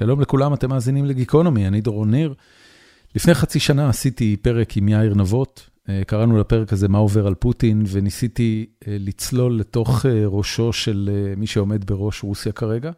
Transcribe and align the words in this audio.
שלום 0.00 0.20
לכולם, 0.20 0.54
אתם 0.54 0.70
מאזינים 0.70 1.04
לגיקונומי, 1.04 1.66
אני 1.66 1.80
דורון 1.80 2.10
ניר. 2.10 2.34
לפני 3.14 3.34
חצי 3.34 3.60
שנה 3.60 3.88
עשיתי 3.88 4.36
פרק 4.36 4.76
עם 4.76 4.88
יאיר 4.88 5.14
נבות, 5.14 5.70
קראנו 6.06 6.38
לפרק 6.38 6.72
הזה 6.72 6.88
מה 6.88 6.98
עובר 6.98 7.26
על 7.26 7.34
פוטין, 7.34 7.84
וניסיתי 7.88 8.66
לצלול 8.86 9.58
לתוך 9.58 10.06
ראשו 10.26 10.72
של 10.72 11.10
מי 11.36 11.46
שעומד 11.46 11.84
בראש 11.84 12.22
רוסיה 12.22 12.52
כרגע, 12.52 12.90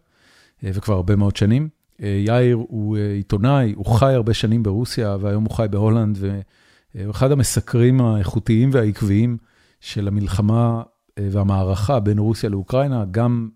וכבר 0.62 0.94
הרבה 0.94 1.16
מאוד 1.16 1.36
שנים. 1.36 1.68
יאיר 1.98 2.56
הוא 2.56 2.96
עיתונאי, 2.96 3.72
הוא 3.76 3.86
חי 3.86 4.12
הרבה 4.14 4.34
שנים 4.34 4.62
ברוסיה, 4.62 5.16
והיום 5.20 5.44
הוא 5.44 5.54
חי 5.54 5.66
בהולנד, 5.70 6.18
והוא 6.20 7.10
אחד 7.10 7.32
המסקרים 7.32 8.00
האיכותיים 8.00 8.70
והעקביים 8.72 9.36
של 9.80 10.08
המלחמה 10.08 10.82
והמערכה 11.20 12.00
בין 12.00 12.18
רוסיה 12.18 12.50
לאוקראינה, 12.50 13.04
גם 13.10 13.48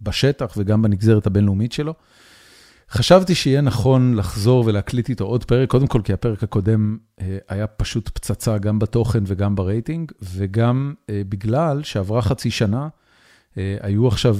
בשטח 0.00 0.54
וגם 0.56 0.82
בנגזרת 0.82 1.26
הבינלאומית 1.26 1.72
שלו. 1.72 1.94
חשבתי 2.92 3.34
שיהיה 3.34 3.60
נכון 3.60 4.14
לחזור 4.14 4.64
ולהקליט 4.66 5.08
איתו 5.08 5.24
עוד 5.24 5.44
פרק, 5.44 5.68
קודם 5.68 5.86
כל 5.86 6.00
כי 6.04 6.12
הפרק 6.12 6.42
הקודם 6.42 6.98
היה 7.48 7.66
פשוט 7.66 8.08
פצצה 8.08 8.58
גם 8.58 8.78
בתוכן 8.78 9.22
וגם 9.26 9.56
ברייטינג, 9.56 10.12
וגם 10.34 10.94
בגלל 11.10 11.82
שעברה 11.82 12.22
חצי 12.22 12.50
שנה, 12.50 12.88
היו 13.56 14.08
עכשיו 14.08 14.36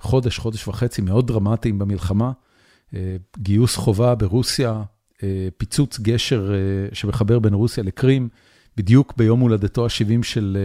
חודש, 0.00 0.38
חודש 0.38 0.68
וחצי 0.68 1.02
מאוד 1.02 1.26
דרמטיים 1.26 1.78
במלחמה, 1.78 2.32
גיוס 3.38 3.76
חובה 3.76 4.14
ברוסיה, 4.14 4.82
פיצוץ 5.56 6.00
גשר 6.00 6.52
שמחבר 6.92 7.38
בין 7.38 7.54
רוסיה 7.54 7.84
לקרים, 7.84 8.28
בדיוק 8.76 9.14
ביום 9.16 9.40
הולדתו 9.40 9.84
ה-70 9.84 10.22
של 10.22 10.58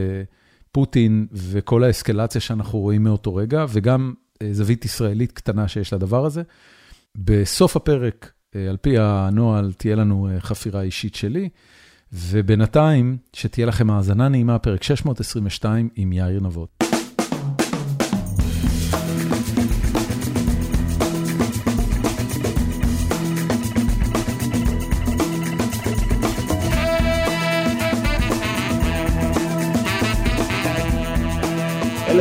פוטין 0.72 1.28
וכל 1.32 1.84
האסקלציה 1.84 2.42
שאנחנו 2.42 2.80
רואים 2.80 3.04
מאותו 3.04 3.36
רגע, 3.36 3.66
וגם 3.70 4.14
זווית 4.52 4.86
ישראלית 4.86 5.32
קטנה 5.32 5.68
שיש 5.68 5.94
לדבר 5.94 6.26
הזה. 6.26 6.44
בסוף 7.16 7.76
הפרק, 7.76 8.32
על 8.70 8.78
פי 8.82 9.00
הנוהל, 9.00 9.74
תהיה 9.74 9.96
לנו 9.96 10.30
חפירה 10.40 10.82
אישית 10.82 11.16
שלי, 11.16 11.50
ובינתיים, 12.14 13.18
שתהיה 13.34 13.68
לכם 13.68 13.90
האזנה 13.90 14.30
נעימה, 14.30 14.60
פרק 14.60 14.84
622 14.84 15.90
עם 15.96 16.14
יאיר 16.14 16.40
נבות. 16.40 16.84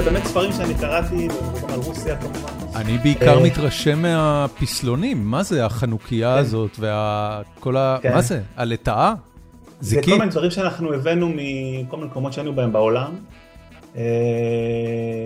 באמת 0.04 0.24
ספרים 0.24 0.52
שאני 0.52 0.74
קראתי, 0.74 1.28
על 1.68 1.80
רוסיה 1.80 2.16
כמובן. 2.16 2.76
אני 2.76 2.98
בעיקר 2.98 3.40
מתרשם 3.40 4.02
מהפסלונים, 4.02 5.24
מה 5.24 5.42
זה 5.42 5.66
החנוכיה 5.66 6.34
הזאת 6.34 6.70
וכל 6.78 7.76
ה... 7.76 7.98
מה 8.14 8.20
זה? 8.20 8.40
הלטאה? 8.56 9.14
זה 9.80 10.02
כל 10.04 10.10
מיני 10.10 10.30
דברים 10.30 10.50
שאנחנו 10.50 10.94
הבאנו 10.94 11.28
מכל 11.28 11.96
מיני 11.96 12.08
מקומות 12.08 12.32
שהיינו 12.32 12.54
בהם 12.54 12.72
בעולם. 12.72 13.12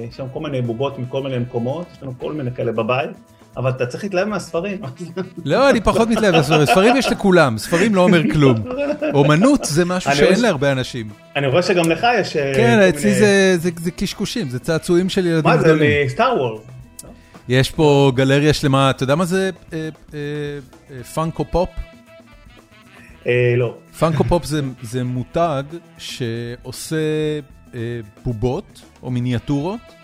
יש 0.09 0.21
לנו 0.21 0.29
כל 0.33 0.41
מיני 0.41 0.63
בובות 0.63 0.99
מכל 0.99 1.23
מיני 1.23 1.39
מקומות, 1.39 1.87
יש 1.93 2.03
לנו 2.03 2.13
כל 2.19 2.33
מיני 2.33 2.53
כאלה 2.53 2.73
בבית. 2.73 3.11
אבל 3.59 3.71
אתה 3.71 3.87
צריך 3.87 4.05
להתלהב 4.05 4.29
מהספרים. 4.29 4.79
לא, 5.45 5.71
אני 5.71 5.81
פחות 5.81 6.09
מתלהב 6.09 6.37
מהספרים, 6.37 6.67
ספרים 6.67 6.97
יש 6.97 7.07
לכולם, 7.13 7.59
ספרים 7.59 7.95
לא 7.95 8.01
אומר 8.01 8.23
כלום. 8.33 8.57
אומנות 9.15 9.65
זה 9.65 9.85
משהו 9.85 10.17
שאין 10.17 10.41
להרבה 10.41 10.73
אנשים. 10.73 11.09
אני 11.37 11.47
רואה 11.47 11.63
שגם 11.63 11.91
לך 11.91 12.07
יש... 12.21 12.37
כן, 12.37 12.79
אצלי 12.89 13.15
זה 13.55 13.91
קשקושים, 13.97 14.49
זה 14.51 14.59
צעצועים 14.59 15.09
של 15.09 15.27
ילדים 15.27 15.53
גדולים. 15.53 15.91
מה 15.91 15.97
זה, 15.99 16.03
מ 16.07 16.12
Star 16.12 16.35
Wars? 16.39 16.61
יש 17.49 17.71
פה 17.71 18.13
גלריה 18.15 18.53
שלמה, 18.53 18.91
אתה 18.91 19.03
יודע 19.03 19.15
מה 19.15 19.25
זה 19.25 19.51
Funko 21.15 21.45
Pop? 21.51 21.69
לא. 23.57 23.75
Funko 23.99 24.25
Pop 24.25 24.45
זה 24.83 25.05
מותג 25.05 25.63
שעושה 25.99 26.97
בובות 28.25 28.83
או 29.03 29.11
מיניאטורות. 29.11 29.98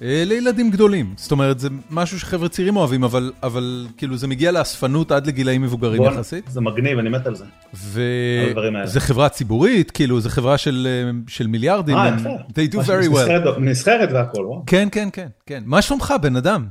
לילדים 0.00 0.70
גדולים, 0.70 1.14
זאת 1.16 1.32
אומרת 1.32 1.58
זה 1.58 1.68
משהו 1.90 2.20
שחבר'ה 2.20 2.48
צעירים 2.48 2.76
אוהבים, 2.76 3.04
אבל 3.42 3.86
כאילו 3.96 4.16
זה 4.16 4.26
מגיע 4.26 4.52
לאספנות 4.52 5.12
עד 5.12 5.26
לגילאים 5.26 5.62
מבוגרים 5.62 6.02
יחסית. 6.02 6.44
זה 6.48 6.60
מגניב, 6.60 6.98
אני 6.98 7.08
מת 7.08 7.26
על 7.26 7.34
זה. 7.34 7.44
וזה 7.74 9.00
חברה 9.00 9.28
ציבורית, 9.28 9.90
כאילו 9.90 10.20
זה 10.20 10.30
חברה 10.30 10.58
של 10.58 11.46
מיליארדים. 11.48 11.96
אה, 11.96 12.16
יפה. 12.20 12.28
They 12.28 12.72
do 12.74 12.76
very 12.76 13.14
well. 13.14 13.58
נסחרת 13.60 14.08
והכל, 14.12 14.40
וואו. 14.46 14.62
כן, 14.66 14.88
כן, 14.92 15.08
כן, 15.12 15.28
כן. 15.46 15.62
מה 15.66 15.82
שלומך, 15.82 16.14
בן 16.22 16.36
אדם? 16.36 16.66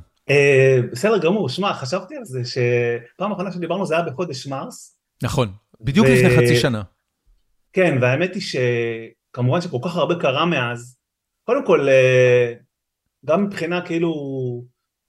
בסדר 0.92 1.18
גמור, 1.18 1.50
שמע, 1.50 1.74
חשבתי 1.74 2.16
על 2.16 2.26
זה 2.26 2.42
שפעם 2.46 3.32
אחרונה 3.32 3.52
שדיברנו 3.52 3.86
זה 3.86 3.96
היה 3.96 4.04
בחודש 4.04 4.48
מרס. 4.48 4.96
נכון, 5.24 5.52
בדיוק 5.82 6.08
לפני 6.08 6.30
חצי 6.30 6.56
שנה. 6.56 6.82
כן, 7.74 7.98
והאמת 8.02 8.36
היא 8.36 8.42
שכמובן 8.42 9.62
שכל 9.62 9.78
כך 9.86 9.96
הרבה 9.96 10.16
קרה 10.16 10.46
מאז. 10.46 10.96
קודם 11.46 11.66
כל, 11.66 11.88
גם 13.26 13.46
מבחינה 13.46 13.86
כאילו, 13.86 14.14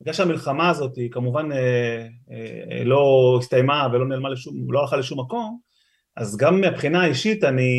בגלל 0.00 0.14
שהמלחמה 0.14 0.68
הזאת 0.68 0.96
היא 0.96 1.10
כמובן 1.10 1.52
אה, 1.52 2.06
אה, 2.30 2.84
לא 2.84 3.36
הסתיימה 3.40 3.88
ולא 3.92 4.08
נעלמה 4.08 4.28
לשום, 4.28 4.72
לא 4.72 4.80
הלכה 4.80 4.96
לשום 4.96 5.20
מקום, 5.20 5.58
אז 6.16 6.36
גם 6.36 6.60
מבחינה 6.60 7.06
אישית 7.06 7.44
אני, 7.44 7.72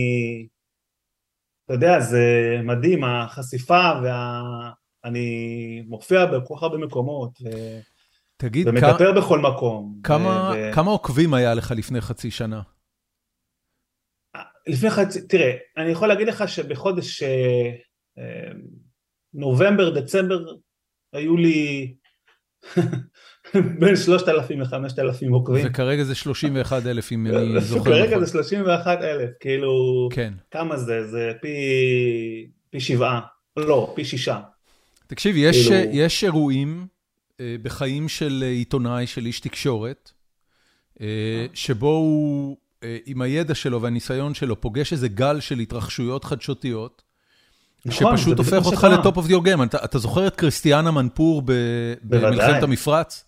אתה 1.66 1.74
יודע, 1.74 2.00
זה 2.00 2.58
מדהים, 2.64 3.04
החשיפה 3.04 3.92
וה... 4.04 4.42
אני 5.06 5.84
מופיע 5.88 6.26
בכל 6.26 6.54
כך 6.58 6.64
הרבה 6.64 6.78
מקומות, 6.78 7.40
ו... 7.42 7.50
תגיד, 8.38 8.68
ומדבר 8.68 9.14
כ... 9.14 9.18
בכל 9.18 9.40
מקום. 9.40 10.00
כמה, 10.04 10.52
ו... 10.56 10.74
כמה 10.74 10.92
עוקבים 10.92 11.34
היה 11.34 11.54
לך 11.54 11.72
לפני 11.72 12.02
חצי 12.02 12.32
שנה? 12.32 12.62
לפני 14.68 14.90
חצי, 14.90 15.28
תראה, 15.28 15.52
אני 15.78 15.92
יכול 15.92 16.08
להגיד 16.08 16.28
לך 16.28 16.48
שבחודש... 16.48 17.24
נובמבר, 19.34 19.90
דצמבר, 19.90 20.46
היו 21.14 21.38
לי 21.38 21.94
בין 23.80 23.96
3,000 23.96 24.62
ל-5,000 24.62 25.32
עוקבים. 25.32 25.66
וכרגע 25.68 26.04
זה 26.04 26.16
31,000 26.16 27.12
אם 27.12 27.28
אני 27.28 27.62
זוכר 27.62 27.82
נכון. 27.82 27.94
כרגע 27.94 28.20
זה 28.20 28.28
31,000, 28.28 29.30
כאילו, 29.40 30.10
כן. 30.12 30.34
כמה 30.52 30.78
זה? 30.78 31.08
זה 31.08 31.32
פי, 31.42 31.58
פי 32.70 32.80
שבעה, 32.80 33.22
לא, 33.58 33.94
פי 33.96 34.06
שישה. 34.06 34.40
תקשיב, 35.08 35.36
יש, 35.38 35.68
כאילו... 35.68 35.92
יש 35.94 36.24
אירועים 36.24 36.88
בחיים 37.42 38.10
של 38.10 38.44
עיתונאי, 38.48 39.08
של 39.08 39.26
איש 39.26 39.40
תקשורת, 39.40 40.12
שבו 41.54 41.90
הוא, 41.90 42.58
עם 43.06 43.22
הידע 43.22 43.56
שלו 43.56 43.82
והניסיון 43.82 44.34
שלו, 44.34 44.62
פוגש 44.62 44.94
איזה 44.94 45.08
גל 45.08 45.40
של 45.40 45.60
התרחשויות 45.60 46.24
חדשותיות, 46.24 47.02
נכון, 47.02 47.11
שפשוט 47.90 48.38
הופך 48.38 48.66
אותך 48.66 48.88
לטופ 48.92 49.18
אוף 49.18 49.28
דיור 49.28 49.44
גיים. 49.44 49.62
אתה 49.64 50.00
זוכר 50.00 50.28
את 50.28 50.36
קריסטיאנה 50.36 50.92
מנפור 50.92 51.44
במלחמת 52.04 52.64
המפרץ? 52.64 53.26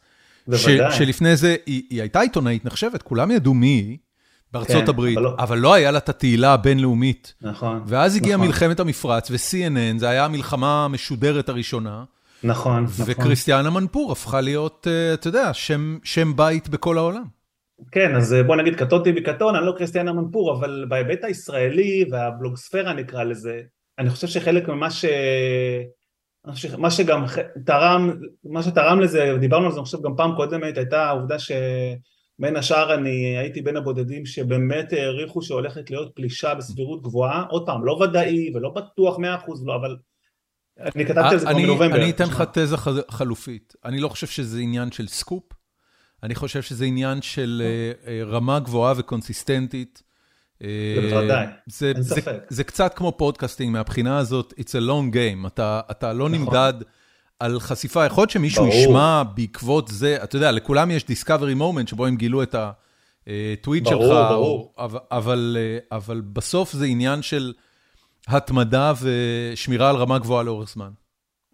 בוודאי. 0.47 0.91
שלפני 0.91 1.35
זה, 1.35 1.55
היא 1.65 2.01
הייתה 2.01 2.19
עיתונאית 2.19 2.65
נחשבת, 2.65 3.01
כולם 3.01 3.31
ידעו 3.31 3.53
מי 3.53 3.67
היא 3.67 3.97
בארצות 4.51 4.89
הברית, 4.89 5.17
אבל 5.39 5.57
לא 5.57 5.73
היה 5.73 5.91
לה 5.91 5.97
את 5.97 6.09
התהילה 6.09 6.53
הבינלאומית. 6.53 7.33
נכון. 7.41 7.83
ואז 7.85 8.15
הגיעה 8.15 8.37
מלחמת 8.37 8.79
המפרץ, 8.79 9.31
ו-CNN, 9.31 9.97
זה 9.99 10.09
היה 10.09 10.25
המלחמה 10.25 10.85
המשודרת 10.85 11.49
הראשונה. 11.49 12.03
נכון, 12.43 12.83
נכון. 12.83 13.05
וקריסטיאנה 13.07 13.69
מנפור 13.69 14.11
הפכה 14.11 14.41
להיות, 14.41 14.87
אתה 15.13 15.27
יודע, 15.27 15.51
שם 16.03 16.35
בית 16.35 16.69
בכל 16.69 16.97
העולם. 16.97 17.23
כן, 17.91 18.15
אז 18.15 18.35
בוא 18.47 18.55
נגיד, 18.55 18.75
קטונתי 18.75 19.11
בקטון, 19.11 19.55
אני 19.55 19.65
לא 19.65 19.73
קריסטיאנה 19.77 20.13
מנפור, 20.13 20.57
אבל 20.59 20.85
בהיבט 20.89 21.23
הישראלי 21.23 22.05
והבלוגספירה 22.11 22.93
נקרא 22.93 23.23
לזה, 23.23 23.61
אני 23.99 24.09
חושב 24.09 24.27
שחלק 24.27 24.67
ממה 24.67 24.91
ש... 24.91 25.05
מה 26.77 26.91
שגם 26.91 27.25
תרם, 27.65 28.19
מה 28.43 28.63
שתרם 28.63 28.99
לזה, 28.99 29.37
דיברנו 29.39 29.65
על 29.65 29.71
זה 29.71 29.77
אני 29.77 29.85
חושב 29.85 30.01
גם 30.01 30.15
פעם 30.17 30.35
קודמת, 30.35 30.77
הייתה 30.77 31.05
העובדה 31.05 31.39
שבין 31.39 32.55
השאר 32.55 32.93
אני 32.93 33.37
הייתי 33.37 33.61
בין 33.61 33.77
הבודדים 33.77 34.25
שבאמת 34.25 34.93
העריכו 34.93 35.41
שהולכת 35.41 35.89
להיות 35.89 36.11
פלישה 36.15 36.55
בסבירות 36.55 37.01
גבוהה, 37.01 37.45
עוד 37.49 37.65
פעם, 37.65 37.85
לא 37.85 37.91
ודאי 37.91 38.51
ולא 38.55 38.69
בטוח 38.69 39.19
מאה 39.19 39.35
אחוז, 39.35 39.65
לא, 39.65 39.75
אבל 39.75 39.97
אני 40.79 41.05
כתבתי 41.05 41.33
על 41.33 41.37
זה 41.37 41.45
כבר 41.45 41.57
מנובמבר. 41.57 41.95
אני 41.95 42.09
אתן 42.09 42.23
לך 42.23 42.43
תזה 42.53 42.77
חלופית, 43.09 43.73
אני 43.85 43.99
לא 43.99 44.09
חושב 44.09 44.27
שזה 44.27 44.59
עניין 44.59 44.91
של 44.91 45.07
סקופ, 45.07 45.43
אני 46.23 46.35
חושב 46.35 46.61
שזה 46.61 46.85
עניין 46.85 47.21
של 47.21 47.63
רמה 48.25 48.59
גבוהה 48.59 48.93
וקונסיסטנטית. 48.97 50.03
בוודאי, 51.01 51.45
אין 51.81 52.03
ספק. 52.03 52.37
זה 52.49 52.63
קצת 52.63 52.93
כמו 52.93 53.11
podcasting 53.11 53.73
מהבחינה 53.73 54.17
הזאת, 54.17 54.53
it's 54.59 54.71
a 54.71 54.89
long 54.89 55.15
game, 55.15 55.47
אתה 55.91 56.13
לא 56.13 56.29
נמדד 56.29 56.73
על 57.39 57.59
חשיפה, 57.59 58.05
יכול 58.05 58.21
להיות 58.21 58.29
שמישהו 58.29 58.67
ישמע 58.67 59.23
בעקבות 59.35 59.87
זה, 59.87 60.23
אתה 60.23 60.35
יודע, 60.35 60.51
לכולם 60.51 60.91
יש 60.91 61.03
discovery 61.03 61.59
moment 61.59 61.89
שבו 61.89 62.05
הם 62.05 62.15
גילו 62.15 62.43
את 62.43 62.55
הטוויט 63.27 63.87
שלך, 63.87 64.17
אבל 65.91 66.21
בסוף 66.33 66.73
זה 66.73 66.85
עניין 66.85 67.21
של 67.21 67.53
התמדה 68.27 68.93
ושמירה 69.01 69.89
על 69.89 69.95
רמה 69.95 70.19
גבוהה 70.19 70.43
לאורך 70.43 70.69
זמן. 70.69 70.89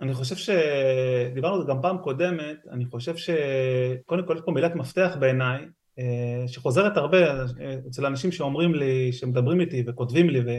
אני 0.02 0.14
חושב 0.14 0.36
שדיברנו 0.36 1.56
על 1.56 1.62
זה 1.62 1.68
גם 1.68 1.82
פעם 1.82 1.98
קודמת, 1.98 2.58
אני 2.72 2.86
חושב 2.86 3.14
שקודם 3.18 4.28
כל 4.28 4.36
יש 4.36 4.42
פה 4.46 4.52
מילת 4.52 4.76
מפתח 4.76 5.16
בעיניי, 5.20 5.60
אה, 5.60 5.66
שחוזרת 6.48 6.98
הרבה 6.98 7.44
אצל 7.88 8.06
אנשים 8.06 8.32
שאומרים 8.32 8.76
לי, 8.76 9.14
שמדברים 9.14 9.62
איתי 9.62 9.84
וכותבים 9.88 10.30
לי, 10.30 10.40
ו... 10.40 10.50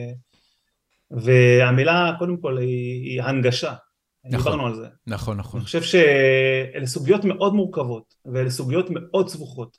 והמילה 1.11 2.13
קודם 2.19 2.37
כל 2.37 2.59
היא, 2.59 3.11
היא 3.11 3.23
הנגשה. 3.23 3.75
נכון, 4.25 4.39
דיברנו 4.39 4.67
על 4.67 4.75
זה. 4.75 4.87
נכון, 5.07 5.37
נכון. 5.37 5.61
אני 5.61 5.65
חושב 5.65 5.83
שאלה 5.83 6.87
סוגיות 6.87 7.25
מאוד 7.25 7.55
מורכבות, 7.55 8.15
ואלה 8.33 8.51
סוגיות 8.51 8.87
מאוד 8.91 9.29
סבוכות, 9.29 9.77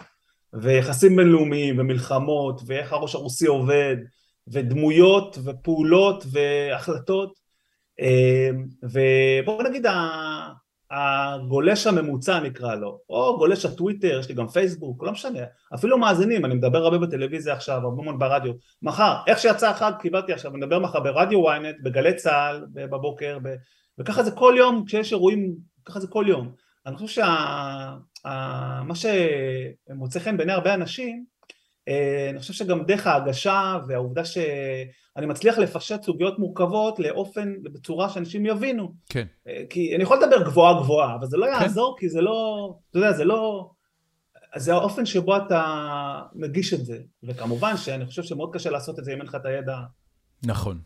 ויחסים 0.54 1.16
בינלאומיים, 1.16 1.80
ומלחמות, 1.80 2.62
ואיך 2.66 2.94
הראש 2.94 3.16
הרוסי 3.16 3.48
עובד, 3.48 3.96
ודמויות, 4.48 5.38
ופעולות, 5.44 6.24
והחלטות, 6.32 7.34
אה, 8.00 8.50
ובואו 8.84 9.64
נגיד 9.64 9.86
הגולש 10.92 11.88
הממוצע 11.88 12.40
נקרא 12.40 12.76
לו, 12.76 13.00
או 13.10 13.38
גולש 13.38 13.66
הטוויטר, 13.66 14.20
יש 14.20 14.30
לי 14.30 14.36
גם 14.36 14.48
פייסבוק, 14.48 15.04
לא 15.04 15.12
משנה, 15.12 15.40
אפילו 15.74 15.98
מאזינים, 15.98 16.46
אני 16.46 16.56
מדבר 16.56 16.78
הרבה 16.78 16.98
בטלוויזיה 16.98 17.54
עכשיו, 17.54 17.82
הרבה 17.84 18.04
מאוד 18.04 18.20
ברדיו, 18.20 18.54
מחר, 18.82 19.16
איך 19.28 19.40
שיצא 19.40 19.70
החג 19.70 19.92
קיבלתי 20.00 20.34
עכשיו, 20.34 20.52
אני 20.52 20.58
מדבר 20.58 20.80
מחר 20.80 21.00
ברדיו 21.00 21.52
ynet, 21.52 21.84
בגלי 21.84 22.14
צה"ל 22.14 22.66
בבוקר, 22.74 23.38
ב... 23.44 23.56
וככה 24.00 24.24
זה 24.24 24.32
כל 24.32 24.54
יום, 24.58 24.84
כשיש 24.88 25.12
אירועים, 25.12 25.56
ככה 25.86 26.00
זה 26.00 26.08
כל 26.08 26.26
יום. 26.28 26.52
אני 26.86 26.96
חושב 26.96 27.22
שמה 27.22 28.96
שה... 28.96 29.28
שמוצא 29.88 30.20
חן 30.20 30.38
בעיני 30.38 30.54
הרבה 30.54 30.74
אנשים, 30.74 31.26
אני 32.30 32.40
חושב 32.40 32.54
שגם 32.54 32.84
דרך 32.84 33.08
ההגשה 33.08 33.80
והעובדה 33.88 34.26
שאני 34.26 35.26
מצליח 35.26 35.58
לפשט 35.58 36.04
סוגיות 36.04 36.40
מורכבות 36.40 37.00
לאופן, 37.00 37.54
בצורה 37.64 38.10
שאנשים 38.10 38.46
יבינו. 38.46 38.94
כן. 39.10 39.26
אה, 39.48 39.64
כי 39.70 39.96
אני 39.96 40.04
יכול 40.04 40.18
לדבר 40.18 40.44
גבוהה 40.44 40.82
גבוהה, 40.82 41.16
אבל 41.16 41.28
זה 41.28 41.38
לא 41.38 41.46
כן. 41.46 41.62
יעזור, 41.62 41.96
כי 42.00 42.10
זה 42.10 42.22
לא, 42.22 42.70
אתה 42.90 42.98
יודע, 42.98 43.12
זה 43.12 43.26
לא... 43.26 43.70
זה 44.56 44.74
האופן 44.74 45.06
שבו 45.06 45.38
אתה 45.38 46.22
מגיש 46.36 46.74
את 46.74 46.86
זה, 46.86 46.98
וכמובן 47.24 47.78
שאני 47.78 48.06
חושב 48.06 48.24
שמאוד 48.24 48.54
קשה 48.54 48.70
לעשות 48.70 49.00
את 49.00 49.06
זה 49.06 49.14
אם 49.14 49.18
אין 49.18 49.28
לך 49.28 49.36
את 49.36 49.46
הידע. 49.46 49.78
נכון. 50.46 50.80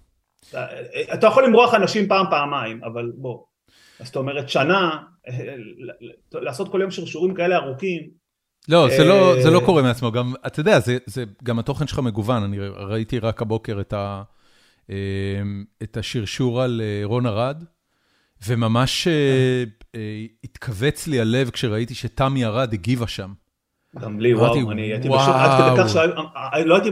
אתה, 0.49 0.65
אתה 1.13 1.27
יכול 1.27 1.45
למרוח 1.45 1.73
אנשים 1.73 2.07
פעם, 2.07 2.25
פעמיים, 2.29 2.83
אבל 2.83 3.11
בוא. 3.15 3.43
אז 3.99 4.05
זאת 4.05 4.15
אומרת, 4.15 4.49
שנה, 4.49 5.03
אה, 5.27 5.55
לעשות 6.33 6.71
כל 6.71 6.81
יום 6.81 6.91
שרשורים 6.91 7.33
כאלה 7.33 7.55
ארוכים, 7.55 8.09
לא, 8.69 8.87
זה 8.97 9.03
לא, 9.03 9.41
זה 9.41 9.49
לא 9.49 9.61
קורה 9.65 9.81
מעצמו, 9.81 10.11
גם, 10.11 10.33
אתה 10.47 10.59
יודע, 10.59 10.79
זה, 10.79 10.97
זה, 11.05 11.23
גם 11.43 11.59
התוכן 11.59 11.87
שלך 11.87 11.99
מגוון, 11.99 12.43
אני 12.43 12.57
ראיתי 12.75 13.19
רק 13.19 13.41
הבוקר 13.41 13.81
את, 13.81 13.93
ה, 13.93 14.23
אמ, 14.89 14.95
את 15.83 15.97
השרשור 15.97 16.61
על 16.61 16.81
אה, 16.83 17.05
רון 17.05 17.25
ארד, 17.25 17.63
וממש 18.47 19.07
אה, 19.07 19.63
אה, 19.95 20.25
התכווץ 20.43 21.07
לי 21.07 21.19
הלב 21.19 21.49
כשראיתי 21.49 21.95
שתמי 21.95 22.45
ארד 22.45 22.73
הגיבה 22.73 23.07
שם. 23.07 23.33
גם 23.99 24.19
לי, 24.19 24.33
וואו, 24.33 24.71
אני 24.71 24.81
הייתי 24.81 25.09
בשוק 25.09 25.35
עד 25.35 25.61
כדי 25.61 25.83
כך 25.83 25.89
שלא 25.89 26.75
הייתי, 26.75 26.89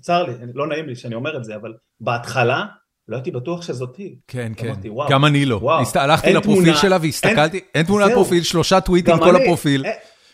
צר 0.00 0.22
לי, 0.22 0.32
לא 0.54 0.66
נעים 0.66 0.86
לי 0.86 0.96
שאני 0.96 1.14
אומר 1.14 1.36
את 1.36 1.44
זה, 1.44 1.56
אבל 1.56 1.72
בהתחלה, 2.00 2.66
לא 3.08 3.16
הייתי 3.16 3.30
בטוח 3.30 3.62
שזאת 3.62 3.96
היא. 3.96 4.16
כן, 4.28 4.52
כן, 4.56 4.74
גם 5.10 5.24
אני 5.24 5.44
לא. 5.44 5.80
הלכתי 5.94 6.32
לפרופיל 6.32 6.74
שלה 6.74 6.98
והסתכלתי, 7.00 7.60
אין 7.74 7.86
תמונת 7.86 8.12
פרופיל, 8.12 8.42
שלושה 8.42 8.80
טוויטים 8.80 9.18
כל 9.18 9.36
הפרופיל. 9.36 9.84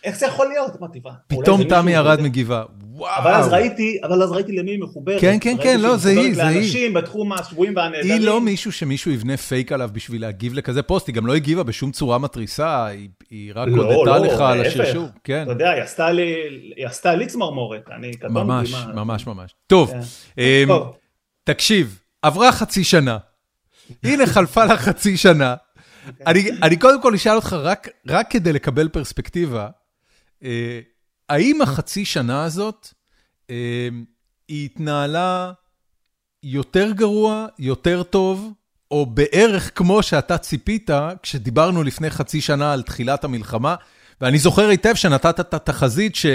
איך 0.05 0.19
זה 0.19 0.27
יכול 0.27 0.49
להיות? 0.49 0.77
אמרתי, 0.81 1.01
מה? 1.05 1.11
פתאום 1.27 1.65
תמי 1.65 1.93
ירד 1.93 2.21
מגיבה, 2.21 2.65
וואו. 3.01 3.19
אבל 3.19 3.31
אז 3.31 3.49
ראיתי, 3.49 3.99
אבל 4.03 4.23
אז 4.23 4.33
ראיתי 4.33 4.53
למי 4.53 4.71
היא 4.71 4.81
מחוברת. 4.81 5.21
כן, 5.21 5.39
כן, 5.41 5.57
כן, 5.63 5.81
לא, 5.81 5.97
זה 5.97 6.11
היא, 6.11 6.35
זה 6.35 6.47
היא. 6.47 6.55
לאנשים 6.57 6.95
בתחום 6.95 7.33
השבויים 7.33 7.77
והנהדרים. 7.77 8.13
היא 8.13 8.27
לא 8.27 8.41
מישהו 8.41 8.73
שמישהו 8.73 9.11
יבנה 9.11 9.37
פייק 9.37 9.73
עליו 9.73 9.91
בשביל 9.93 10.23
להגיב 10.23 10.55
לכזה 10.55 10.83
פוסט, 10.83 11.07
היא 11.07 11.15
גם 11.15 11.27
לא 11.27 11.35
הגיבה 11.35 11.63
בשום 11.63 11.93
צורה 11.93 12.19
מתריסה, 12.19 12.87
היא 13.31 13.53
רק 13.55 13.69
לא, 13.69 13.83
הודתה 13.83 14.19
לא, 14.19 14.27
לך 14.27 14.41
על 14.41 14.61
השרשור. 14.61 15.09
כן. 15.25 15.43
אתה 15.43 15.53
יודע, 15.53 15.71
היא 16.77 16.87
עשתה 16.87 17.15
לי 17.15 17.27
צמרמורת, 17.27 17.89
אני 17.97 18.15
קטונתי. 18.15 18.35
ממש, 18.35 18.75
ממש, 18.95 19.27
ממש. 19.27 19.55
טוב, 19.67 19.91
כן. 19.91 20.01
אמ, 20.39 20.69
תקשיב, 21.45 21.99
עברה 22.23 22.53
חצי 22.53 22.85
שנה. 22.85 23.19
הנה 24.05 24.27
חלפה 24.27 24.65
לה 24.65 24.77
חצי 24.77 25.17
שנה. 25.17 25.55
אני 26.63 26.77
קודם 26.77 27.03
כל 27.03 27.15
אשאל 27.15 27.37
אותך, 27.37 27.57
רק 28.09 28.31
כדי 28.31 28.53
לקבל 28.53 28.89
פרספקטיבה, 28.89 29.69
האם 31.29 31.63
החצי 31.63 32.05
שנה 32.05 32.45
הזאת, 32.45 32.89
אה, 33.51 33.89
היא 34.49 34.65
התנהלה 34.65 35.53
יותר 36.43 36.93
גרוע, 36.93 37.47
יותר 37.59 38.03
טוב, 38.03 38.53
או 38.91 39.07
בערך 39.07 39.79
כמו 39.79 40.03
שאתה 40.03 40.39
ציפית 40.39 40.91
כשדיברנו 41.23 41.83
לפני 41.83 42.11
חצי 42.11 42.41
שנה 42.41 42.73
על 42.73 42.83
תחילת 42.83 43.25
המלחמה, 43.25 43.75
ואני 44.21 44.39
זוכר 44.39 44.69
היטב 44.69 44.95
שנתת 44.95 45.41
את 45.41 45.55
התחזית 45.55 46.15
ש- 46.17 46.27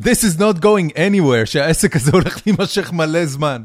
This 0.00 0.22
is 0.24 0.38
not 0.38 0.58
going 0.58 0.94
anywhere, 0.96 1.46
שהעסק 1.46 1.96
הזה 1.96 2.10
הולך 2.12 2.38
להימשך 2.46 2.92
מלא 2.92 3.26
זמן. 3.26 3.62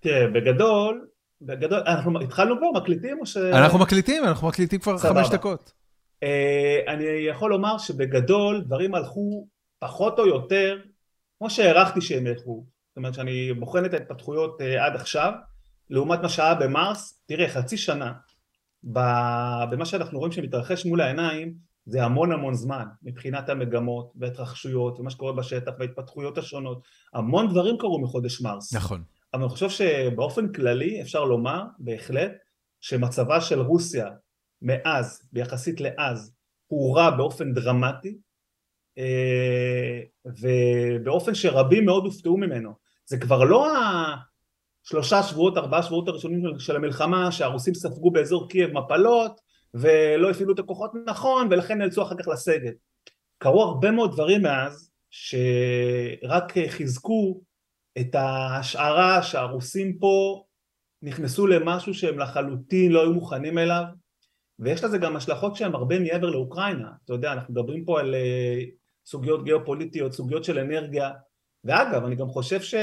תראה, 0.00 0.26
בגדול, 0.34 1.06
בגדול, 1.42 1.80
אנחנו 1.86 2.20
התחלנו 2.20 2.56
כבר, 2.58 2.80
מקליטים 2.80 3.16
או 3.20 3.26
ש... 3.26 3.36
אנחנו 3.36 3.78
מקליטים, 3.78 4.24
אנחנו 4.24 4.48
מקליטים 4.48 4.80
כבר 4.80 4.98
חמש 4.98 5.28
דקות. 5.28 5.72
אה, 6.22 6.80
אני 6.88 7.04
יכול 7.04 7.50
לומר 7.50 7.78
שבגדול 7.78 8.64
דברים 8.64 8.94
הלכו 8.94 9.46
פחות 9.78 10.18
או 10.18 10.26
יותר 10.26 10.78
כמו 11.38 11.50
שהערכתי 11.50 12.00
שהם 12.00 12.26
ילכו. 12.26 12.64
זאת 12.88 12.96
אומרת 12.96 13.14
שאני 13.14 13.52
בוחן 13.52 13.84
את 13.84 13.94
ההתפתחויות 13.94 14.60
אה, 14.60 14.86
עד 14.86 14.94
עכשיו, 14.94 15.32
לעומת 15.90 16.20
מה 16.22 16.28
שהיה 16.28 16.54
במרס, 16.54 17.22
תראה 17.26 17.48
חצי 17.48 17.76
שנה 17.76 18.12
במה 18.82 19.84
שאנחנו 19.84 20.18
רואים 20.18 20.32
שמתרחש 20.32 20.86
מול 20.86 21.00
העיניים 21.00 21.54
זה 21.86 22.04
המון 22.04 22.32
המון 22.32 22.54
זמן 22.54 22.84
מבחינת 23.02 23.48
המגמות 23.48 24.12
וההתרחשויות 24.16 25.00
ומה 25.00 25.10
שקורה 25.10 25.32
בשטח 25.32 25.72
וההתפתחויות 25.78 26.38
השונות. 26.38 26.82
המון 27.14 27.50
דברים 27.50 27.78
קרו 27.78 28.00
מחודש 28.00 28.40
מרס. 28.40 28.74
נכון. 28.74 29.02
אבל 29.34 29.42
אני 29.42 29.50
חושב 29.50 29.70
שבאופן 29.70 30.52
כללי 30.52 31.02
אפשר 31.02 31.24
לומר 31.24 31.62
בהחלט 31.78 32.32
שמצבה 32.80 33.40
של 33.40 33.60
רוסיה 33.60 34.06
מאז, 34.62 35.28
ביחסית 35.32 35.80
לאז, 35.80 36.34
הוא 36.66 36.96
רע 36.96 37.10
באופן 37.10 37.52
דרמטי 37.52 38.18
אה, 38.98 40.00
ובאופן 40.24 41.34
שרבים 41.34 41.84
מאוד 41.84 42.04
הופתעו 42.04 42.36
ממנו. 42.36 42.72
זה 43.06 43.18
כבר 43.18 43.44
לא 43.44 43.66
השלושה 44.84 45.22
שבועות, 45.22 45.56
ארבעה 45.56 45.82
שבועות 45.82 46.08
הראשונים 46.08 46.58
של 46.58 46.76
המלחמה 46.76 47.32
שהרוסים 47.32 47.74
ספגו 47.74 48.10
באזור 48.10 48.48
קייב 48.48 48.70
מפלות 48.70 49.40
ולא 49.74 50.30
הפעילו 50.30 50.54
את 50.54 50.58
הכוחות 50.58 50.90
נכון 51.06 51.48
ולכן 51.50 51.78
נאלצו 51.78 52.02
אחר 52.02 52.14
כך 52.18 52.28
לסגת. 52.28 52.74
קרו 53.38 53.62
הרבה 53.62 53.90
מאוד 53.90 54.12
דברים 54.12 54.42
מאז 54.42 54.90
שרק 55.10 56.52
חיזקו 56.68 57.40
את 58.00 58.14
ההשערה 58.14 59.22
שהרוסים 59.22 59.98
פה 59.98 60.44
נכנסו 61.02 61.46
למשהו 61.46 61.94
שהם 61.94 62.18
לחלוטין 62.18 62.92
לא 62.92 63.00
היו 63.00 63.12
מוכנים 63.12 63.58
אליו 63.58 63.84
ויש 64.60 64.84
לזה 64.84 64.98
גם 64.98 65.16
השלכות 65.16 65.56
שהן 65.56 65.74
הרבה 65.74 65.98
מעבר 65.98 66.30
לאוקראינה, 66.30 66.88
אתה 67.04 67.12
יודע, 67.12 67.32
אנחנו 67.32 67.54
מדברים 67.54 67.84
פה 67.84 68.00
על 68.00 68.14
uh, 68.14 68.70
סוגיות 69.06 69.44
גיאופוליטיות, 69.44 70.12
סוגיות 70.12 70.44
של 70.44 70.58
אנרגיה, 70.58 71.10
ואגב, 71.64 72.04
אני 72.04 72.16
גם 72.16 72.28
חושב 72.28 72.60
ש... 72.60 72.74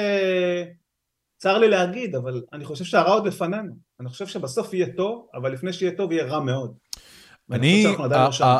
צר 1.38 1.58
לי 1.58 1.70
להגיד, 1.70 2.16
אבל 2.16 2.44
אני 2.54 2.66
חושב 2.66 2.86
שהרע 2.86 3.14
עוד 3.14 3.28
לפנינו. 3.28 3.74
אני 4.00 4.10
חושב 4.10 4.28
שבסוף 4.28 4.74
יהיה 4.74 4.88
טוב, 4.98 5.28
אבל 5.34 5.54
לפני 5.54 5.74
שיהיה 5.74 5.92
טוב 5.98 6.12
יהיה 6.12 6.26
רע 6.26 6.40
מאוד. 6.40 6.74
אני, 7.52 7.84
לא 7.84 8.08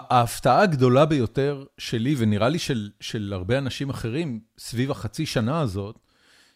ההפתעה 0.10 0.62
הגדולה 0.62 1.06
ביותר 1.06 1.64
שלי, 1.78 2.16
ונראה 2.18 2.50
לי 2.50 2.60
של, 2.60 2.90
של 3.00 3.34
הרבה 3.34 3.58
אנשים 3.58 3.90
אחרים, 3.90 4.40
סביב 4.60 4.92
החצי 4.92 5.26
שנה 5.26 5.62
הזאת, 5.62 6.00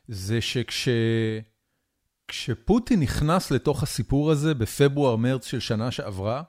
זה 0.08 0.42
שכש... 0.42 0.90
כשפוטין 2.32 3.00
נכנס 3.00 3.52
לתוך 3.52 3.84
הסיפור 3.84 4.32
הזה 4.32 4.54
בפברואר-מרץ 4.54 5.46
של 5.46 5.60
שנה 5.60 5.92
שעברה, 5.92 6.42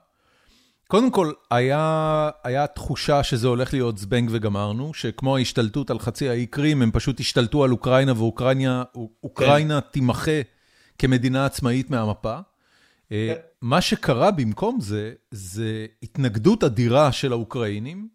קודם 0.87 1.11
כל, 1.11 1.31
היה, 1.51 2.29
היה 2.43 2.67
תחושה 2.67 3.23
שזה 3.23 3.47
הולך 3.47 3.73
להיות 3.73 3.97
זבנג 3.97 4.29
וגמרנו, 4.33 4.93
שכמו 4.93 5.37
ההשתלטות 5.37 5.91
על 5.91 5.99
חצי 5.99 6.29
האי 6.29 6.45
קרים, 6.45 6.81
הם 6.81 6.91
פשוט 6.91 7.19
השתלטו 7.19 7.63
על 7.63 7.71
אוקראינה, 7.71 8.13
ואוקראינה 8.15 9.81
כן. 9.81 9.89
תימחה 9.91 10.41
כמדינה 10.97 11.45
עצמאית 11.45 11.89
מהמפה. 11.89 12.37
אה, 13.11 13.33
כן. 13.35 13.41
מה 13.61 13.81
שקרה 13.81 14.31
במקום 14.31 14.81
זה, 14.81 15.13
זה 15.31 15.85
התנגדות 16.03 16.63
אדירה 16.63 17.11
של 17.11 17.31
האוקראינים, 17.31 18.07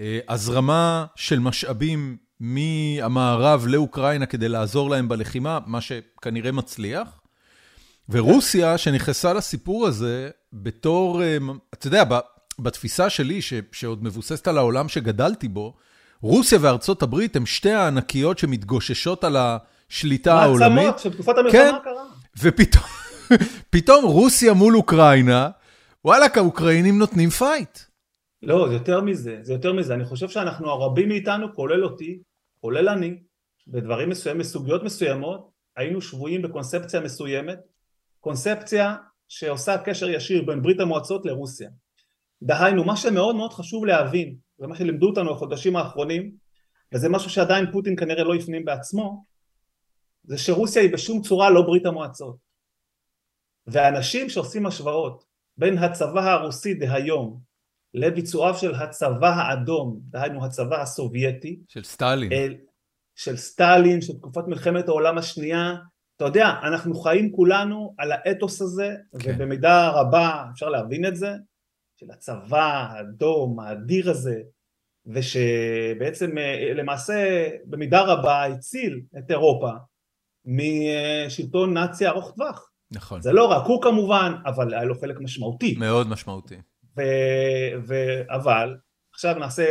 אה, 0.00 0.18
הזרמה 0.28 1.06
של 1.16 1.38
משאבים 1.38 2.16
מהמערב 2.40 3.66
לאוקראינה 3.68 4.26
כדי 4.26 4.48
לעזור 4.48 4.90
להם 4.90 5.08
בלחימה, 5.08 5.58
מה 5.66 5.80
שכנראה 5.80 6.52
מצליח. 6.52 7.20
ורוסיה, 8.08 8.78
שנכנסה 8.78 9.32
לסיפור 9.32 9.86
הזה 9.86 10.30
בתור, 10.52 11.22
אה, 11.22 11.36
אתה 11.74 11.86
יודע, 11.86 12.04
בתפיסה 12.58 13.10
שלי, 13.10 13.42
ש, 13.42 13.52
שעוד 13.72 14.04
מבוססת 14.04 14.48
על 14.48 14.58
העולם 14.58 14.88
שגדלתי 14.88 15.48
בו, 15.48 15.74
רוסיה 16.22 16.58
וארצות 16.62 17.02
הברית 17.02 17.36
הן 17.36 17.46
שתי 17.46 17.70
הענקיות 17.70 18.38
שמתגוששות 18.38 19.24
על 19.24 19.36
השליטה 19.38 20.42
העולמית. 20.42 20.84
מעצמות, 20.86 20.98
שתקופת 20.98 21.38
המלחמה 21.38 21.60
כן, 21.60 21.74
קרה. 21.84 22.04
ופתאום 23.70 24.04
רוסיה 24.16 24.52
מול 24.52 24.76
אוקראינה, 24.76 25.50
וואלכ, 26.04 26.36
האוקראינים 26.36 26.98
נותנים 26.98 27.30
פייט. 27.30 27.78
לא, 28.42 28.68
זה 28.68 28.74
יותר 28.74 29.00
מזה, 29.00 29.38
זה 29.42 29.52
יותר 29.52 29.72
מזה. 29.72 29.94
אני 29.94 30.04
חושב 30.04 30.28
שאנחנו, 30.28 30.70
הרבים 30.70 31.08
מאיתנו, 31.08 31.54
כולל 31.54 31.84
אותי, 31.84 32.18
כולל 32.60 32.88
אני, 32.88 33.20
בדברים 33.66 34.08
מסוימים, 34.08 34.40
בסוגיות 34.40 34.82
מסוימות, 34.82 35.50
היינו 35.76 36.00
שבויים 36.00 36.42
בקונספציה 36.42 37.00
מסוימת, 37.00 37.58
קונספציה 38.20 38.96
שעושה 39.28 39.78
קשר 39.78 40.08
ישיר 40.08 40.42
בין 40.46 40.62
ברית 40.62 40.80
המועצות 40.80 41.26
לרוסיה. 41.26 41.70
דהיינו, 42.42 42.84
מה 42.84 42.96
שמאוד 42.96 43.36
מאוד 43.36 43.52
חשוב 43.52 43.84
להבין, 43.84 44.36
זה 44.58 44.66
מה 44.66 44.76
שלימדו 44.76 45.08
אותנו 45.08 45.34
בחודשים 45.34 45.76
האחרונים, 45.76 46.32
וזה 46.94 47.08
משהו 47.08 47.30
שעדיין 47.30 47.72
פוטין 47.72 47.96
כנראה 47.96 48.24
לא 48.24 48.34
הפנים 48.34 48.64
בעצמו, 48.64 49.24
זה 50.24 50.38
שרוסיה 50.38 50.82
היא 50.82 50.92
בשום 50.92 51.22
צורה 51.22 51.50
לא 51.50 51.62
ברית 51.62 51.86
המועצות. 51.86 52.36
ואנשים 53.66 54.28
שעושים 54.28 54.66
השוואות 54.66 55.24
בין 55.56 55.78
הצבא 55.78 56.30
הרוסי 56.30 56.74
דהיום 56.74 57.40
לביצועיו 57.94 58.54
של 58.54 58.74
הצבא 58.74 59.28
האדום, 59.28 60.00
דהיינו 60.02 60.44
הצבא 60.44 60.82
הסובייטי, 60.82 61.60
של 61.68 61.84
סטלין, 61.84 62.32
אל, 62.32 62.54
של 63.14 63.36
סטלין, 63.36 64.00
של 64.00 64.12
תקופת 64.12 64.42
מלחמת 64.46 64.88
העולם 64.88 65.18
השנייה, 65.18 65.74
אתה 66.16 66.24
יודע, 66.24 66.48
אנחנו 66.62 66.94
חיים 66.94 67.32
כולנו 67.32 67.94
על 67.98 68.12
האתוס 68.12 68.62
הזה, 68.62 68.94
כן. 69.18 69.32
ובמידה 69.34 69.90
רבה 69.90 70.44
אפשר 70.52 70.68
להבין 70.68 71.06
את 71.06 71.16
זה, 71.16 71.32
של 71.96 72.10
הצבא 72.10 72.88
האדום, 72.90 73.60
האדיר 73.60 74.10
הזה, 74.10 74.40
ושבעצם 75.06 76.38
אה, 76.38 76.72
למעשה 76.74 77.48
במידה 77.64 78.00
רבה 78.00 78.44
הציל 78.44 79.00
את 79.18 79.30
אירופה 79.30 79.70
משלטון 80.44 81.74
נאצי 81.74 82.06
ארוך 82.06 82.32
טווח. 82.34 82.70
נכון. 82.90 83.22
זה 83.22 83.32
לא 83.32 83.44
רק 83.44 83.66
הוא 83.66 83.82
כמובן, 83.82 84.32
אבל 84.46 84.74
היה 84.74 84.84
לו 84.84 85.00
חלק 85.00 85.20
משמעותי. 85.20 85.76
מאוד 85.78 86.08
משמעותי. 86.08 86.56
ו, 86.98 87.02
ו, 87.88 87.94
אבל 88.34 88.76
עכשיו 89.14 89.34
נעשה 89.34 89.64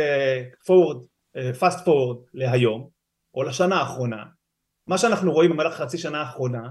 אה, 1.36 1.50
fast 1.60 1.84
forward 1.84 2.30
להיום, 2.34 2.90
או 3.34 3.42
לשנה 3.42 3.76
האחרונה. 3.76 4.24
מה 4.86 4.98
שאנחנו 4.98 5.32
רואים 5.32 5.50
במהלך 5.50 5.74
חצי 5.74 5.98
שנה 5.98 6.20
האחרונה, 6.20 6.68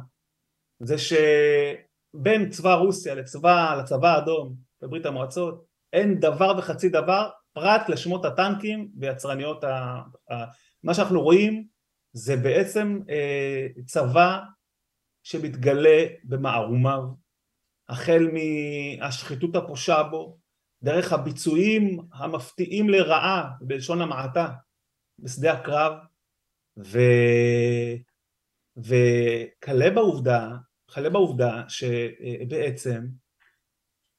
זה 0.80 0.96
שבין 0.98 2.50
צבא 2.50 2.74
רוסיה 2.74 3.16
לצבא, 3.16 3.76
לצבא 3.80 4.08
האדום 4.08 4.56
בברית 4.82 5.06
המועצות, 5.06 5.66
אין 5.94 6.20
דבר 6.20 6.56
וחצי 6.58 6.90
דבר 6.90 7.30
פרט 7.54 7.90
לשמות 7.90 8.26
הטנקים 8.26 8.90
ויצרניות 9.00 9.64
ה... 9.64 10.02
מה 10.84 10.94
שאנחנו 10.94 11.22
רואים 11.22 11.68
זה 12.14 12.36
בעצם 12.36 13.00
אה, 13.10 13.68
צבא 13.86 14.40
שמתגלה 15.24 16.06
במערומיו, 16.24 17.04
החל 17.90 18.30
מהשחיתות 18.34 19.56
הפושה 19.56 20.04
בו, 20.04 20.38
דרך 20.84 21.14
הביצועים 21.14 22.00
המפתיעים 22.14 22.90
לרעה 22.90 23.52
בלשון 23.62 24.02
המעטה 24.02 24.48
בשדה 25.20 25.54
הקרב, 25.54 25.94
ו... 26.78 27.00
וכלה 28.78 29.90
בעובדה, 29.96 30.50
וכלה 30.90 31.10
בעובדה 31.10 31.64
שבעצם 31.70 33.06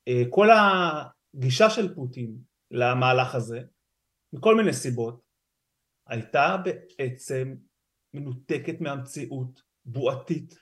אה, 0.09 0.23
כל 0.31 0.49
הגישה 0.51 1.71
של 1.71 1.95
פוטין 1.95 2.37
למהלך 2.71 3.35
הזה, 3.35 3.61
מכל 4.33 4.57
מיני 4.57 4.73
סיבות, 4.73 5.21
הייתה 6.07 6.57
בעצם 6.65 7.55
מנותקת 8.15 8.81
מהמציאות, 8.81 9.63
בועתית, 9.85 10.55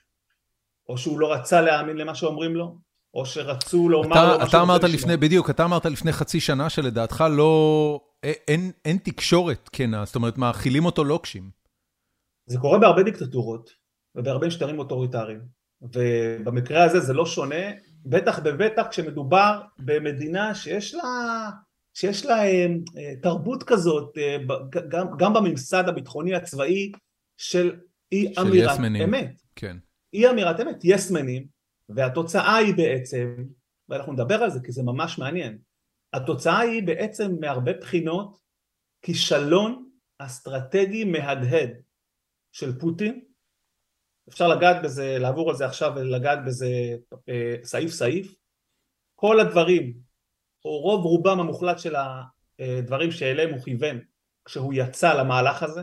או 0.89 0.97
שהוא 0.97 1.19
לא 1.19 1.33
רצה 1.33 1.61
להאמין 1.61 1.97
למה 1.97 2.15
שאומרים 2.15 2.55
לו, 2.55 2.77
או 3.17 3.25
שרצו 3.25 3.89
לומר 3.89 4.11
אתה, 4.11 4.31
לו 4.33 4.37
מה 4.39 4.45
אתה 4.45 4.61
אמרת 4.61 4.83
לפני, 4.83 4.97
לשמוע. 4.97 5.15
בדיוק, 5.15 5.49
אתה 5.49 5.65
אמרת 5.65 5.85
לפני 5.85 6.11
חצי 6.11 6.39
שנה 6.39 6.69
שלדעתך 6.69 7.23
לא, 7.31 8.01
אין, 8.23 8.71
אין 8.85 8.97
תקשורת 8.97 9.69
כנה, 9.73 10.05
זאת 10.05 10.15
אומרת, 10.15 10.37
מאכילים 10.37 10.85
אותו 10.85 11.03
לוקשים. 11.03 11.49
זה 12.45 12.59
קורה 12.59 12.79
בהרבה 12.79 13.03
דיקטטורות, 13.03 13.69
ובהרבה 14.15 14.47
משטרים 14.47 14.79
אוטוריטריים, 14.79 15.39
ובמקרה 15.81 16.83
הזה 16.83 16.99
זה 16.99 17.13
לא 17.13 17.25
שונה, 17.25 17.65
בטח 18.05 18.39
ובטח 18.43 18.87
כשמדובר 18.89 19.61
במדינה 19.79 20.55
שיש 20.55 20.95
לה, 20.95 21.49
שיש 21.93 22.25
לה 22.25 22.45
אה, 22.45 22.67
תרבות 23.21 23.63
כזאת, 23.63 24.17
אה, 24.17 24.37
גם, 24.89 25.07
גם 25.17 25.33
בממסד 25.33 25.89
הביטחוני 25.89 26.35
הצבאי, 26.35 26.91
של 27.37 27.75
אי 28.11 28.33
אמירת 28.41 28.79
אמת. 29.03 29.41
כן. 29.55 29.77
אי 30.13 30.29
אמירת 30.29 30.59
אמת, 30.59 30.79
יסמנים, 30.83 31.56
והתוצאה 31.89 32.55
היא 32.55 32.75
בעצם, 32.75 33.35
ואנחנו 33.89 34.13
נדבר 34.13 34.43
על 34.43 34.49
זה 34.49 34.59
כי 34.63 34.71
זה 34.71 34.83
ממש 34.83 35.19
מעניין, 35.19 35.57
התוצאה 36.13 36.59
היא 36.59 36.87
בעצם 36.87 37.35
מהרבה 37.39 37.73
בחינות 37.73 38.39
כישלון 39.01 39.89
אסטרטגי 40.17 41.03
מהדהד 41.03 41.69
של 42.51 42.79
פוטין, 42.79 43.21
אפשר 44.29 44.47
לגעת 44.47 44.83
בזה, 44.83 45.17
לעבור 45.19 45.49
על 45.49 45.55
זה 45.55 45.65
עכשיו 45.65 45.93
ולגעת 45.95 46.39
בזה 46.45 46.67
אה, 47.29 47.55
סעיף 47.63 47.91
סעיף, 47.91 48.35
כל 49.15 49.39
הדברים, 49.39 49.97
או 50.65 50.79
רוב 50.79 51.05
רובם 51.05 51.39
המוחלט 51.39 51.79
של 51.79 51.95
הדברים 52.59 53.11
שאליהם 53.11 53.53
הוא 53.53 53.63
כיוון 53.63 53.99
כשהוא 54.45 54.73
יצא 54.73 55.13
למהלך 55.13 55.63
הזה, 55.63 55.81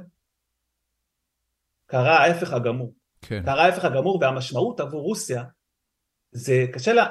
קרה 1.86 2.18
ההפך 2.18 2.52
הגמור. 2.52 2.94
כן. 3.20 3.42
קרה 3.44 3.64
ההפך 3.64 3.84
הגמור 3.84 4.18
והמשמעות 4.20 4.80
עבור 4.80 5.02
רוסיה 5.02 5.44
זה 6.34 6.66
קשה 6.72 6.92
לה, 6.92 7.06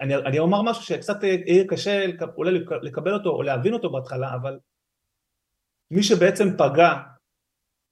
אני, 0.00 0.16
אני 0.16 0.38
אומר 0.38 0.62
משהו 0.62 0.82
שקצת 0.82 1.22
יהיה 1.22 1.64
קשה 1.68 2.04
אולי 2.36 2.50
לקבל 2.82 3.14
אותו 3.14 3.30
או 3.30 3.42
להבין 3.42 3.72
אותו 3.72 3.90
בהתחלה 3.90 4.34
אבל 4.34 4.58
מי 5.90 6.02
שבעצם 6.02 6.48
פגע 6.58 6.94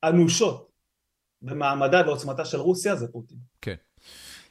אנושות 0.05 0.71
במעמדה 1.43 2.03
ועוצמתה 2.07 2.45
של 2.45 2.59
רוסיה 2.59 2.97
זה 2.97 3.09
פוטין. 3.13 3.39
כן. 3.63 3.75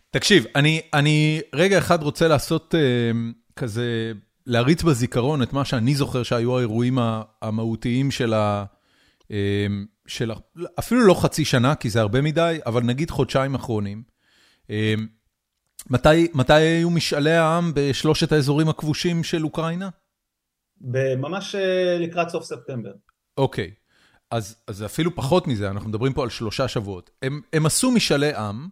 תקשיב, 0.09 0.45
אני, 0.55 0.81
אני 0.93 1.41
רגע 1.55 1.77
אחד 1.77 2.03
רוצה 2.03 2.27
לעשות 2.27 2.73
uh, 2.73 3.53
כזה, 3.55 4.11
להריץ 4.45 4.83
בזיכרון 4.83 5.43
את 5.43 5.53
מה 5.53 5.65
שאני 5.65 5.95
זוכר 5.95 6.23
שהיו 6.23 6.57
האירועים 6.57 6.97
המהותיים 7.41 8.11
של 8.11 8.33
ה... 8.33 8.65
Uh, 9.23 9.27
של 10.07 10.31
אפילו 10.79 11.01
לא 11.01 11.13
חצי 11.13 11.45
שנה, 11.45 11.75
כי 11.75 11.89
זה 11.89 12.01
הרבה 12.01 12.21
מדי, 12.21 12.59
אבל 12.65 12.83
נגיד 12.83 13.09
חודשיים 13.09 13.55
אחרונים. 13.55 14.03
אמ, 14.69 15.07
מתי, 15.89 16.27
מתי 16.33 16.53
היו 16.53 16.89
משאלי 16.89 17.31
העם 17.31 17.71
בשלושת 17.75 18.31
האזורים 18.31 18.69
הכבושים 18.69 19.23
של 19.23 19.43
אוקראינה? 19.43 19.89
ממש 21.17 21.55
אה, 21.55 21.97
לקראת 21.99 22.29
סוף 22.29 22.43
ספטמבר. 22.43 22.91
אוקיי, 23.37 23.71
אז, 24.31 24.55
אז 24.67 24.83
אפילו 24.83 25.15
פחות 25.15 25.47
מזה, 25.47 25.69
אנחנו 25.69 25.89
מדברים 25.89 26.13
פה 26.13 26.23
על 26.23 26.29
שלושה 26.29 26.67
שבועות. 26.67 27.09
הם, 27.21 27.41
הם 27.53 27.65
עשו 27.65 27.91
משאלי 27.91 28.35
עם. 28.35 28.67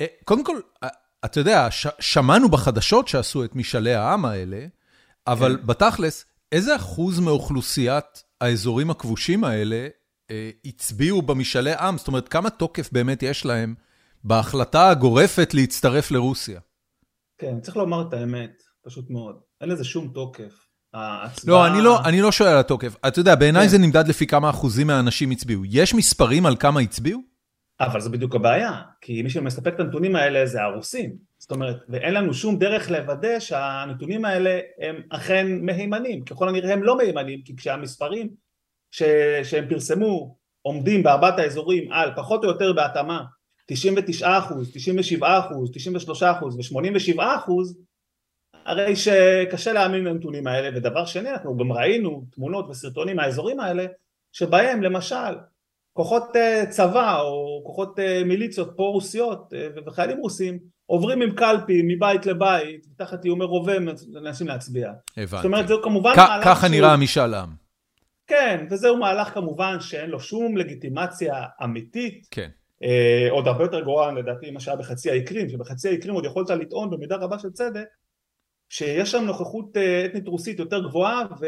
אה, 0.00 0.06
קודם 0.24 0.44
כל, 0.44 0.60
אה, 0.82 0.88
אתה 1.24 1.40
יודע, 1.40 1.68
שמענו 2.00 2.48
בחדשות 2.48 3.08
שעשו 3.08 3.44
את 3.44 3.56
משאלי 3.56 3.94
העם 3.94 4.24
האלה, 4.24 4.66
אבל 5.26 5.56
כן. 5.60 5.66
בתכלס, 5.66 6.24
איזה 6.52 6.76
אחוז 6.76 7.20
מאוכלוסיית 7.20 8.22
האזורים 8.40 8.90
הכבושים 8.90 9.44
האלה 9.44 9.88
הצביעו 10.64 11.22
במשאלי 11.22 11.74
עם? 11.74 11.98
זאת 11.98 12.08
אומרת, 12.08 12.28
כמה 12.28 12.50
תוקף 12.50 12.92
באמת 12.92 13.22
יש 13.22 13.44
להם 13.44 13.74
בהחלטה 14.26 14.88
הגורפת 14.90 15.54
להצטרף 15.54 16.10
לרוסיה? 16.10 16.60
כן, 17.38 17.60
צריך 17.60 17.76
לומר 17.76 18.08
את 18.08 18.12
האמת, 18.12 18.62
פשוט 18.84 19.10
מאוד. 19.10 19.36
אין 19.60 19.68
לזה 19.68 19.84
שום 19.84 20.08
תוקף. 20.14 20.66
ההצבעה... 20.94 21.56
לא, 21.56 21.66
אני 21.66 21.84
לא, 21.84 21.98
אני 22.04 22.20
לא 22.20 22.32
שואל 22.32 22.48
על 22.48 22.58
התוקף. 22.58 22.96
אתה 23.08 23.20
יודע, 23.20 23.34
בעיניי 23.34 23.62
כן. 23.62 23.68
זה 23.68 23.78
נמדד 23.78 24.08
לפי 24.08 24.26
כמה 24.26 24.50
אחוזים 24.50 24.86
מהאנשים 24.86 25.30
הצביעו. 25.30 25.62
יש 25.64 25.94
מספרים 25.94 26.46
על 26.46 26.56
כמה 26.56 26.80
הצביעו? 26.80 27.20
אבל 27.80 28.00
זו 28.00 28.10
בדיוק 28.10 28.34
הבעיה, 28.34 28.82
כי 29.00 29.22
מי 29.22 29.30
שמספק 29.30 29.74
את 29.74 29.80
הנתונים 29.80 30.16
האלה 30.16 30.46
זה 30.46 30.62
הרוסים. 30.62 31.16
זאת 31.38 31.50
אומרת, 31.50 31.76
ואין 31.88 32.14
לנו 32.14 32.34
שום 32.34 32.58
דרך 32.58 32.90
לוודא 32.90 33.40
שהנתונים 33.40 34.24
האלה 34.24 34.60
הם 34.82 34.96
אכן 35.10 35.46
מהימנים, 35.62 36.24
ככל 36.24 36.48
הנראה 36.48 36.72
הם 36.72 36.82
לא 36.82 36.96
מהימנים, 36.96 37.42
כי 37.44 37.56
כשהמספרים 37.56 38.28
ש... 38.90 39.02
שהם 39.44 39.68
פרסמו 39.68 40.36
עומדים 40.62 41.02
בארבעת 41.02 41.38
האזורים 41.38 41.92
על 41.92 42.10
פחות 42.16 42.44
או 42.44 42.48
יותר 42.48 42.72
בהתאמה 42.72 43.20
99 43.66 44.38
אחוז, 44.38 44.70
97 44.72 45.38
אחוז, 45.38 45.70
93 45.72 46.22
אחוז 46.22 46.56
ו-87 46.56 47.22
אחוז, 47.36 47.78
הרי 48.66 48.96
שקשה 48.96 49.72
להאמין 49.72 50.04
לנתונים 50.04 50.46
האלה, 50.46 50.76
ודבר 50.76 51.06
שני, 51.06 51.30
אנחנו 51.30 51.56
גם 51.56 51.72
ראינו 51.72 52.24
תמונות 52.32 52.66
וסרטונים 52.70 53.16
מהאזורים 53.16 53.60
האלה, 53.60 53.86
שבהם 54.32 54.82
למשל 54.82 55.34
כוחות 55.92 56.36
אה, 56.36 56.64
צבא 56.68 57.20
או 57.20 57.62
כוחות 57.66 57.98
אה, 57.98 58.22
מיליציות 58.24 58.72
פרו-רוסיות 58.76 59.52
אה, 59.54 59.68
וחיילים 59.86 60.18
רוסים 60.18 60.58
עוברים 60.86 61.22
עם 61.22 61.30
קלפי 61.30 61.82
מבית 61.84 62.26
לבית, 62.26 62.86
תחת 62.96 63.24
איומי 63.24 63.44
רובה 63.44 63.78
מנסים 64.12 64.46
להצביע. 64.46 64.92
הבנתי. 65.16 65.26
זאת 65.26 65.44
אומרת, 65.44 65.68
זהו 65.68 65.82
כמובן 65.82 66.12
מהלך 66.16 66.44
שהוא... 66.44 66.54
ככה 66.54 66.68
נראה 66.68 66.92
המשאל 66.92 67.34
עם. 67.34 67.48
כן, 68.26 68.66
וזהו 68.70 68.96
מהלך 68.96 69.28
כמובן 69.28 69.76
שאין 69.80 70.10
לו 70.10 70.20
שום 70.20 70.56
לגיטימציה 70.56 71.44
אמיתית. 71.64 72.26
כן. 72.30 72.48
אה, 72.82 73.28
עוד 73.30 73.48
הרבה 73.48 73.64
יותר 73.64 73.80
גרוע 73.80 74.12
לדעתי 74.12 74.50
ממה 74.50 74.60
שהיה 74.60 74.76
בחצי 74.76 75.10
האי 75.10 75.24
קרים, 75.24 75.48
שבחצי 75.48 75.88
האי 75.88 76.00
קרים 76.00 76.14
עוד 76.14 76.24
יכולת 76.24 76.50
לטעון 76.50 76.90
במידה 76.90 77.16
רבה 77.16 77.38
של 77.38 77.50
צדק, 77.50 77.88
שיש 78.68 79.10
שם 79.10 79.24
נוכחות 79.24 79.76
אתנית 80.06 80.28
רוסית 80.28 80.58
יותר 80.58 80.88
גבוהה 80.88 81.22
ו... 81.40 81.46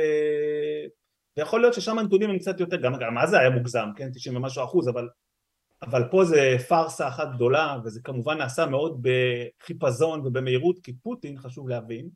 ויכול 1.37 1.61
להיות 1.61 1.75
ששם 1.75 1.99
הנתונים 1.99 2.31
הם 2.31 2.39
קצת 2.39 2.61
יותר, 2.61 2.77
גם, 2.77 2.93
גם 3.01 3.19
אז 3.19 3.31
זה 3.31 3.39
היה 3.39 3.51
מוגזם, 3.51 3.89
כן, 3.97 4.11
90 4.15 4.37
ומשהו 4.37 4.65
אחוז, 4.65 4.89
אבל, 4.89 5.09
אבל 5.83 6.05
פה 6.11 6.25
זה 6.25 6.57
פארסה 6.69 7.09
אחת 7.09 7.29
גדולה, 7.35 7.77
וזה 7.85 8.01
כמובן 8.05 8.39
נעשה 8.39 8.67
מאוד 8.67 9.03
בחיפזון 9.03 10.27
ובמהירות, 10.27 10.79
כי 10.83 10.93
פוטין, 10.93 11.39
חשוב 11.39 11.69
להבין, 11.69 12.09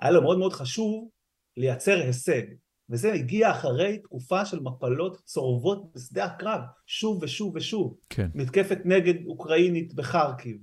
היה 0.00 0.10
לו 0.10 0.22
מאוד 0.22 0.38
מאוד 0.38 0.52
חשוב 0.52 1.08
לייצר 1.56 1.96
הישג, 1.96 2.42
וזה 2.90 3.12
הגיע 3.12 3.50
אחרי 3.50 3.98
תקופה 3.98 4.44
של 4.44 4.60
מפלות 4.60 5.16
צורבות 5.24 5.92
בשדה 5.94 6.24
הקרב, 6.24 6.60
שוב 6.86 7.22
ושוב 7.22 7.56
ושוב. 7.56 7.96
כן. 8.10 8.28
מתקפת 8.34 8.78
נגד 8.84 9.26
אוקראינית 9.26 9.94
בחרקיב, 9.94 10.56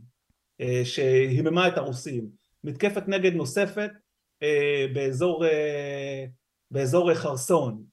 אה, 0.62 0.82
שהיממה 0.84 1.68
את 1.68 1.78
הרוסים, 1.78 2.30
מתקפת 2.63 3.08
נגד 3.08 3.34
נוספת 3.34 3.92
אה, 4.44 4.86
באזור, 4.94 5.46
אה, 5.46 6.25
באזור 6.72 7.13
חרסון, 7.13 7.84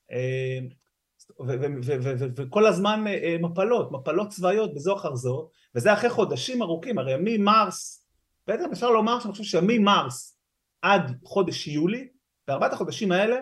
וכל 2.36 2.66
הזמן 2.66 3.04
מפלות, 3.40 3.92
מפלות 3.92 4.28
צבאיות 4.28 4.74
באזור 4.74 4.98
חרזור, 4.98 5.50
וזה 5.74 5.92
אחרי 5.92 6.10
חודשים 6.10 6.62
ארוכים, 6.62 6.98
הרי 6.98 7.14
ממרס, 7.20 8.06
בעצם 8.46 8.70
אפשר 8.72 8.90
לומר 8.90 9.20
שאני 9.20 9.32
חושב 9.32 9.44
שממרס 9.44 10.38
עד 10.82 11.18
חודש 11.24 11.68
יולי, 11.68 12.08
בארבעת 12.48 12.72
החודשים 12.72 13.12
האלה 13.12 13.36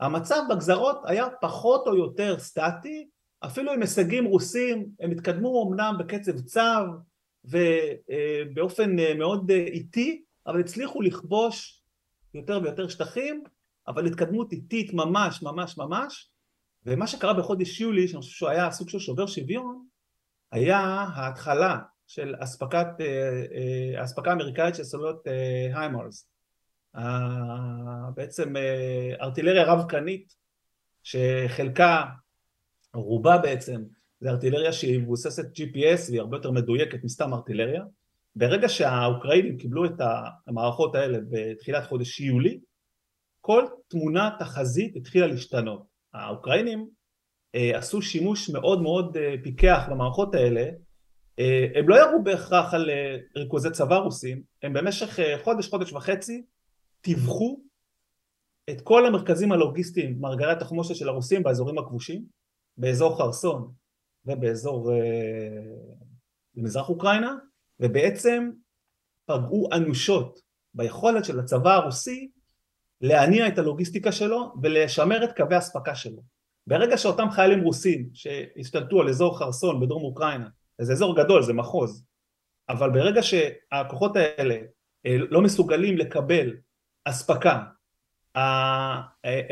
המצב 0.00 0.42
בגזרות 0.50 1.00
היה 1.04 1.26
פחות 1.40 1.86
או 1.86 1.96
יותר 1.96 2.38
סטטי, 2.38 3.08
אפילו 3.44 3.72
עם 3.72 3.80
הישגים 3.80 4.24
רוסים, 4.24 4.88
הם 5.00 5.10
התקדמו 5.10 5.68
אמנם 5.68 5.94
בקצב 5.98 6.40
צב 6.40 6.84
ובאופן 7.44 8.96
מאוד 9.18 9.50
איטי, 9.50 10.22
אבל 10.46 10.60
הצליחו 10.60 11.02
לכבוש 11.02 11.82
יותר 12.34 12.60
ויותר 12.62 12.88
שטחים, 12.88 13.44
אבל 13.88 14.06
התקדמות 14.06 14.52
איטית 14.52 14.94
ממש 14.94 15.42
ממש 15.42 15.78
ממש, 15.78 16.30
ומה 16.86 17.06
שקרה 17.06 17.34
בחודש 17.34 17.80
יולי, 17.80 18.08
שאני 18.08 18.20
חושב 18.20 18.32
שהוא 18.32 18.48
היה 18.48 18.70
סוג 18.70 18.88
של 18.88 18.98
שובר 18.98 19.26
שוויון, 19.26 19.84
היה 20.52 20.78
ההתחלה 21.14 21.78
של 22.06 22.34
אספקת, 22.38 22.86
האספקה 23.98 24.30
האמריקאית 24.30 24.74
של 24.74 24.84
סוללות 24.84 25.26
היימרס. 25.74 26.30
בעצם 28.14 28.56
אה, 28.56 29.14
ארטילריה 29.20 29.64
רב-קנית 29.64 30.34
שחלקה, 31.02 32.04
רובה 32.94 33.38
בעצם, 33.38 33.82
זה 34.20 34.30
ארטילריה 34.30 34.72
שהיא 34.72 35.00
מבוססת 35.00 35.44
GPS 35.44 36.08
והיא 36.08 36.20
הרבה 36.20 36.36
יותר 36.36 36.50
מדויקת 36.50 37.04
מסתם 37.04 37.34
ארטילריה. 37.34 37.82
ברגע 38.36 38.68
שהאוקראינים 38.68 39.58
קיבלו 39.58 39.84
את 39.84 40.00
המערכות 40.46 40.94
האלה 40.94 41.18
בתחילת 41.30 41.86
חודש 41.86 42.20
יולי, 42.20 42.60
כל 43.40 43.64
תמונת 43.88 44.40
החזית 44.40 44.96
התחילה 44.96 45.26
להשתנות. 45.26 45.82
האוקראינים 46.14 46.88
אה, 47.54 47.78
עשו 47.78 48.02
שימוש 48.02 48.50
מאוד 48.50 48.82
מאוד 48.82 49.16
אה, 49.16 49.34
פיקח 49.42 49.86
במערכות 49.90 50.34
האלה, 50.34 50.70
אה, 51.40 51.66
הם 51.74 51.88
לא 51.88 51.96
ירו 51.96 52.22
בהכרח 52.22 52.74
על 52.74 52.90
אה, 52.90 53.16
ריכוזי 53.36 53.70
צבא 53.70 53.96
רוסים, 53.96 54.42
הם 54.62 54.72
במשך 54.72 55.20
אה, 55.20 55.36
חודש, 55.44 55.68
חודש 55.68 55.92
וחצי, 55.92 56.42
טיווחו 57.00 57.60
את 58.70 58.80
כל 58.80 59.06
המרכזים 59.06 59.52
הלוגיסטיים, 59.52 60.20
מארגרי 60.20 60.52
התחמושת 60.52 60.94
של 60.94 61.08
הרוסים 61.08 61.42
באזורים 61.42 61.78
הכבושים, 61.78 62.24
באזור 62.76 63.18
חרסון 63.18 63.72
ובאזור 64.24 64.92
אה, 64.92 64.98
במזרח 66.54 66.88
אוקראינה, 66.88 67.36
ובעצם 67.80 68.50
פגעו 69.26 69.68
אנושות 69.72 70.40
ביכולת 70.74 71.24
של 71.24 71.40
הצבא 71.40 71.74
הרוסי 71.74 72.30
להניע 73.00 73.48
את 73.48 73.58
הלוגיסטיקה 73.58 74.12
שלו 74.12 74.52
ולשמר 74.62 75.24
את 75.24 75.36
קווי 75.36 75.54
האספקה 75.54 75.94
שלו. 75.94 76.22
ברגע 76.66 76.98
שאותם 76.98 77.30
חיילים 77.30 77.60
רוסים 77.64 78.08
שהשתלטו 78.14 79.00
על 79.00 79.08
אזור 79.08 79.38
חרסון 79.38 79.80
בדרום 79.80 80.02
אוקראינה, 80.02 80.48
זה 80.80 80.92
אזור 80.92 81.16
גדול, 81.16 81.42
זה 81.42 81.52
מחוז, 81.52 82.04
אבל 82.68 82.90
ברגע 82.90 83.22
שהכוחות 83.22 84.16
האלה 84.16 84.56
אה, 85.06 85.16
לא 85.30 85.40
מסוגלים 85.40 85.98
לקבל 85.98 86.56
אספקה, 87.04 87.62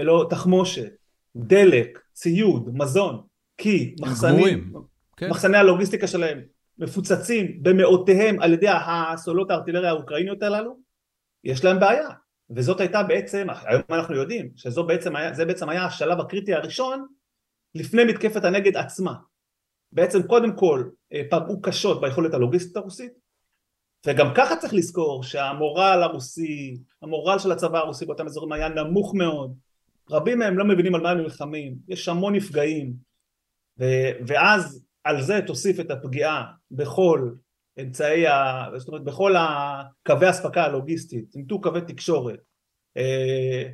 לא, 0.03 0.27
תחמושת, 0.31 0.93
דלק, 1.37 1.99
ציוד, 2.13 2.71
מזון, 2.73 3.23
כי 3.59 3.95
מחסנים, 4.01 4.73
כן. 5.17 5.31
מחסני 5.31 5.57
הלוגיסטיקה 5.57 6.07
שלהם 6.07 6.41
מפוצצים 6.79 7.63
במאותיהם 7.63 8.41
על 8.43 8.53
ידי 8.53 8.69
הסולות 8.69 9.51
הארטילריה 9.51 9.91
האוקראיניות 9.91 10.43
הללו, 10.43 10.79
יש 11.45 11.65
להם 11.65 11.81
בעיה. 11.81 12.09
וזאת 12.51 12.81
הייתה 12.81 13.03
בעצם, 13.03 13.47
היום 13.65 13.83
אנחנו 13.91 14.17
יודעים, 14.17 14.51
שזה 14.57 14.83
בעצם 14.83 15.17
היה, 15.17 15.33
בעצם 15.47 15.69
היה 15.69 15.85
השלב 15.85 16.21
הקריטי 16.21 16.55
הראשון 16.55 17.07
לפני 17.75 18.05
מתקפת 18.05 18.45
הנגד 18.45 18.77
עצמה. 18.77 19.15
בעצם 19.93 20.23
קודם 20.23 20.57
כל 20.57 20.89
אה, 21.13 21.23
פגעו 21.31 21.63
קשות 21.63 22.01
ביכולת 22.01 22.35
הלוגיסטית 22.35 22.77
הרוסית, 22.77 23.13
וגם 24.07 24.27
ככה 24.35 24.57
צריך 24.57 24.75
לזכור 24.75 25.23
שהמורל 25.23 26.01
הרוסי, 26.03 26.79
המורל 27.03 27.39
של 27.39 27.53
הצבא 27.53 27.79
הרוסי 27.79 28.07
באותם 28.07 28.27
אזורים 28.27 28.53
היה 28.53 28.69
נמוך 28.69 29.15
מאוד, 29.15 29.55
רבים 30.11 30.39
מהם 30.39 30.59
לא 30.59 30.65
מבינים 30.65 30.95
על 30.95 31.01
מה 31.01 31.11
הם 31.11 31.19
נלחמים, 31.19 31.75
יש 31.89 32.09
המון 32.09 32.35
נפגעים, 32.35 32.93
ו- 33.81 34.13
ואז 34.27 34.85
על 35.05 35.23
זה 35.23 35.41
תוסיף 35.47 35.81
את 35.81 35.91
הפגיעה 35.91 36.45
בכל 36.71 37.31
אמצעי, 37.81 38.27
ה... 38.27 38.65
זאת 38.77 38.89
אומרת 38.89 39.05
בכל 39.05 39.35
קווי 40.07 40.27
האספקה 40.27 40.65
הלוגיסטית, 40.65 41.29
צמתו 41.29 41.61
קווי 41.61 41.81
תקשורת, 41.81 42.41
אה, 42.97 43.69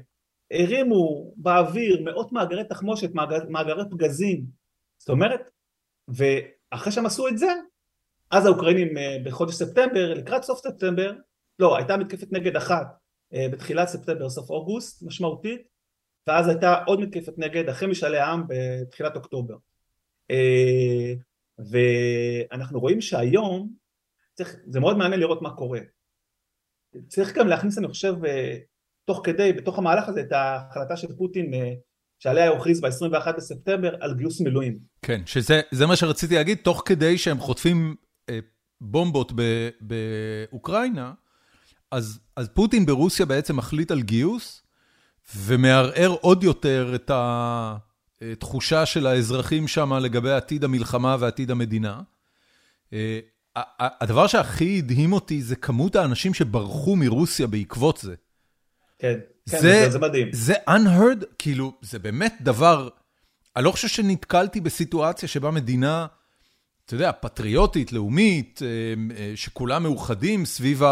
הרימו 0.50 1.32
באוויר 1.36 2.02
מאות 2.02 2.32
מאגרי 2.32 2.64
תחמושת, 2.64 3.14
מאגר, 3.14 3.38
מאגרי 3.48 3.82
פגזים, 3.90 4.44
זאת 4.98 5.08
אומרת, 5.08 5.50
ואחרי 6.08 6.92
שהם 6.92 7.06
עשו 7.06 7.28
את 7.28 7.38
זה, 7.38 7.52
אז 8.34 8.46
האוקראינים 8.46 8.98
אה, 8.98 9.16
בחודש 9.24 9.54
ספטמבר, 9.54 10.14
לקראת 10.14 10.42
סוף 10.42 10.58
ספטמבר, 10.58 11.12
לא, 11.58 11.76
הייתה 11.76 11.96
מתקפת 11.96 12.32
נגד 12.32 12.56
אחת 12.56 12.86
אה, 13.34 13.46
בתחילת 13.52 13.88
ספטמבר, 13.88 14.28
סוף 14.28 14.50
אוגוסט, 14.50 15.02
משמעותית, 15.02 15.62
ואז 16.26 16.48
הייתה 16.48 16.82
עוד 16.86 17.00
מתקפת 17.00 17.32
נגד 17.38 17.68
אחרי 17.68 17.88
משאלי 17.88 18.18
העם 18.18 18.44
בתחילת 18.48 19.16
אוקטובר. 19.16 19.54
אה, 20.30 21.14
ואנחנו 21.58 22.80
רואים 22.80 23.00
שהיום, 23.00 23.72
צריך, 24.34 24.56
זה 24.66 24.80
מאוד 24.80 24.96
מעניין 24.96 25.20
לראות 25.20 25.42
מה 25.42 25.56
קורה. 25.56 25.80
צריך 27.08 27.34
גם 27.34 27.48
להכניס, 27.48 27.78
אני 27.78 27.88
חושב, 27.88 28.14
תוך 29.04 29.20
כדי, 29.24 29.52
בתוך 29.52 29.78
המהלך 29.78 30.08
הזה, 30.08 30.20
את 30.20 30.32
ההחלטה 30.32 30.96
של 30.96 31.16
פוטין 31.16 31.50
שעליה 32.18 32.48
הוא 32.48 32.58
הכריז 32.58 32.80
ב-21 32.80 33.32
בספטמבר 33.36 33.94
על 34.00 34.14
גיוס 34.14 34.40
מילואים. 34.40 34.78
כן, 35.02 35.22
שזה 35.26 35.86
מה 35.88 35.96
שרציתי 35.96 36.34
להגיד, 36.34 36.58
תוך 36.62 36.82
כדי 36.86 37.18
שהם 37.18 37.38
חוטפים 37.38 37.94
בומבות 38.80 39.32
באוקראינה, 39.80 41.12
אז, 41.90 42.20
אז 42.36 42.48
פוטין 42.54 42.86
ברוסיה 42.86 43.26
בעצם 43.26 43.56
מחליט 43.56 43.90
על 43.90 44.02
גיוס, 44.02 44.62
ומערער 45.36 46.16
עוד 46.20 46.44
יותר 46.44 46.92
את 46.94 47.10
התחושה 47.14 48.86
של 48.86 49.06
האזרחים 49.06 49.68
שם 49.68 49.92
לגבי 49.92 50.32
עתיד 50.32 50.64
המלחמה 50.64 51.16
ועתיד 51.20 51.50
המדינה. 51.50 52.00
אה, 52.92 53.18
הדבר 53.76 54.26
שהכי 54.26 54.78
הדהים 54.78 55.12
אותי 55.12 55.42
זה 55.42 55.56
כמות 55.56 55.96
האנשים 55.96 56.34
שברחו 56.34 56.96
מרוסיה 56.96 57.46
בעקבות 57.46 57.98
זה. 58.02 58.14
כן, 58.98 59.18
כן, 59.50 59.60
זה, 59.60 59.90
זה 59.90 59.98
מדהים. 59.98 60.28
זה 60.32 60.54
unheard, 60.70 61.24
כאילו, 61.38 61.74
זה 61.80 61.98
באמת 61.98 62.34
דבר, 62.40 62.88
אני 63.56 63.64
לא 63.64 63.70
חושב 63.70 63.88
שנתקלתי 63.88 64.60
בסיטואציה 64.60 65.28
שבה 65.28 65.50
מדינה... 65.50 66.06
אתה 66.86 66.94
יודע, 66.94 67.12
פטריוטית, 67.12 67.92
לאומית, 67.92 68.60
אה, 68.62 68.94
אה, 69.16 69.32
שכולם 69.36 69.82
מאוחדים 69.82 70.44
סביב 70.44 70.82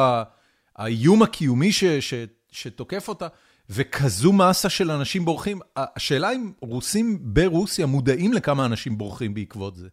האיום 0.77 1.23
הקיומי 1.23 1.73
ש, 1.73 1.85
ש, 1.85 2.15
שתוקף 2.51 3.09
אותה, 3.09 3.29
וכזו 3.71 4.33
מסה 4.33 4.69
של 4.69 4.91
אנשים 4.91 5.25
בורחים. 5.25 5.61
השאלה 5.77 6.33
אם 6.33 6.53
רוסים 6.61 7.19
ברוסיה 7.23 7.87
מודעים 7.87 8.33
לכמה 8.33 8.67
אנשים 8.67 8.99
בורחים 8.99 9.35
בעקבות 9.35 9.77
זה. 9.77 9.89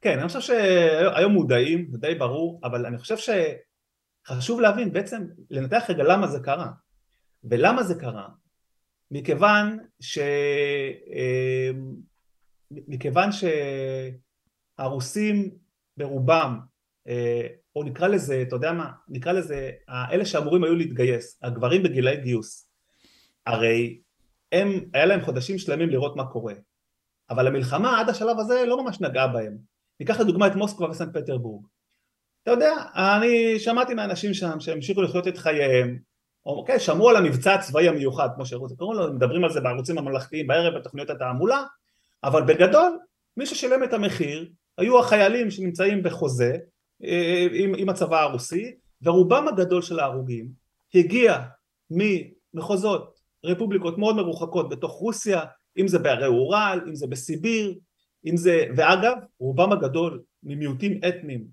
כן, 0.00 0.18
אני 0.18 0.28
חושב 0.28 0.40
שהיום 0.40 1.32
מודעים, 1.32 1.88
זה 1.90 1.98
די 1.98 2.14
ברור, 2.14 2.60
אבל 2.64 2.86
אני 2.86 2.98
חושב 2.98 3.16
שחשוב 4.26 4.60
להבין, 4.60 4.92
בעצם 4.92 5.26
לנתח 5.50 5.82
רגע 5.88 6.02
למה 6.04 6.26
זה 6.26 6.40
קרה. 6.40 6.68
ולמה 7.44 7.82
זה 7.82 7.94
קרה? 7.94 8.28
מכיוון 9.10 9.78
ש... 10.00 10.18
אה, 10.18 11.70
מכיוון 12.70 13.32
ש... 13.32 13.44
הרוסים 14.78 15.50
ברובם, 15.96 16.58
אה, 17.08 17.46
או 17.76 17.82
נקרא 17.82 18.08
לזה, 18.08 18.42
אתה 18.42 18.56
יודע 18.56 18.72
מה, 18.72 18.90
נקרא 19.08 19.32
לזה, 19.32 19.70
אלה 19.88 20.26
שאמורים 20.26 20.64
היו 20.64 20.74
להתגייס, 20.74 21.38
הגברים 21.42 21.82
בגילאי 21.82 22.16
גיוס, 22.16 22.68
הרי 23.46 23.98
הם, 24.52 24.80
היה 24.94 25.06
להם 25.06 25.20
חודשים 25.20 25.58
שלמים 25.58 25.88
לראות 25.88 26.16
מה 26.16 26.26
קורה, 26.26 26.54
אבל 27.30 27.46
המלחמה 27.46 28.00
עד 28.00 28.08
השלב 28.08 28.38
הזה 28.38 28.64
לא 28.66 28.84
ממש 28.84 29.00
נגעה 29.00 29.26
בהם. 29.26 29.56
ניקח 30.00 30.20
לדוגמה 30.20 30.46
את 30.46 30.54
מוסקבה 30.54 30.90
וסנט 30.90 31.16
פטרבורג. 31.16 31.66
אתה 32.42 32.50
יודע, 32.50 32.74
אני 32.94 33.58
שמעתי 33.58 33.94
מאנשים 33.94 34.34
שם 34.34 34.60
שהמשיכו 34.60 35.02
לחיות 35.02 35.28
את 35.28 35.38
חייהם, 35.38 35.98
אוקיי, 36.46 36.80
שמעו 36.80 37.10
על 37.10 37.16
המבצע 37.16 37.54
הצבאי 37.54 37.88
המיוחד, 37.88 38.28
כמו 38.34 38.46
שקוראים 38.46 39.00
לו, 39.00 39.12
מדברים 39.12 39.44
על 39.44 39.52
זה 39.52 39.60
בערוצים 39.60 39.98
הממלכתיים 39.98 40.46
בערב 40.46 40.78
בתוכניות 40.78 41.10
התעמולה, 41.10 41.62
אבל 42.24 42.42
בגדול, 42.42 42.98
מי 43.36 43.46
ששילם 43.46 43.84
את 43.84 43.92
המחיר 43.92 44.50
היו 44.78 45.00
החיילים 45.00 45.50
שנמצאים 45.50 46.02
בחוזה 46.02 46.56
אה, 47.04 47.46
עם, 47.52 47.72
עם 47.76 47.88
הצבא 47.88 48.20
הרוסי, 48.20 48.74
ורובם 49.02 49.48
הגדול 49.48 49.82
של 49.82 50.00
ההרוגים 50.00 50.48
הגיע 50.94 51.42
ממחוזות, 51.90 53.16
רפובליקות 53.44 53.98
מאוד 53.98 54.16
מרוחקות 54.16 54.68
בתוך 54.68 54.92
רוסיה, 54.92 55.40
אם 55.78 55.88
זה 55.88 55.98
בהרי 55.98 56.26
אורל, 56.26 56.80
אם 56.88 56.94
זה 56.94 57.06
בסיביר, 57.06 57.74
אם 58.26 58.36
זה, 58.36 58.64
ואגב, 58.76 59.16
רובם 59.38 59.72
הגדול 59.72 60.22
ממיעוטים 60.42 61.00
אתניים 61.08 61.44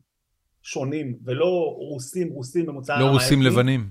שונים, 0.61 1.17
ולא 1.25 1.75
רוסים, 1.77 2.29
רוסים 2.29 2.65
ממוצא... 2.65 2.99
לא 2.99 3.05
רוסים 3.05 3.39
האתני, 3.39 3.53
לבנים. 3.53 3.89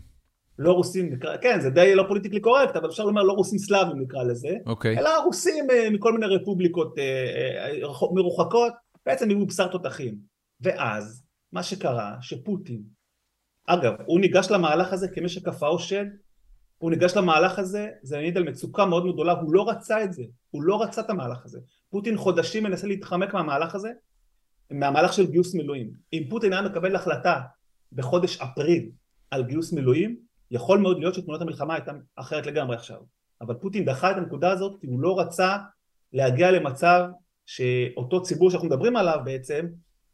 לא 0.59 0.73
רוסים, 0.73 1.13
נקרא, 1.13 1.37
כן, 1.37 1.61
זה 1.61 1.71
די 1.71 1.95
לא 1.95 2.05
פוליטיקלי 2.09 2.41
קורקט, 2.41 2.77
אבל 2.77 2.89
אפשר 2.89 3.05
לומר 3.05 3.23
לא 3.23 3.33
רוסים 3.33 3.59
סלאבים 3.59 4.01
נקרא 4.01 4.23
לזה, 4.23 4.57
אוקיי. 4.67 4.99
אלא 4.99 5.11
רוסים 5.25 5.71
אה, 5.71 5.91
מכל 5.91 6.13
מיני 6.13 6.27
רפובליקות 6.27 6.99
אה, 6.99 7.89
מרוחקות, 8.15 8.73
בעצם 9.07 9.29
היו 9.29 9.47
בשר 9.47 9.69
תותחים. 9.69 10.19
ואז, 10.61 11.25
מה 11.53 11.63
שקרה, 11.63 12.17
שפוטין, 12.21 12.83
אגב, 13.67 13.93
הוא 14.07 14.21
ניגש 14.21 14.51
למהלך 14.51 14.93
הזה 14.93 15.09
כמי 15.09 15.29
שכפאו 15.29 15.79
שד, 15.79 16.07
הוא 16.79 16.91
ניגש 16.91 17.17
למהלך 17.17 17.59
הזה, 17.59 17.89
זה 18.03 18.17
מעיד 18.17 18.37
על 18.37 18.43
מצוקה 18.43 18.87
מאוד 18.87 19.13
גדולה, 19.13 19.33
הוא 19.33 19.55
לא 19.55 19.69
רצה 19.69 20.05
את 20.05 20.13
זה, 20.13 20.23
הוא 20.51 20.63
לא 20.63 20.83
רצה 20.83 21.01
את 21.01 21.11
המהלך 21.11 21.45
הזה. 21.45 21.61
פוטין 21.91 22.17
חודשים 22.17 22.63
מנסה 22.63 22.87
להתחמק 22.87 23.35
מהמהלך 23.35 23.75
הזה, 23.75 23.93
מהמהלך 24.71 25.13
של 25.13 25.31
גיוס 25.31 25.55
מילואים. 25.55 25.91
אם 26.13 26.23
פוטין 26.31 26.53
היה 26.53 26.63
מקבל 26.63 26.97
החלטה 26.97 27.41
בחודש 27.93 28.41
אפריל 28.41 28.91
על 29.31 29.45
גיוס 29.45 29.73
מילואים, 29.73 30.17
יכול 30.51 30.79
מאוד 30.79 30.99
להיות 30.99 31.15
שתמונת 31.15 31.41
המלחמה 31.41 31.75
הייתה 31.75 31.93
אחרת 32.17 32.47
לגמרי 32.47 32.77
עכשיו. 32.77 33.01
אבל 33.41 33.55
פוטין 33.55 33.85
דחה 33.85 34.11
את 34.11 34.17
הנקודה 34.17 34.51
הזאת 34.51 34.81
כי 34.81 34.87
הוא 34.87 35.01
לא 35.01 35.21
רצה 35.21 35.57
להגיע 36.13 36.51
למצב 36.51 37.09
שאותו 37.53 38.23
ציבור 38.23 38.51
שאנחנו 38.51 38.69
מדברים 38.69 38.97
עליו 38.97 39.19
בעצם, 39.25 39.67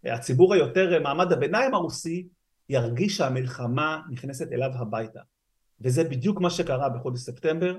הציבור 0.04 0.54
היותר 0.54 1.02
מעמד 1.02 1.32
הביניים 1.32 1.74
הרוסי, 1.74 2.28
ירגיש 2.68 3.16
שהמלחמה 3.16 4.00
נכנסת 4.10 4.52
אליו 4.52 4.70
הביתה. 4.74 5.20
וזה 5.80 6.04
בדיוק 6.04 6.40
מה 6.40 6.50
שקרה 6.50 6.88
בחודש 6.88 7.20
ספטמבר, 7.20 7.76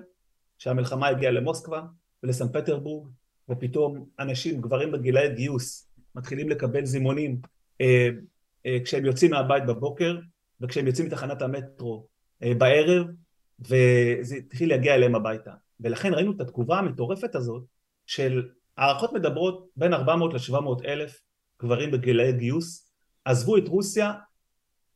שהמלחמה 0.58 1.08
הגיעה 1.08 1.32
למוסקבה 1.32 1.82
ולסן 2.24 2.48
פטרבורג, 2.54 3.08
ופתאום 3.50 4.06
אנשים, 4.19 4.62
גברים 4.62 4.91
בגילאי 4.91 5.36
גיוס, 5.36 5.89
מתחילים 6.15 6.50
לקבל 6.50 6.86
זימונים 6.86 7.41
אה, 7.82 8.10
אה, 8.65 8.78
כשהם 8.84 9.06
יוצאים 9.06 9.32
מהבית 9.32 9.65
בבוקר, 9.65 10.19
וכשהם 10.62 10.88
יוצאים 10.88 11.08
מתחנת 11.08 11.41
המטרו 11.41 12.08
אה, 12.43 12.54
בערב, 12.58 13.08
וזה 13.60 14.36
התחיל 14.36 14.69
להגיע 14.69 14.95
אליהם 14.95 15.15
הביתה. 15.15 15.52
ולכן 15.80 16.13
ראינו 16.13 16.32
את 16.32 16.41
התגובה 16.41 16.80
המטורפת 16.80 17.36
הזאת 17.36 17.63
של 18.06 18.50
הערכות 18.80 19.13
מדברות 19.13 19.68
בין 19.76 19.94
400 19.94 20.34
ל-700 20.34 20.86
אלף 20.86 21.20
גברים 21.62 21.92
בגילאי 21.92 22.32
גיוס, 22.32 22.92
עזבו 23.26 23.58
את 23.58 23.68
רוסיה 23.68 24.13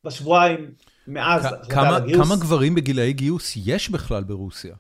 בשבועיים 0.04 0.72
מאז 1.08 1.48
כמה, 1.70 2.00
כמה 2.14 2.36
גברים 2.36 2.76
בגילאי 2.76 3.14
גיוס 3.14 3.54
יש 3.66 3.90
בכלל 3.90 4.24
ברוסיה? 4.24 4.76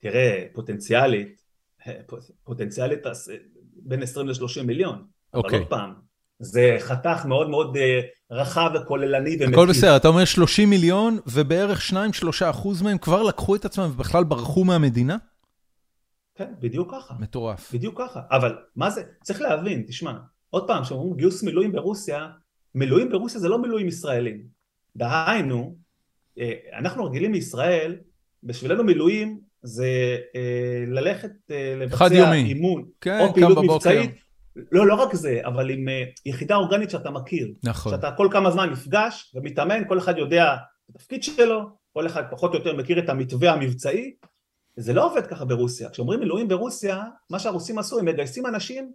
תראה, 0.00 0.44
פוטנציאלית, 0.52 1.42
פוטנציאלית 2.44 3.00
בין 3.76 4.02
20 4.02 4.28
ל-30 4.28 4.62
מיליון. 4.64 4.94
Okay. 4.96 5.00
אבל 5.34 5.42
אוקיי. 5.44 5.58
עוד 5.58 5.68
פעם, 5.68 5.94
זה 6.38 6.76
חתך 6.80 7.24
מאוד 7.24 7.50
מאוד 7.50 7.76
אה, 7.76 8.00
רחב 8.30 8.70
וכוללני 8.74 9.30
ומקיף. 9.30 9.48
הכל 9.52 9.66
בסדר, 9.68 9.96
אתה 9.96 10.08
אומר 10.08 10.24
30 10.24 10.70
מיליון 10.70 11.18
ובערך 11.26 11.90
2-3 11.90 11.94
אחוז 12.50 12.82
מהם 12.82 12.98
כבר 12.98 13.22
לקחו 13.22 13.56
את 13.56 13.64
עצמם 13.64 13.90
ובכלל 13.92 14.24
ברחו 14.24 14.64
מהמדינה? 14.64 15.16
כן, 16.36 16.52
בדיוק 16.60 16.94
ככה. 16.94 17.14
מטורף. 17.20 17.74
בדיוק 17.74 17.98
ככה, 17.98 18.20
אבל 18.30 18.56
מה 18.76 18.90
זה, 18.90 19.02
צריך 19.22 19.40
להבין, 19.40 19.84
תשמע, 19.88 20.18
עוד 20.50 20.66
פעם, 20.66 20.82
כשאומרים 20.82 21.16
גיוס 21.16 21.42
מילואים 21.42 21.72
ברוסיה, 21.72 22.28
מילואים 22.74 23.10
ברוסיה 23.10 23.40
זה 23.40 23.48
לא 23.48 23.62
מילואים 23.62 23.88
ישראלים. 23.88 24.42
דהיינו, 24.96 25.76
אה, 26.38 26.52
אנחנו 26.78 27.04
רגילים 27.04 27.32
מישראל, 27.32 27.96
בשבילנו 28.42 28.84
מילואים 28.84 29.40
זה 29.62 30.18
אה, 30.36 30.84
ללכת 30.86 31.32
לבצע 31.80 32.32
אימון, 32.32 32.84
כן, 33.00 33.20
או 33.20 33.34
פעילות 33.34 33.58
מבצעית. 33.64 34.10
לא, 34.72 34.86
לא 34.86 34.94
רק 34.94 35.14
זה, 35.14 35.40
אבל 35.44 35.70
עם 35.70 35.88
יחידה 36.26 36.56
אורגנית 36.56 36.90
שאתה 36.90 37.10
מכיר. 37.10 37.54
נכון. 37.64 37.92
שאתה 37.92 38.10
כל 38.16 38.28
כמה 38.30 38.50
זמן 38.50 38.70
נפגש 38.70 39.34
ומתאמן, 39.34 39.88
כל 39.88 39.98
אחד 39.98 40.18
יודע 40.18 40.54
את 40.54 40.96
התפקיד 40.96 41.22
שלו, 41.22 41.60
כל 41.92 42.06
אחד 42.06 42.22
פחות 42.30 42.52
או 42.52 42.58
יותר 42.58 42.76
מכיר 42.76 42.98
את 42.98 43.08
המתווה 43.08 43.52
המבצעי, 43.52 44.14
זה 44.76 44.92
לא 44.92 45.10
עובד 45.10 45.26
ככה 45.26 45.44
ברוסיה. 45.44 45.90
כשאומרים 45.90 46.20
מילואים 46.20 46.48
ברוסיה, 46.48 47.02
מה 47.30 47.38
שהרוסים 47.38 47.78
עשו, 47.78 47.98
הם 47.98 48.04
מגייסים 48.04 48.46
אנשים 48.46 48.92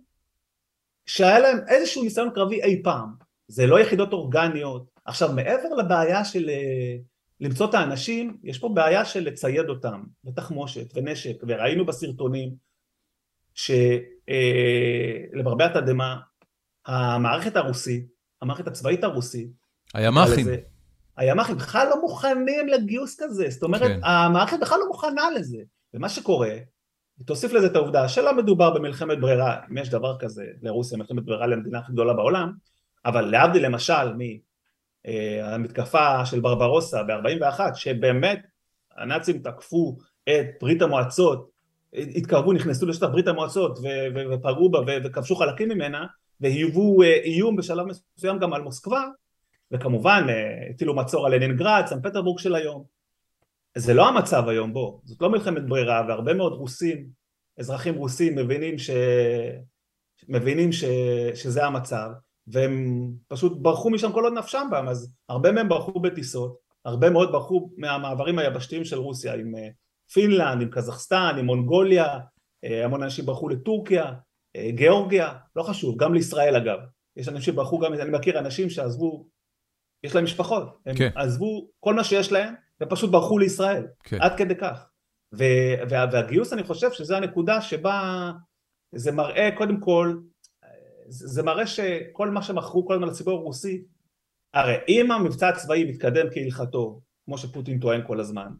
שהיה 1.05 1.39
להם 1.39 1.57
איזשהו 1.67 2.03
ניסיון 2.03 2.29
קרבי 2.35 2.61
אי 2.61 2.81
פעם. 2.83 3.09
זה 3.47 3.67
לא 3.67 3.79
יחידות 3.79 4.13
אורגניות. 4.13 4.89
עכשיו, 5.05 5.31
מעבר 5.33 5.69
לבעיה 5.77 6.25
של 6.25 6.49
אה, 6.49 6.95
למצוא 7.39 7.69
את 7.69 7.73
האנשים, 7.73 8.37
יש 8.43 8.59
פה 8.59 8.69
בעיה 8.73 9.05
של 9.05 9.23
לצייד 9.23 9.69
אותם, 9.69 10.03
ותחמושת 10.25 10.97
ונשק, 10.97 11.43
וראינו 11.47 11.85
בסרטונים 11.85 12.55
שלמרבה 13.53 13.85
אה, 15.65 15.69
התדהמה, 15.69 16.19
המערכת 16.85 17.55
הרוסית, 17.55 18.05
המערכת 18.41 18.67
הצבאית 18.67 19.03
הרוסית, 19.03 19.51
הימ"חים. 19.93 20.47
הימ"חים 21.17 21.55
בכלל 21.57 21.87
לא 21.89 22.01
מוכנים 22.01 22.67
לגיוס 22.67 23.15
כזה, 23.19 23.49
זאת 23.49 23.63
אומרת, 23.63 23.81
כן. 23.81 23.99
המערכת 24.03 24.57
בכלל 24.61 24.79
לא 24.79 24.87
מוכנה 24.87 25.31
לזה. 25.31 25.57
ומה 25.93 26.09
שקורה, 26.09 26.57
תוסיף 27.25 27.53
לזה 27.53 27.67
את 27.67 27.75
העובדה 27.75 28.07
שלא 28.07 28.37
מדובר 28.37 28.69
במלחמת 28.69 29.19
ברירה, 29.19 29.59
אם 29.71 29.77
יש 29.77 29.89
דבר 29.89 30.17
כזה 30.19 30.45
לרוסיה, 30.61 30.97
מלחמת 30.97 31.25
ברירה 31.25 31.47
למדינה 31.47 31.79
הכי 31.79 31.91
גדולה 31.91 32.13
בעולם, 32.13 32.51
אבל 33.05 33.21
להבדיל 33.21 33.65
למשל 33.65 34.13
מהמתקפה 35.05 36.19
אה, 36.19 36.25
של 36.25 36.39
ברברוסה 36.39 37.03
ב-41, 37.03 37.59
שבאמת 37.75 38.39
הנאצים 38.97 39.37
תקפו 39.37 39.97
את 40.29 40.45
ברית 40.61 40.81
המועצות, 40.81 41.51
התקרבו, 41.93 42.53
נכנסו 42.53 42.85
לשטח 42.85 43.07
ברית 43.07 43.27
המועצות 43.27 43.79
ופגעו 44.31 44.71
בה 44.71 44.79
וכבשו 45.03 45.35
חלקים 45.35 45.69
ממנה, 45.69 46.05
והיוו 46.41 47.03
אה, 47.03 47.13
איום 47.23 47.55
בשלב 47.55 47.85
מסוים 47.85 48.39
גם 48.39 48.53
על 48.53 48.61
מוסקבה, 48.61 49.03
וכמובן 49.71 50.25
אה, 50.29 50.69
הטילו 50.69 50.95
מצור 50.95 51.25
על 51.25 51.35
לנינגרד, 51.35 51.83
סן 51.87 52.01
פטרבורג 52.01 52.39
של 52.39 52.55
היום. 52.55 52.83
זה 53.77 53.93
לא 53.93 54.07
המצב 54.07 54.47
היום, 54.47 54.73
בוא, 54.73 54.99
זאת 55.03 55.21
לא 55.21 55.29
מלחמת 55.29 55.65
ברירה, 55.65 56.05
והרבה 56.07 56.33
מאוד 56.33 56.53
רוסים, 56.53 57.07
אזרחים 57.59 57.95
רוסים 57.95 58.35
מבינים, 58.35 58.77
ש... 58.77 58.89
מבינים 60.29 60.71
ש... 60.71 60.83
שזה 61.35 61.65
המצב, 61.65 62.09
והם 62.47 63.07
פשוט 63.27 63.53
ברחו 63.61 63.89
משם 63.89 64.11
כל 64.11 64.23
עוד 64.23 64.33
נפשם 64.33 64.67
בהם, 64.71 64.87
אז 64.87 65.11
הרבה 65.29 65.51
מהם 65.51 65.69
ברחו 65.69 65.99
בטיסות, 65.99 66.57
הרבה 66.85 67.09
מאוד 67.09 67.31
ברחו 67.31 67.69
מהמעברים 67.77 68.39
היבשתיים 68.39 68.85
של 68.85 68.97
רוסיה, 68.97 69.33
עם 69.33 69.55
אה, 69.55 69.67
פינלנד, 70.13 70.61
עם 70.61 70.69
קזחסטן, 70.69 71.35
עם 71.39 71.45
מונגוליה, 71.45 72.19
אה, 72.63 72.85
המון 72.85 73.03
אנשים 73.03 73.25
ברחו 73.25 73.49
לטורקיה, 73.49 74.13
גיאורגיה, 74.69 75.33
לא 75.55 75.63
חשוב, 75.63 75.97
גם 75.97 76.13
לישראל 76.13 76.55
אגב, 76.55 76.77
יש 77.17 77.27
אנשים 77.27 77.53
שברחו 77.53 77.79
גם, 77.79 77.93
אני 77.93 78.11
מכיר 78.11 78.39
אנשים 78.39 78.69
שעזבו 78.69 79.25
יש 80.03 80.15
להם 80.15 80.23
משפחות, 80.23 80.77
הם 80.85 80.95
כן. 80.95 81.09
עזבו 81.15 81.67
כל 81.79 81.93
מה 81.93 82.03
שיש 82.03 82.31
להם 82.31 82.53
ופשוט 82.83 83.11
ברחו 83.11 83.37
לישראל, 83.37 83.87
כן. 84.03 84.21
עד 84.21 84.37
כדי 84.37 84.55
כך. 84.55 84.87
וה, 85.31 86.05
והגיוס 86.11 86.53
אני 86.53 86.63
חושב 86.63 86.91
שזה 86.91 87.17
הנקודה 87.17 87.61
שבה 87.61 88.31
זה 88.95 89.11
מראה 89.11 89.49
קודם 89.57 89.79
כל, 89.79 90.17
זה 91.07 91.43
מראה 91.43 91.67
שכל 91.67 92.29
מה 92.29 92.41
שמכרו 92.41 92.87
כל 92.87 92.93
הזמן 92.93 93.07
לציבור 93.07 93.39
הרוסי, 93.39 93.83
הרי 94.53 94.75
אם 94.87 95.11
המבצע 95.11 95.49
הצבאי 95.49 95.83
מתקדם 95.83 96.27
כהלכתו, 96.33 97.01
כמו 97.25 97.37
שפוטין 97.37 97.79
טוען 97.79 98.01
כל 98.07 98.19
הזמן, 98.19 98.51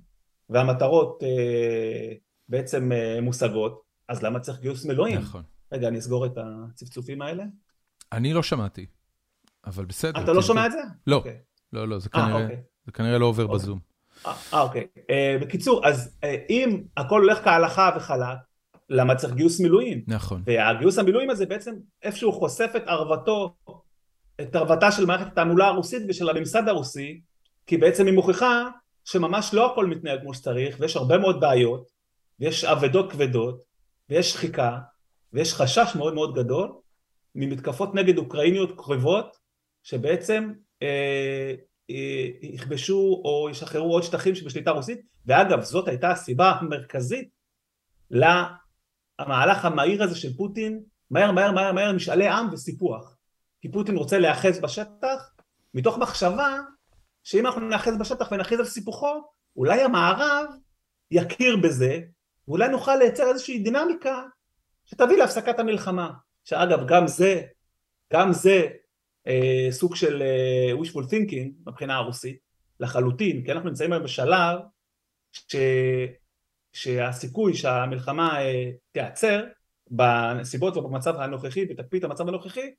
והמטרות 0.50 1.24
אה, 1.24 2.14
בעצם 2.50 2.92
אה, 2.92 3.22
מושגות, 3.22 3.82
אז 4.08 4.24
למה 4.24 4.40
צריך 4.40 4.60
גיוס 4.60 4.86
מילואים? 4.86 5.18
נכון. 5.18 5.44
רגע, 5.72 5.88
אני 5.88 6.00
אסגור 6.00 6.26
את 6.26 6.38
הצפצופים 6.38 7.22
האלה. 7.22 7.44
אני 8.12 8.34
לא 8.34 8.44
שמעתי. 8.44 8.86
אבל 9.66 9.86
בסדר. 9.86 10.24
אתה 10.24 10.34
לא 10.34 10.42
שומע 10.42 10.66
את 10.66 10.72
זה? 10.72 10.80
לא, 11.08 11.16
אוקיי. 11.16 11.38
לא, 11.74 11.88
לא, 11.88 12.00
זה 12.00 12.10
אה, 12.16 12.48
כנראה 12.94 13.18
לא 13.18 13.26
עובר 13.26 13.44
אוקיי. 13.44 13.56
בזום. 13.56 13.80
אה, 14.26 14.62
אוקיי. 14.62 14.88
אה, 15.10 15.38
בקיצור, 15.42 15.88
אז 15.88 16.18
אם 16.50 16.84
הכל 16.98 17.22
הולך 17.22 17.44
כהלכה 17.44 17.90
וחלק, 17.96 18.38
למה 18.90 19.16
צריך 19.16 19.34
גיוס 19.34 19.60
מילואים? 19.60 20.02
נכון. 20.08 20.44
והגיוס 20.46 20.98
המילואים 20.98 21.30
הזה 21.30 21.46
בעצם 21.46 21.72
איפשהו 22.04 22.32
חושף 22.32 22.72
את 22.76 22.88
ערוותו, 22.88 23.56
את 24.42 24.56
ערוותה 24.56 24.92
של 24.92 25.06
מערכת 25.06 25.28
התעמולה 25.28 25.68
הרוסית 25.68 26.04
ושל 26.10 26.30
הממסד 26.30 26.68
הרוסי, 26.68 27.22
כי 27.68 27.78
בעצם 27.78 28.06
היא 28.06 28.14
מוכיחה 28.14 28.68
שממש 29.06 29.54
לא 29.54 29.72
הכל 29.72 29.86
מתנהל 29.86 30.20
כמו 30.22 30.34
שצריך, 30.34 30.78
ויש 30.80 30.96
הרבה 30.96 31.18
מאוד 31.18 31.40
בעיות, 31.40 31.88
ויש 32.40 32.66
אבדות 32.66 33.12
כבדות, 33.12 33.62
ויש 34.10 34.32
שחיקה, 34.32 34.78
ויש 35.34 35.54
חשש 35.54 35.96
מאוד 35.96 36.14
מאוד 36.14 36.36
גדול 36.36 36.72
ממתקפות 37.36 37.96
נגד 37.96 38.18
אוקראיניות 38.18 38.72
קרבות, 38.78 39.38
שבעצם 39.84 40.54
אה, 40.82 41.54
יכבשו 42.42 43.22
או 43.26 43.48
ישחררו 43.52 43.94
עוד 43.94 44.04
שטחים 44.04 44.36
שבשליטה 44.36 44.72
רוסית, 44.72 45.02
ואגב 45.26 45.62
זאת 45.62 45.88
הייתה 45.88 46.12
הסיבה 46.12 46.52
המרכזית 46.52 47.30
למהלך 48.12 49.66
המהיר 49.66 50.04
הזה 50.04 50.16
של 50.16 50.34
פוטין, 50.38 50.84
מהר 51.12 51.32
מהר 51.32 51.52
מהר 51.52 51.72
מהר 51.72 51.92
משאלי 51.92 52.28
עם 52.28 52.54
וסיפוח, 52.54 53.18
כי 53.62 53.72
פוטין 53.72 53.96
רוצה 53.96 54.20
להיאחז 54.20 54.60
בשטח 54.60 55.34
מתוך 55.74 55.98
מחשבה 55.98 56.58
שאם 57.24 57.46
אנחנו 57.46 57.62
נאחז 57.62 57.98
בשטח 57.98 58.32
ונכריז 58.32 58.60
על 58.60 58.66
סיפוחו, 58.66 59.22
אולי 59.56 59.82
המערב 59.82 60.46
יכיר 61.12 61.58
בזה, 61.64 62.00
ואולי 62.48 62.70
נוכל 62.70 62.96
לייצר 62.96 63.30
איזושהי 63.30 63.60
דינמיקה 63.60 64.24
שתביא 64.86 65.18
להפסקת 65.18 65.60
המלחמה. 65.60 66.12
שאגב, 66.44 66.88
גם 66.88 67.08
זה, 67.08 67.42
גם 68.14 68.34
זה 68.34 68.52
אה, 68.52 68.68
סוג 69.72 69.96
של 69.96 70.22
אה, 70.22 70.74
wishful 70.82 71.06
thinking 71.06 71.50
מבחינה 71.68 71.96
הרוסית, 71.96 72.38
לחלוטין, 72.80 73.44
כי 73.46 73.52
אנחנו 73.52 73.70
נמצאים 73.70 73.94
היום 73.94 74.04
בשלב 74.04 74.60
ש... 75.32 75.56
שהסיכוי 76.74 77.54
שהמלחמה 77.54 78.42
אה, 78.42 78.72
תיעצר 78.92 79.44
בנסיבות 79.92 80.78
ובמצב 80.78 81.16
הנוכחי, 81.16 81.66
ותקפיא 81.70 82.00
את 82.00 82.04
המצב 82.04 82.28
הנוכחי, 82.28 82.72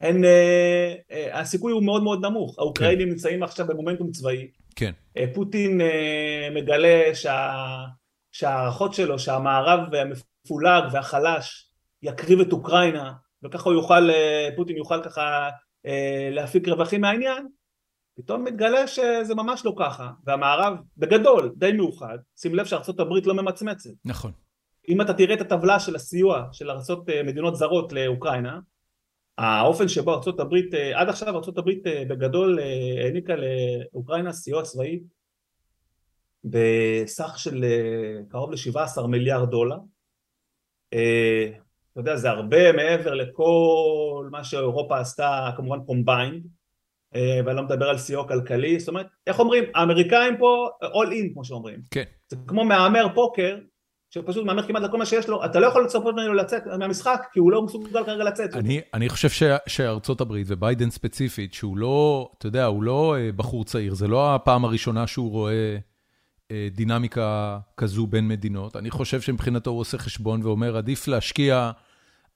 הן, 0.00 0.24
אה, 0.24 0.94
אה, 1.10 1.40
הסיכוי 1.40 1.72
הוא 1.72 1.82
מאוד 1.82 2.02
מאוד 2.02 2.26
נמוך. 2.26 2.58
האוקראינים 2.58 3.06
כן. 3.06 3.12
נמצאים 3.12 3.42
עכשיו 3.42 3.66
במומנטום 3.66 4.10
צבאי. 4.10 4.50
כן. 4.76 4.92
אה, 5.16 5.24
פוטין 5.34 5.80
אה, 5.80 6.48
מגלה 6.54 7.14
שה, 7.14 7.54
שההערכות 8.32 8.94
שלו, 8.94 9.18
שהמערב 9.18 9.94
המפולג 9.94 10.84
והחלש 10.92 11.68
יקריב 12.02 12.40
את 12.40 12.52
אוקראינה, 12.52 13.12
וככה 13.44 13.70
הוא 13.70 13.74
יוכל, 13.74 14.10
אה, 14.10 14.48
פוטין 14.56 14.76
יוכל 14.76 15.02
ככה 15.04 15.50
אה, 15.86 16.28
להפיק 16.32 16.68
רווחים 16.68 17.00
מהעניין, 17.00 17.46
פתאום 18.16 18.44
מתגלה 18.44 18.86
שזה 18.86 19.34
ממש 19.34 19.64
לא 19.64 19.74
ככה, 19.78 20.10
והמערב 20.24 20.78
בגדול 20.96 21.52
די 21.56 21.72
מאוחד, 21.72 22.18
שים 22.36 22.54
לב 22.54 22.66
שארצות 22.66 23.00
הברית 23.00 23.26
לא 23.26 23.34
ממצמצת. 23.34 23.90
נכון. 24.04 24.32
אם 24.88 25.00
אתה 25.00 25.14
תראה 25.14 25.34
את 25.34 25.40
הטבלה 25.40 25.80
של 25.80 25.96
הסיוע 25.96 26.44
של 26.52 26.70
ארצות 26.70 27.08
אה, 27.08 27.22
מדינות 27.22 27.56
זרות 27.56 27.92
לאוקראינה, 27.92 28.58
האופן 29.38 29.88
שבו 29.88 30.14
ארצות 30.14 30.40
הברית, 30.40 30.74
עד 30.94 31.08
עכשיו 31.08 31.36
ארצות 31.36 31.58
הברית 31.58 31.82
בגדול 32.08 32.58
העניקה 33.04 33.34
לאוקראינה 33.36 34.32
סיוע 34.32 34.62
צבאי 34.62 35.00
בסך 36.44 37.38
של 37.38 37.64
קרוב 38.28 38.50
ל-17 38.50 39.06
מיליארד 39.06 39.50
דולר. 39.50 39.76
אתה 41.92 42.00
יודע, 42.00 42.16
זה 42.16 42.30
הרבה 42.30 42.72
מעבר 42.72 43.14
לכל 43.14 44.28
מה 44.30 44.44
שאירופה 44.44 45.00
עשתה, 45.00 45.50
כמובן 45.56 45.78
combined, 45.86 46.46
אה, 47.14 47.40
ואני 47.46 47.56
לא 47.56 47.62
מדבר 47.62 47.88
על 47.88 47.98
סיוע 47.98 48.28
כלכלי, 48.28 48.78
זאת 48.78 48.88
אומרת, 48.88 49.06
איך 49.26 49.40
אומרים, 49.40 49.64
האמריקאים 49.74 50.36
פה 50.38 50.68
all 50.82 51.10
in 51.12 51.34
כמו 51.34 51.44
שאומרים. 51.44 51.80
כן. 51.90 52.04
זה 52.28 52.36
כמו 52.46 52.64
מהמר 52.64 53.06
פוקר, 53.14 53.58
שפשוט 54.10 54.44
מהמר 54.44 54.66
כמעט 54.66 54.82
לכל 54.82 54.98
מה 54.98 55.06
שיש 55.06 55.28
לו, 55.28 55.44
אתה 55.44 55.60
לא 55.60 55.66
יכול 55.66 55.84
לצפות 55.84 56.14
ממנו 56.14 56.34
לצאת 56.34 56.66
מהמשחק, 56.78 57.26
כי 57.32 57.40
הוא 57.40 57.52
לא 57.52 57.62
מסוגל 57.62 58.04
כרגע 58.04 58.24
לצאת. 58.24 58.54
אני, 58.54 58.80
אני 58.94 59.08
חושב 59.08 59.28
ש, 59.28 59.42
שארצות 59.66 60.20
הברית 60.20 60.46
וביידן 60.50 60.90
ספציפית, 60.90 61.54
שהוא 61.54 61.76
לא, 61.76 62.28
אתה 62.38 62.46
יודע, 62.46 62.64
הוא 62.64 62.82
לא 62.82 63.16
אה, 63.16 63.32
בחור 63.36 63.64
צעיר, 63.64 63.94
זה 63.94 64.08
לא 64.08 64.34
הפעם 64.34 64.64
הראשונה 64.64 65.06
שהוא 65.06 65.30
רואה 65.30 65.52
אה, 65.52 65.76
דינמיקה 66.72 67.58
כזו 67.76 68.06
בין 68.06 68.28
מדינות. 68.28 68.76
אני 68.76 68.90
חושב 68.90 69.20
שמבחינתו 69.20 69.70
הוא 69.70 69.80
עושה 69.80 69.98
חשבון 69.98 70.42
ואומר, 70.42 70.76
עדיף 70.76 71.08
להשקיע 71.08 71.70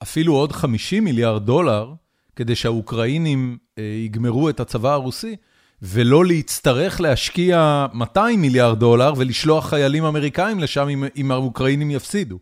אפילו 0.03 0.35
עוד 0.35 0.53
50 0.53 1.05
מיליארד 1.05 1.47
דולר, 1.47 1.95
כדי 2.37 2.55
שהאוקראינים 2.55 3.59
אה, 3.79 3.83
יגמרו 3.83 4.49
את 4.49 4.61
הצבא 4.61 4.93
הרוסי, 4.93 5.37
ולא 5.83 6.25
להצטרך 6.25 7.01
להשקיע 7.01 7.87
200 7.95 8.41
מיליארד 8.41 8.79
דולר 8.79 9.13
ולשלוח 9.17 9.69
חיילים 9.69 10.05
אמריקאים 10.05 10.59
לשם 10.59 10.89
אם, 10.89 11.05
אם 11.17 11.31
האוקראינים 11.31 11.91
יפסידו. 11.91 12.39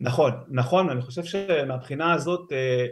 נכון, 0.00 0.32
נכון, 0.48 0.90
אני 0.90 1.02
חושב 1.02 1.24
שמבחינה 1.24 2.12
הזאת, 2.12 2.52
אה, 2.52 2.86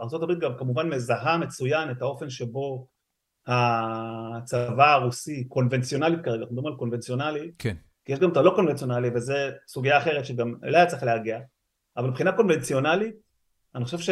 ארה"ב 0.00 0.38
גם 0.40 0.52
כמובן 0.58 0.88
מזהה 0.88 1.38
מצוין 1.38 1.90
את 1.90 2.02
האופן 2.02 2.30
שבו 2.30 2.86
הצבא 3.46 4.92
הרוסי, 4.92 5.44
קונבנציונלית 5.44 6.20
כרגע, 6.24 6.40
אנחנו 6.40 6.54
מדברים 6.54 6.72
על 6.72 6.78
קונבנציונלי, 6.78 7.52
כן. 7.58 7.76
כי 8.04 8.12
יש 8.12 8.18
גם 8.18 8.32
את 8.32 8.36
הלא 8.36 8.52
קונבנציונלי 8.54 9.10
וזה 9.14 9.50
סוגיה 9.66 9.98
אחרת 9.98 10.24
שגם 10.24 10.54
אליה 10.64 10.86
צריך 10.86 11.02
להגיע, 11.02 11.38
אבל 11.96 12.08
מבחינה 12.08 12.32
קונבנציונלית, 12.32 13.14
אני 13.74 13.84
חושב 13.84 13.98
ש... 13.98 14.10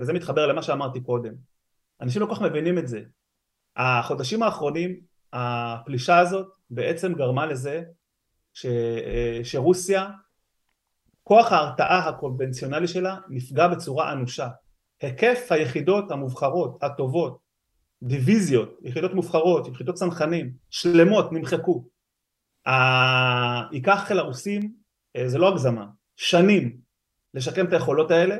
וזה 0.00 0.12
מתחבר 0.12 0.46
למה 0.46 0.62
שאמרתי 0.62 1.00
קודם, 1.00 1.32
אנשים 2.00 2.22
לא 2.22 2.26
כל 2.26 2.34
כך 2.34 2.42
מבינים 2.42 2.78
את 2.78 2.88
זה. 2.88 3.02
החודשים 3.76 4.42
האחרונים, 4.42 5.00
הפלישה 5.32 6.18
הזאת 6.18 6.46
בעצם 6.70 7.14
גרמה 7.14 7.46
לזה 7.46 7.82
ש... 8.52 8.66
שרוסיה, 9.42 10.10
כוח 11.22 11.52
ההרתעה 11.52 12.08
הקונבנציונלי 12.08 12.88
שלה 12.88 13.16
נפגע 13.28 13.68
בצורה 13.68 14.12
אנושה. 14.12 14.48
היקף 15.00 15.46
היחידות 15.50 16.10
המובחרות, 16.10 16.82
הטובות, 16.82 17.38
דיוויזיות, 18.02 18.78
יחידות 18.82 19.14
מובחרות, 19.14 19.68
יחידות 19.68 19.94
צנחנים, 19.94 20.52
שלמות, 20.70 21.32
נמחקו. 21.32 21.84
ייקח 23.72 24.10
לרוסים, 24.10 24.72
אה, 25.16 25.28
זה 25.28 25.38
לא 25.38 25.48
הגזמה, 25.48 25.86
שנים 26.16 26.76
לשקם 27.34 27.66
את 27.66 27.72
היכולות 27.72 28.10
האלה, 28.10 28.36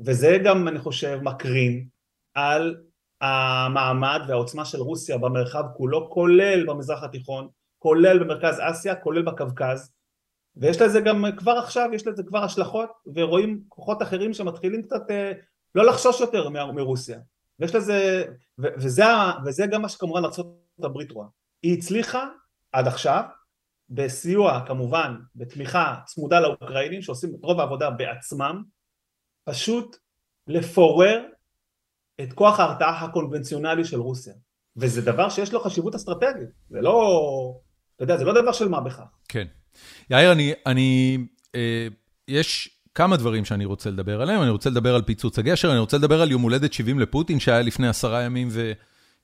וזה 0.00 0.38
גם 0.44 0.68
אני 0.68 0.78
חושב 0.78 1.18
מקרין 1.22 1.88
על 2.34 2.76
המעמד 3.20 4.20
והעוצמה 4.28 4.64
של 4.64 4.78
רוסיה 4.78 5.18
במרחב 5.18 5.64
כולו, 5.76 6.10
כולל 6.10 6.66
במזרח 6.66 7.02
התיכון, 7.02 7.48
כולל 7.78 8.18
במרכז 8.18 8.60
אסיה, 8.60 8.94
כולל 8.96 9.22
בקווקז, 9.22 9.92
ויש 10.56 10.80
לזה 10.80 11.00
גם 11.00 11.24
כבר 11.36 11.52
עכשיו, 11.52 11.90
יש 11.92 12.06
לזה 12.06 12.22
כבר 12.22 12.44
השלכות, 12.44 12.90
ורואים 13.14 13.62
כוחות 13.68 14.02
אחרים 14.02 14.32
שמתחילים 14.32 14.82
קצת 14.82 15.10
אה, 15.10 15.32
לא 15.74 15.86
לחשוש 15.86 16.20
יותר 16.20 16.48
מרוסיה. 16.48 17.18
ויש 17.58 17.74
לזה, 17.74 18.24
וזה, 18.58 19.04
וזה 19.44 19.66
גם 19.66 19.82
מה 19.82 19.88
שכמובן 19.88 20.24
ארה"ב 20.24 21.12
רואה. 21.12 21.26
היא 21.62 21.78
הצליחה 21.78 22.28
עד 22.72 22.86
עכשיו, 22.86 23.22
בסיוע 23.90 24.66
כמובן, 24.66 25.14
בתמיכה 25.34 25.96
צמודה 26.06 26.40
לאוקראינים 26.40 27.02
שעושים 27.02 27.34
את 27.34 27.40
רוב 27.42 27.60
העבודה 27.60 27.90
בעצמם, 27.90 28.62
פשוט 29.44 29.96
לפורר 30.46 31.24
את 32.20 32.32
כוח 32.32 32.60
ההרתעה 32.60 33.04
הקונבנציונלי 33.04 33.84
של 33.84 34.00
רוסיה. 34.00 34.34
וזה 34.76 35.02
דבר 35.02 35.30
שיש 35.30 35.52
לו 35.52 35.60
חשיבות 35.60 35.94
אסטרטגית, 35.94 36.48
זה 36.68 36.80
לא, 36.80 37.60
אתה 37.96 38.04
יודע, 38.04 38.16
זה 38.16 38.24
לא 38.24 38.42
דבר 38.42 38.52
של 38.52 38.68
מה 38.68 38.80
בכך. 38.80 39.04
כן. 39.28 39.46
יאיר, 40.10 40.32
אני, 40.32 40.52
אני, 40.66 41.18
אה, 41.54 41.88
יש 42.28 42.77
כמה 42.98 43.16
דברים 43.16 43.44
שאני 43.44 43.64
רוצה 43.64 43.90
לדבר 43.90 44.22
עליהם, 44.22 44.42
אני 44.42 44.50
רוצה 44.50 44.70
לדבר 44.70 44.94
על 44.94 45.02
פיצוץ 45.02 45.38
הגשר, 45.38 45.70
אני 45.70 45.78
רוצה 45.78 45.98
לדבר 45.98 46.22
על 46.22 46.30
יום 46.30 46.42
הולדת 46.42 46.72
70 46.72 47.00
לפוטין 47.00 47.40
שהיה 47.40 47.62
לפני 47.62 47.88
עשרה 47.88 48.22
ימים 48.22 48.48
ו, 48.50 48.72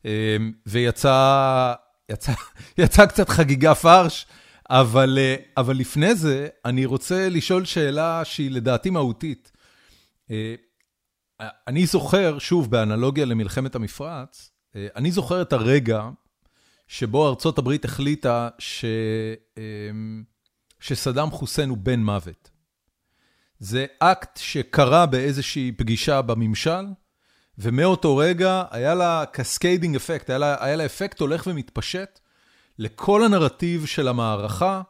אה, 0.05 0.37
ויצא 0.67 1.75
יצא, 2.09 2.33
יצא 2.79 3.07
קצת 3.07 3.29
חגיגה 3.29 3.75
פרש, 3.75 4.27
אבל, 4.71 5.19
אה, 5.21 5.37
אבל 5.57 5.77
לפני 5.77 6.15
זה 6.15 6.49
אני 6.65 6.85
רוצה 6.85 7.29
לשאול 7.29 7.65
שאלה 7.65 8.25
שהיא 8.25 8.51
לדעתי 8.51 8.91
מהותית. 8.91 9.53
אה, 10.31 10.55
אני 11.41 11.87
זוכר, 11.87 12.39
שוב, 12.39 12.71
באנלוגיה 12.71 13.25
למלחמת 13.25 13.75
המפרץ, 13.75 14.51
אני 14.77 15.11
זוכר 15.11 15.43
את 15.43 15.53
הרגע 15.53 16.09
שבו 16.89 17.29
ארצות 17.29 17.59
הברית 17.59 17.85
החליטה 17.85 18.49
ש... 18.59 18.85
שסדאם 20.81 21.31
חוסיין 21.31 21.69
הוא 21.69 21.79
בן 21.79 22.01
מוות. 22.01 22.54
זה 23.59 23.87
אקט 23.99 24.37
שקרה 24.37 25.07
באיזושהי 25.07 25.73
פגישה 25.73 26.23
בממשל, 26.23 26.85
ומאותו 27.59 28.17
רגע 28.17 28.62
היה 28.71 28.95
לה 28.95 29.25
cascading 29.33 29.97
effect, 29.97 30.31
היה 30.31 30.38
לה, 30.38 30.57
היה 30.61 30.77
לה 30.77 30.85
אפקט 30.85 31.21
הולך 31.21 31.47
ומתפשט 31.47 32.19
לכל 32.79 33.25
הנרטיב 33.25 33.87
של 33.87 34.09
המערכה, 34.09 34.83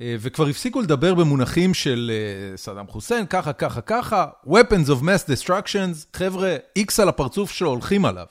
אה, 0.00 0.16
וכבר 0.20 0.46
הפסיקו 0.46 0.80
לדבר 0.80 1.14
במונחים 1.14 1.74
של 1.74 2.10
אה, 2.14 2.56
סדאם 2.56 2.86
חוסיין, 2.86 3.26
ככה, 3.26 3.52
ככה, 3.52 3.80
ככה, 3.80 4.26
Weapons 4.46 4.88
of 4.88 5.02
Mass 5.02 5.28
Destructions, 5.28 6.16
חבר'ה, 6.16 6.56
איקס 6.76 7.00
על 7.00 7.08
הפרצוף 7.08 7.50
שלו 7.50 7.70
הולכים 7.70 8.04
עליו. 8.04 8.26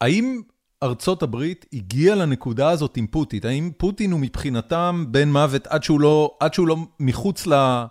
האם 0.00 0.42
ארצות 0.82 1.22
הברית 1.22 1.66
הגיעה 1.72 2.16
לנקודה 2.16 2.70
הזאת 2.70 2.96
עם 2.96 3.06
פוטין? 3.06 3.40
האם 3.44 3.70
פוטין 3.76 4.12
הוא 4.12 4.20
מבחינתם 4.20 5.04
בן 5.08 5.32
מוות 5.32 5.66
עד 5.66 5.82
שהוא 5.82 6.00
לא, 6.00 6.36
עד 6.40 6.54
שהוא 6.54 6.68
לא 6.68 6.76
מחוץ 7.00 7.46
ל... 7.46 7.84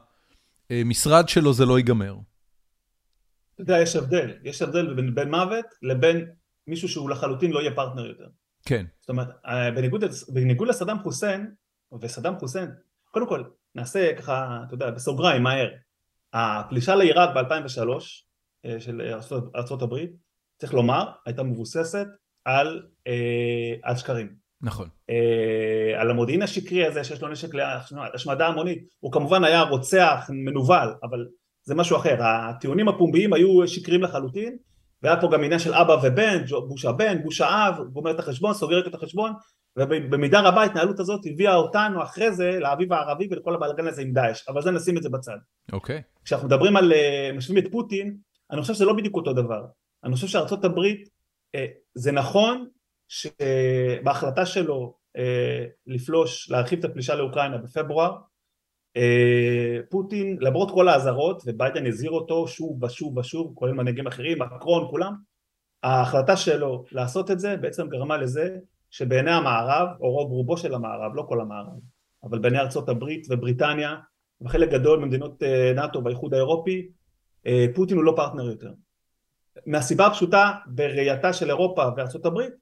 משרד 0.85 1.29
שלו 1.29 1.53
זה 1.53 1.65
לא 1.65 1.77
ייגמר. 1.77 2.15
אתה 3.53 3.61
יודע, 3.61 3.81
יש 3.81 3.95
הבדל. 3.95 4.31
יש 4.43 4.61
הבדל 4.61 4.93
בין 4.93 5.15
בן 5.15 5.29
מוות 5.29 5.65
לבין 5.81 6.25
מישהו 6.67 6.89
שהוא 6.89 7.09
לחלוטין 7.09 7.51
לא 7.51 7.59
יהיה 7.59 7.75
פרטנר 7.75 8.05
יותר. 8.05 8.27
כן. 8.65 8.85
זאת 8.99 9.09
אומרת, 9.09 9.27
אה, 9.45 9.71
בניגוד, 9.71 10.03
בניגוד 10.33 10.67
לסדאם 10.67 10.99
חוסיין, 10.99 11.51
וסדאם 12.01 12.39
חוסיין, 12.39 12.69
קודם 13.11 13.27
כל, 13.27 13.43
נעשה 13.75 14.15
ככה, 14.17 14.59
אתה 14.67 14.73
יודע, 14.73 14.91
בסוגריים, 14.91 15.43
מהר. 15.43 15.69
הפלישה 16.33 16.95
לעיראק 16.95 17.29
ב-2003 17.35 17.89
אה, 18.65 18.79
של 18.79 19.01
הברית, 19.81 20.11
צריך 20.57 20.73
לומר, 20.73 21.11
הייתה 21.25 21.43
מבוססת 21.43 22.07
על, 22.45 22.87
אה, 23.07 23.73
על 23.83 23.95
שקרים. 23.95 24.35
נכון. 24.61 24.87
אה, 25.09 26.01
על 26.01 26.11
המודיעין 26.11 26.41
השקרי 26.41 26.85
הזה 26.85 27.03
שיש 27.03 27.21
לו 27.21 27.27
נשק 27.27 27.53
להשמדה 28.13 28.47
המונית, 28.47 28.83
הוא 28.99 29.11
כמובן 29.11 29.43
היה 29.43 29.61
רוצח 29.61 30.29
מנוול, 30.29 30.95
אבל 31.03 31.27
זה 31.63 31.75
משהו 31.75 31.97
אחר, 31.97 32.15
הטיעונים 32.19 32.87
הפומביים 32.87 33.33
היו 33.33 33.67
שקריים 33.67 34.03
לחלוטין, 34.03 34.57
והיה 35.03 35.21
פה 35.21 35.29
גם 35.31 35.43
עניין 35.43 35.59
של 35.59 35.73
אבא 35.73 35.95
ובן, 36.03 36.43
בוש 36.67 36.85
הבן, 36.85 37.23
בוש 37.23 37.41
האב, 37.41 37.75
גומר 37.93 38.11
את 38.11 38.19
החשבון, 38.19 38.53
סוגר 38.53 38.87
את 38.87 38.93
החשבון, 38.93 39.33
ובמידה 39.77 40.41
רבה 40.41 40.61
ההתנהלות 40.61 40.99
הזאת 40.99 41.21
הביאה 41.25 41.55
אותנו 41.55 42.03
אחרי 42.03 42.31
זה 42.31 42.59
לאביב 42.59 42.93
הערבי 42.93 43.27
ולכל 43.31 43.55
הבלגן 43.55 43.87
הזה 43.87 44.01
עם 44.01 44.13
דאעש, 44.13 44.47
אבל 44.47 44.61
זה 44.61 44.71
נשים 44.71 44.97
את 44.97 45.03
זה 45.03 45.09
בצד. 45.09 45.37
אוקיי. 45.71 45.97
Okay. 45.97 46.19
כשאנחנו 46.25 46.47
מדברים 46.47 46.77
על, 46.77 46.93
אה, 46.93 47.31
משווים 47.33 47.65
את 47.65 47.71
פוטין, 47.71 48.17
אני 48.51 48.61
חושב 48.61 48.73
שזה 48.73 48.85
לא 48.85 48.93
בדיוק 48.93 49.15
אותו 49.15 49.33
דבר. 49.33 49.65
אני 50.03 50.15
חושב 50.15 50.27
שארצות 50.27 50.65
הברית, 50.65 51.09
אה, 51.55 51.65
זה 51.93 52.11
נכון 52.11 52.67
שבהחלטה 53.09 54.45
שלו 54.45 54.95
אה, 55.17 55.65
לפלוש, 55.87 56.49
להרחיב 56.49 56.79
את 56.79 56.85
הפלישה 56.85 57.15
לאוקראינה 57.15 57.57
בפברואר, 57.57 58.15
פוטין, 59.89 60.37
למרות 60.41 60.71
כל 60.71 60.87
האזהרות, 60.87 61.43
וביידן 61.45 61.87
הזהיר 61.87 62.11
אותו 62.11 62.47
שוב 62.47 62.83
ושוב 62.83 63.17
ושוב, 63.17 63.51
כולל 63.55 63.73
מנהיגים 63.73 64.07
אחרים, 64.07 64.41
מקרון, 64.41 64.87
כולם, 64.89 65.13
ההחלטה 65.83 66.37
שלו 66.37 66.83
לעשות 66.91 67.31
את 67.31 67.39
זה 67.39 67.57
בעצם 67.57 67.89
גרמה 67.89 68.17
לזה 68.17 68.57
שבעיני 68.91 69.31
המערב, 69.31 69.87
או 70.01 70.11
רוב 70.11 70.31
רובו 70.31 70.57
של 70.57 70.73
המערב, 70.73 71.11
לא 71.15 71.25
כל 71.27 71.41
המערב, 71.41 71.79
אבל 72.23 72.39
בעיני 72.39 72.59
ארצות 72.59 72.89
הברית 72.89 73.27
ובריטניה, 73.29 73.95
וחלק 74.41 74.69
גדול 74.69 74.99
ממדינות 74.99 75.43
אה, 75.43 75.73
נאט"ו 75.75 76.03
והאיחוד 76.03 76.33
האירופי, 76.33 76.89
אה, 77.47 77.65
פוטין 77.75 77.97
הוא 77.97 78.05
לא 78.05 78.13
פרטנר 78.15 78.43
יותר. 78.43 78.71
מהסיבה 79.65 80.07
הפשוטה, 80.07 80.51
בראייתה 80.67 81.33
של 81.33 81.49
אירופה 81.49 81.85
וארצות 81.97 82.25
הברית, 82.25 82.53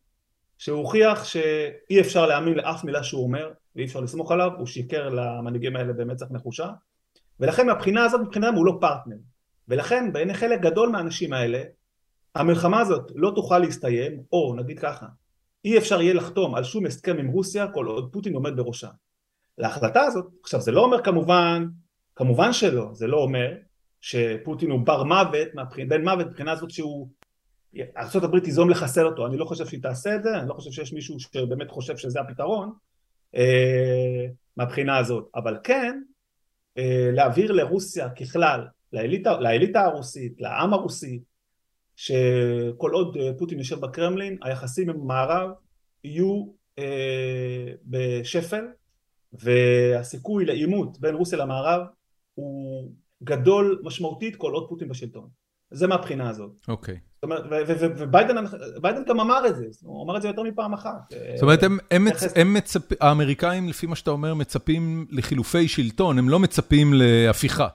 שהוא 0.58 0.80
הוכיח 0.80 1.24
שאי 1.24 2.00
אפשר 2.00 2.26
להאמין 2.26 2.54
לאף 2.54 2.84
מילה 2.84 3.04
שהוא 3.04 3.24
אומר, 3.24 3.52
ואי 3.76 3.86
אפשר 3.86 4.00
לסמוך 4.00 4.32
עליו, 4.32 4.52
הוא 4.58 4.68
שיקר 4.68 5.10
למנהיגים 5.10 5.76
האלה 5.76 5.94
במצח 5.94 6.26
נחושה, 6.32 6.70
ולכן 7.40 7.68
מהבחינה 7.68 8.06
הזאת, 8.06 8.22
מבחינתם 8.22 8.54
הוא 8.56 8.66
לא 8.66 8.78
פרטנר. 8.82 9.16
ולכן 9.68 10.14
בעיני 10.14 10.34
חלק 10.34 10.62
גדול 10.62 10.90
מהאנשים 10.90 11.34
האלה, 11.34 11.64
המלחמה 12.36 12.82
הזאת 12.82 13.12
לא 13.16 13.32
תוכל 13.36 13.60
להסתיים, 13.60 14.22
או 14.32 14.56
נגיד 14.58 14.80
ככה, 14.80 15.06
אי 15.66 15.78
אפשר 15.78 16.02
יהיה 16.02 16.14
לחתום 16.14 16.56
על 16.56 16.64
שום 16.64 16.86
הסכם 16.86 17.18
עם 17.18 17.28
רוסיה 17.28 17.68
כל 17.68 17.86
עוד 17.86 18.10
פוטין 18.12 18.34
עומד 18.34 18.58
בראשה. 18.58 18.90
להחלטה 19.58 20.02
הזאת, 20.02 20.26
עכשיו 20.44 20.62
זה 20.62 20.72
לא 20.72 20.82
אומר 20.82 21.04
כמובן, 21.04 21.68
כמובן 22.16 22.54
שלא, 22.54 22.90
זה 22.94 23.08
לא 23.08 23.18
אומר 23.18 23.54
שפוטין 24.02 24.72
הוא 24.72 24.86
בר 24.86 25.04
מוות, 25.04 25.48
בן 25.88 26.04
מוות 26.04 26.28
מבחינה 26.28 26.52
הזאת 26.52 26.72
שהוא, 26.72 27.10
ארה"ב 27.98 28.40
תיזום 28.40 28.70
לחסל 28.70 29.06
אותו, 29.06 29.28
אני 29.28 29.38
לא 29.38 29.46
חושב 29.46 29.66
שהיא 29.66 29.82
תעשה 29.82 30.16
את 30.16 30.24
זה, 30.24 30.40
אני 30.40 30.50
לא 30.50 30.54
חושב 30.54 30.72
שיש 30.72 30.94
מישהו 30.94 31.20
שבאמת 31.20 31.72
חושב 31.72 31.98
שזה 31.98 32.22
הפתרון 32.22 32.72
אה, 33.36 34.26
מהבחינה 34.58 34.98
הזאת, 34.98 35.30
אבל 35.36 35.58
כן 35.64 36.02
אה, 36.78 37.10
להעביר 37.14 37.52
לרוסיה 37.52 38.10
ככלל, 38.10 38.68
לאליטה, 38.94 39.40
לאליטה 39.40 39.82
הרוסית, 39.82 40.42
לעם 40.42 40.74
הרוסי, 40.74 41.20
שכל 41.96 42.92
עוד 42.92 43.18
אה, 43.18 43.32
פוטין 43.38 43.58
יושב 43.58 43.80
בקרמלין, 43.80 44.38
היחסים 44.42 44.90
עם 44.90 45.02
המערב 45.02 45.50
יהיו 46.04 46.46
אה, 46.80 47.74
בשפל, 47.86 48.66
והסיכוי 49.34 50.46
לעימות 50.46 51.00
בין 51.00 51.16
רוסיה 51.16 51.38
למערב 51.38 51.82
הוא 52.34 52.92
גדול 53.24 53.82
משמעותית 53.84 54.36
כל 54.36 54.54
עוד 54.54 54.70
פוטין 54.70 54.88
בשלטון. 54.88 55.30
זה 55.72 55.88
מהבחינה 55.88 56.30
הזאת. 56.30 56.52
אוקיי. 56.68 56.96
Okay. 56.96 57.07
זאת 57.18 57.24
אומרת, 57.24 57.44
וביידן 57.98 59.04
גם 59.08 59.20
אמר 59.20 59.48
את 59.48 59.56
זה, 59.56 59.66
הוא 59.82 60.04
אמר 60.04 60.18
את 60.18 60.22
זה 60.22 60.28
יותר 60.28 60.44
מפעם 60.44 60.74
אחת. 60.74 61.14
זאת 61.36 61.42
אומרת, 61.42 61.64
הם, 61.64 61.78
הם, 61.92 62.06
מצ, 62.06 62.24
הם 62.36 62.54
מצפ... 62.54 63.02
האמריקאים, 63.02 63.70
לפי 63.70 63.88
מה 63.88 63.96
שאתה 63.96 64.12
אומר, 64.12 64.34
מצפים 64.34 65.08
לחילופי 65.12 65.68
שלטון, 65.68 66.20
הם 66.20 66.30
לא 66.30 66.40
מצפים 66.40 66.94
להפיכה. 66.94 67.68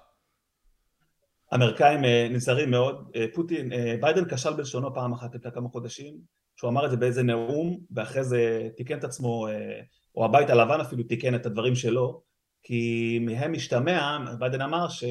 האמריקאים 1.53 2.05
אה, 2.05 2.29
נזהרים 2.31 2.71
מאוד, 2.71 3.11
אה, 3.17 3.27
פוטין, 3.35 3.73
אה, 3.73 3.95
ביידן 4.01 4.25
כשל 4.25 4.53
בלשונו 4.53 4.95
פעם 4.95 5.13
אחת 5.13 5.35
לפני 5.35 5.53
כמה 5.53 5.69
חודשים, 5.69 6.15
שהוא 6.57 6.71
אמר 6.71 6.85
את 6.85 6.91
זה 6.91 6.97
באיזה 6.97 7.23
נאום, 7.23 7.79
ואחרי 7.91 8.25
זה 8.25 8.69
תיקן 8.77 8.99
את 8.99 9.05
עצמו, 9.05 9.47
או 10.15 10.25
הבית 10.25 10.51
הלבן 10.51 10.81
אפילו 10.81 11.03
תיקן 11.03 11.35
את 11.35 11.47
הדברים 11.47 11.75
שלו, 11.75 12.23
כי 12.63 13.19
מהם 13.23 13.53
משתמע, 13.53 14.19
ביידן 14.39 14.61
אמר 14.61 14.89
ש... 14.89 15.05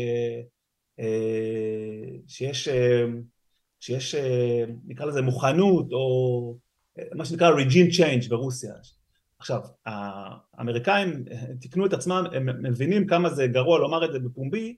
שיש, 2.28 2.70
שיש 3.82 4.16
נקרא 4.88 5.06
לזה 5.06 5.22
מוכנות, 5.22 5.92
או 5.92 6.56
מה 7.16 7.26
שנקרא 7.26 7.52
regime 7.56 7.92
change 7.98 8.30
ברוסיה. 8.30 8.74
עכשיו, 9.40 9.60
האמריקאים 9.86 11.24
תיקנו 11.60 11.86
את 11.86 11.94
עצמם, 11.94 12.26
הם 12.34 12.64
מבינים 12.64 13.08
כמה 13.08 13.30
זה 13.30 13.48
גרוע 13.48 13.80
לומר 13.80 14.06
את 14.06 14.12
זה 14.12 14.20
בפומבי, 14.20 14.76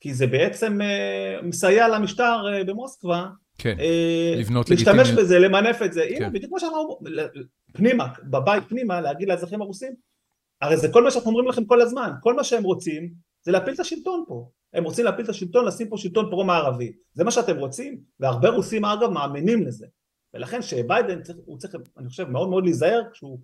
כי 0.00 0.14
זה 0.14 0.26
בעצם 0.26 0.78
מסייע 1.42 1.88
למשטר 1.88 2.36
במוסקבה, 2.66 3.26
כן, 3.58 3.76
uh, 3.78 4.38
לבנות 4.38 4.70
לגיטימיות. 4.70 4.98
להשתמש 4.98 5.18
בזה, 5.18 5.38
למנף 5.38 5.82
את 5.82 5.92
זה, 5.92 6.06
כן. 6.08 6.16
הנה 6.16 6.30
בדיוק 6.30 6.48
כמו 6.48 6.60
שאמרנו, 6.60 6.98
פנימה, 7.72 8.06
בבית 8.24 8.64
פנימה, 8.68 9.00
להגיד 9.00 9.28
לאזרחים 9.28 9.62
הרוסים, 9.62 9.92
הרי 10.60 10.76
זה 10.76 10.88
כל 10.92 11.04
מה 11.04 11.10
שאנחנו 11.10 11.30
אומרים 11.30 11.48
לכם 11.48 11.64
כל 11.64 11.80
הזמן, 11.80 12.10
כל 12.20 12.34
מה 12.34 12.44
שהם 12.44 12.62
רוצים 12.62 13.10
זה 13.42 13.52
להפיל 13.52 13.74
את 13.74 13.80
השלטון 13.80 14.24
פה, 14.28 14.48
הם 14.72 14.84
רוצים 14.84 15.04
להפיל 15.04 15.24
את 15.24 15.30
השלטון, 15.30 15.64
לשים 15.64 15.88
פה 15.88 15.96
שלטון 15.96 16.30
פרו-מערבי, 16.30 16.92
זה 17.14 17.24
מה 17.24 17.30
שאתם 17.30 17.56
רוצים, 17.56 18.00
והרבה 18.20 18.48
רוסים 18.48 18.84
אגב 18.84 19.10
מאמינים 19.10 19.66
לזה, 19.66 19.86
ולכן 20.34 20.62
שביידן 20.62 21.22
צריך, 21.22 21.38
הוא 21.44 21.58
צריך, 21.58 21.74
אני 21.98 22.08
חושב, 22.08 22.28
מאוד 22.28 22.48
מאוד 22.48 22.64
להיזהר 22.64 23.02
כשהוא 23.12 23.38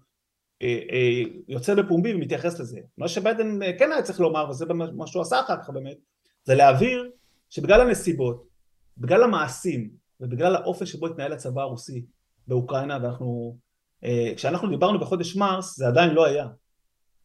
אה, 0.63 0.81
אה, 0.93 1.23
יוצא 1.49 1.75
בפומבי 1.75 2.15
ומתייחס 2.15 2.61
לזה, 2.61 2.81
מה 2.99 3.09
שביידן 3.09 3.59
כן 3.79 3.93
היה 3.93 4.03
צריך 4.03 4.21
לומר, 4.21 4.51
וזה 4.51 4.65
מה 4.75 5.07
שהוא 5.07 5.23
עשה 5.23 5.41
אחר 5.41 5.63
כך 5.63 5.71
באמת, 5.71 5.97
זה 6.45 6.55
להבהיר 6.55 7.11
שבגלל 7.51 7.81
הנסיבות, 7.81 8.47
בגלל 8.99 9.23
המעשים 9.23 9.91
ובגלל 10.21 10.57
האופן 10.57 10.87
שבו 10.87 11.07
התנהל 11.07 11.33
הצבא 11.33 11.63
הרוסי 11.63 12.05
באוקראינה 12.47 12.99
ואנחנו, 13.03 13.57
אה, 14.05 14.33
כשאנחנו 14.37 14.69
דיברנו 14.69 15.01
בחודש 15.01 15.37
מרס 15.37 15.77
זה 15.77 15.87
עדיין 15.89 16.11
לא 16.11 16.27
היה. 16.27 16.47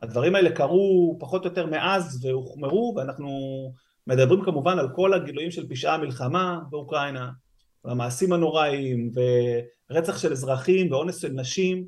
הדברים 0.02 0.36
האלה 0.36 0.56
קרו 0.56 1.18
פחות 1.20 1.46
או 1.46 1.50
יותר 1.50 1.66
מאז 1.66 2.26
והוחמרו 2.26 2.94
ואנחנו 2.98 3.30
מדברים 4.08 4.44
כמובן 4.46 4.80
על 4.80 4.88
כל 4.96 5.14
הגילויים 5.14 5.52
של 5.52 5.70
פשעי 5.70 5.92
המלחמה 5.92 6.60
באוקראינה 6.70 7.30
והמעשים 7.86 8.34
הנוראים 8.34 9.12
ורצח 9.90 10.18
של 10.18 10.32
אזרחים 10.32 10.92
ואונס 10.92 11.18
של 11.18 11.32
נשים 11.32 11.86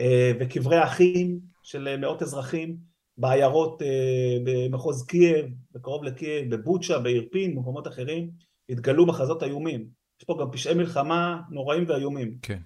אה, 0.00 0.32
וקברי 0.40 0.84
אחים 0.84 1.40
של 1.62 1.96
מאות 1.96 2.22
אזרחים 2.22 2.76
בעיירות 3.18 3.82
אה, 3.82 4.38
במחוז 4.44 5.06
קייב, 5.06 5.46
בקרוב 5.72 6.04
לקייב, 6.04 6.54
בבוצ'ה, 6.54 6.98
באירפין, 6.98 7.56
במקומות 7.56 7.86
אחרים, 7.86 8.30
התגלו 8.68 9.06
מחזות 9.06 9.42
איומים. 9.42 9.86
יש 10.20 10.24
פה 10.26 10.36
גם 10.40 10.50
פשעי 10.50 10.74
מלחמה 10.74 11.40
נוראים 11.50 11.84
ואיומים. 11.88 12.38
כן. 12.42 12.58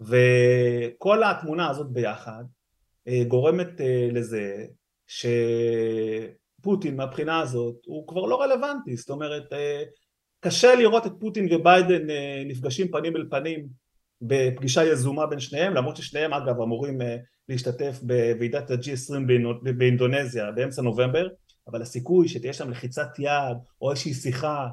וכל 0.00 1.22
התמונה 1.22 1.70
הזאת 1.70 1.92
ביחד 1.92 2.44
אה, 3.08 3.24
גורמת 3.28 3.80
לזה 4.12 4.66
שפוטין 6.64 6.96
מהבחינה 6.96 7.40
הזאת 7.40 7.76
הוא 7.86 8.08
כבר 8.08 8.26
לא 8.26 8.42
רלוונטי, 8.42 8.96
זאת 8.96 9.10
אומרת 9.10 9.44
קשה 10.40 10.74
לראות 10.74 11.06
את 11.06 11.12
פוטין 11.20 11.48
וביידן 11.50 12.06
נפגשים 12.46 12.90
פנים 12.90 13.16
אל 13.16 13.26
פנים 13.30 13.66
בפגישה 14.22 14.84
יזומה 14.84 15.26
בין 15.26 15.40
שניהם, 15.40 15.74
למרות 15.74 15.96
ששניהם 15.96 16.32
אגב 16.32 16.60
אמורים 16.60 16.98
להשתתף 17.48 17.98
בוועידת 18.02 18.70
ה-G20 18.70 19.14
באינדונזיה 19.78 20.52
באמצע 20.52 20.82
נובמבר, 20.82 21.28
אבל 21.68 21.82
הסיכוי 21.82 22.28
שתהיה 22.28 22.52
שם 22.52 22.70
לחיצת 22.70 23.18
יד 23.18 23.56
או 23.80 23.90
איזושהי 23.90 24.14
שיחה 24.14 24.66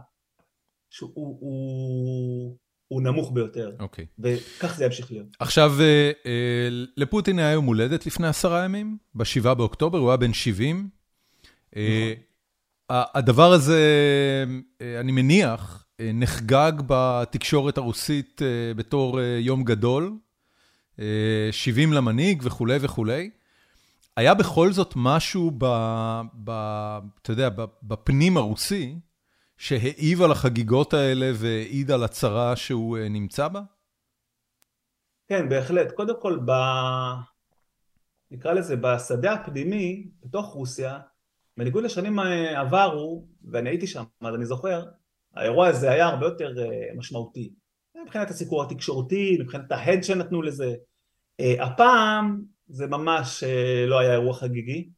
שהוא 0.90 1.12
הוא, 1.16 2.58
הוא 2.88 3.02
נמוך 3.02 3.32
ביותר, 3.34 3.72
okay. 3.80 3.84
אוקיי. 3.84 4.06
וכך 4.20 4.76
זה 4.78 4.86
ימשיך 4.86 5.12
להיות. 5.12 5.28
עכשיו, 5.40 5.72
אה, 5.80 6.12
אה, 6.26 6.68
לפוטין 6.98 7.39
היה 7.39 7.52
יום 7.52 7.66
הולדת 7.66 8.06
לפני 8.06 8.28
עשרה 8.28 8.66
ימים, 8.66 8.98
ב-7 9.14 9.54
באוקטובר, 9.54 9.98
הוא 9.98 10.10
היה 10.10 10.18
בן 10.18 10.34
70. 10.34 11.01
אה. 11.76 12.13
הדבר 12.89 13.51
הזה, 13.51 13.80
אני 14.99 15.11
מניח, 15.11 15.86
נחגג 15.99 16.72
בתקשורת 16.88 17.78
הרוסית 17.78 18.41
בתור 18.76 19.22
יום 19.22 19.63
גדול, 19.63 20.17
70 21.51 21.93
למנהיג 21.93 22.41
וכולי 22.45 22.78
וכולי. 22.82 23.30
היה 24.17 24.34
בכל 24.34 24.72
זאת 24.72 24.93
משהו 24.95 25.51
ב... 25.57 25.65
ב 26.43 26.51
אתה 27.22 27.32
יודע, 27.32 27.49
בפנים 27.84 28.38
הרוסי, 28.38 28.99
שהעיב 29.57 30.22
על 30.22 30.32
החגיגות 30.32 30.93
האלה 30.93 31.32
והעיד 31.36 31.91
על 31.91 32.03
הצרה 32.03 32.55
שהוא 32.55 32.97
אה, 32.97 33.09
נמצא 33.09 33.47
בה? 33.47 33.61
כן, 35.28 35.49
בהחלט. 35.49 35.91
קודם 35.91 36.22
כל, 36.22 36.39
ב... 36.45 36.51
נקרא 38.32 38.53
לזה, 38.53 38.76
בשדה 38.76 39.34
הפנימי, 39.34 40.07
בתוך 40.24 40.45
רוסיה, 40.45 40.99
בניגוד 41.58 41.84
לשנים 41.84 42.20
עברו, 42.56 43.26
ואני 43.52 43.70
הייתי 43.70 43.88
שם, 43.88 44.04
אז 44.22 44.36
אני 44.36 44.45
זוכר, 44.45 44.84
האירוע 45.36 45.68
הזה 45.68 45.91
היה 45.91 46.08
הרבה 46.08 46.26
יותר 46.26 46.54
אה, 46.60 46.95
משמעותי. 46.95 47.52
מבחינת 48.04 48.30
הסיקור 48.30 48.64
התקשורתי, 48.64 49.38
מבחינת 49.39 49.72
ההד 49.72 50.04
שנתנו 50.04 50.41
לזה. 50.41 50.74
הפעם 51.60 52.41
זה 52.68 52.88
ממש 52.88 53.43
לא 53.88 53.99
היה 53.99 54.12
אירוע 54.12 54.34
חגיגי. 54.34 54.89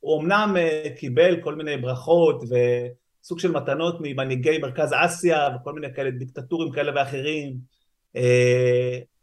הוא 0.00 0.22
אמנם 0.22 0.56
קיבל 0.96 1.40
כל 1.42 1.54
מיני 1.54 1.76
ברכות 1.76 2.42
וסוג 2.42 3.38
של 3.38 3.50
מתנות 3.50 3.96
ממנהיגי 4.00 4.58
מרכז 4.58 4.90
אסיה 4.94 5.48
וכל 5.56 5.72
מיני 5.72 5.94
כאלה 5.94 6.10
דיקטטורים 6.10 6.72
כאלה 6.72 6.92
ואחרים, 6.94 7.56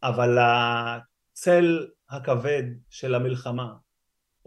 אבל 0.04 0.38
הצל 0.40 1.88
הכבד 2.10 2.64
של 2.90 3.16
המלחמה, 3.16 3.74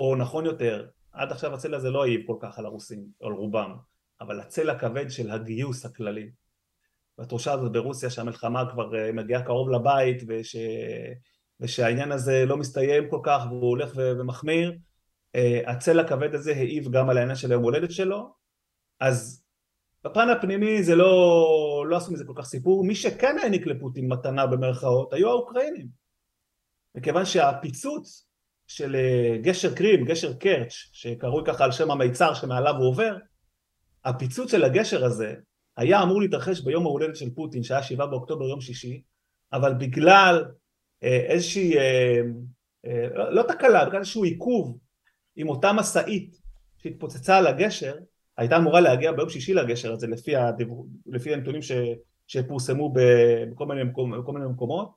או 0.02 0.16
נכון 0.16 0.46
יותר, 0.46 0.86
עד 1.12 1.32
עכשיו 1.32 1.54
הצל 1.54 1.74
הזה 1.74 1.90
לא 1.90 2.04
העיב 2.04 2.20
כל 2.26 2.36
כך 2.40 2.58
על 2.58 2.66
הרוסים, 2.66 3.06
או 3.20 3.26
על 3.26 3.32
רובם, 3.32 3.74
אבל 4.20 4.40
הצל 4.40 4.70
הכבד 4.70 5.10
של 5.10 5.30
הגיוס 5.30 5.84
הכללי. 5.84 6.30
והתחושה 7.18 7.52
הזאת 7.52 7.72
ברוסיה 7.72 8.10
שהמלחמה 8.10 8.70
כבר 8.70 8.98
אה, 8.98 9.12
מגיעה 9.12 9.42
קרוב 9.42 9.70
לבית 9.70 10.22
וש... 10.28 10.56
ושהעניין 11.60 12.12
הזה 12.12 12.44
לא 12.46 12.56
מסתיים 12.56 13.10
כל 13.10 13.20
כך 13.22 13.42
והוא 13.48 13.68
הולך 13.68 13.92
ומחמיר, 13.96 14.78
אה, 15.34 15.60
הצל 15.66 16.00
הכבד 16.00 16.34
הזה 16.34 16.52
העיב 16.52 16.90
גם 16.90 17.10
על 17.10 17.18
העניין 17.18 17.36
של 17.36 17.50
היום 17.50 17.62
הולדת 17.62 17.90
שלו, 17.90 18.34
אז 19.00 19.44
בפן 20.04 20.28
הפנימי 20.28 20.82
זה 20.82 20.94
לא, 20.94 21.84
לא 21.88 21.96
עשו 21.96 22.12
מזה 22.12 22.24
כל 22.24 22.34
כך 22.36 22.44
סיפור, 22.44 22.84
מי 22.84 22.94
שכן 22.94 23.36
העניק 23.42 23.66
לפוטין 23.66 24.12
מתנה 24.12 24.46
במרכאות 24.46 25.12
היו 25.12 25.28
האוקראינים, 25.28 25.86
מכיוון 26.94 27.24
שהפיצוץ 27.24 28.31
של 28.76 28.96
אה, 28.96 29.38
גשר 29.40 29.74
קרים, 29.74 30.04
גשר 30.04 30.32
קרץ', 30.32 30.72
שקרוי 30.92 31.42
ככה 31.46 31.64
על 31.64 31.72
שם 31.72 31.90
המיצר 31.90 32.34
שמעליו 32.34 32.74
הוא 32.74 32.88
עובר, 32.88 33.16
הפיצוץ 34.04 34.50
של 34.50 34.64
הגשר 34.64 35.04
הזה 35.04 35.34
היה 35.76 36.02
אמור 36.02 36.20
להתרחש 36.20 36.60
ביום 36.60 36.86
ההולדת 36.86 37.16
של 37.16 37.34
פוטין, 37.34 37.62
שהיה 37.62 37.82
שבעה 37.82 38.06
באוקטובר 38.06 38.44
יום 38.44 38.60
שישי, 38.60 39.02
אבל 39.52 39.74
בגלל 39.74 40.44
אה, 41.02 41.16
איזושהי, 41.16 41.78
אה, 41.78 42.20
לא 43.30 43.42
תקלה, 43.42 43.84
בגלל 43.84 43.98
איזשהו 43.98 44.24
עיכוב 44.24 44.78
עם 45.36 45.48
אותה 45.48 45.72
משאית 45.72 46.36
שהתפוצצה 46.78 47.38
על 47.38 47.46
הגשר, 47.46 47.94
הייתה 48.36 48.56
אמורה 48.56 48.80
להגיע 48.80 49.12
ביום 49.12 49.28
שישי 49.28 49.54
לגשר 49.54 49.92
הזה 49.92 50.06
לפי, 50.06 50.36
הדיבור, 50.36 50.86
לפי 51.06 51.32
הנתונים 51.32 51.62
ש, 51.62 51.72
שפורסמו 52.26 52.92
בכל 52.92 53.66
מיני, 53.66 53.82
מקומ, 53.82 54.14
מיני 54.34 54.46
מקומות. 54.46 54.92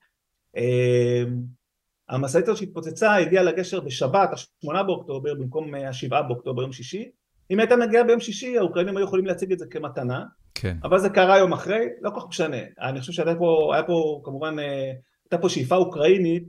המשאית 2.10 2.44
הזאת 2.44 2.58
שהתפוצצה 2.58 3.16
הגיעה 3.16 3.44
לגשר 3.44 3.80
בשבת, 3.80 4.30
השמונה 4.34 4.84
באוקטובר, 4.84 5.34
במקום 5.34 5.76
השבעה 5.76 6.24
באוקטובר, 6.24 6.62
יום 6.62 6.72
שישי. 6.72 7.10
אם 7.52 7.60
הייתה 7.60 7.76
מגיעה 7.76 8.04
ביום 8.04 8.20
שישי, 8.20 8.58
האוקראינים 8.58 8.98
היו 8.98 9.06
יכולים 9.06 9.26
להציג 9.26 9.52
את 9.52 9.60
זה 9.60 9.66
כמתנה. 9.72 10.24
כן. 10.56 10.78
אבל 10.84 11.00
זה 11.00 11.10
קרה 11.10 11.38
יום 11.38 11.54
אחרי, 11.54 11.86
לא 12.02 12.10
כל 12.10 12.20
כך 12.20 12.28
משנה. 12.28 12.58
אני 12.82 13.00
חושב 13.00 13.12
שהייתה 13.12 13.40
פה, 13.40 13.72
היה 13.74 13.84
פה 13.84 14.22
כמובן, 14.24 14.60
אה, 14.60 14.92
הייתה 15.26 15.38
פה 15.42 15.50
שאיפה 15.50 15.76
אוקראינית 15.76 16.44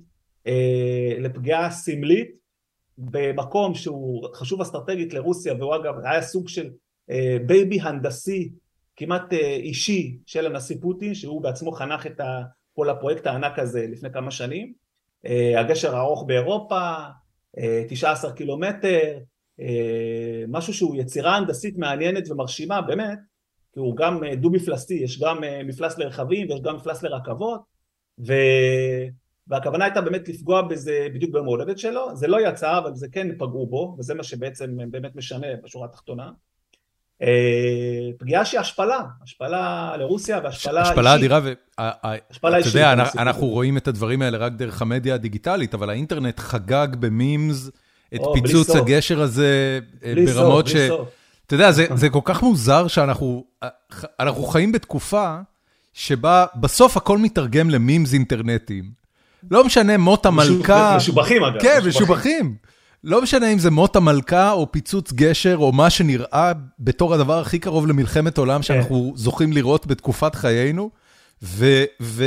אה, 0.46 1.16
לפגיעה 1.18 1.70
סמלית 1.70 2.30
במקום 2.98 3.74
שהוא 3.74 4.28
חשוב 4.34 4.61
אסטרטגית 4.61 5.14
לרוסיה, 5.14 5.54
והוא 5.54 5.76
אגב 5.76 5.94
היה 6.04 6.22
סוג 6.22 6.48
של 6.48 6.70
אה, 7.11 7.36
baby 7.47 7.80
הנדסי 7.80 8.52
כמעט 8.96 9.32
אה, 9.32 9.54
אישי 9.54 10.18
של 10.26 10.46
הנשיא 10.46 10.76
פוטין, 10.80 11.14
שהוא 11.14 11.42
בעצמו 11.42 11.72
חנך 11.72 12.07
את 12.07 12.20
כל 12.74 12.90
הפרויקט 12.90 13.26
הענק 13.26 13.59
הזה 13.59 13.86
לפני 13.90 14.12
כמה 14.12 14.30
שנים. 14.30 14.72
אה, 15.27 15.61
הגשר 15.61 15.97
הארוך 15.97 16.25
באירופה, 16.27 16.95
19 17.89 18.31
אה, 18.31 18.37
קילומטר, 18.37 19.19
אה, 19.61 20.45
משהו 20.49 20.75
שהוא 20.75 20.97
יצירה 20.97 21.37
הנדסית 21.37 21.79
מעניינת 21.79 22.31
ומרשימה 22.31 22.81
באמת, 22.81 23.19
כי 23.73 23.81
הוא 23.81 23.97
גם 23.97 24.21
דו-מפלסי, 24.41 24.95
יש 24.95 25.23
גם 25.23 25.41
מפלס 25.64 25.99
לרכבים 25.99 26.51
ויש 26.51 26.61
גם 26.61 26.77
מפלס 26.77 27.03
לרכבות, 27.03 27.61
ו... 28.27 28.33
והכוונה 29.49 29.85
הייתה 29.85 30.01
באמת 30.01 30.29
לפגוע 30.29 30.62
בזה 30.62 31.07
בדיוק 31.14 31.33
ביום 31.33 31.47
ההולדת 31.47 31.79
שלו, 31.79 32.17
זה 32.17 32.27
לא 32.27 32.49
יצא 32.49 32.79
אבל 32.79 32.95
זה 32.95 33.07
כן 33.12 33.39
פגעו 33.39 33.67
בו, 33.67 33.97
וזה 33.99 34.14
מה 34.14 34.23
שבעצם 34.23 34.77
באמת 34.91 35.17
משנה 35.17 35.47
בשורה 35.64 35.87
התחתונה. 35.87 36.31
אה, 37.23 37.29
פגיעה 38.19 38.45
שהיא 38.45 38.61
השפלה, 38.61 39.01
השפלה 39.25 39.95
לרוסיה 39.99 40.41
והשפלה 40.45 40.81
אישית. 40.81 40.93
השפלה 40.93 41.14
אדירה, 41.14 41.41
ואתה 42.43 42.69
יודע, 42.69 42.93
אנחנו 43.19 43.47
רואים 43.47 43.77
את 43.77 43.89
הדברים 43.89 44.23
האלה 44.23 44.39
רק 44.39 44.53
דרך 44.53 44.83
המדיה 44.83 45.14
הדיגיטלית, 45.14 45.75
אבל 45.75 45.91
האינטרנט 45.91 46.41
חגג 46.41 46.89
במימס 46.99 47.71
את 48.14 48.21
פיצוץ 48.35 48.71
הגשר 48.71 49.21
הזה 49.21 49.81
אה, 50.05 50.14
ברמות 50.27 50.67
ש... 50.67 50.75
אתה 51.47 51.55
יודע, 51.55 51.71
זה 51.73 52.09
כל 52.11 52.21
כך 52.25 52.43
מוזר 52.43 52.87
שאנחנו 52.89 53.45
חיים 54.49 54.73
בתקופה 54.73 55.37
שבה 55.95 56.47
בסוף 56.55 56.97
הכל 56.97 57.19
מתרגם 57.19 57.71
למימס 57.71 58.12
אינטרנטיים. 58.12 58.85
לא 59.51 59.64
משנה 59.64 59.97
מות 59.97 60.27
המלכה... 60.27 60.97
משובחים 60.97 61.45
אגב. 61.45 61.62
כן, 61.62 61.79
משובחים. 61.89 62.55
לא 63.07 63.22
משנה 63.22 63.52
אם 63.52 63.59
זה 63.59 63.70
מות 63.70 63.96
המלכה 63.96 64.50
או 64.52 64.72
פיצוץ 64.72 65.12
גשר 65.12 65.57
או 65.57 65.72
מה 65.72 65.90
שנראה 65.90 66.52
בתור 66.78 67.14
הדבר 67.14 67.38
הכי 67.38 67.59
קרוב 67.59 67.86
למלחמת 67.86 68.38
עולם 68.38 68.57
כן. 68.57 68.62
שאנחנו 68.62 69.12
זוכים 69.16 69.52
לראות 69.52 69.86
בתקופת 69.86 70.34
חיינו, 70.34 70.90
ו, 71.42 71.84
ו, 72.02 72.24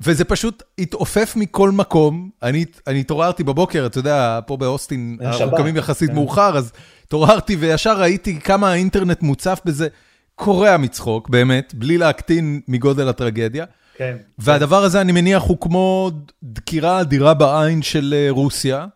וזה 0.00 0.24
פשוט 0.24 0.62
התעופף 0.78 1.32
מכל 1.36 1.70
מקום. 1.70 2.30
אני 2.42 3.00
התעוררתי 3.00 3.44
בבוקר, 3.44 3.86
אתה 3.86 3.98
יודע, 3.98 4.40
פה 4.46 4.56
באוסטין 4.56 5.18
אנחנו 5.20 5.56
קמים 5.56 5.76
יחסית 5.76 6.08
כן. 6.10 6.14
מאוחר, 6.14 6.58
אז 6.58 6.72
התעוררתי 7.06 7.56
וישר 7.56 8.00
ראיתי 8.00 8.40
כמה 8.40 8.70
האינטרנט 8.70 9.22
מוצף 9.22 9.60
בזה. 9.64 9.88
קורע 10.34 10.76
מצחוק, 10.76 11.28
באמת, 11.28 11.74
בלי 11.74 11.98
להקטין 11.98 12.60
מגודל 12.68 13.08
הטרגדיה. 13.08 13.64
כן. 13.96 14.16
והדבר 14.38 14.84
הזה, 14.84 15.00
אני 15.00 15.12
מניח, 15.12 15.42
הוא 15.42 15.56
כמו 15.60 16.10
דקירה 16.42 17.00
אדירה 17.00 17.34
בעין 17.34 17.82
של 17.82 18.14
אה, 18.16 18.30
רוסיה. 18.30 18.86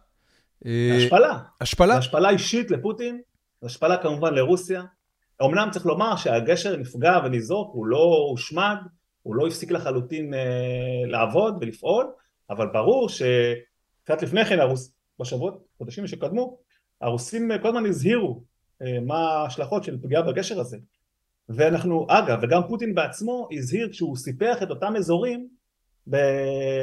אה, 0.67 0.97
השפלה. 0.97 1.39
השפלה. 1.61 1.97
השפלה 1.97 2.31
אישית 2.31 2.71
לפוטין, 2.71 3.21
השפלה 3.63 4.03
כמובן 4.03 4.35
לרוסיה. 4.35 4.83
אמנם 5.43 5.69
צריך 5.73 5.87
לומר 5.87 6.17
שהגשר 6.17 6.77
נפגע 6.77 7.19
וניזוק, 7.25 7.71
הוא 7.75 7.87
לא 7.87 8.27
הושמד, 8.31 8.77
הוא 9.23 9.35
לא 9.35 9.47
הפסיק 9.47 9.71
לחלוטין 9.71 10.35
אה, 10.35 10.41
לעבוד 11.07 11.57
ולפעול, 11.61 12.07
אבל 12.51 12.67
ברור 12.73 13.09
שקצת 13.09 14.23
לפני 14.23 14.45
כן, 14.45 14.61
הרוס, 14.61 14.95
בשבועות, 15.21 15.65
חודשים 15.79 16.07
שקדמו, 16.07 16.59
הרוסים 17.01 17.51
כל 17.63 17.69
הזמן 17.69 17.87
הזהירו 17.87 18.43
אה, 18.83 19.01
מה 19.01 19.19
ההשלכות 19.19 19.85
של 19.85 19.99
פגיעה 20.03 20.23
בגשר 20.23 20.61
הזה. 20.61 20.79
ואנחנו, 21.49 22.07
אגב, 22.11 22.39
וגם 22.43 22.61
פוטין 22.69 22.95
בעצמו 22.95 23.49
הזהיר 23.53 23.89
כשהוא 23.91 24.17
סיפח 24.17 24.63
את 24.63 24.71
אותם 24.71 24.97
אזורים, 24.97 25.49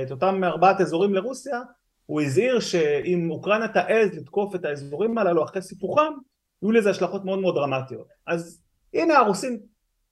את 0.05 0.11
אותם 0.11 0.43
ארבעת 0.43 0.81
אזורים 0.81 1.13
לרוסיה, 1.13 1.61
הוא 2.05 2.21
הזהיר 2.21 2.59
שאם 2.59 3.31
אוקראינה 3.31 3.67
תעז 3.67 4.17
לתקוף 4.17 4.55
את 4.55 4.65
האזורים 4.65 5.17
הללו 5.17 5.43
אחרי 5.43 5.61
סיפוחם, 5.61 6.13
יהיו 6.61 6.71
לזה 6.71 6.89
השלכות 6.89 7.25
מאוד 7.25 7.39
מאוד 7.39 7.55
דרמטיות. 7.55 8.07
אז 8.27 8.61
הנה 8.93 9.17
הרוסים 9.17 9.59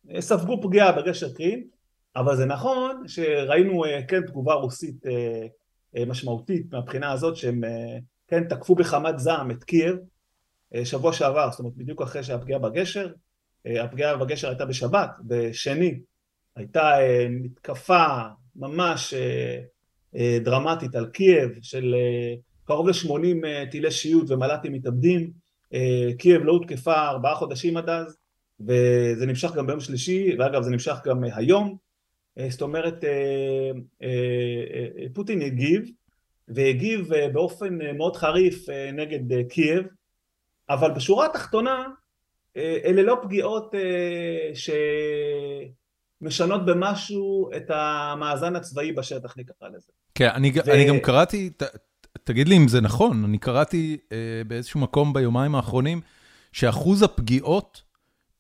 אה, 0.09 0.21
ספגו 0.21 0.61
פגיעה 0.61 0.91
בגשר 0.91 1.33
קרין, 1.33 1.67
אבל 2.15 2.35
זה 2.35 2.45
נכון 2.45 3.07
שראינו 3.07 3.85
אה, 3.85 3.99
כן 4.07 4.25
תגובה 4.25 4.53
רוסית 4.53 5.05
אה, 5.05 6.05
משמעותית 6.05 6.73
מהבחינה 6.73 7.11
הזאת 7.11 7.35
שהם 7.35 7.61
כן 8.27 8.43
תקפו 8.43 8.75
בחמת 8.75 9.19
זעם 9.19 9.51
את 9.51 9.63
קייב 9.63 9.95
שבוע 10.83 11.13
שעבר, 11.13 11.51
זאת 11.51 11.59
אומרת 11.59 11.73
בדיוק 11.75 12.01
אחרי 12.01 12.23
שהפגיעה 12.23 12.59
בגשר, 12.59 13.11
הפגיעה 13.65 14.17
בגשר 14.17 14.49
הייתה 14.49 14.65
בשבת, 14.65 15.09
בשני 15.27 15.99
הייתה 16.55 16.97
מתקפה 17.29 18.05
ממש 18.55 19.13
אה, 19.13 19.61
דרמטית 20.43 20.95
על 20.95 21.05
קייב 21.05 21.49
של 21.61 21.95
אה, 21.97 22.36
קרוב 22.66 22.88
ל-80 22.88 23.45
אה, 23.45 23.64
טילי 23.72 23.91
שיוט 23.91 24.30
ומל"טים 24.30 24.74
מתאבדים. 24.74 25.43
קייב 26.18 26.41
לא 26.43 26.51
הותקפה 26.51 26.93
ארבעה 26.93 27.36
חודשים 27.36 27.78
עד 27.78 27.89
אז, 27.89 28.18
וזה 28.59 29.26
נמשך 29.26 29.51
גם 29.55 29.68
ביום 29.68 29.80
שלישי, 29.80 30.36
ואגב 30.39 30.61
זה 30.61 30.72
נמשך 30.72 30.95
גם 31.05 31.24
היום. 31.24 31.78
זאת 32.49 32.61
אומרת, 32.61 33.03
פוטין 35.14 35.41
הגיב, 35.41 35.89
והגיב 36.47 37.09
באופן 37.34 37.97
מאוד 37.97 38.16
חריף 38.16 38.70
נגד 38.93 39.47
קייב, 39.49 39.86
אבל 40.70 40.91
בשורה 40.91 41.26
התחתונה, 41.26 41.86
אלה 42.57 43.01
לא 43.01 43.18
פגיעות 43.24 43.76
ש... 44.53 44.70
משנות 46.22 46.66
במשהו 46.66 47.49
את 47.57 47.70
המאזן 47.70 48.55
הצבאי 48.55 48.91
בשטח, 48.91 49.38
נקרא 49.38 49.68
לזה. 49.70 49.91
כן, 50.16 50.30
אני, 50.34 50.51
ו... 50.66 50.74
אני 50.74 50.88
גם 50.88 50.99
קראתי, 50.99 51.49
ת, 51.49 51.64
תגיד 52.24 52.47
לי 52.47 52.57
אם 52.57 52.68
זה 52.68 52.82
נכון, 52.82 53.24
אני 53.24 53.38
קראתי 53.38 53.97
אה, 54.11 54.41
באיזשהו 54.47 54.80
מקום 54.80 55.14
ביומיים 55.14 55.55
האחרונים, 55.55 56.01
שאחוז 56.51 57.03
הפגיעות 57.03 57.84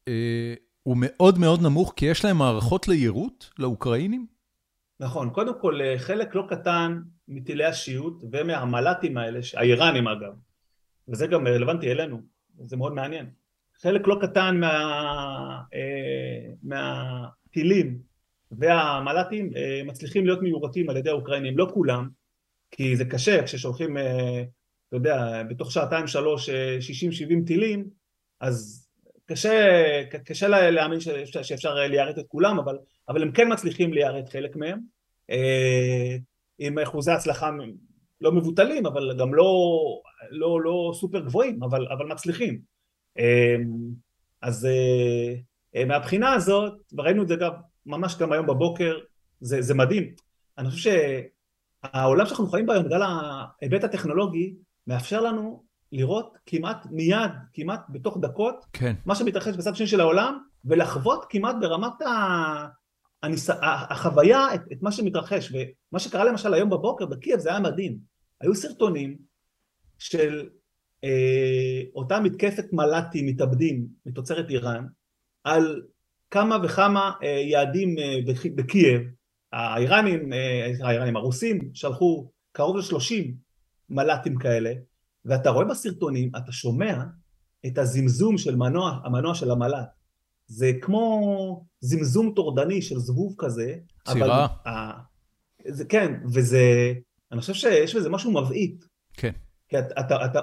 אה, 0.07 0.53
הוא 0.83 0.97
מאוד 0.99 1.39
מאוד 1.39 1.61
נמוך, 1.61 1.93
כי 1.95 2.05
יש 2.05 2.25
להם 2.25 2.37
מערכות 2.37 2.87
ליירוט 2.87 3.45
לאוקראינים? 3.59 4.25
נכון, 4.99 5.29
קודם 5.29 5.61
כל 5.61 5.81
אה, 5.81 5.99
חלק 5.99 6.35
לא 6.35 6.45
קטן 6.49 7.01
מטילי 7.27 7.65
השיוט 7.65 8.23
ומהמל"טים 8.31 9.17
האלה, 9.17 9.39
האיראנים 9.55 10.07
אגב, 10.07 10.33
וזה 11.07 11.27
גם 11.27 11.47
רלוונטי 11.47 11.91
אלינו, 11.91 12.21
זה 12.65 12.77
מאוד 12.77 12.93
מעניין. 12.93 13.29
חלק 13.83 14.07
לא 14.07 14.17
קטן 14.21 14.57
מה, 14.59 14.73
אה, 15.73 16.53
מה, 16.63 17.25
טילים 17.51 17.99
והמל"טים 18.51 19.49
מצליחים 19.85 20.25
להיות 20.25 20.41
מיורטים 20.41 20.89
על 20.89 20.97
ידי 20.97 21.09
האוקראינים, 21.09 21.57
לא 21.57 21.67
כולם, 21.73 22.09
כי 22.71 22.95
זה 22.95 23.05
קשה 23.05 23.43
כששולחים, 23.43 23.97
אתה 23.97 24.97
יודע, 24.97 25.43
בתוך 25.49 25.71
שעתיים 25.71 26.07
שלוש 26.07 26.49
60-70 26.49 26.53
טילים, 27.47 27.85
אז 28.39 28.87
קשה, 29.25 30.01
קשה 30.25 30.47
להאמין 30.47 30.99
שאפשר 31.41 31.73
ליירט 31.73 32.19
את 32.19 32.25
כולם, 32.27 32.59
אבל, 32.59 32.77
אבל 33.09 33.21
הם 33.21 33.31
כן 33.31 33.53
מצליחים 33.53 33.93
ליירט 33.93 34.29
חלק 34.29 34.55
מהם, 34.55 34.79
עם 36.59 36.79
אחוזי 36.79 37.11
הצלחה 37.11 37.49
לא 38.21 38.31
מבוטלים, 38.31 38.85
אבל 38.85 39.15
גם 39.19 39.33
לא, 39.33 39.51
לא, 40.29 40.61
לא 40.61 40.91
סופר 40.95 41.19
גבוהים, 41.19 41.63
אבל, 41.63 41.87
אבל 41.87 42.05
מצליחים. 42.05 42.72
אז 44.41 44.67
מהבחינה 45.87 46.33
הזאת, 46.33 46.73
וראינו 46.93 47.23
את 47.23 47.27
זה 47.27 47.35
גם 47.35 47.51
ממש 47.85 48.17
גם 48.17 48.31
היום 48.31 48.47
בבוקר, 48.47 48.99
זה, 49.41 49.61
זה 49.61 49.73
מדהים. 49.73 50.03
אני 50.57 50.69
חושב 50.69 50.91
שהעולם 51.83 52.25
שאנחנו 52.25 52.47
חיים 52.47 52.65
בו 52.65 52.71
היום, 52.71 52.85
בגלל 52.85 53.01
ההיבט 53.03 53.83
הטכנולוגי, 53.83 54.55
מאפשר 54.87 55.21
לנו 55.21 55.63
לראות 55.91 56.37
כמעט 56.45 56.85
מיד, 56.91 57.31
כמעט 57.53 57.81
בתוך 57.89 58.17
דקות, 58.21 58.65
כן. 58.73 58.95
מה 59.05 59.15
שמתרחש 59.15 59.55
בצד 59.55 59.71
השני 59.71 59.87
של 59.87 59.99
העולם, 59.99 60.37
ולחוות 60.65 61.25
כמעט 61.29 61.55
ברמת 61.61 62.01
ה... 62.01 62.67
הניס... 63.23 63.49
החוויה 63.61 64.55
את, 64.55 64.61
את 64.71 64.81
מה 64.81 64.91
שמתרחש. 64.91 65.51
ומה 65.51 65.99
שקרה 65.99 66.23
למשל 66.23 66.53
היום 66.53 66.69
בבוקר 66.69 67.05
בקייב 67.05 67.39
זה 67.39 67.49
היה 67.49 67.59
מדהים. 67.59 67.97
היו 68.41 68.55
סרטונים 68.55 69.17
של 69.97 70.39
אה, 70.39 70.45
אותה 71.95 72.19
מתקפת 72.19 72.65
מל"טים 72.73 73.25
מתאבדים 73.25 73.87
מתוצרת 74.05 74.49
איראן, 74.49 74.85
על 75.43 75.81
כמה 76.31 76.57
וכמה 76.63 77.11
אה, 77.23 77.27
יעדים 77.29 77.95
אה, 77.99 78.19
בקייב. 78.55 79.01
האיראנים, 79.53 80.33
אה, 80.33 80.71
האיראנים, 80.87 81.15
הרוסים, 81.15 81.59
שלחו 81.73 82.31
קרוב 82.51 82.77
ל-30 82.77 83.31
מל"טים 83.89 84.37
כאלה, 84.37 84.73
ואתה 85.25 85.49
רואה 85.49 85.65
בסרטונים, 85.65 86.31
אתה 86.37 86.51
שומע 86.51 87.03
את 87.65 87.77
הזמזום 87.77 88.37
של 88.37 88.55
מנוע, 88.55 88.99
המנוע 89.03 89.35
של 89.35 89.51
המל"ט. 89.51 89.87
זה 90.47 90.71
כמו 90.81 91.65
זמזום 91.79 92.33
טורדני 92.35 92.81
של 92.81 92.97
זבוב 92.97 93.35
כזה. 93.37 93.75
צירה. 94.07 94.47
אבל, 94.65 94.91
זה, 95.67 95.85
כן, 95.85 96.13
וזה, 96.33 96.93
אני 97.31 97.39
חושב 97.39 97.53
שיש 97.53 97.95
בזה 97.95 98.09
משהו 98.09 98.31
מבעית. 98.31 98.85
כן. 99.13 99.31
כי 99.73 99.79
אתה, 99.79 99.99
אתה, 99.99 100.25
אתה, 100.25 100.39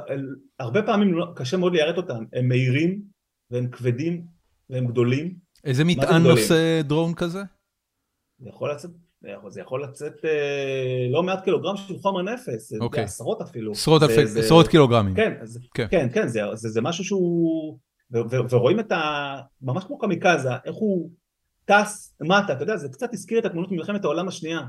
הרבה 0.59 0.83
פעמים 0.83 1.15
לא, 1.15 1.27
קשה 1.37 1.57
מאוד 1.57 1.73
ליירט 1.73 1.97
אותם, 1.97 2.25
הם 2.33 2.49
מהירים 2.49 3.03
והם 3.51 3.71
כבדים 3.71 4.25
והם 4.71 4.87
גדולים. 4.87 5.35
איזה 5.65 5.85
מטען 5.85 6.23
נושא 6.23 6.83
דרון 6.85 7.15
כזה? 7.15 7.43
זה 8.39 8.49
יכול 8.49 8.71
לצאת, 8.73 8.91
זה 9.49 9.61
יכול 9.61 9.85
לצאת 9.85 10.25
אה, 10.25 11.07
לא 11.13 11.23
מעט 11.23 11.45
קילוגרם 11.45 11.77
של 11.77 11.99
חומר 11.99 12.23
נפץ, 12.23 12.73
אוקיי. 12.81 13.01
זה 13.01 13.05
עשרות 13.05 13.41
אפילו. 13.41 13.73
עשרות, 13.73 14.01
זה, 14.01 14.07
אלפי, 14.07 14.27
זה, 14.27 14.41
עשרות 14.41 14.69
קילוגרמים. 14.69 15.15
כן, 15.15 15.35
זה, 15.43 15.61
כן, 15.75 15.87
כן, 15.91 16.09
כן 16.13 16.29
זה, 16.29 16.41
זה, 16.55 16.69
זה 16.69 16.81
משהו 16.81 17.05
שהוא, 17.05 17.79
ו, 18.13 18.19
ו, 18.31 18.37
ורואים 18.51 18.81
את 18.81 18.93
ה... 18.93 19.37
ממש 19.63 19.85
כמו 19.85 19.99
קמיקזה, 19.99 20.51
איך 20.65 20.75
הוא 20.75 21.11
טס 21.65 22.17
מטה, 22.21 22.53
אתה 22.53 22.63
יודע, 22.63 22.77
זה 22.77 22.89
קצת 22.89 23.13
הזכיר 23.13 23.39
את 23.39 23.45
התמונות 23.45 23.73
ממלחמת 23.73 24.05
העולם 24.05 24.29
השנייה. 24.29 24.61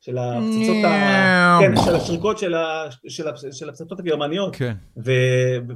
של 0.00 0.18
הפצצות, 0.18 0.84
ה... 0.84 1.58
כן, 1.60 1.72
של 1.84 1.94
השריקות 1.94 2.38
של, 2.38 2.54
ה... 2.54 2.84
של, 3.08 3.28
ה... 3.28 3.36
של 3.52 3.68
הפצצות 3.68 4.00
הגרמניות, 4.00 4.56
כן. 4.56 4.74
ו... 5.04 5.10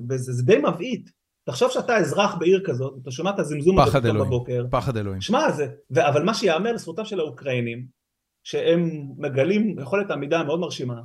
וזה 0.08 0.42
די 0.42 0.58
מבעית. 0.58 1.10
תחשוב 1.44 1.70
שאתה 1.70 1.96
אזרח 1.96 2.34
בעיר 2.34 2.62
כזאת, 2.64 2.94
אתה 3.02 3.10
שומע 3.10 3.30
את 3.30 3.38
הזמזום 3.38 3.80
הזה 3.80 3.98
אלוהים, 3.98 4.18
בבוקר. 4.18 4.66
פחד 4.70 4.96
אלוהים. 4.96 5.20
שמע, 5.20 5.50
זה, 5.50 5.68
ו... 5.90 6.08
אבל 6.08 6.22
מה 6.22 6.34
שיאמר 6.34 6.72
לזכותם 6.72 7.04
של 7.04 7.20
האוקראינים, 7.20 7.86
שהם 8.44 8.90
מגלים 9.18 9.78
יכולת 9.78 10.10
עמידה 10.10 10.42
מאוד 10.42 10.60
מרשימה, 10.60 11.00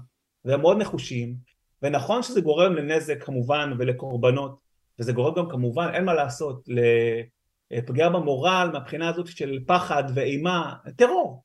והם 0.45 0.61
מאוד 0.61 0.77
נחושים, 0.77 1.35
ונכון 1.81 2.23
שזה 2.23 2.41
גורם 2.41 2.73
לנזק 2.73 3.23
כמובן 3.23 3.73
ולקורבנות, 3.79 4.59
וזה 4.99 5.13
גורם 5.13 5.35
גם 5.35 5.49
כמובן, 5.49 5.89
אין 5.93 6.05
מה 6.05 6.13
לעשות, 6.13 6.63
לפגיעה 7.71 8.09
במורל 8.09 8.69
מהבחינה 8.73 9.09
הזאת 9.09 9.27
של 9.27 9.59
פחד 9.67 10.03
ואימה, 10.13 10.73
טרור. 10.95 11.43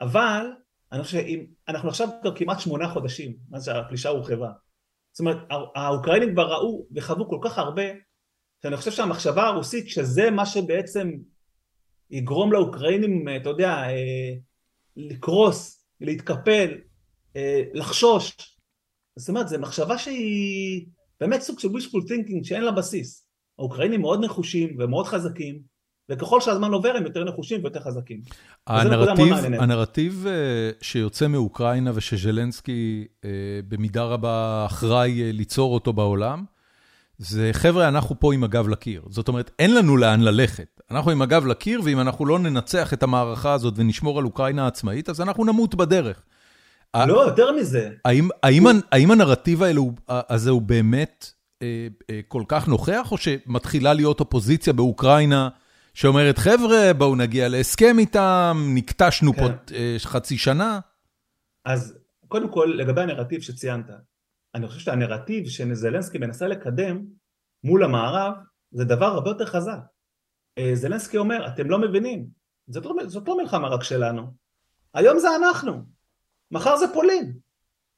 אבל 0.00 0.46
אני 0.92 1.02
חושב 1.02 1.18
שאנחנו 1.18 1.88
עכשיו 1.88 2.08
כבר 2.22 2.36
כמעט 2.36 2.60
שמונה 2.60 2.88
חודשים 2.88 3.36
מאז 3.50 3.64
שהפלישה 3.64 4.08
הורחבה. 4.08 4.50
זאת 5.12 5.20
אומרת, 5.20 5.36
האוקראינים 5.74 6.32
כבר 6.32 6.52
ראו 6.52 6.86
וחוו 6.94 7.28
כל 7.28 7.38
כך 7.42 7.58
הרבה, 7.58 7.82
שאני 8.62 8.76
חושב 8.76 8.90
שהמחשבה 8.90 9.46
הרוסית, 9.46 9.88
שזה 9.88 10.30
מה 10.30 10.46
שבעצם 10.46 11.12
יגרום 12.10 12.52
לאוקראינים, 12.52 13.24
אתה 13.36 13.48
יודע, 13.48 13.70
אה, 13.70 14.34
לקרוס, 14.96 15.86
להתקפל, 16.00 16.78
אה, 17.36 17.62
לחשוש. 17.74 18.56
זאת 19.16 19.28
אומרת, 19.28 19.48
זו 19.48 19.58
מחשבה 19.58 19.98
שהיא 19.98 20.86
באמת 21.20 21.40
סוג 21.40 21.58
של 21.58 21.68
wishful 21.68 22.08
thinking 22.08 22.44
שאין 22.44 22.62
לה 22.64 22.72
בסיס. 22.72 23.28
האוקראינים 23.58 24.00
מאוד 24.00 24.24
נחושים 24.24 24.76
ומאוד 24.78 25.06
חזקים, 25.06 25.62
וככל 26.10 26.40
שהזמן 26.40 26.72
עובר 26.72 26.92
הם 26.96 27.04
יותר 27.04 27.24
נחושים 27.24 27.60
ויותר 27.62 27.80
חזקים. 27.80 28.20
הנרטיב, 28.66 29.34
הנרטיב 29.58 30.26
שיוצא 30.80 31.26
מאוקראינה 31.26 31.90
ושז'לנסקי 31.94 33.04
במידה 33.68 34.02
רבה 34.02 34.64
אחראי 34.66 35.32
ליצור 35.32 35.74
אותו 35.74 35.92
בעולם, 35.92 36.44
זה 37.18 37.50
חבר'ה, 37.52 37.88
אנחנו 37.88 38.20
פה 38.20 38.34
עם 38.34 38.44
הגב 38.44 38.68
לקיר. 38.68 39.02
זאת 39.08 39.28
אומרת, 39.28 39.50
אין 39.58 39.74
לנו 39.74 39.96
לאן 39.96 40.20
ללכת. 40.20 40.80
אנחנו 40.90 41.10
עם 41.10 41.22
הגב 41.22 41.46
לקיר, 41.46 41.80
ואם 41.84 42.00
אנחנו 42.00 42.26
לא 42.26 42.38
ננצח 42.38 42.92
את 42.92 43.02
המערכה 43.02 43.52
הזאת 43.52 43.74
ונשמור 43.76 44.18
על 44.18 44.24
אוקראינה 44.24 44.64
העצמאית, 44.64 45.08
אז 45.08 45.20
אנחנו 45.20 45.44
נמות 45.44 45.74
בדרך. 45.74 46.22
לא, 46.96 47.26
יותר 47.26 47.52
מזה. 47.52 47.90
האם, 48.04 48.28
האם, 48.42 48.64
האם 48.92 49.10
הנרטיב 49.10 49.60
הזה 50.08 50.50
הוא 50.50 50.62
באמת 50.62 51.30
כל 52.28 52.42
כך 52.48 52.68
נוכח, 52.68 53.12
או 53.12 53.18
שמתחילה 53.18 53.92
להיות 53.92 54.20
אופוזיציה 54.20 54.72
באוקראינה, 54.72 55.48
שאומרת, 55.96 56.38
חבר'ה, 56.38 56.92
בואו 56.98 57.16
נגיע 57.16 57.48
להסכם 57.48 57.98
איתם, 57.98 58.56
נקטשנו 58.74 59.32
כן. 59.32 59.38
פה 59.42 59.72
חצי 59.98 60.38
שנה. 60.38 60.80
אז 61.64 61.98
קודם 62.28 62.52
כל, 62.52 62.72
לגבי 62.78 63.00
הנרטיב 63.00 63.40
שציינת, 63.40 63.90
אני 64.54 64.68
חושב 64.68 64.80
שהנרטיב 64.80 65.48
שזלנסקי 65.48 66.18
מנסה 66.18 66.46
לקדם 66.46 67.04
מול 67.64 67.84
המערב, 67.84 68.32
זה 68.70 68.84
דבר 68.84 69.06
הרבה 69.06 69.30
יותר 69.30 69.46
חזק. 69.46 69.78
זלנסקי 70.74 71.18
אומר, 71.18 71.46
אתם 71.46 71.70
לא 71.70 71.78
מבינים, 71.78 72.26
זאת 72.68 72.84
לא, 72.84 72.94
זאת 73.06 73.28
לא 73.28 73.36
מלחמה 73.36 73.68
רק 73.68 73.82
שלנו, 73.82 74.32
היום 74.94 75.18
זה 75.18 75.28
אנחנו, 75.36 75.82
מחר 76.50 76.76
זה 76.76 76.86
פולין, 76.94 77.38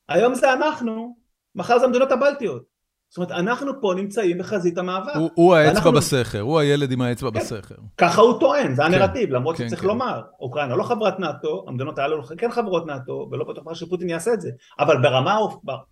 היום 0.09 0.35
זה 0.35 0.53
אנחנו, 0.53 1.17
מחר 1.55 1.79
זה 1.79 1.85
המדינות 1.85 2.13
הבלטיות. 2.13 2.78
זאת 3.09 3.17
אומרת, 3.17 3.31
אנחנו 3.31 3.81
פה 3.81 3.93
נמצאים 3.97 4.39
בחזית 4.39 4.79
המאבק. 4.79 5.17
הוא, 5.17 5.31
הוא 5.35 5.55
האצבע 5.55 5.75
ואנחנו... 5.75 5.93
בסכר, 5.93 6.41
הוא 6.41 6.59
הילד 6.59 6.93
עם 6.93 7.01
האצבע 7.01 7.31
כן, 7.31 7.39
בסכר. 7.39 7.75
ככה 7.99 8.21
הוא 8.21 8.41
טוען, 8.41 8.75
זה 8.75 8.85
הנרטיב, 8.85 9.29
כן, 9.29 9.35
למרות 9.35 9.57
כן, 9.57 9.67
שצריך 9.67 9.83
כן. 9.83 9.89
לומר, 9.89 10.23
אוקראינה 10.41 10.77
לא 10.77 10.83
חברת 10.83 11.21
נאט"ו, 11.21 11.65
המדינות 11.69 11.99
האלו 11.99 12.23
כן 12.23 12.51
חברות 12.51 12.87
נאט"ו, 12.87 13.29
ולא 13.33 13.45
בטוח 13.45 13.75
שפוטין 13.75 14.09
יעשה 14.09 14.33
את 14.35 14.41
זה, 14.41 14.51
אבל 14.79 15.03
ברמה, 15.03 15.39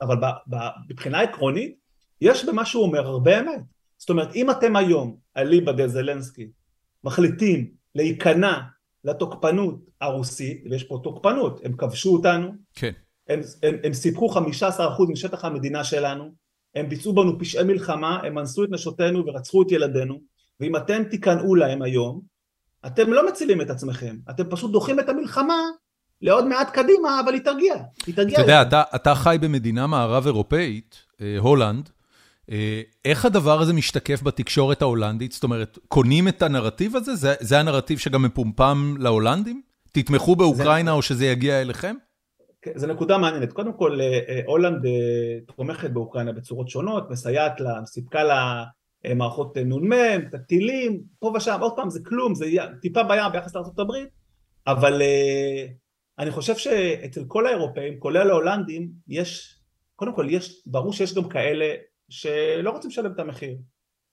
אבל 0.00 0.16
מבחינה 0.90 1.20
עקרונית, 1.20 1.74
יש 2.20 2.44
במה 2.44 2.64
שהוא 2.64 2.82
אומר 2.84 3.06
הרבה 3.06 3.40
אמת. 3.40 3.60
זאת 3.98 4.10
אומרת, 4.10 4.34
אם 4.34 4.50
אתם 4.50 4.76
היום, 4.76 5.16
אליבא 5.36 5.72
דה 5.72 5.88
זלנסקי, 5.88 6.48
מחליטים 7.04 7.70
להיכנע 7.94 8.60
לתוקפנות 9.04 9.78
הרוסית, 10.00 10.64
ויש 10.70 10.84
פה 10.84 11.00
תוקפנות, 11.02 11.60
הם 11.64 11.76
כבשו 11.76 12.12
אותנו, 12.12 12.52
כן. 12.74 12.92
הם, 13.28 13.40
הם, 13.62 13.74
הם 13.84 13.92
סיפחו 13.92 14.30
15% 14.30 14.38
משטח 15.08 15.44
המדינה 15.44 15.84
שלנו, 15.84 16.45
הם 16.76 16.88
ביצעו 16.88 17.14
בנו 17.14 17.38
פשעי 17.38 17.64
מלחמה, 17.64 18.20
הם 18.22 18.38
אנסו 18.38 18.64
את 18.64 18.68
נשותינו 18.70 19.26
ורצחו 19.26 19.62
את 19.62 19.72
ילדינו, 19.72 20.20
ואם 20.60 20.76
אתם 20.76 21.04
תיכנעו 21.04 21.54
להם 21.54 21.82
היום, 21.82 22.20
אתם 22.86 23.12
לא 23.12 23.28
מצילים 23.28 23.60
את 23.60 23.70
עצמכם, 23.70 24.16
אתם 24.30 24.44
פשוט 24.50 24.72
דוחים 24.72 25.00
את 25.00 25.08
המלחמה 25.08 25.62
לעוד 26.22 26.46
מעט 26.46 26.70
קדימה, 26.70 27.20
אבל 27.24 27.34
היא 27.34 27.42
תרגיע, 27.42 27.74
היא 28.06 28.14
תרגיע. 28.14 28.34
אתה 28.34 28.42
יודע, 28.42 28.62
אתה, 28.62 28.82
אתה 28.94 29.14
חי 29.14 29.36
במדינה 29.40 29.86
מערב 29.86 30.26
אירופאית, 30.26 31.02
אה, 31.20 31.36
הולנד, 31.38 31.90
אה, 32.50 32.82
איך 33.04 33.24
הדבר 33.24 33.60
הזה 33.60 33.72
משתקף 33.72 34.22
בתקשורת 34.22 34.82
ההולנדית? 34.82 35.32
זאת 35.32 35.44
אומרת, 35.44 35.78
קונים 35.88 36.28
את 36.28 36.42
הנרטיב 36.42 36.96
הזה? 36.96 37.14
זה, 37.14 37.34
זה 37.40 37.60
הנרטיב 37.60 37.98
שגם 37.98 38.22
מפומפם 38.22 38.94
להולנדים? 38.98 39.62
תתמכו 39.92 40.36
באוקראינה 40.36 40.90
זה... 40.90 40.96
או 40.96 41.02
שזה 41.02 41.26
יגיע 41.26 41.60
אליכם? 41.60 41.96
זו 42.74 42.86
נקודה 42.86 43.18
מעניינת. 43.18 43.52
קודם 43.52 43.72
כל, 43.72 44.00
אה, 44.00 44.20
אה, 44.28 44.40
הולנד 44.46 44.86
אה, 44.86 45.38
תומכת 45.56 45.90
באוקראינה 45.90 46.32
בצורות 46.32 46.68
שונות, 46.68 47.10
מסייעת 47.10 47.60
לה, 47.60 47.86
סיפקה 47.86 48.24
לה 48.24 48.64
מערכות 49.16 49.56
נ"מ, 49.56 49.92
את 50.28 50.34
הטילים, 50.34 51.02
פה 51.18 51.32
ושם, 51.36 51.58
עוד 51.60 51.72
פעם, 51.76 51.90
זה 51.90 52.00
כלום, 52.04 52.34
זה 52.34 52.46
טיפה 52.82 53.02
בים 53.02 53.32
ביחס 53.32 53.54
לארה"ב, 53.54 53.92
אבל 54.66 55.02
אני 56.18 56.30
חושב 56.30 56.56
שאצל 56.56 57.24
כל 57.26 57.46
האירופאים, 57.46 58.00
כולל 58.00 58.30
ההולנדים, 58.30 58.90
יש, 59.08 59.60
קודם 59.96 60.14
כל, 60.14 60.26
יש, 60.30 60.62
ברור 60.66 60.92
שיש 60.92 61.14
גם 61.14 61.28
כאלה 61.28 61.74
שלא 62.08 62.70
רוצים 62.70 62.90
לשלם 62.90 63.12
את 63.12 63.18
המחיר. 63.18 63.56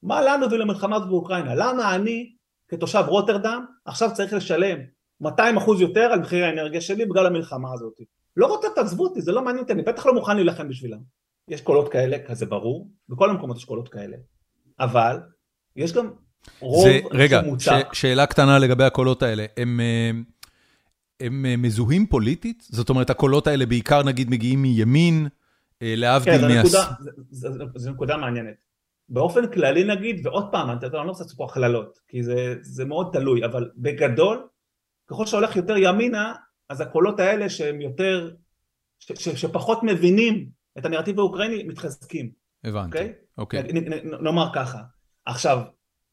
מה 0.04 0.22
לנו 0.22 0.52
ולמלחמה 0.52 0.96
הזאת 0.96 1.10
באוקראינה? 1.10 1.56
למה 1.56 1.96
אני, 1.96 2.34
כתושב 2.68 3.04
רוטרדם, 3.08 3.66
עכשיו 3.86 4.10
צריך 4.14 4.34
לשלם 4.34 4.78
200 5.22 5.58
אחוז 5.58 5.82
יותר 5.82 6.02
על 6.02 6.20
מחיר 6.20 6.46
האנרגיה 6.46 6.82
שלי 6.82 7.06
בגלל 7.06 7.26
המלחמה 7.26 7.74
הזאת. 7.74 7.94
לא 8.38 8.48
רוצה, 8.48 8.68
תעזבו 8.76 9.04
אותי, 9.04 9.22
זה 9.22 9.32
לא 9.32 9.42
מעניין 9.42 9.62
אותי, 9.62 9.74
אני 9.74 9.82
בטח 9.82 10.06
לא 10.06 10.14
מוכן 10.14 10.36
להילחם 10.36 10.70
בשבילם. 10.70 11.00
יש 11.48 11.62
קולות 11.62 11.92
כאלה, 11.92 12.18
כזה 12.28 12.46
ברור, 12.46 12.92
בכל 13.10 13.30
המקומות 13.30 13.58
יש 13.58 13.66
קולות 13.66 13.90
כאלה. 13.90 14.18
אבל 14.80 15.20
יש 15.76 15.94
גם 15.94 16.10
רוב 16.60 16.88
זה, 16.88 17.00
רגע, 17.12 17.42
שמוצק. 17.46 17.94
ש, 17.94 18.00
שאלה 18.00 18.26
קטנה 18.26 18.60
לגבי 18.60 18.84
הקולות 18.84 19.24
האלה. 19.24 19.46
הם, 19.58 19.80
אה, 19.80 20.12
הם 21.20 21.46
אה, 21.46 21.58
מזוהים 21.58 22.06
פוליטית? 22.08 22.64
זאת 22.70 22.90
אומרת, 22.90 23.10
הקולות 23.10 23.48
האלה 23.48 23.66
בעיקר 23.66 24.04
נגיד 24.04 24.30
מגיעים 24.30 24.62
מימין, 24.62 25.28
אה, 25.82 25.94
להבדיל 25.98 26.38
כן, 26.38 26.48
מה... 26.48 26.60
נקודה, 26.60 26.92
זו- 27.76 27.92
נקודה 27.92 28.18
מעניינת. 28.18 28.64
באופן 29.10 29.52
כללי 29.52 29.84
נגיד, 29.84 30.28
ועוד 30.28 30.52
פעם, 30.52 30.70
אני 30.70 30.78
אני 30.84 30.94
לא 30.94 31.02
רוצה 31.02 31.24
לעשות 31.24 31.38
פה 31.38 31.46
הכללות, 31.46 32.00
כי 32.08 32.24
זה, 32.24 32.56
זה 32.62 32.86
מאוד 32.86 33.10
תלוי, 33.14 33.46
אבל 33.46 33.70
בגדול, 33.76 34.48
ככל 35.08 35.26
שהולך 35.26 35.56
יותר 35.56 35.78
ימינה, 35.78 36.34
אז 36.74 36.82
הקולות 36.82 37.20
האלה 37.20 37.50
שהם 37.50 37.82
יותר, 37.82 38.32
ש, 39.00 39.12
ש, 39.16 39.30
שפחות 39.30 39.84
מבינים 39.84 40.50
את 40.78 40.86
הנרטיב 40.86 41.20
האוקראיני, 41.20 41.64
מתחזקים, 41.64 42.30
הבנתי, 42.64 42.98
אוקיי? 42.98 43.14
אוקיי. 43.38 43.64
נ- 43.64 43.78
נ- 43.78 43.94
נ- 43.94 44.24
נאמר 44.24 44.48
ככה. 44.54 44.80
עכשיו, 45.26 45.62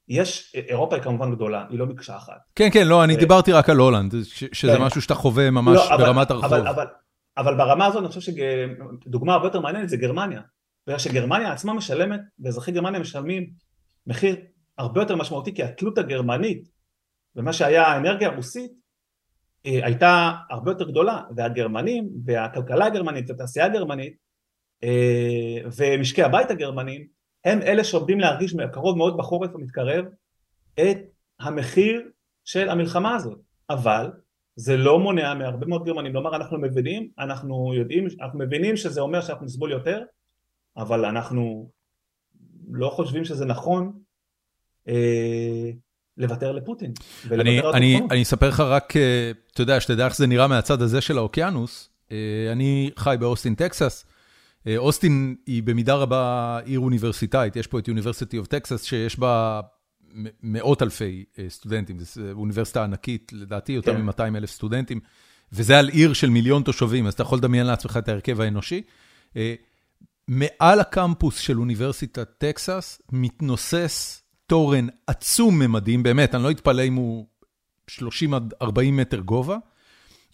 יש, 0.08 0.52
אירופה 0.54 0.96
היא 0.96 1.02
כמובן 1.02 1.34
גדולה, 1.34 1.66
היא 1.70 1.78
לא 1.78 1.86
מקשה 1.86 2.16
אחת. 2.16 2.38
כן, 2.54 2.68
כן, 2.72 2.86
לא, 2.86 3.04
אני 3.04 3.14
אה, 3.14 3.18
דיברתי 3.18 3.52
רק 3.52 3.68
על 3.70 3.76
הולנד, 3.76 4.14
ש- 4.24 4.44
שזה 4.52 4.76
כן. 4.76 4.82
משהו 4.82 5.02
שאתה 5.02 5.14
חווה 5.14 5.50
ממש 5.50 5.76
לא, 5.76 5.94
אבל- 5.94 6.04
ברמת 6.04 6.30
הרחוב. 6.30 6.44
אבל, 6.54 6.68
אבל, 6.68 6.86
אבל 7.38 7.56
ברמה 7.56 7.86
הזאת 7.86 8.00
אני 8.02 8.08
חושב 8.08 8.32
שדוגמה 8.32 9.34
הרבה 9.34 9.46
יותר 9.46 9.60
מעניינת 9.60 9.88
זה 9.88 9.96
גרמניה. 9.96 10.40
בגלל 10.86 10.98
שגרמניה 10.98 11.52
עצמה 11.52 11.74
משלמת, 11.74 12.20
ואזרחי 12.38 12.72
גרמניה 12.72 13.00
משלמים 13.00 13.50
מחיר 14.06 14.36
הרבה 14.78 15.00
יותר 15.00 15.16
משמעותי, 15.16 15.54
כי 15.54 15.62
התלות 15.62 15.98
הגרמנית 15.98 16.68
במה 17.34 17.52
שהיה 17.52 17.82
האנרגיה 17.86 18.28
הרוסית 18.28 18.72
הייתה 19.64 20.32
הרבה 20.50 20.70
יותר 20.70 20.90
גדולה, 20.90 21.22
והגרמנים, 21.36 22.10
והכלכלה 22.24 22.86
הגרמנית, 22.86 23.30
והתעשייה 23.30 23.66
הגרמנית, 23.66 24.16
אה, 24.84 25.58
ומשקי 25.76 26.22
הבית 26.22 26.50
הגרמנים, 26.50 27.06
הם 27.44 27.62
אלה 27.62 27.84
שעומדים 27.84 28.20
להרגיש 28.20 28.54
קרוב 28.72 28.98
מאוד 28.98 29.16
בחורף 29.16 29.54
המתקרב 29.54 30.04
את 30.74 30.98
המחיר 31.40 32.02
של 32.44 32.68
המלחמה 32.68 33.14
הזאת. 33.14 33.38
אבל 33.70 34.10
זה 34.56 34.76
לא 34.76 34.98
מונע 34.98 35.34
מהרבה 35.34 35.66
מאוד 35.66 35.84
גרמנים 35.84 36.14
לומר 36.14 36.36
אנחנו 36.36 36.58
מבינים, 36.58 37.08
אנחנו 37.18 37.74
יודעים, 37.74 38.06
אנחנו 38.20 38.38
מבינים 38.38 38.76
שזה 38.76 39.00
אומר 39.00 39.20
שאנחנו 39.20 39.46
נסבול 39.46 39.72
יותר, 39.72 40.02
אבל 40.76 41.04
אנחנו 41.04 41.70
לא 42.70 42.88
חושבים 42.88 43.24
שזה 43.24 43.44
נכון 43.44 43.92
אה, 44.88 45.70
לוותר 46.18 46.52
לפוטין. 46.52 46.92
אני, 47.30 47.60
אני. 47.60 48.00
אני 48.10 48.22
אספר 48.22 48.48
לך 48.48 48.60
רק, 48.60 48.96
אה, 48.96 49.30
אתה 49.52 49.62
יודע, 49.62 49.80
שתדע 49.80 50.04
איך 50.04 50.16
זה 50.16 50.26
נראה 50.26 50.48
מהצד 50.48 50.82
הזה 50.82 51.00
של 51.00 51.18
האוקיינוס. 51.18 51.88
אה, 52.12 52.16
אני 52.52 52.90
חי 52.96 53.16
באוסטין, 53.20 53.54
טקסס. 53.54 54.04
אה, 54.66 54.76
אוסטין 54.76 55.36
היא 55.46 55.62
במידה 55.62 55.94
רבה 55.94 56.58
עיר 56.64 56.80
אוניברסיטאית, 56.80 57.56
יש 57.56 57.66
פה 57.66 57.78
את 57.78 57.88
University 57.88 58.44
of 58.44 58.46
Texas 58.46 58.78
שיש 58.78 59.18
בה 59.18 59.60
מאות 60.42 60.82
אלפי 60.82 61.24
סטודנטים, 61.48 61.98
זו 62.00 62.22
אוניברסיטה 62.32 62.84
ענקית, 62.84 63.32
לדעתי 63.32 63.72
יותר 63.72 63.94
כן. 63.94 64.02
מ-200 64.02 64.36
אלף 64.36 64.50
סטודנטים, 64.50 65.00
וזה 65.52 65.78
על 65.78 65.88
עיר 65.88 66.12
של 66.12 66.30
מיליון 66.30 66.62
תושבים, 66.62 67.06
אז 67.06 67.12
אתה 67.12 67.22
יכול 67.22 67.38
לדמיין 67.38 67.66
לעצמך 67.66 67.96
את 67.96 68.08
ההרכב 68.08 68.40
האנושי. 68.40 68.82
מעל 70.28 70.80
הקמפוס 70.80 71.38
של 71.38 71.58
אוניברסיטת 71.58 72.28
טקסס 72.38 73.02
מתנוסס 73.12 74.19
תורן 74.50 74.86
עצום 75.06 75.58
ממדים, 75.58 76.02
באמת, 76.02 76.34
אני 76.34 76.42
לא 76.42 76.50
אתפלא 76.50 76.82
אם 76.82 76.94
הוא 76.94 77.26
30 77.86 78.34
עד 78.34 78.54
40 78.62 78.96
מטר 78.96 79.18
גובה, 79.20 79.56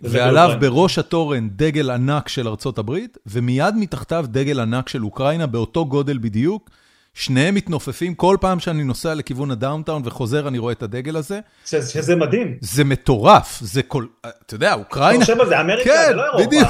ועליו. 0.00 0.50
בראש 0.60 0.98
התורן 0.98 1.48
דגל 1.48 1.90
ענק 1.90 2.28
של 2.28 2.48
ארצות 2.48 2.78
הברית, 2.78 3.18
ומיד 3.26 3.74
מתחתיו 3.76 4.24
דגל 4.28 4.60
ענק 4.60 4.88
של 4.88 5.04
אוקראינה, 5.04 5.46
באותו 5.46 5.86
גודל 5.86 6.18
בדיוק. 6.18 6.70
שניהם 7.14 7.54
מתנופפים, 7.54 8.14
כל 8.14 8.36
פעם 8.40 8.60
שאני 8.60 8.84
נוסע 8.84 9.14
לכיוון 9.14 9.50
הדאונטאון 9.50 10.02
וחוזר, 10.04 10.48
אני 10.48 10.58
רואה 10.58 10.72
את 10.72 10.82
הדגל 10.82 11.16
הזה. 11.16 11.40
ש- 11.66 11.74
שזה 11.74 12.16
מדהים. 12.16 12.56
זה 12.60 12.84
מטורף, 12.84 13.58
זה 13.60 13.82
כל... 13.82 14.06
אתה 14.26 14.54
יודע, 14.54 14.72
אתה 14.72 14.80
אוקראינה... 14.80 15.24
חושב 15.24 15.40
על 15.40 15.48
זה, 15.48 15.60
אמריקה 15.60 15.84
כן, 15.90 16.04
זה 16.08 16.14
לא 16.14 16.24
אירופה. 16.24 16.46
בדיוק. 16.46 16.68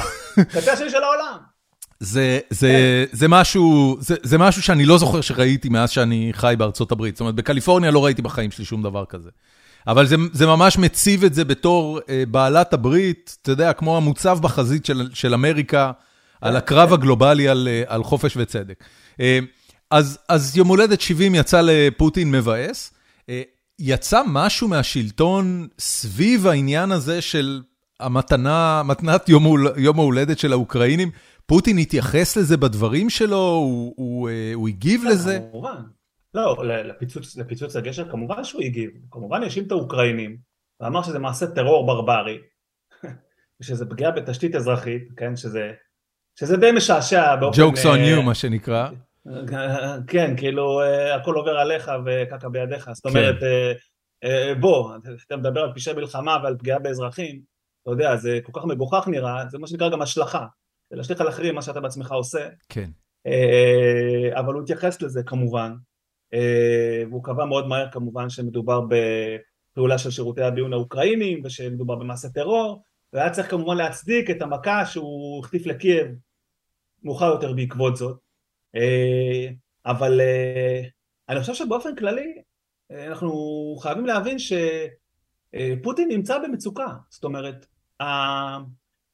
קצה 0.49 0.73
השני 0.73 0.89
של 0.89 1.03
העולם. 1.03 1.37
זה, 1.99 2.39
זה, 2.49 3.05
זה, 3.11 3.27
משהו, 3.27 3.97
זה, 3.99 4.15
זה 4.23 4.37
משהו 4.37 4.61
שאני 4.61 4.85
לא 4.85 4.97
זוכר 4.97 5.21
שראיתי 5.21 5.69
מאז 5.69 5.89
שאני 5.89 6.29
חי 6.33 6.55
בארצות 6.57 6.91
הברית. 6.91 7.15
זאת 7.15 7.21
אומרת, 7.21 7.35
בקליפורניה 7.35 7.91
לא 7.91 8.05
ראיתי 8.05 8.21
בחיים 8.21 8.51
שלי 8.51 8.65
שום 8.65 8.83
דבר 8.83 9.05
כזה. 9.05 9.29
אבל 9.87 10.07
זה, 10.07 10.15
זה 10.33 10.45
ממש 10.45 10.77
מציב 10.77 11.23
את 11.23 11.33
זה 11.33 11.45
בתור 11.45 11.99
אה, 12.09 12.23
בעלת 12.27 12.73
הברית, 12.73 13.37
אתה 13.41 13.51
יודע, 13.51 13.73
כמו 13.73 13.97
המוצב 13.97 14.39
בחזית 14.41 14.85
של, 14.85 15.09
של 15.13 15.33
אמריקה, 15.33 15.91
על 16.41 16.55
הקרב 16.55 16.93
הגלובלי 16.93 17.47
על, 17.47 17.67
אה, 17.71 17.83
על 17.87 18.03
חופש 18.03 18.37
וצדק. 18.37 18.83
אה, 19.19 19.39
אז, 19.91 20.19
אז 20.29 20.57
יום 20.57 20.67
הולדת 20.67 21.01
70 21.01 21.35
יצא 21.35 21.61
לפוטין 21.63 22.31
מבאס. 22.31 22.91
אה, 23.29 23.41
יצא 23.79 24.21
משהו 24.27 24.67
מהשלטון 24.67 25.67
סביב 25.79 26.47
העניין 26.47 26.91
הזה 26.91 27.21
של 27.21 27.61
המתנה, 27.99 28.81
מתנת 28.85 29.29
יום, 29.29 29.45
יום 29.77 29.99
ההולדת 29.99 30.39
של 30.39 30.51
האוקראינים? 30.51 31.11
פוטין 31.47 31.77
התייחס 31.77 32.37
לזה 32.37 32.57
בדברים 32.57 33.09
שלו? 33.09 33.37
הוא, 33.37 33.93
הוא, 33.97 34.29
אה, 34.29 34.51
הוא 34.53 34.67
הגיב 34.67 35.03
לזה? 35.03 35.39
כמובן. 35.51 35.81
לא, 36.33 36.57
לפיצוץ, 36.65 37.37
לפיצוץ 37.37 37.75
הגשר 37.75 38.11
כמובן 38.11 38.43
שהוא 38.43 38.61
הגיב. 38.61 38.89
כמובן 39.11 39.43
האשים 39.43 39.63
את 39.67 39.71
האוקראינים, 39.71 40.37
ואמר 40.79 41.03
שזה 41.03 41.19
מעשה 41.19 41.47
טרור 41.47 41.87
ברברי, 41.87 42.37
ושזה 43.61 43.85
פגיעה 43.85 44.11
בתשתית 44.11 44.55
אזרחית, 44.55 45.03
כן, 45.17 45.35
שזה, 45.35 45.71
שזה 46.39 46.57
די 46.57 46.71
משעשע 46.71 47.35
באופן... 47.35 47.61
Jokes 47.61 47.83
on 47.83 47.87
אה, 47.87 48.17
you, 48.17 48.21
מה 48.21 48.35
שנקרא. 48.35 48.89
כן, 50.11 50.37
כאילו 50.37 50.81
אה, 50.81 51.15
הכל 51.15 51.35
עובר 51.35 51.57
עליך 51.57 51.91
וקקע 52.05 52.49
בידיך, 52.49 52.89
זאת 52.93 53.03
כן. 53.03 53.09
אומרת, 53.09 53.43
אה, 54.23 54.55
בוא, 54.59 54.95
אתה 55.27 55.37
מדבר 55.37 55.61
על 55.61 55.73
פשעי 55.75 55.93
מלחמה 55.93 56.37
ועל 56.43 56.57
פגיעה 56.57 56.79
באזרחים, 56.79 57.41
אתה 57.83 57.91
יודע, 57.91 58.15
זה 58.15 58.39
כל 58.43 58.51
כך 58.55 58.65
מגוחך 58.65 59.07
נראה, 59.07 59.43
זה 59.49 59.57
מה 59.57 59.67
שנקרא 59.67 59.89
גם 59.89 60.01
השלכה, 60.01 60.45
להשליך 60.91 61.21
על 61.21 61.29
אחרים 61.29 61.55
מה 61.55 61.61
שאתה 61.61 61.79
בעצמך 61.79 62.11
עושה, 62.11 62.49
כן. 62.69 62.89
אה, 63.27 64.39
אבל 64.39 64.53
הוא 64.53 64.63
התייחס 64.63 65.01
לזה 65.01 65.23
כמובן, 65.23 65.73
אה, 66.33 67.03
והוא 67.09 67.23
קבע 67.23 67.45
מאוד 67.45 67.67
מהר 67.67 67.91
כמובן 67.91 68.29
שמדובר 68.29 68.81
בפעולה 68.89 69.97
של 69.97 70.11
שירותי 70.11 70.41
הביון 70.41 70.73
האוקראינים 70.73 71.41
ושמדובר 71.43 71.95
במעשה 71.95 72.29
טרור, 72.29 72.83
והיה 73.13 73.29
צריך 73.29 73.51
כמובן 73.51 73.77
להצדיק 73.77 74.29
את 74.29 74.41
המכה 74.41 74.85
שהוא 74.85 75.39
החטיף 75.39 75.65
לקייב 75.65 76.07
מאוחר 77.03 77.25
יותר 77.25 77.53
בעקבות 77.53 77.95
זאת, 77.95 78.17
אה, 78.75 79.49
אבל 79.85 80.21
אני 81.29 81.39
חושב 81.39 81.53
שבאופן 81.53 81.95
כללי 81.95 82.41
אנחנו 82.91 83.31
חייבים 83.79 84.05
להבין 84.05 84.37
שפוטין 84.39 86.07
נמצא 86.09 86.37
במצוקה, 86.43 86.87
זאת 87.09 87.23
אומרת, 87.23 87.65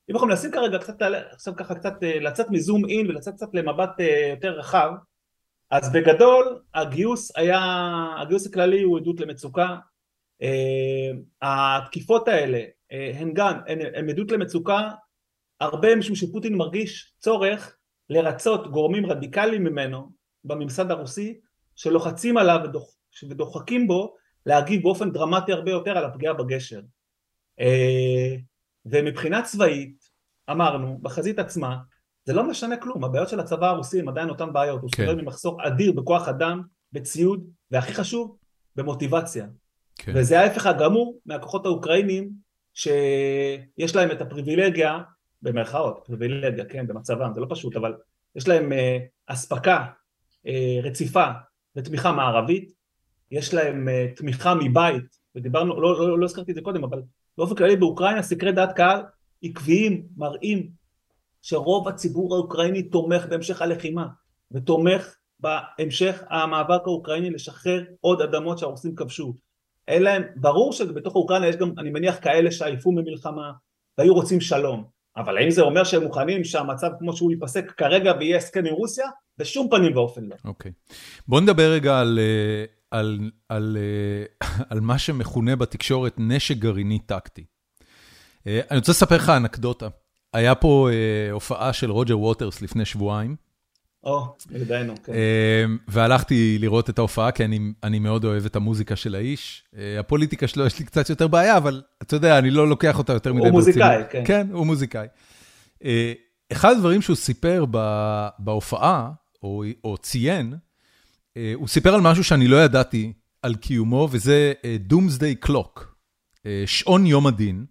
אם 0.09 0.15
אנחנו 0.15 0.27
מנסים 0.27 0.51
כרגע 0.51 0.77
קצת, 0.77 0.95
עכשיו 1.31 1.55
ככה 1.55 1.75
קצת 1.75 2.03
אה, 2.03 2.19
לצאת 2.19 2.49
מזום 2.49 2.85
אין 2.89 3.09
ולצאת 3.09 3.33
קצת 3.33 3.47
למבט 3.53 3.99
אה, 3.99 4.27
יותר 4.29 4.51
רחב, 4.51 4.91
אז 5.69 5.91
בגדול 5.91 6.61
הגיוס 6.73 7.37
היה, 7.37 7.61
הגיוס 8.21 8.47
הכללי 8.47 8.81
הוא 8.81 8.97
עדות 8.97 9.19
למצוקה, 9.19 9.75
אה, 10.41 11.11
התקיפות 11.41 12.27
האלה 12.27 12.63
הן 13.19 13.33
גם, 13.33 13.59
הן, 13.67 13.79
הן 13.95 14.09
עדות 14.09 14.31
למצוקה 14.31 14.89
הרבה 15.59 15.95
משום 15.95 16.15
שפוטין 16.15 16.55
מרגיש 16.55 17.13
צורך 17.19 17.77
לרצות 18.09 18.71
גורמים 18.71 19.05
רדיקליים 19.05 19.63
ממנו 19.63 20.09
בממסד 20.43 20.91
הרוסי 20.91 21.39
שלוחצים 21.75 22.37
עליו 22.37 22.59
ודוח, 22.63 22.95
ודוחקים 23.29 23.87
בו 23.87 24.15
להגיב 24.45 24.83
באופן 24.83 25.11
דרמטי 25.11 25.53
הרבה 25.53 25.71
יותר 25.71 25.97
על 25.97 26.05
הפגיעה 26.05 26.33
בגשר. 26.33 26.81
ומבחינה 28.85 29.41
צבאית, 29.41 30.03
אמרנו, 30.51 30.97
בחזית 31.01 31.39
עצמה, 31.39 31.77
זה 32.25 32.33
לא 32.33 32.49
משנה 32.49 32.77
כלום, 32.77 33.03
הבעיות 33.03 33.29
של 33.29 33.39
הצבא 33.39 33.67
הרוסי 33.67 33.99
הם 33.99 34.09
עדיין 34.09 34.29
אותן 34.29 34.53
בעיות, 34.53 34.81
הוא 34.81 34.89
כן. 34.91 35.05
סובל 35.05 35.21
ממחסור 35.21 35.67
אדיר 35.67 35.91
בכוח 35.91 36.27
אדם, 36.27 36.61
בציוד, 36.91 37.49
והכי 37.71 37.93
חשוב, 37.93 38.37
במוטיבציה. 38.75 39.45
כן. 39.95 40.11
וזה 40.15 40.39
ההפך 40.39 40.65
הגמור 40.65 41.19
מהכוחות 41.25 41.65
האוקראינים 41.65 42.29
שיש 42.73 43.95
להם 43.95 44.11
את 44.11 44.21
הפריבילגיה, 44.21 44.99
במרכאות, 45.41 46.03
פריבילגיה, 46.05 46.65
כן, 46.65 46.87
במצבם, 46.87 47.31
זה 47.35 47.41
לא 47.41 47.47
פשוט, 47.49 47.75
אבל 47.75 47.93
יש 48.35 48.47
להם 48.47 48.73
אה, 48.73 48.97
אספקה 49.27 49.85
אה, 50.47 50.79
רציפה 50.83 51.25
ותמיכה 51.75 52.11
מערבית, 52.11 52.71
יש 53.31 53.53
להם 53.53 53.89
אה, 53.89 54.07
תמיכה 54.15 54.55
מבית, 54.55 55.19
ודיברנו, 55.35 55.81
לא, 55.81 56.07
לא, 56.07 56.19
לא 56.19 56.25
הזכרתי 56.25 56.51
את 56.51 56.55
זה 56.55 56.61
קודם, 56.61 56.83
אבל 56.83 57.01
באופן 57.37 57.55
כללי 57.55 57.75
באוקראינה 57.75 58.21
סקרי 58.21 58.51
דעת 58.51 58.75
קהל 58.75 59.01
עקביים 59.43 60.03
מראים 60.17 60.69
שרוב 61.41 61.87
הציבור 61.87 62.35
האוקראיני 62.35 62.83
תומך 62.83 63.25
בהמשך 63.25 63.61
הלחימה 63.61 64.07
ותומך 64.51 65.15
בהמשך 65.39 66.23
המאבק 66.29 66.81
האוקראיני 66.85 67.29
לשחרר 67.29 67.83
עוד 68.01 68.21
אדמות 68.21 68.57
שהרוסים 68.57 68.95
כבשו 68.95 69.33
אין 69.87 70.03
להם, 70.03 70.23
ברור 70.35 70.73
שבתוך 70.73 71.15
אוקראינה 71.15 71.47
יש 71.47 71.55
גם, 71.55 71.71
אני 71.77 71.89
מניח, 71.89 72.19
כאלה 72.21 72.51
שעייפו 72.51 72.91
ממלחמה 72.91 73.51
והיו 73.97 74.13
רוצים 74.13 74.41
שלום, 74.41 74.83
אבל 75.17 75.37
האם 75.37 75.51
זה 75.51 75.61
אומר 75.61 75.83
שהם 75.83 76.03
מוכנים 76.03 76.43
שהמצב 76.43 76.89
כמו 76.99 77.13
שהוא 77.13 77.31
ייפסק 77.31 77.71
כרגע 77.71 78.13
ויהיה 78.19 78.37
הסכם 78.37 78.65
עם 78.65 78.73
רוסיה? 78.73 79.07
בשום 79.37 79.69
פנים 79.69 79.97
ואופן 79.97 80.23
לא. 80.23 80.35
אוקיי. 80.45 80.71
Okay. 80.71 80.93
בוא 81.27 81.41
נדבר 81.41 81.71
רגע 81.71 81.99
על, 81.99 82.19
אה, 82.19 82.65
על, 82.93 83.31
על, 83.49 83.77
אה, 84.41 84.47
על 84.69 84.79
מה 84.81 84.97
שמכונה 84.97 85.55
בתקשורת 85.55 86.15
נשק 86.17 86.57
גרעיני 86.57 86.99
טקטי. 86.99 87.45
אה, 88.47 88.61
אני 88.71 88.79
רוצה 88.79 88.91
לספר 88.91 89.15
לך 89.15 89.29
אנקדוטה. 89.29 89.87
היה 90.33 90.55
פה 90.55 90.89
הופעה 91.31 91.73
של 91.73 91.91
רוג'ר 91.91 92.19
ווטרס 92.19 92.61
לפני 92.61 92.85
שבועיים. 92.85 93.35
או, 94.03 94.35
ידענו, 94.51 94.93
כן. 95.03 95.13
והלכתי 95.87 96.57
לראות 96.59 96.89
את 96.89 96.99
ההופעה, 96.99 97.31
כי 97.31 97.45
אני, 97.45 97.59
אני 97.83 97.99
מאוד 97.99 98.25
אוהב 98.25 98.45
את 98.45 98.55
המוזיקה 98.55 98.95
של 98.95 99.15
האיש. 99.15 99.63
הפוליטיקה 99.99 100.47
שלו, 100.47 100.65
יש 100.65 100.79
לי 100.79 100.85
קצת 100.85 101.09
יותר 101.09 101.27
בעיה, 101.27 101.57
אבל 101.57 101.81
אתה 102.01 102.15
יודע, 102.15 102.37
אני 102.37 102.51
לא 102.51 102.69
לוקח 102.69 102.97
אותה 102.97 103.13
יותר 103.13 103.33
מדי 103.33 103.51
ברצינות. 103.51 103.53
הוא 103.53 103.59
מוזיקאי, 103.59 104.03
כן. 104.09 104.23
כן, 104.25 104.47
הוא 104.51 104.65
מוזיקאי. 104.65 105.07
אחד 106.51 106.71
הדברים 106.71 107.01
שהוא 107.01 107.15
סיפר 107.15 107.65
בהופעה, 108.39 109.11
או, 109.43 109.63
או 109.83 109.97
ציין, 109.97 110.53
אה, 110.53 110.57
הוא 111.55 111.67
סיפר 111.67 111.93
על 111.93 112.01
משהו 112.01 112.23
שאני 112.23 112.47
לא 112.47 112.63
ידעתי 112.63 113.13
על 113.41 113.55
קיומו, 113.55 114.07
וזה 114.11 114.53
אה, 114.65 114.77
Doomsday 114.89 115.45
Clock, 115.47 115.81
אה, 116.45 116.63
שעון 116.65 117.05
יום 117.05 117.27
הדין. 117.27 117.65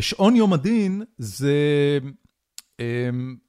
שעון 0.00 0.36
יום 0.36 0.52
הדין 0.52 1.02
זה, 1.18 1.52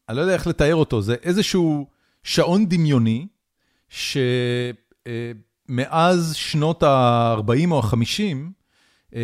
אני 0.09 0.17
לא 0.17 0.21
יודע 0.21 0.33
איך 0.33 0.47
לתאר 0.47 0.75
אותו, 0.75 1.01
זה 1.01 1.15
איזשהו 1.23 1.87
שעון 2.23 2.69
דמיוני, 2.69 3.27
שמאז 5.69 6.35
שנות 6.35 6.83
ה-40 6.83 7.71
או 7.71 7.79
ה-50, 7.79 8.37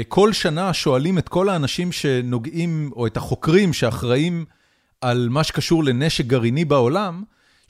כל 0.08 0.34
שנה 0.34 0.74
שואלים 0.74 1.18
את 1.18 1.30
כל 1.30 1.50
האנשים 1.50 1.92
שנוגעים, 1.92 2.92
או 2.96 3.08
את 3.08 3.18
החוקרים 3.18 3.74
שאחראים 3.74 4.46
על 5.02 5.30
מה 5.30 5.44
שקשור 5.44 5.84
לנשק 5.84 6.26
גרעיני 6.26 6.66
בעולם, 6.66 7.24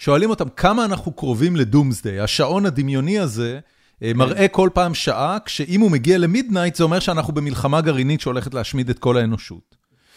שואלים 0.03 0.29
אותם 0.29 0.49
כמה 0.49 0.85
אנחנו 0.85 1.11
קרובים 1.11 1.55
ל 1.55 1.61
doomsday. 1.61 2.19
השעון 2.19 2.65
הדמיוני 2.65 3.19
הזה 3.19 3.59
אה, 4.03 4.11
כן. 4.11 4.17
מראה 4.17 4.47
כל 4.47 4.69
פעם 4.73 4.93
שעה, 4.93 5.37
כשאם 5.45 5.81
הוא 5.81 5.91
מגיע 5.91 6.17
ל 6.17 6.23
midnight, 6.23 6.75
זה 6.75 6.83
אומר 6.83 6.99
שאנחנו 6.99 7.33
במלחמה 7.33 7.81
גרעינית 7.81 8.21
שהולכת 8.21 8.53
להשמיד 8.53 8.89
את 8.89 8.99
כל 8.99 9.17
האנושות. 9.17 9.75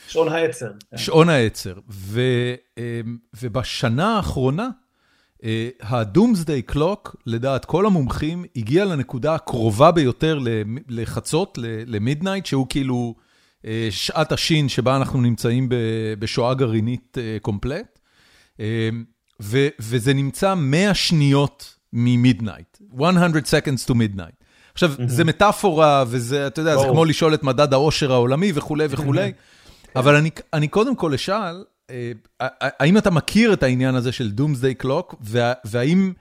שעון 0.09 0.29
העצר. 0.29 0.71
כן. 0.91 0.99
שעון 0.99 1.29
העצר. 1.29 1.75
ו, 1.91 2.21
אה, 2.79 3.01
ובשנה 3.43 4.17
האחרונה, 4.17 4.69
ה 5.81 5.89
doomsday 5.89 6.57
אה, 6.57 6.63
clock, 6.63 7.17
לדעת 7.27 7.65
כל 7.65 7.87
המומחים, 7.87 8.45
הגיע 8.57 8.85
לנקודה 8.85 9.35
הקרובה 9.35 9.91
ביותר 9.91 10.39
לחצות, 10.89 11.59
ל 11.87 11.93
midnight, 11.93 12.47
שהוא 12.47 12.67
כאילו 12.69 13.15
שעת 13.91 14.33
השין 14.33 14.69
שבה 14.69 14.97
אנחנו 14.97 15.21
נמצאים 15.21 15.69
בשואה 16.19 16.55
גרעינית 16.55 17.19
קומפלט. 17.43 17.99
ו- 19.43 19.69
וזה 19.81 20.15
נמצא 20.15 20.55
100 20.55 20.95
שניות 20.95 21.75
ממידנייט, 21.93 22.79
100 22.93 23.27
seconds 23.27 23.89
to 23.89 23.93
midnight. 23.93 24.45
עכשיו, 24.73 24.93
mm-hmm. 24.99 25.03
זה 25.07 25.25
מטאפורה, 25.25 26.05
וזה, 26.09 26.47
אתה 26.47 26.61
יודע, 26.61 26.75
בוא. 26.75 26.83
זה 26.83 26.89
כמו 26.89 27.05
לשאול 27.05 27.35
את 27.35 27.43
מדד 27.43 27.73
העושר 27.73 28.13
העולמי 28.13 28.53
וכולי 28.55 28.87
וכולי, 28.91 29.33
אבל 29.97 30.15
אני, 30.17 30.31
אני 30.53 30.69
קודם 30.69 30.97
כל 30.97 31.15
אשאל, 31.15 31.65
אה, 31.91 32.13
האם 32.61 32.99
אתה 32.99 33.11
מכיר 33.11 33.53
את 33.53 33.63
העניין 33.63 33.95
הזה 33.95 34.13
של 34.13 34.33
Doomsday 34.39 34.85
Clock, 34.85 35.15
והאם 35.65 36.13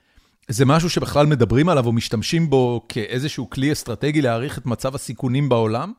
זה 0.47 0.65
משהו 0.65 0.89
שבכלל 0.89 1.25
מדברים 1.25 1.69
עליו 1.69 1.85
או 1.85 1.91
משתמשים 1.91 2.49
בו 2.49 2.85
כאיזשהו 2.89 3.49
כלי 3.49 3.71
אסטרטגי 3.71 4.21
להעריך 4.21 4.57
את 4.57 4.65
מצב 4.65 4.95
הסיכונים 4.95 5.49
בעולם? 5.49 5.91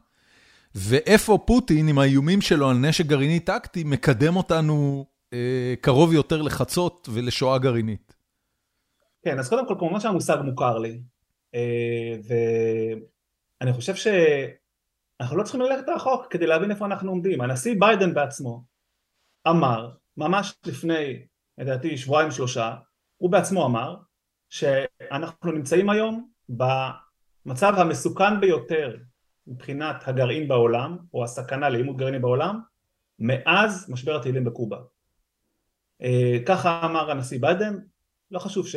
ואיפה 0.75 1.39
פוטין, 1.45 1.89
עם 1.89 1.99
האיומים 1.99 2.41
שלו 2.41 2.71
על 2.71 2.77
נשק 2.77 3.07
גרעיני 3.07 3.41
טקטי, 3.41 3.85
מקדם 3.85 4.37
אותנו 4.37 5.07
קרוב 5.81 6.12
יותר 6.12 6.43
לחצות 6.43 7.09
ולשואה 7.12 7.59
גרעינית. 7.59 8.16
כן, 9.27 9.39
אז 9.39 9.49
קודם 9.49 9.68
כל 9.68 9.74
כמובן 9.79 10.01
שהמושג 10.01 10.37
מוכר 10.45 10.79
לי, 10.79 11.01
אה, 11.55 12.14
ואני 13.61 13.72
חושב 13.72 13.95
שאנחנו 13.95 15.37
לא 15.37 15.43
צריכים 15.43 15.61
ללכת 15.61 15.89
רחוק 15.89 16.27
כדי 16.31 16.47
להבין 16.47 16.70
איפה 16.70 16.87
אנחנו 16.87 17.11
עומדים. 17.11 17.41
הנשיא 17.41 17.74
ביידן 17.79 18.14
בעצמו 18.14 18.64
אמר, 19.49 19.91
ממש 20.16 20.55
לפני, 20.66 21.27
לדעתי, 21.59 21.97
שבועיים 21.97 22.31
שלושה, 22.31 22.74
הוא 23.16 23.31
בעצמו 23.31 23.66
אמר 23.66 23.97
שאנחנו 24.51 25.53
נמצאים 25.53 25.91
היום 25.91 26.31
במצב 26.49 27.74
המסוכן 27.77 28.41
ביותר 28.41 28.97
מבחינת 29.47 30.09
הגרעין 30.09 30.49
בעולם, 30.49 30.99
או 31.14 31.24
הסכנה 31.24 31.68
לעימות 31.68 31.97
גרעיני 31.97 32.18
בעולם, 32.18 32.61
מאז 33.18 33.91
משבר 33.91 34.16
הטילים 34.16 34.45
בקובה. 34.45 34.79
אה, 36.03 36.38
ככה 36.47 36.80
אמר 36.84 37.11
הנשיא 37.11 37.38
ביידן, 37.40 37.76
לא 38.30 38.38
חשוב 38.38 38.68
ש... 38.68 38.76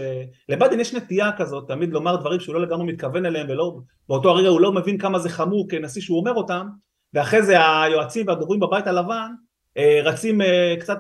לביידן 0.50 0.80
יש 0.80 0.94
נטייה 0.94 1.32
כזאת 1.38 1.68
תמיד 1.68 1.90
לומר 1.90 2.16
דברים 2.16 2.40
שהוא 2.40 2.56
לא 2.56 2.62
לגמרי 2.62 2.94
מתכוון 2.94 3.26
אליהם 3.26 3.48
ולא, 3.50 3.80
באותו 4.10 4.30
הרגע 4.30 4.48
הוא 4.48 4.62
לא 4.62 4.72
מבין 4.72 4.98
כמה 4.98 5.20
זה 5.20 5.30
חמור 5.30 5.70
כנשיא 5.70 6.02
שהוא 6.02 6.20
אומר 6.20 6.34
אותם 6.34 6.68
ואחרי 7.14 7.44
זה 7.44 7.82
היועצים 7.84 8.28
והדוברים 8.28 8.60
בבית 8.60 8.88
הלבן 8.88 9.32
אה, 9.78 10.02
רצים 10.04 10.42
אה, 10.42 10.76
קצת 10.80 10.98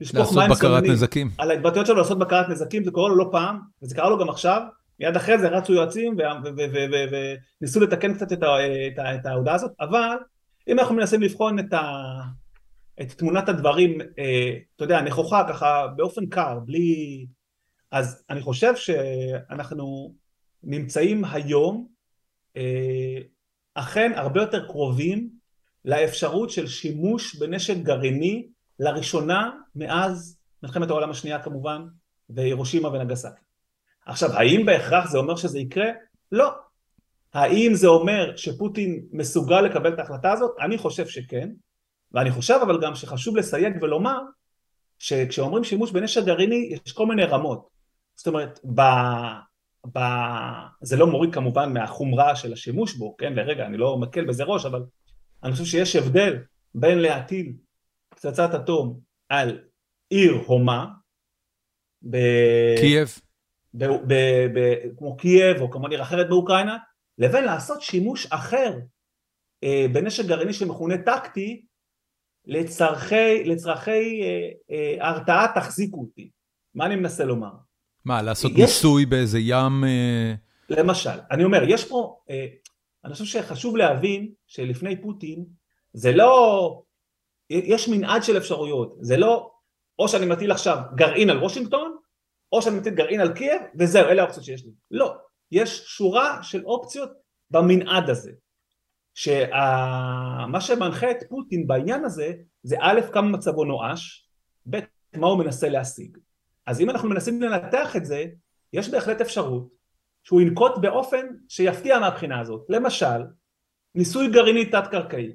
לשפוך 0.00 0.36
מים 0.36 0.50
נזקים. 0.90 1.30
על 1.38 1.50
ההתבטאויות 1.50 1.86
שלו 1.86 1.96
לעשות 1.96 2.18
בקרת 2.18 2.48
נזקים, 2.48 2.84
זה 2.84 2.90
קורה 2.90 3.08
לו 3.08 3.16
לא 3.16 3.28
פעם 3.32 3.58
וזה 3.82 3.94
קרה 3.94 4.10
לו 4.10 4.18
גם 4.18 4.28
עכשיו, 4.28 4.62
מיד 5.00 5.16
אחרי 5.16 5.38
זה 5.38 5.48
רצו 5.48 5.72
יועצים 5.72 6.16
וניסו 7.60 7.80
לתקן 7.80 8.14
קצת 8.14 8.32
את 8.32 9.26
ההודעה 9.26 9.54
הזאת, 9.54 9.70
אבל 9.80 10.16
אם 10.68 10.78
אנחנו 10.78 10.94
מנסים 10.94 11.22
לבחון 11.22 11.58
את 11.58 11.72
ה... 11.72 11.82
את 13.00 13.12
תמונת 13.12 13.48
הדברים, 13.48 14.00
אה, 14.00 14.58
אתה 14.76 14.84
יודע, 14.84 15.02
נכוחה 15.02 15.44
ככה 15.48 15.86
באופן 15.96 16.26
קר, 16.26 16.58
בלי... 16.64 17.26
אז 17.90 18.24
אני 18.30 18.40
חושב 18.40 18.76
שאנחנו 18.76 20.14
נמצאים 20.62 21.24
היום 21.24 21.88
אה, 22.56 23.18
אכן 23.74 24.12
הרבה 24.16 24.40
יותר 24.40 24.66
קרובים 24.66 25.30
לאפשרות 25.84 26.50
של 26.50 26.66
שימוש 26.66 27.36
בנשק 27.36 27.76
גרעיני 27.76 28.48
לראשונה 28.78 29.50
מאז 29.74 30.38
מלחמת 30.62 30.90
העולם 30.90 31.10
השנייה 31.10 31.42
כמובן 31.42 31.86
והירושימה 32.30 32.88
ונגסקי. 32.88 33.40
עכשיו 34.06 34.32
האם 34.32 34.66
בהכרח 34.66 35.10
זה 35.10 35.18
אומר 35.18 35.36
שזה 35.36 35.58
יקרה? 35.58 35.86
לא. 36.32 36.50
האם 37.34 37.74
זה 37.74 37.86
אומר 37.86 38.36
שפוטין 38.36 39.06
מסוגל 39.12 39.60
לקבל 39.60 39.94
את 39.94 39.98
ההחלטה 39.98 40.32
הזאת? 40.32 40.50
אני 40.60 40.78
חושב 40.78 41.06
שכן. 41.06 41.50
ואני 42.12 42.30
חושב 42.30 42.58
אבל 42.62 42.80
גם 42.82 42.94
שחשוב 42.94 43.36
לסייג 43.36 43.82
ולומר 43.82 44.18
שכשאומרים 44.98 45.64
שימוש 45.64 45.90
בנשק 45.90 46.24
גרעיני 46.24 46.70
יש 46.86 46.92
כל 46.92 47.06
מיני 47.06 47.24
רמות. 47.24 47.68
זאת 48.14 48.26
אומרת, 48.26 48.60
ב... 48.74 48.80
ב... 49.92 49.98
זה 50.82 50.96
לא 50.96 51.06
מוריד 51.06 51.34
כמובן 51.34 51.72
מהחומרה 51.72 52.36
של 52.36 52.52
השימוש 52.52 52.94
בו, 52.94 53.16
כן? 53.16 53.32
לרגע, 53.32 53.66
אני 53.66 53.76
לא 53.76 53.98
מקל 53.98 54.24
בזה 54.24 54.44
ראש, 54.44 54.66
אבל 54.66 54.82
אני 55.42 55.52
חושב 55.52 55.64
שיש 55.64 55.96
הבדל 55.96 56.38
בין 56.74 56.98
להטיל 56.98 57.52
פצצת 58.08 58.54
אטום 58.54 59.00
על 59.28 59.58
עיר 60.10 60.42
הומה, 60.46 60.86
ב... 62.02 62.16
קייב. 62.80 63.18
ב... 63.74 63.84
ב... 63.84 64.14
ב... 64.54 64.74
כמו 64.98 65.16
קייב 65.16 65.60
או 65.60 65.70
כמו 65.70 65.86
עיר 65.86 66.02
אחרת 66.02 66.28
באוקראינה, 66.28 66.76
לבין 67.18 67.44
לעשות 67.44 67.82
שימוש 67.82 68.26
אחר 68.30 68.78
אה, 69.64 69.86
בנשק 69.92 70.24
גרעיני 70.24 70.52
שמכונה 70.52 70.94
טקטי, 70.98 71.65
לצרכי, 72.46 73.44
לצרכי 73.44 74.22
אה, 74.22 74.48
אה, 74.70 75.08
הרתעה 75.08 75.46
תחזיקו 75.54 76.00
אותי. 76.00 76.30
מה 76.74 76.86
אני 76.86 76.96
מנסה 76.96 77.24
לומר? 77.24 77.50
מה, 78.04 78.22
לעשות 78.22 78.52
יש... 78.52 78.58
ניסוי 78.58 79.06
באיזה 79.06 79.38
ים... 79.38 79.84
אה... 79.84 80.34
למשל, 80.70 81.18
אני 81.30 81.44
אומר, 81.44 81.62
יש 81.68 81.84
פה, 81.84 82.18
אה, 82.30 82.46
אני 83.04 83.12
חושב 83.12 83.24
שחשוב 83.24 83.76
להבין 83.76 84.32
שלפני 84.46 85.02
פוטין 85.02 85.44
זה 85.92 86.12
לא, 86.12 86.82
יש 87.50 87.88
מנעד 87.88 88.22
של 88.22 88.36
אפשרויות, 88.36 88.96
זה 89.00 89.16
לא 89.16 89.50
או 89.98 90.08
שאני 90.08 90.26
מטיל 90.26 90.52
עכשיו 90.52 90.78
גרעין 90.94 91.30
על 91.30 91.38
וושינגטון, 91.38 91.96
או 92.52 92.62
שאני 92.62 92.78
מטיל 92.78 92.94
גרעין 92.94 93.20
על 93.20 93.32
קייב, 93.32 93.62
וזהו, 93.78 94.08
אלה 94.08 94.22
האופציות 94.22 94.44
שיש 94.44 94.64
לי. 94.64 94.70
לא, 94.90 95.14
יש 95.52 95.84
שורה 95.86 96.42
של 96.42 96.64
אופציות 96.64 97.10
במנעד 97.50 98.10
הזה. 98.10 98.32
שמה 99.16 100.60
שמנחה 100.60 101.10
את 101.10 101.16
פוטין 101.28 101.66
בעניין 101.66 102.04
הזה 102.04 102.32
זה 102.62 102.76
א', 102.80 103.00
כמה 103.12 103.28
מצבו 103.28 103.64
נואש, 103.64 104.28
ב', 104.70 104.78
מה 105.16 105.26
הוא 105.26 105.38
מנסה 105.38 105.68
להשיג. 105.68 106.18
אז 106.66 106.80
אם 106.80 106.90
אנחנו 106.90 107.08
מנסים 107.08 107.42
לנתח 107.42 107.96
את 107.96 108.04
זה, 108.04 108.24
יש 108.72 108.88
בהחלט 108.88 109.20
אפשרות 109.20 109.68
שהוא 110.24 110.40
ינקוט 110.40 110.78
באופן 110.80 111.26
שיפתיע 111.48 111.98
מהבחינה 111.98 112.40
הזאת. 112.40 112.66
למשל, 112.68 113.22
ניסוי 113.94 114.30
גרעיני 114.30 114.64
תת-קרקעי 114.64 115.32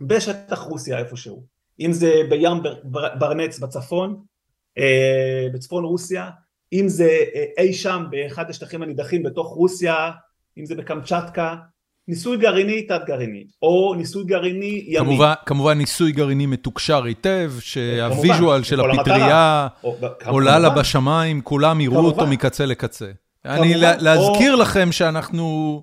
בשטח 0.00 0.58
רוסיה 0.58 0.98
איפשהו, 0.98 1.46
אם 1.80 1.92
זה 1.92 2.12
בים 2.30 2.62
ברנץ 3.18 3.58
בצפון, 3.58 4.24
אה, 4.78 5.46
בצפון 5.54 5.84
רוסיה, 5.84 6.30
אם 6.72 6.88
זה 6.88 7.10
אה, 7.34 7.44
אי 7.58 7.72
שם 7.72 8.04
באחד 8.10 8.50
השטחים 8.50 8.82
הנידחים 8.82 9.22
בתוך 9.22 9.48
רוסיה, 9.48 10.10
אם 10.58 10.66
זה 10.66 10.74
בקמצ'טקה, 10.74 11.56
ניסוי 12.10 12.36
גרעיני 12.36 12.82
תת-גרעיני, 12.82 13.44
או 13.62 13.94
ניסוי 13.94 14.24
גרעיני 14.24 14.84
ימי. 14.86 15.06
כמובן, 15.06 15.32
כמובן 15.46 15.78
ניסוי 15.78 16.12
גרעיני 16.12 16.46
מתוקשר 16.46 17.04
היטב, 17.04 17.52
שהוויז'ואל 17.60 18.62
של 18.62 18.80
הפטריה 18.80 19.68
עולה 20.26 20.58
לה 20.58 20.70
בשמיים, 20.70 21.40
כולם 21.40 21.80
יראו 21.80 22.06
אותו 22.06 22.26
מקצה 22.26 22.66
לקצה. 22.66 23.10
אני 23.44 23.74
להזכיר 23.76 24.54
לכם 24.54 24.92
שאנחנו 24.92 25.82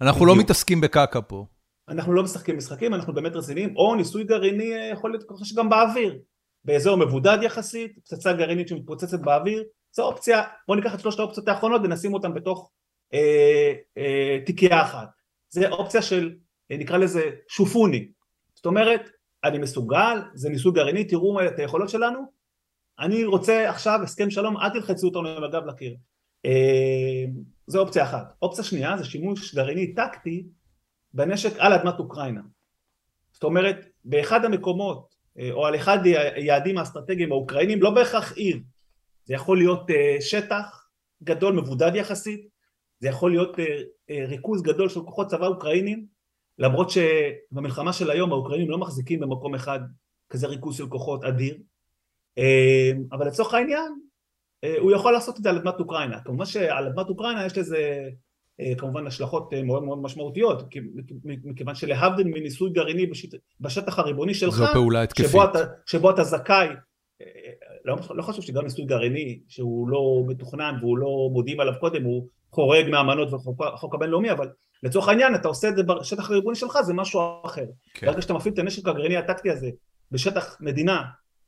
לא 0.00 0.36
מתעסקים 0.36 0.80
בקקה 0.80 1.20
פה. 1.20 1.46
אנחנו 1.88 2.12
לא 2.12 2.22
משחקים 2.22 2.56
משחקים, 2.56 2.94
אנחנו 2.94 3.14
באמת 3.14 3.36
רציניים, 3.36 3.76
או 3.76 3.94
ניסוי 3.94 4.24
גרעיני 4.24 4.70
יכול 4.92 5.10
להיות 5.10 5.24
ככה 5.28 5.44
שגם 5.44 5.68
באוויר, 5.68 6.18
באזור 6.64 6.96
מבודד 6.96 7.38
יחסית, 7.42 7.98
פצצה 8.04 8.32
גרעינית 8.32 8.68
שמתפוצצת 8.68 9.20
באוויר, 9.20 9.62
זו 9.92 10.02
אופציה, 10.02 10.42
בואו 10.68 10.78
ניקח 10.78 10.94
את 10.94 11.00
שלושת 11.00 11.18
האופציות 11.18 11.48
האחרונות 11.48 11.82
ונשים 11.84 12.14
אותן 12.14 12.34
בתוך 12.34 12.70
אה, 13.14 13.72
אה, 13.98 14.38
תיקייה 14.46 14.82
אחת. 14.82 15.23
זה 15.54 15.68
אופציה 15.68 16.02
של, 16.02 16.34
אה, 16.70 16.76
נקרא 16.76 16.96
לזה 16.96 17.30
שופוני. 17.48 18.08
זאת 18.54 18.66
אומרת, 18.66 19.10
אני 19.44 19.58
מסוגל, 19.58 20.18
זה 20.34 20.48
ניסוי 20.48 20.72
גרעיני, 20.72 21.04
תראו 21.04 21.46
את 21.46 21.58
היכולות 21.58 21.88
שלנו, 21.88 22.18
אני 22.98 23.24
רוצה 23.24 23.70
עכשיו 23.70 24.00
הסכם 24.02 24.30
שלום, 24.30 24.56
אל 24.56 24.70
תלחצו 24.70 25.06
אותנו 25.06 25.28
עם 25.28 25.44
הגב 25.44 25.66
לקיר. 25.66 25.96
אה, 26.46 27.24
זו 27.66 27.80
אופציה 27.80 28.04
אחת. 28.04 28.34
אופציה 28.42 28.64
שנייה 28.64 28.96
זה 28.98 29.04
שימוש 29.04 29.54
גרעיני 29.54 29.94
טקטי 29.94 30.46
בנשק 31.12 31.58
על 31.58 31.72
אדמת 31.72 31.98
אוקראינה. 31.98 32.40
זאת 33.32 33.44
אומרת, 33.44 33.86
באחד 34.04 34.44
המקומות, 34.44 35.14
אה, 35.38 35.52
או 35.52 35.66
על 35.66 35.76
אחד 35.76 35.98
היעדים 36.34 36.78
האסטרטגיים 36.78 37.32
האוקראינים, 37.32 37.82
לא 37.82 37.90
בהכרח 37.90 38.32
עיר, 38.32 38.58
זה 39.24 39.34
יכול 39.34 39.58
להיות 39.58 39.86
שטח 40.20 40.88
גדול, 41.22 41.54
מבודד 41.54 41.94
יחסית, 41.94 42.53
זה 43.04 43.08
יכול 43.08 43.30
להיות 43.30 43.58
אה, 43.58 43.64
אה, 44.10 44.26
ריכוז 44.28 44.62
גדול 44.62 44.88
של 44.88 45.00
כוחות 45.00 45.26
צבא 45.26 45.46
אוקראינים, 45.46 46.06
למרות 46.58 46.88
שבמלחמה 46.90 47.92
של 47.92 48.10
היום 48.10 48.32
האוקראינים 48.32 48.70
לא 48.70 48.78
מחזיקים 48.78 49.20
במקום 49.20 49.54
אחד 49.54 49.80
כזה 50.30 50.46
ריכוז 50.46 50.76
של 50.76 50.86
כוחות 50.86 51.24
אדיר, 51.24 51.58
אה, 52.38 52.90
אבל 53.12 53.26
לצורך 53.26 53.54
העניין 53.54 53.92
הוא 54.80 54.92
יכול 54.92 55.12
לעשות 55.12 55.38
את 55.38 55.42
זה 55.42 55.50
על 55.50 55.56
אדמת 55.56 55.74
אוקראינה. 55.80 56.20
כמובן 56.20 56.44
שעל 56.44 56.86
אדמת 56.86 57.08
אוקראינה 57.08 57.46
יש 57.46 57.58
לזה 57.58 58.08
כמובן 58.78 59.06
השלכות 59.06 59.54
מאוד 59.64 59.84
מאוד 59.84 59.98
משמעותיות, 59.98 60.62
מכיוון 61.24 61.74
שלהבדיל 61.74 62.26
מניסוי 62.26 62.70
גרעיני 62.70 63.06
בשטח 63.60 63.98
הריבוני 63.98 64.34
שלך, 64.34 64.54
זו 64.54 64.64
פעולה 64.72 65.02
התקפית. 65.02 65.26
שבו 65.30 65.44
אתה, 65.44 65.58
שבו 65.86 66.10
אתה 66.10 66.24
זכאי, 66.24 66.68
לא, 67.84 67.96
לא 68.14 68.22
חושב 68.22 68.42
שגם 68.42 68.64
ניסוי 68.64 68.84
גרעיני 68.84 69.40
שהוא 69.48 69.88
לא 69.88 70.24
מתוכנן 70.26 70.74
והוא 70.80 70.98
לא 70.98 71.28
מודיעים 71.32 71.60
עליו 71.60 71.74
קודם, 71.80 72.04
הוא 72.04 72.28
חורג 72.54 72.88
מהאמנות 72.88 73.28
והחוק 73.58 73.94
הבינלאומי, 73.94 74.30
אבל 74.30 74.48
לצורך 74.82 75.08
העניין 75.08 75.34
אתה 75.34 75.48
עושה 75.48 75.68
את 75.68 75.76
זה 75.76 75.82
בשטח 75.82 76.30
הריבוני 76.30 76.56
שלך, 76.56 76.80
זה 76.80 76.94
משהו 76.94 77.20
אחר. 77.46 77.64
כן. 77.94 78.06
ברגע 78.06 78.22
שאתה 78.22 78.32
מפעיל 78.32 78.54
את 78.54 78.58
הנשק 78.58 78.88
הגרעיני 78.88 79.16
הטקטי 79.16 79.50
הזה 79.50 79.70
בשטח 80.12 80.56
מדינה 80.60 81.02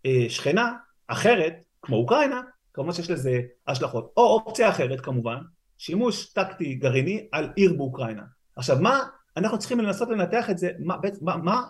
אה, 0.07 0.27
שכנה, 0.29 0.73
אחרת, 1.07 1.55
כמו 1.83 1.97
אוקראינה, 1.97 2.41
כמובן 2.75 2.93
שיש 2.93 3.11
לזה 3.11 3.41
השלכות. 3.67 4.13
או 4.17 4.23
אופציה 4.23 4.69
אחרת 4.69 5.01
כמובן, 5.01 5.39
שימוש 5.79 6.33
טקטי 6.33 6.75
גרעיני 6.75 7.27
על 7.33 7.49
עיר 7.57 7.73
באוקראינה. 7.73 8.23
עכשיו 8.57 8.77
מה, 8.81 9.01
אנחנו 9.37 9.59
צריכים 9.59 9.81
לנסות 9.81 10.09
לנתח 10.09 10.51
את 10.51 10.59
זה, 10.59 10.71
מה, 10.79 10.97
מה, 11.21 11.37
מה, 11.37 11.63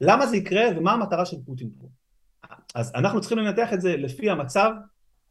למה 0.00 0.26
זה 0.26 0.36
יקרה 0.36 0.64
ומה 0.76 0.92
המטרה 0.92 1.26
של 1.26 1.36
פוטין 1.46 1.70
פה. 1.80 1.86
אז 2.74 2.92
אנחנו 2.94 3.20
צריכים 3.20 3.38
לנתח 3.38 3.72
את 3.72 3.80
זה 3.80 3.96
לפי 3.96 4.30
המצב, 4.30 4.70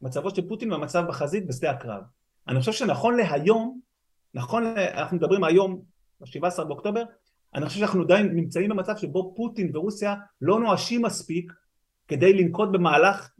מצבו 0.02 0.30
של 0.30 0.48
פוטין 0.48 0.72
והמצב 0.72 1.04
בחזית 1.08 1.46
בשדה 1.46 1.70
הקרב. 1.70 2.02
אני 2.48 2.60
חושב 2.60 2.72
שנכון 2.72 3.16
להיום, 3.16 3.80
נכון, 4.34 4.64
אנחנו 4.76 5.16
מדברים 5.16 5.44
היום, 5.44 5.82
ב-17 6.20 6.64
באוקטובר, 6.64 7.02
אני 7.54 7.66
חושב 7.66 7.78
שאנחנו 7.78 8.02
עדיין 8.02 8.26
נמצאים 8.26 8.70
במצב 8.70 8.96
שבו 8.96 9.34
פוטין 9.36 9.76
ורוסיה 9.76 10.14
לא 10.40 10.60
נואשים 10.60 11.02
מספיק 11.02 11.52
כדי 12.08 12.32
לנקוט 12.32 12.68
במהלך 12.72 13.30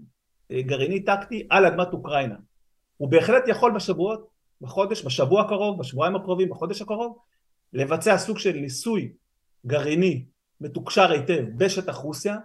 אה, 0.50 0.62
גרעיני 0.62 1.05
טקטי 1.05 1.46
על 1.50 1.66
אדמת 1.66 1.92
אוקראינה. 1.92 2.36
הוא 2.96 3.09
בהחלט 3.09 3.44
יכול 3.48 3.74
בשבועות, 3.74 4.28
בחודש, 4.61 5.05
בשבוע 5.05 5.42
הקרוב, 5.42 5.80
בשבועיים 5.80 6.16
הקרובים, 6.16 6.48
בחודש 6.50 6.82
הקרוב, 6.82 7.18
לבצע 7.72 8.18
סוג 8.18 8.38
של 8.38 8.52
ניסוי 8.52 9.12
גרעיני 9.66 10.24
מתוקשר 10.61 11.11
היטב 11.11 11.44
בשטח 11.57 11.94
רוסיה. 11.94 12.36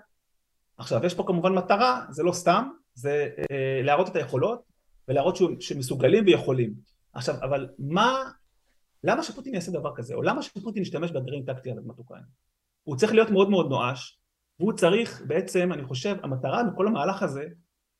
עכשיו 0.77 1.05
יש 1.05 1.13
פה 1.13 1.23
כמובן 1.27 1.53
מטרה, 1.53 2.05
זה 2.09 2.23
לא 2.23 2.31
סתם, 2.31 2.69
זה 2.93 3.29
אה, 3.51 3.81
להראות 3.83 4.09
את 4.09 4.15
היכולות 4.15 4.68
ולהראות 5.09 5.37
שמסוגלים 5.59 6.25
ויכולים. 6.25 6.73
עכשיו, 7.13 7.35
אבל 7.35 7.69
מה, 7.79 8.31
למה 9.03 9.23
שפוטין 9.23 9.53
יעשה 9.53 9.71
דבר 9.71 9.95
כזה? 9.95 10.15
או 10.15 10.21
למה 10.21 10.41
שפוטין 10.41 10.81
ישתמש 10.81 11.11
בגרעין 11.11 11.45
טקטי 11.45 11.71
על 11.71 11.77
אדמת 11.77 11.97
אוקראינה? 11.97 12.27
הוא 12.83 12.97
צריך 12.97 13.13
להיות 13.13 13.29
מאוד 13.29 13.49
מאוד 13.49 13.69
נואש, 13.69 14.19
והוא 14.59 14.73
צריך 14.73 15.21
בעצם, 15.27 15.73
אני 15.73 15.83
חושב, 15.83 16.15
המטרה 16.23 16.63
בכל 16.63 16.87
המהלך 16.87 17.23
הזה 17.23 17.47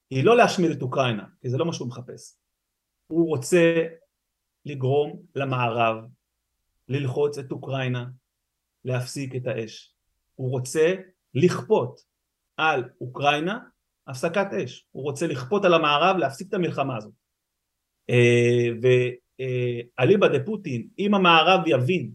היא 0.09 0.23
לא 0.23 0.37
להשמיד 0.37 0.71
את 0.71 0.81
אוקראינה, 0.81 1.23
כי 1.41 1.49
זה 1.49 1.57
לא 1.57 1.65
מה 1.65 1.73
שהוא 1.73 1.87
מחפש. 1.87 2.37
הוא 3.07 3.27
רוצה 3.27 3.83
לגרום 4.65 5.21
למערב 5.35 6.03
ללחוץ 6.87 7.37
את 7.37 7.51
אוקראינה 7.51 8.05
להפסיק 8.85 9.35
את 9.35 9.47
האש. 9.47 9.95
הוא 10.35 10.51
רוצה 10.51 10.93
לכפות 11.33 12.01
על 12.57 12.83
אוקראינה 13.01 13.59
הפסקת 14.09 14.47
אש, 14.53 14.85
הוא 14.91 15.03
רוצה 15.03 15.27
לכפות 15.27 15.65
על 15.65 15.73
המערב 15.73 16.17
להפסיק 16.17 16.47
את 16.47 16.53
המלחמה 16.53 16.97
הזאת. 16.97 17.13
אה, 18.09 18.67
ואליבא 18.81 20.27
דה 20.27 20.45
פוטין, 20.45 20.87
אם 20.99 21.13
המערב 21.13 21.61
יבין 21.67 22.11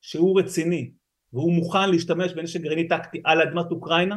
שהוא 0.00 0.40
רציני 0.40 0.90
והוא 1.32 1.52
מוכן 1.52 1.90
להשתמש 1.90 2.32
בנשק 2.32 2.60
גרעיני 2.60 2.88
טקטי 2.88 3.20
על 3.24 3.42
אדמת 3.42 3.70
אוקראינה, 3.70 4.16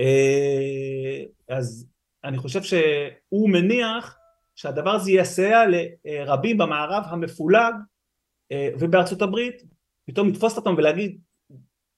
אה, 0.00 1.24
אז 1.48 1.88
אני 2.24 2.38
חושב 2.38 2.62
שהוא 2.62 3.50
מניח 3.50 4.18
שהדבר 4.54 4.90
הזה 4.90 5.12
יסייע 5.12 5.62
לרבים 6.04 6.58
במערב 6.58 7.02
המפולג 7.06 7.74
אה, 8.52 8.68
ובארצות 8.80 9.22
הברית 9.22 9.62
פתאום 10.06 10.28
לתפוס 10.28 10.56
אותם 10.56 10.74
ולהגיד 10.78 11.20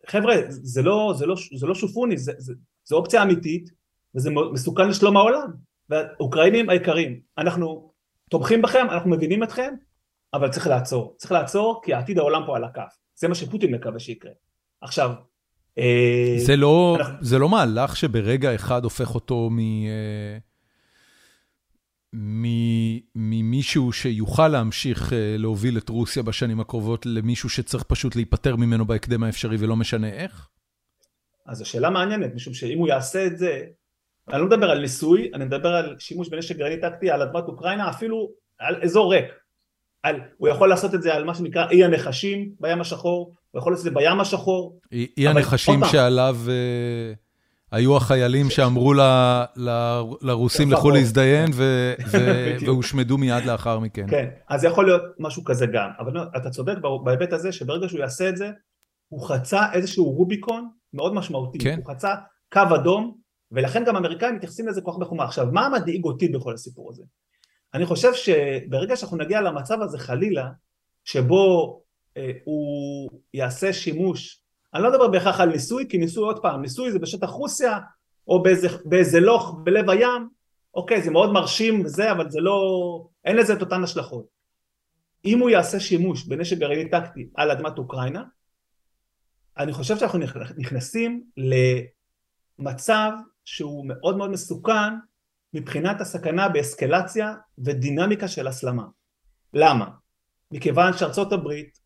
חבר'ה 0.06 0.34
זה 0.48 0.82
לא, 0.82 1.14
זה 1.16 1.26
לא, 1.26 1.34
זה 1.54 1.66
לא 1.66 1.74
שופוני, 1.74 2.16
זה, 2.16 2.32
זה, 2.38 2.54
זה 2.84 2.94
אופציה 2.94 3.22
אמיתית 3.22 3.81
וזה 4.16 4.30
מסוכן 4.52 4.88
לשלום 4.88 5.16
העולם. 5.16 5.52
והאוקראינים 5.90 6.70
היקרים, 6.70 7.20
אנחנו 7.38 7.92
תומכים 8.30 8.62
בכם, 8.62 8.86
אנחנו 8.90 9.10
מבינים 9.10 9.42
אתכם, 9.42 9.74
אבל 10.34 10.48
צריך 10.48 10.66
לעצור. 10.66 11.14
צריך 11.18 11.32
לעצור 11.32 11.80
כי 11.84 11.94
עתיד 11.94 12.18
העולם 12.18 12.42
פה 12.46 12.56
על 12.56 12.64
הכף. 12.64 12.96
זה 13.14 13.28
מה 13.28 13.34
שפוטין 13.34 13.74
מקווה 13.74 13.98
שיקרה. 13.98 14.30
עכשיו... 14.80 15.12
אה, 15.78 16.34
זה 16.38 16.56
לא, 16.56 16.96
אנחנו... 16.98 17.14
זה 17.20 17.38
לא 17.38 17.48
מהלך 17.48 17.96
שברגע 17.96 18.54
אחד 18.54 18.84
הופך 18.84 19.14
אותו 19.14 19.48
מ... 19.50 19.58
אה, 19.58 20.38
ממישהו 23.14 23.92
שיוכל 23.92 24.48
להמשיך 24.48 25.12
אה, 25.12 25.36
להוביל 25.38 25.78
את 25.78 25.88
רוסיה 25.88 26.22
בשנים 26.22 26.60
הקרובות 26.60 27.06
למישהו 27.06 27.48
שצריך 27.48 27.82
פשוט 27.82 28.16
להיפטר 28.16 28.56
ממנו 28.56 28.86
בהקדם 28.86 29.22
האפשרי 29.22 29.56
ולא 29.60 29.76
משנה 29.76 30.08
איך? 30.08 30.48
אז 31.46 31.60
השאלה 31.60 31.90
מעניינת, 31.90 32.34
משום 32.34 32.54
שאם 32.54 32.78
הוא 32.78 32.88
יעשה 32.88 33.26
את 33.26 33.38
זה, 33.38 33.60
אני 34.28 34.40
לא 34.40 34.46
מדבר 34.46 34.70
על 34.70 34.80
ניסוי, 34.80 35.30
אני 35.34 35.44
מדבר 35.44 35.68
על 35.68 35.96
שימוש 35.98 36.28
בנשק 36.28 36.56
גרעיני 36.56 36.80
טקטי 36.80 37.10
על 37.10 37.22
אדמת 37.22 37.44
אוקראינה, 37.48 37.90
אפילו 37.90 38.30
על 38.58 38.82
אזור 38.82 39.14
ריק. 39.14 39.24
על, 40.02 40.20
הוא 40.36 40.48
יכול 40.48 40.68
לעשות 40.68 40.94
את 40.94 41.02
זה 41.02 41.14
על 41.14 41.24
מה 41.24 41.34
שנקרא 41.34 41.70
אי 41.70 41.84
הנחשים 41.84 42.50
בים 42.60 42.80
השחור, 42.80 43.34
הוא 43.50 43.58
יכול 43.58 43.72
לעשות 43.72 43.86
את 43.86 43.92
זה 43.92 43.98
בים 44.00 44.20
השחור. 44.20 44.78
אי, 44.92 45.06
אי 45.18 45.28
הנחשים 45.28 45.80
שעליו 45.84 46.36
uh, 46.46 47.16
היו 47.72 47.96
החיילים 47.96 48.50
ש... 48.50 48.56
שאמרו 48.56 48.94
ל, 48.94 49.00
ל, 49.56 50.00
לרוסים 50.22 50.72
לכו 50.72 50.90
להזדיין 50.90 51.50
והושמדו 52.66 53.18
מיד 53.18 53.44
לאחר 53.44 53.78
מכן. 53.78 54.06
כן, 54.10 54.28
אז 54.48 54.64
יכול 54.64 54.86
להיות 54.86 55.02
משהו 55.18 55.44
כזה 55.44 55.66
גם, 55.66 55.90
אבל 55.98 56.26
אתה 56.36 56.50
צודק 56.50 56.74
בהיבט 57.04 57.32
הזה 57.32 57.52
שברגע 57.52 57.88
שהוא 57.88 58.00
יעשה 58.00 58.28
את 58.28 58.36
זה, 58.36 58.50
הוא 59.08 59.28
חצה 59.28 59.72
איזשהו 59.72 60.04
רוביקון 60.04 60.68
מאוד 60.94 61.14
משמעותי, 61.14 61.58
כן. 61.58 61.78
הוא 61.84 61.94
חצה 61.94 62.14
קו 62.52 62.60
אדום 62.74 63.21
ולכן 63.52 63.84
גם 63.84 63.96
האמריקאים 63.96 64.34
מתייחסים 64.34 64.68
לזה 64.68 64.80
כל 64.80 64.92
כך. 65.00 65.12
עכשיו, 65.20 65.46
מה 65.52 65.68
מדאיג 65.68 66.04
אותי 66.04 66.28
בכל 66.28 66.54
הסיפור 66.54 66.90
הזה? 66.90 67.02
אני 67.74 67.86
חושב 67.86 68.14
שברגע 68.14 68.96
שאנחנו 68.96 69.16
נגיע 69.16 69.40
למצב 69.40 69.82
הזה 69.82 69.98
חלילה, 69.98 70.48
שבו 71.04 71.80
אה, 72.16 72.30
הוא 72.44 73.10
יעשה 73.34 73.72
שימוש, 73.72 74.42
אני 74.74 74.82
לא 74.82 74.90
מדבר 74.90 75.08
בהכרח 75.08 75.40
על 75.40 75.48
ניסוי, 75.48 75.86
כי 75.88 75.98
ניסוי 75.98 76.24
עוד 76.24 76.42
פעם, 76.42 76.62
ניסוי 76.62 76.92
זה 76.92 76.98
בשטח 76.98 77.28
רוסיה, 77.28 77.78
או 78.28 78.42
באיזה, 78.42 78.68
באיזה 78.84 79.20
לוך 79.20 79.54
בלב 79.64 79.90
הים, 79.90 80.28
אוקיי, 80.74 81.02
זה 81.02 81.10
מאוד 81.10 81.32
מרשים 81.32 81.84
וזה, 81.84 82.12
אבל 82.12 82.30
זה 82.30 82.40
לא, 82.40 82.60
אין 83.24 83.36
לזה 83.36 83.52
את 83.52 83.60
אותן 83.60 83.84
השלכות. 83.84 84.26
אם 85.24 85.38
הוא 85.38 85.50
יעשה 85.50 85.80
שימוש 85.80 86.24
בנשק 86.24 86.58
גרעיני 86.58 86.90
טקטי 86.90 87.28
על 87.34 87.50
אדמת 87.50 87.78
אוקראינה, 87.78 88.22
אני 89.58 89.72
חושב 89.72 89.98
שאנחנו 89.98 90.18
נכנסים 90.56 91.24
למצב 92.58 93.12
שהוא 93.44 93.88
מאוד 93.88 94.16
מאוד 94.16 94.30
מסוכן 94.30 94.94
מבחינת 95.54 96.00
הסכנה 96.00 96.48
באסקלציה 96.48 97.34
ודינמיקה 97.58 98.28
של 98.28 98.46
הסלמה. 98.46 98.84
למה? 99.54 99.86
מכיוון 100.50 100.92
שארצות 100.92 101.32
הברית 101.32 101.78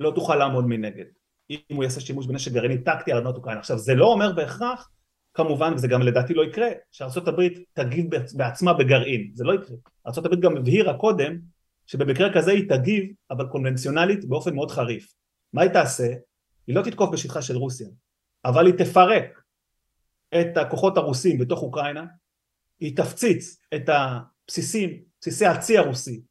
לא 0.00 0.12
תוכל 0.14 0.36
לעמוד 0.36 0.64
מנגד 0.66 1.04
אם 1.50 1.76
הוא 1.76 1.84
יעשה 1.84 2.00
שימוש 2.00 2.26
בנשק 2.26 2.52
גרעיני 2.52 2.78
טקטי 2.78 3.12
על 3.12 3.18
אדמת 3.18 3.34
אוקראינה. 3.34 3.60
עכשיו 3.60 3.78
זה 3.78 3.94
לא 3.94 4.06
אומר 4.06 4.32
בהכרח, 4.32 4.90
כמובן, 5.34 5.74
וזה 5.74 5.88
גם 5.88 6.02
לדעתי 6.02 6.34
לא 6.34 6.42
יקרה, 6.42 6.68
שארצות 6.90 7.28
הברית 7.28 7.58
תגיב 7.72 8.06
בעצמה 8.36 8.72
בגרעין, 8.72 9.30
זה 9.34 9.44
לא 9.44 9.54
יקרה. 9.54 9.76
ארצות 10.06 10.24
הברית 10.24 10.40
גם 10.40 10.56
הבהירה 10.56 10.98
קודם 10.98 11.38
שבמקרה 11.86 12.34
כזה 12.34 12.50
היא 12.50 12.68
תגיב, 12.68 13.04
אבל 13.30 13.46
קונבנציונלית 13.46 14.24
באופן 14.24 14.54
מאוד 14.54 14.70
חריף. 14.70 15.14
מה 15.52 15.62
היא 15.62 15.70
תעשה? 15.70 16.08
היא 16.66 16.76
לא 16.76 16.82
תתקוף 16.82 17.10
בשטחה 17.12 17.42
של 17.42 17.56
רוסיה, 17.56 17.88
אבל 18.44 18.66
היא 18.66 18.74
תפרק 18.74 19.42
את 20.40 20.56
הכוחות 20.56 20.96
הרוסים 20.96 21.38
בתוך 21.38 21.62
אוקראינה, 21.62 22.04
היא 22.80 22.96
תפציץ 22.96 23.60
את 23.74 23.88
הבסיסים, 23.88 25.02
בסיסי 25.20 25.46
הצי 25.46 25.78
הרוסי 25.78 26.22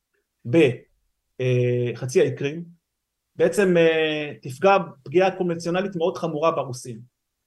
בחצי 0.45 2.21
האי 2.21 2.35
קרים, 2.35 2.65
בעצם 3.35 3.77
אה, 3.77 4.33
תפגע 4.41 4.77
פגיעה 5.03 5.37
קונבנציונלית 5.37 5.95
מאוד 5.95 6.17
חמורה 6.17 6.51
ברוסים. 6.51 6.99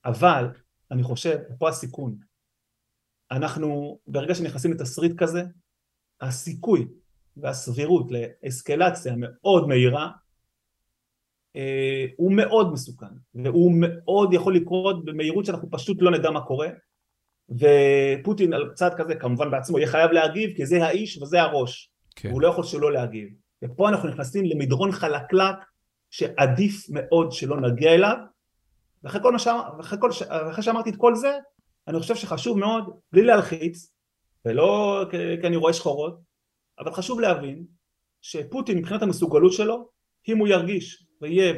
אבל 0.04 0.48
אני 0.90 1.02
חושב, 1.02 1.38
פה 1.58 1.68
הסיכון, 1.68 2.16
אנחנו 3.30 3.98
ברגע 4.06 4.34
שנכנסים 4.34 4.72
לתסריט 4.72 5.12
כזה, 5.18 5.42
הסיכוי 6.20 6.88
והסבירות 7.36 8.06
לאסקלציה 8.10 9.14
מאוד 9.18 9.68
מהירה 9.68 10.10
הוא 12.16 12.32
מאוד 12.32 12.72
מסוכן 12.72 13.06
והוא 13.34 13.72
מאוד 13.76 14.34
יכול 14.34 14.56
לקרות 14.56 15.04
במהירות 15.04 15.44
שאנחנו 15.44 15.70
פשוט 15.70 15.96
לא 16.00 16.10
נדע 16.10 16.30
מה 16.30 16.40
קורה 16.40 16.68
ופוטין 17.50 18.52
על 18.52 18.70
צד 18.74 18.90
כזה 18.96 19.14
כמובן 19.14 19.50
בעצמו 19.50 19.78
יהיה 19.78 19.88
חייב 19.88 20.10
להגיב 20.10 20.56
כי 20.56 20.66
זה 20.66 20.84
האיש 20.84 21.22
וזה 21.22 21.42
הראש. 21.42 21.90
כן. 22.16 22.30
הוא 22.30 22.40
לא 22.40 22.48
יכול 22.48 22.64
שלא 22.64 22.92
להגיב. 22.92 23.28
ופה 23.64 23.88
אנחנו 23.88 24.08
נכנסים 24.08 24.44
למדרון 24.44 24.92
חלקלק 24.92 25.56
שעדיף 26.10 26.86
מאוד 26.90 27.32
שלא 27.32 27.60
נגיע 27.60 27.94
אליו. 27.94 28.16
ואחרי 29.02 29.22
כל 29.22 29.38
שאמר, 29.38 29.62
ואחרי, 29.78 29.98
כל, 30.00 30.10
ואחרי 30.30 30.62
שאמרתי 30.62 30.90
את 30.90 30.96
כל 30.96 31.14
זה 31.14 31.38
אני 31.88 32.00
חושב 32.00 32.14
שחשוב 32.14 32.58
מאוד 32.58 32.84
בלי 33.12 33.22
להלחיץ 33.22 33.92
ולא 34.44 35.04
כי 35.40 35.46
אני 35.46 35.56
רואה 35.56 35.72
שחורות 35.72 36.20
אבל 36.78 36.92
חשוב 36.92 37.20
להבין 37.20 37.64
שפוטין 38.22 38.78
מבחינת 38.78 39.02
המסוגלות 39.02 39.52
שלו 39.52 39.88
אם 40.28 40.38
הוא 40.38 40.48
ירגיש 40.48 41.05
ויהיה 41.22 41.54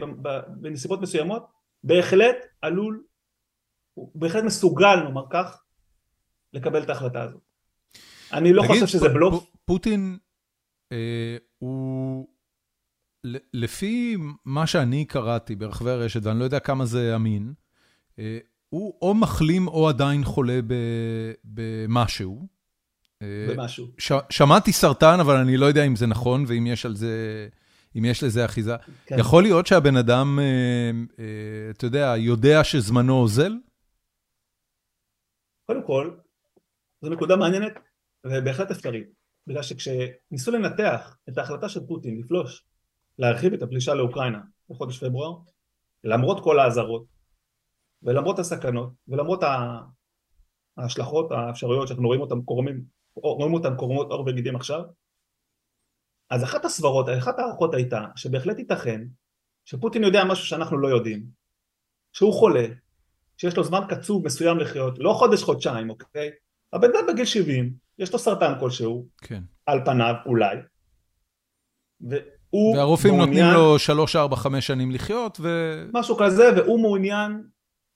בנסיבות 0.49 1.01
מסוימות 1.01 1.47
בהחלט 1.85 2.37
עלול 2.63 3.05
הוא 3.95 4.11
בהחלט 4.15 4.45
מסוגל 4.45 4.97
נאמר 4.97 5.25
כך 5.31 5.63
לקבל 6.53 6.83
את 6.83 6.89
ההחלטה 6.89 7.23
הזאת 7.23 7.41
אני 8.33 8.53
לא 8.53 8.63
חושב 8.63 8.87
שזה 8.87 9.09
בלוף 9.09 9.51
פוטין 9.65 10.19
אה, 10.93 11.37
הוא 11.59 12.29
לפי 13.55 14.17
מה 14.45 14.67
שאני 14.67 15.05
קראתי 15.05 15.57
ברחבי 15.57 15.91
הרשת, 15.91 16.21
ואני 16.25 16.39
לא 16.39 16.45
יודע 16.45 16.59
כמה 16.59 16.87
זה 16.87 17.17
אמין, 17.17 17.53
אה, 18.19 18.39
הוא 18.69 18.95
או 19.03 19.15
מחלים 19.15 19.69
או 19.69 19.89
עדיין 19.89 20.25
חולה 20.25 20.61
במשהו. 21.45 22.47
אה, 23.23 23.47
במשהו. 23.49 23.87
ש, 23.99 24.13
שמעתי 24.31 24.73
סרטן, 24.73 25.21
אבל 25.21 25.37
אני 25.37 25.57
לא 25.57 25.67
יודע 25.67 25.85
אם 25.85 25.97
זה 25.97 26.07
נכון, 26.07 26.45
ואם 26.49 26.67
יש 26.67 26.87
על 26.87 26.97
זה, 26.97 27.49
אם 27.97 28.05
יש 28.05 28.23
לזה 28.23 28.45
אחיזה. 28.45 28.77
כן. 29.07 29.17
יכול 29.19 29.43
להיות 29.43 29.67
שהבן 29.67 29.97
אדם, 29.97 30.39
אה, 30.39 30.91
אתה 31.71 31.87
יודע, 31.87 32.15
יודע 32.17 32.65
שזמנו 32.65 33.15
אוזל? 33.15 33.53
קודם 35.67 35.87
כל, 35.87 36.17
זו 37.03 37.11
נקודה 37.11 37.37
מעניינת 37.37 37.73
ובהחלט 38.27 38.71
אפשרית. 38.71 39.19
בגלל 39.49 39.63
שכשניסו 39.63 40.51
לנתח 40.51 41.17
את 41.29 41.39
ההחלטה 41.39 41.69
של 41.69 41.87
פוטין 41.87 42.21
לפלוש 42.21 42.65
להרחיב 43.19 43.53
את 43.53 43.63
הפלישה 43.63 43.95
לאוקראינה 43.95 44.41
בחודש 44.71 45.05
פברואר, 45.05 45.39
למרות 46.05 46.45
כל 46.45 46.61
האזהרות 46.61 47.07
ולמרות 48.03 48.39
הסכנות 48.39 48.93
ולמרות 49.09 49.41
ההשלכות 50.77 51.33
האפשריות 51.33 51.89
שאנחנו 51.89 52.07
רואים 52.07 52.21
אותן 52.21 52.43
קורמים, 52.45 52.85
רואים 53.15 53.55
אותן 53.55 53.77
קורמות 53.77 54.11
עור 54.11 54.29
וגידים 54.29 54.57
עכשיו, 54.57 54.81
אז 56.31 56.45
אחת 56.45 56.65
הסברות, 56.65 57.07
אחת 57.19 57.39
ההערכות 57.39 57.75
הייתה 57.75 58.05
שבהחלט 58.17 58.59
ייתכן 58.59 59.01
שפוטין 59.65 60.05
יודע 60.05 60.25
משהו 60.25 60.47
שאנחנו 60.47 60.79
לא 60.79 60.89
יודעים, 60.89 61.23
שהוא 62.13 62.33
חולה, 62.33 62.67
שיש 63.37 63.57
לו 63.57 63.65
זמן 63.65 63.81
קצוב 63.89 64.27
מסוים 64.27 64.59
לחיות, 64.59 64.99
לא 64.99 65.13
חודש 65.13 65.43
חודשיים, 65.43 65.91
אוקיי? 65.91 66.31
הבן 66.73 66.89
אדם 66.89 67.07
בגיל 67.09 67.25
70, 67.25 67.73
יש 67.99 68.13
לו 68.13 68.19
סרטן 68.19 68.53
כלשהו, 68.61 69.07
כן. 69.19 69.43
על 69.67 69.81
פניו 69.85 70.15
אולי, 70.27 70.57
הוא 72.51 72.77
והרופאים 72.77 73.15
מעוניין... 73.15 73.47
נותנים 73.47 73.65
לו 73.65 73.79
3, 73.79 74.17
4, 74.17 74.37
5 74.37 74.67
שנים 74.67 74.91
לחיות 74.91 75.39
ו... 75.41 75.49
משהו 75.93 76.17
כזה, 76.17 76.51
והוא 76.57 76.81
מעוניין, 76.81 77.43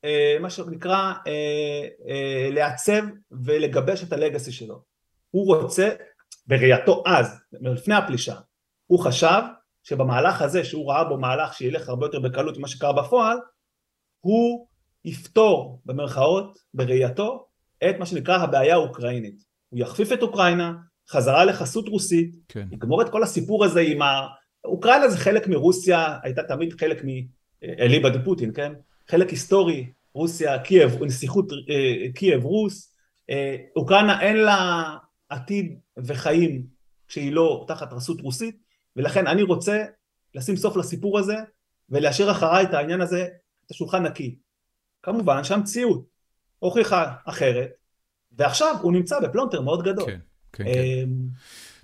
אה, 0.05 0.37
מה 0.41 0.51
שנקרא, 0.51 1.13
אה, 1.27 1.89
אה, 2.09 2.49
לעצב 2.51 3.03
ולגבש 3.45 4.03
את 4.03 4.13
הלגאסי 4.13 4.53
שלו. 4.53 4.83
הוא 5.31 5.57
רוצה, 5.57 5.89
בראייתו 6.53 7.03
אז, 7.07 7.41
לפני 7.53 7.95
הפלישה, 7.95 8.35
הוא 8.87 8.99
חשב 8.99 9.43
שבמהלך 9.83 10.43
הזה, 10.43 10.65
שהוא 10.65 10.91
ראה 10.91 11.05
בו 11.05 11.19
מהלך 11.19 11.55
שילך 11.55 11.89
הרבה 11.89 12.07
יותר 12.07 12.21
בקלות 12.21 12.59
ממה 12.59 12.69
שקרה 12.69 12.93
בפועל, 12.93 13.39
הוא 14.21 14.67
יפתור, 15.05 15.81
במרכאות, 15.85 16.59
בראייתו, 16.75 17.47
את 17.91 17.99
מה 17.99 18.07
שנקרא 18.07 18.37
הבעיה 18.37 18.75
האוקראינית. 18.75 19.43
הוא 19.69 19.81
יכפיף 19.81 20.13
את 20.13 20.23
אוקראינה, 20.23 20.73
חזרה 21.11 21.45
לחסות 21.45 21.89
רוסית, 21.89 22.37
כן. 22.49 22.69
יגמור 22.73 23.03
את 23.03 23.09
כל 23.09 23.23
הסיפור 23.23 23.65
הזה 23.65 23.81
עם 23.81 24.03
ה... 24.03 24.27
אוקראינה 24.65 25.09
זה 25.09 25.19
חלק 25.19 25.49
מרוסיה, 25.49 26.19
הייתה 26.23 26.43
תמיד 26.43 26.81
חלק 26.81 27.03
מאליבא 27.05 28.09
דפוטין, 28.09 28.53
כן? 28.55 28.73
חלק 29.11 29.31
היסטורי, 29.31 29.93
רוסיה, 30.15 30.59
קייב, 30.59 31.03
נסיכות 31.03 31.53
אה, 31.53 32.13
קייב 32.15 32.45
רוס, 32.45 32.97
אה, 33.31 33.57
אוקראינה 33.77 34.21
אין 34.21 34.37
לה 34.37 34.83
עתיד 35.33 35.79
וחיים 36.05 36.67
כשהיא 37.09 37.33
לא 37.33 37.65
תחת 37.69 37.93
רשות 37.93 38.21
רוסית, 38.21 38.57
ולכן 38.97 39.27
אני 39.27 39.43
רוצה 39.43 39.85
לשים 40.35 40.57
סוף 40.57 40.77
לסיפור 40.77 41.19
הזה 41.19 41.37
ולהשאיר 41.91 42.31
אחריי 42.31 42.65
את 42.65 42.75
העניין 42.75 43.01
הזה, 43.01 43.27
את 43.67 43.71
השולחן 43.71 44.07
נקי. 44.07 44.37
כמובן 45.03 45.45
שהמציאות 45.45 46.05
הוכיחה 46.59 47.13
אחרת, 47.25 47.71
ועכשיו 48.33 48.77
הוא 48.83 48.93
נמצא 48.93 49.21
בפלונטר 49.21 49.61
מאוד 49.61 49.83
גדול. 49.83 50.07
כן, 50.07 50.19
כן, 50.53 50.65
כן. 50.65 51.09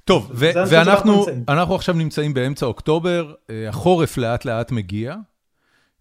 טוב, 0.04 0.32
ואנחנו 0.34 1.74
עכשיו 1.74 1.94
נמצאים 1.94 2.34
באמצע 2.34 2.66
אוקטובר, 2.66 3.34
אה, 3.50 3.68
החורף 3.68 4.16
לאט 4.16 4.44
לאט 4.44 4.72
מגיע. 4.72 5.16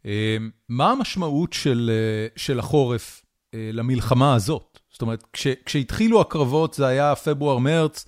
אה, 0.06 0.38
מה 0.70 0.92
המשמעות 0.92 1.54
של 1.54 1.92
אה, 1.94 2.28
של 2.36 2.60
החורף 2.60 3.26
למלחמה 3.54 4.36
הזאת? 4.36 4.67
זאת 4.98 5.02
אומרת, 5.02 5.24
כש, 5.34 5.48
כשהתחילו 5.66 6.22
הקרבות 6.22 6.74
זה 6.74 6.88
היה 6.88 7.16
פברואר-מרץ, 7.16 8.06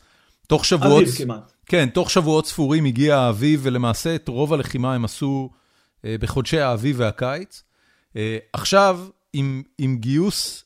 תוך 0.48 0.66
שבועות... 0.66 1.04
אביב 1.04 1.16
כמעט. 1.16 1.52
כן, 1.66 1.90
תוך 1.90 2.12
שבועות 2.12 2.46
ספורים 2.46 2.86
הגיע 2.86 3.18
האביב, 3.18 3.60
ולמעשה 3.64 4.16
את 4.16 4.28
רוב 4.28 4.54
הלחימה 4.54 4.96
הם 4.96 5.06
עשו 5.06 5.50
בחודשי 6.04 6.60
האביב 6.60 6.96
והקיץ. 7.00 7.64
עכשיו, 8.54 9.00
עם, 9.34 9.64
עם 9.78 9.98
גיוס 9.98 10.64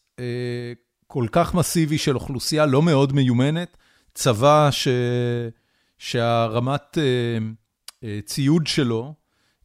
כל 1.07 1.25
כך 1.31 1.53
מסיבי 1.53 1.97
של 1.97 2.15
אוכלוסייה 2.15 2.65
לא 2.65 2.81
מאוד 2.81 3.13
מיומנת, 3.13 3.77
צבא 4.13 4.69
ש... 4.71 4.87
שהרמת 5.97 6.97
אה, 6.97 7.03
אה, 8.03 8.19
ציוד 8.25 8.67
שלו 8.67 9.13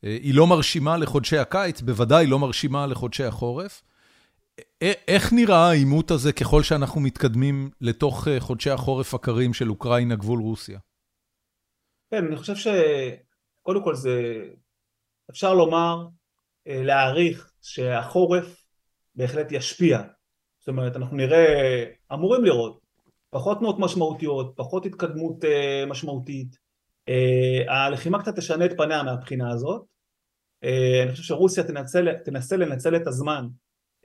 אה, 0.04 0.18
היא 0.22 0.34
לא 0.34 0.46
מרשימה 0.46 0.96
לחודשי 0.96 1.38
הקיץ, 1.38 1.80
בוודאי 1.80 2.26
לא 2.26 2.38
מרשימה 2.38 2.86
לחודשי 2.86 3.24
החורף. 3.24 3.82
איך 5.08 5.32
נראה 5.32 5.68
העימות 5.68 6.10
הזה 6.10 6.32
ככל 6.32 6.62
שאנחנו 6.62 7.00
מתקדמים 7.00 7.70
לתוך 7.80 8.28
חודשי 8.38 8.70
החורף 8.70 9.14
הקרים 9.14 9.54
של 9.54 9.70
אוקראינה, 9.70 10.16
גבול 10.16 10.40
רוסיה? 10.40 10.78
כן, 12.10 12.26
אני 12.26 12.36
חושב 12.36 12.54
שקודם 12.56 13.84
כל 13.84 13.94
זה, 13.94 14.44
אפשר 15.30 15.54
לומר, 15.54 16.06
להעריך 16.66 17.52
שהחורף 17.62 18.64
בהחלט 19.14 19.52
ישפיע. 19.52 20.02
זאת 20.58 20.68
אומרת, 20.68 20.96
אנחנו 20.96 21.16
נראה, 21.16 21.84
אמורים 22.12 22.44
לראות 22.44 22.88
פחות 23.30 23.58
תנועות 23.58 23.76
משמעותיות, 23.78 24.52
פחות 24.56 24.86
התקדמות 24.86 25.44
אה, 25.44 25.84
משמעותית. 25.86 26.56
אה, 27.08 27.84
הלחימה 27.86 28.22
קצת 28.22 28.36
תשנה 28.36 28.64
את 28.64 28.70
פניה 28.76 29.02
מהבחינה 29.02 29.50
הזאת. 29.50 29.82
אה, 30.64 31.02
אני 31.02 31.10
חושב 31.10 31.22
שרוסיה 31.22 31.64
תנצל, 31.64 32.12
תנסה 32.24 32.56
לנצל 32.56 32.96
את 32.96 33.06
הזמן 33.06 33.46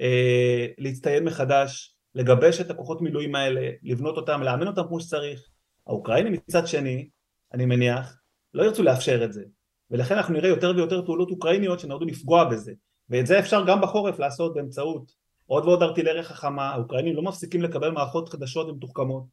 אה, 0.01 0.67
להצטייד 0.77 1.23
מחדש, 1.23 1.95
לגבש 2.15 2.61
את 2.61 2.69
הכוחות 2.71 3.01
מילואים 3.01 3.35
האלה, 3.35 3.69
לבנות 3.83 4.17
אותם, 4.17 4.41
לאמן 4.43 4.67
אותם 4.67 4.81
כמו 4.87 4.99
שצריך. 4.99 5.41
האוקראינים 5.87 6.33
מצד 6.33 6.67
שני, 6.67 7.09
אני 7.53 7.65
מניח, 7.65 8.17
לא 8.53 8.63
ירצו 8.63 8.83
לאפשר 8.83 9.23
את 9.25 9.33
זה. 9.33 9.43
ולכן 9.91 10.15
אנחנו 10.15 10.33
נראה 10.33 10.49
יותר 10.49 10.73
ויותר 10.75 11.05
פעולות 11.05 11.31
אוקראיניות 11.31 11.79
שנועדו 11.79 12.05
לפגוע 12.05 12.49
בזה. 12.49 12.73
ואת 13.09 13.27
זה 13.27 13.39
אפשר 13.39 13.63
גם 13.67 13.81
בחורף 13.81 14.19
לעשות 14.19 14.53
באמצעות 14.53 15.11
עוד 15.45 15.65
ועוד 15.65 15.83
ארטילריה 15.83 16.23
חכמה, 16.23 16.69
האוקראינים 16.69 17.15
לא 17.15 17.21
מפסיקים 17.21 17.61
לקבל 17.61 17.91
מערכות 17.91 18.29
חדשות 18.29 18.67
ומתוחכמות, 18.67 19.23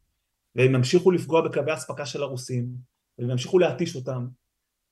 והם 0.55 0.75
ימשיכו 0.75 1.11
לפגוע 1.11 1.41
בקווי 1.41 1.75
אספקה 1.75 2.07
של 2.07 2.23
הרוסים, 2.23 2.67
והם 3.19 3.31
ימשיכו 3.31 3.59
להתיש 3.59 3.97
אותם, 3.97 4.27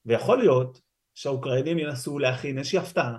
ויכול 0.07 0.39
להיות 0.39 0.81
שהאוקראינים 1.15 1.79
ינסו 1.79 2.19
להכין 2.19 2.59
איזושהי 2.59 2.79
הפתעה, 2.79 3.17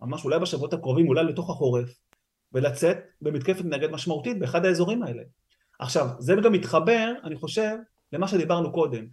ממש 0.00 0.24
אולי 0.24 0.38
בשבועות 0.38 0.72
הקרובים, 0.72 1.08
אולי 1.08 1.24
לתוך 1.24 1.50
החורף, 1.50 1.94
ולצאת 2.52 2.96
במתקפת 3.20 3.64
נגד 3.64 3.90
משמעותית 3.90 4.38
באחד 4.38 4.64
האזורים 4.64 5.02
האלה. 5.02 5.22
עכשיו, 5.78 6.08
זה 6.18 6.34
גם 6.44 6.52
מתחבר, 6.52 7.12
אני 7.24 7.36
חושב, 7.36 7.76
למה 8.12 8.28
שדיברנו 8.28 8.72
קודם. 8.72 9.06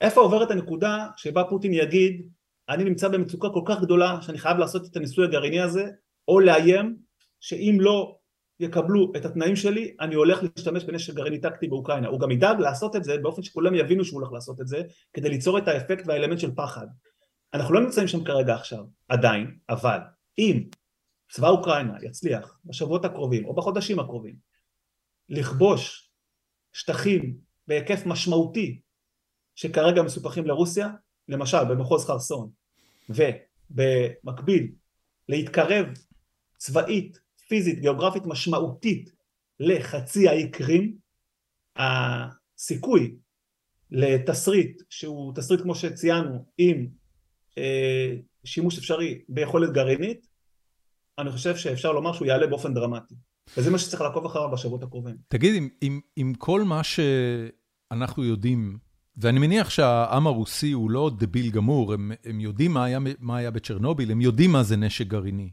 איפה 0.00 0.20
עוברת 0.20 0.50
הנקודה 0.50 1.06
שבה 1.16 1.44
פוטין 1.44 1.72
יגיד, 1.74 2.28
אני 2.68 2.84
נמצא 2.84 3.08
במצוקה 3.08 3.48
כל 3.48 3.62
כך 3.64 3.80
גדולה 3.80 4.22
שאני 4.22 4.38
חייב 4.38 4.58
לעשות 4.58 4.86
את 4.86 4.96
הניסוי 4.96 5.24
הגרעיני 5.24 5.60
הזה, 5.60 5.84
או 6.28 6.40
לאיים 6.40 6.96
שאם 7.40 7.76
לא 7.80 8.16
יקבלו 8.60 9.12
את 9.16 9.24
התנאים 9.24 9.56
שלי, 9.56 9.96
אני 10.00 10.14
הולך 10.14 10.42
להשתמש 10.42 10.84
בנשק 10.84 11.14
גרעיני 11.14 11.40
טקטי 11.40 11.68
באוקראינה. 11.68 12.08
הוא 12.08 12.20
גם 12.20 12.30
ידאג 12.30 12.60
לעשות 12.60 12.96
את 12.96 13.04
זה 13.04 13.18
באופן 13.18 13.42
שכולם 13.42 13.74
יבינו 13.74 14.04
שהוא 14.04 14.20
הולך 14.20 14.32
לעשות 14.32 14.60
את 14.60 14.68
זה, 14.68 14.82
כדי 15.12 15.28
ליצור 15.28 15.58
את 15.58 15.68
האפקט 15.68 16.04
והאלמנט 16.06 16.38
של 16.38 16.50
פחד. 16.54 16.86
אנחנו 17.54 17.74
לא 17.74 17.80
נמצאים 17.80 18.08
שם 18.08 18.24
כרגע 18.24 18.54
עכשיו, 18.54 18.84
עדיין, 19.08 19.56
אבל 19.68 19.98
אם 20.38 20.62
צבא 21.30 21.48
אוקראינה 21.48 21.94
יצליח 22.02 22.58
בשבועות 22.64 23.04
הקרובים 23.04 23.44
או 23.44 23.54
בחודשים 23.54 23.98
הקרובים 23.98 24.36
לכבוש 25.28 26.10
שטחים 26.72 27.36
בהיקף 27.66 28.06
משמעותי 28.06 28.80
שכרגע 29.54 30.02
מסופחים 30.02 30.46
לרוסיה, 30.46 30.88
למשל 31.28 31.64
במחוז 31.70 32.04
חרסון, 32.06 32.50
ובמקביל 33.08 34.72
להתקרב 35.28 35.86
צבאית, 36.56 37.18
פיזית, 37.48 37.78
גיאוגרפית 37.78 38.22
משמעותית 38.26 39.10
לחצי 39.60 40.28
האי 40.28 40.50
קרים, 40.50 40.96
הסיכוי 41.76 43.16
לתסריט 43.90 44.82
שהוא 44.90 45.34
תסריט 45.34 45.60
כמו 45.60 45.74
שציינו 45.74 46.44
עם 46.58 46.86
אה, 47.58 48.14
שימוש 48.44 48.78
אפשרי 48.78 49.22
ביכולת 49.28 49.72
גרעינית, 49.72 50.27
אני 51.18 51.30
חושב 51.32 51.56
שאפשר 51.56 51.92
לומר 51.92 52.12
שהוא 52.12 52.26
יעלה 52.26 52.46
באופן 52.46 52.74
דרמטי. 52.74 53.14
וזה 53.56 53.70
מה 53.70 53.78
שצריך 53.78 54.02
לעקוב 54.02 54.26
אחריו 54.26 54.50
בשבועות 54.50 54.82
הקרובים. 54.82 55.16
תגיד, 55.28 55.54
עם, 55.54 55.68
עם, 55.80 56.00
עם 56.16 56.34
כל 56.34 56.64
מה 56.64 56.80
שאנחנו 56.84 58.24
יודעים, 58.24 58.78
ואני 59.16 59.38
מניח 59.38 59.70
שהעם 59.70 60.26
הרוסי 60.26 60.72
הוא 60.72 60.90
לא 60.90 61.10
דביל 61.18 61.50
גמור, 61.50 61.92
הם, 61.92 62.12
הם 62.24 62.40
יודעים 62.40 62.72
מה 62.72 62.84
היה, 62.84 62.98
מה 63.18 63.36
היה 63.36 63.50
בצ'רנוביל, 63.50 64.10
הם 64.10 64.20
יודעים 64.20 64.52
מה 64.52 64.62
זה 64.62 64.76
נשק 64.76 65.06
גרעיני. 65.06 65.50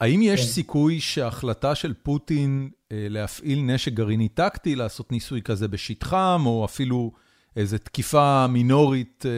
האם 0.00 0.22
יש 0.22 0.40
כן. 0.40 0.46
סיכוי 0.46 1.00
שההחלטה 1.00 1.74
של 1.74 1.94
פוטין 2.02 2.70
אה, 2.92 3.06
להפעיל 3.10 3.62
נשק 3.62 3.92
גרעיני 3.92 4.28
טקטי, 4.28 4.76
לעשות 4.76 5.12
ניסוי 5.12 5.42
כזה 5.42 5.68
בשטחם, 5.68 6.42
או 6.46 6.64
אפילו 6.64 7.12
איזו 7.56 7.78
תקיפה 7.78 8.46
מינורית 8.46 9.24
אה, 9.26 9.30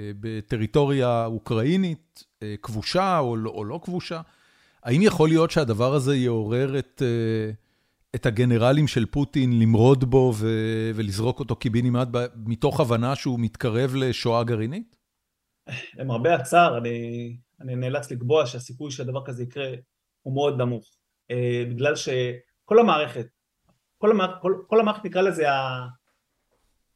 אה, 0.00 0.10
בטריטוריה 0.20 1.26
אוקראינית, 1.26 2.24
כבושה 2.62 3.18
או 3.18 3.36
לא, 3.36 3.50
או 3.50 3.64
לא 3.64 3.80
כבושה, 3.82 4.20
האם 4.82 5.02
יכול 5.02 5.28
להיות 5.28 5.50
שהדבר 5.50 5.94
הזה 5.94 6.16
יעורר 6.16 6.78
את, 6.78 7.02
אה, 7.04 7.50
את 8.14 8.26
הגנרלים 8.26 8.88
של 8.88 9.06
פוטין 9.06 9.60
למרוד 9.60 10.04
בו 10.04 10.32
ו, 10.36 10.48
ולזרוק 10.94 11.40
אותו 11.40 11.56
קיבינימט 11.56 12.08
מתוך 12.36 12.80
הבנה 12.80 13.16
שהוא 13.16 13.40
מתקרב 13.40 13.94
לשואה 13.94 14.44
גרעינית? 14.44 14.96
למרבה 15.94 16.34
הצער, 16.34 16.78
אני, 16.78 17.36
אני 17.60 17.76
נאלץ 17.76 18.10
לקבוע 18.10 18.46
שהסיכוי 18.46 18.90
שהדבר 18.90 19.24
כזה 19.24 19.42
יקרה 19.42 19.68
הוא 20.22 20.34
מאוד 20.34 20.58
נמוך. 20.58 20.84
בגלל 21.70 21.96
שכל 21.96 22.78
המערכת, 22.78 23.26
כל 23.98 24.10
המערכת, 24.10 24.36
כל, 24.42 24.52
כל 24.66 24.80
המערכת 24.80 25.04
נקרא 25.04 25.22
לזה 25.22 25.44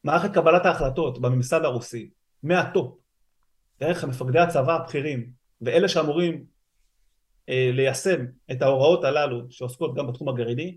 מערכת 0.05 0.34
קבלת 0.34 0.66
ההחלטות 0.66 1.20
בממסד 1.20 1.64
הרוסי, 1.64 2.11
מהטופ, 2.43 3.01
דרך 3.82 4.04
מפקדי 4.04 4.38
הצבא 4.38 4.74
הבכירים, 4.74 5.30
ואלה 5.60 5.88
שאמורים 5.88 6.44
אה, 7.48 7.70
ליישם 7.72 8.24
את 8.50 8.62
ההוראות 8.62 9.04
הללו 9.04 9.40
שעוסקות 9.50 9.94
גם 9.94 10.06
בתחום 10.06 10.28
הגרעיני, 10.28 10.76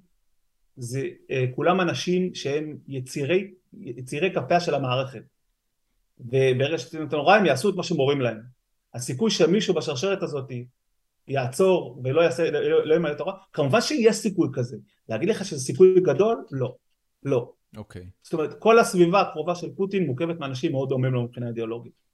זה 0.78 1.08
אה, 1.32 1.46
כולם 1.56 1.82
אנשים 1.82 2.36
שהם 2.36 2.78
יצירי, 2.88 3.52
יצירי 3.74 4.34
כפיה 4.34 4.60
של 4.60 4.76
המערכת. 4.76 5.22
וברגע 6.20 6.78
שאתם 6.78 7.08
נורא 7.12 7.36
הם 7.36 7.46
יעשו 7.46 7.70
את 7.70 7.76
מה 7.76 7.84
שמורים 7.84 8.22
להם. 8.22 8.42
הסיכוי 8.94 9.32
שמישהו 9.32 9.74
בשרשרת 9.74 10.24
הזאת 10.24 10.52
יעצור 11.28 12.02
ולא 12.04 12.22
יעשה, 12.22 12.52
לא, 12.52 12.86
לא 12.86 12.96
ימלא 12.96 13.12
את 13.12 13.20
ההוראה, 13.20 13.36
כמובן 13.54 13.82
שיש 13.82 14.16
סיכוי 14.16 14.50
כזה. 14.54 14.78
להגיד 15.10 15.30
לך 15.30 15.46
שזה 15.46 15.60
סיכוי 15.60 16.02
גדול? 16.02 16.46
לא. 16.52 16.76
לא. 17.24 17.52
אוקיי. 17.78 18.02
Okay. 18.02 18.06
זאת 18.24 18.34
אומרת, 18.34 18.60
כל 18.60 18.80
הסביבה 18.80 19.22
הקרובה 19.22 19.56
של 19.56 19.76
פוטין 19.76 20.06
מורכבת 20.06 20.40
מאנשים 20.40 20.72
מאוד 20.72 20.90
דומים 20.90 21.14
לו 21.14 21.24
מבחינה 21.24 21.48
אידיאולוגית. 21.48 22.05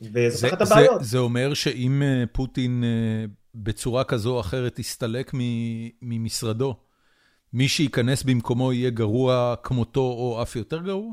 וזאת 0.00 0.52
אחת 0.52 0.60
הבעיות. 0.60 1.00
זה, 1.00 1.06
זה 1.08 1.18
אומר 1.18 1.54
שאם 1.54 2.02
אה, 2.02 2.24
פוטין 2.32 2.84
אה, 2.84 3.24
בצורה 3.54 4.04
כזו 4.04 4.34
או 4.34 4.40
אחרת 4.40 4.78
יסתלק 4.78 5.32
ממשרדו, 6.02 6.76
מי 7.52 7.68
שייכנס 7.68 8.22
במקומו 8.22 8.72
יהיה 8.72 8.90
גרוע 8.90 9.54
כמותו 9.62 10.00
או 10.00 10.42
אף 10.42 10.56
יותר 10.56 10.82
גרוע? 10.82 11.12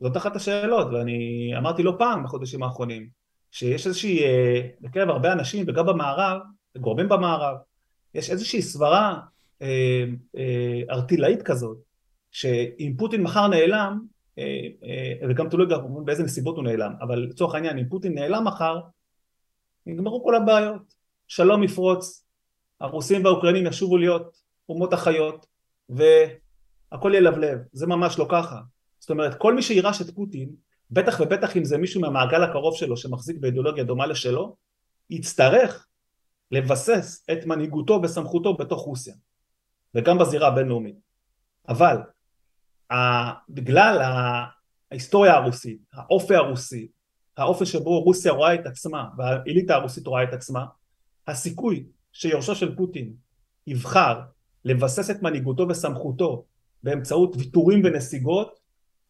זאת 0.00 0.16
אחת 0.16 0.36
השאלות, 0.36 0.86
ואני 0.92 1.50
אמרתי 1.58 1.82
לא 1.82 1.94
פעם 1.98 2.24
בחודשים 2.24 2.62
האחרונים, 2.62 3.08
שיש 3.50 3.86
איזושהי, 3.86 4.24
אה, 4.24 4.60
בקרב 4.80 5.08
הרבה 5.08 5.32
אנשים, 5.32 5.64
וגם 5.68 5.86
במערב, 5.86 6.40
גורמים 6.78 7.08
במערב, 7.08 7.56
יש 8.14 8.30
איזושהי 8.30 8.62
סברה 8.62 9.18
ארטילאית 10.90 11.42
כזאת, 11.42 11.78
שאם 12.30 12.94
פוטין 12.96 13.22
מחר 13.22 13.48
נעלם, 13.48 13.74
אה, 13.78 13.96
אה, 13.96 14.13
וגם 15.28 15.48
תלוי 15.48 15.66
גם 15.66 16.04
באיזה 16.04 16.22
נסיבות 16.22 16.56
הוא 16.56 16.64
נעלם, 16.64 16.92
אבל 17.00 17.18
לצורך 17.18 17.54
העניין 17.54 17.78
אם 17.78 17.88
פוטין 17.88 18.14
נעלם 18.14 18.44
מחר, 18.46 18.80
נגמרו 19.86 20.24
כל 20.24 20.34
הבעיות, 20.34 20.94
שלום 21.28 21.62
יפרוץ, 21.62 22.26
הרוסים 22.80 23.24
והאוקראינים 23.24 23.66
ישובו 23.66 23.96
להיות 23.96 24.36
אומות 24.68 24.92
החיות, 24.92 25.46
והכל 25.88 27.12
ילבלב, 27.14 27.58
זה 27.72 27.86
ממש 27.86 28.18
לא 28.18 28.26
ככה. 28.30 28.60
זאת 28.98 29.10
אומרת, 29.10 29.34
כל 29.34 29.54
מי 29.54 29.62
שירש 29.62 30.02
את 30.02 30.10
פוטין, 30.14 30.50
בטח 30.90 31.20
ובטח 31.20 31.56
אם 31.56 31.64
זה 31.64 31.78
מישהו 31.78 32.00
מהמעגל 32.00 32.42
הקרוב 32.42 32.76
שלו 32.76 32.96
שמחזיק 32.96 33.36
באידיאולוגיה 33.40 33.84
דומה 33.84 34.06
לשלו, 34.06 34.56
יצטרך 35.10 35.86
לבסס 36.50 37.24
את 37.32 37.46
מנהיגותו 37.46 38.00
וסמכותו 38.02 38.54
בתוך 38.54 38.82
רוסיה, 38.82 39.14
וגם 39.94 40.18
בזירה 40.18 40.48
הבינלאומית. 40.48 40.96
אבל 41.68 41.96
בגלל 43.48 44.02
ההיסטוריה 44.90 45.34
הרוסית, 45.34 45.78
האופי 45.92 46.34
הרוסי, 46.34 46.88
האופי 47.36 47.66
שבו 47.66 48.00
רוסיה 48.00 48.32
רואה 48.32 48.54
את 48.54 48.66
עצמה 48.66 49.04
והאליטה 49.18 49.74
הרוסית 49.74 50.06
רואה 50.06 50.22
את 50.22 50.32
עצמה, 50.32 50.64
הסיכוי 51.26 51.84
שיורשו 52.12 52.54
של 52.54 52.76
פוטין 52.76 53.12
יבחר 53.66 54.20
לבסס 54.64 55.10
את 55.10 55.22
מנהיגותו 55.22 55.66
וסמכותו 55.68 56.44
באמצעות 56.82 57.36
ויתורים 57.36 57.82
ונסיגות 57.84 58.58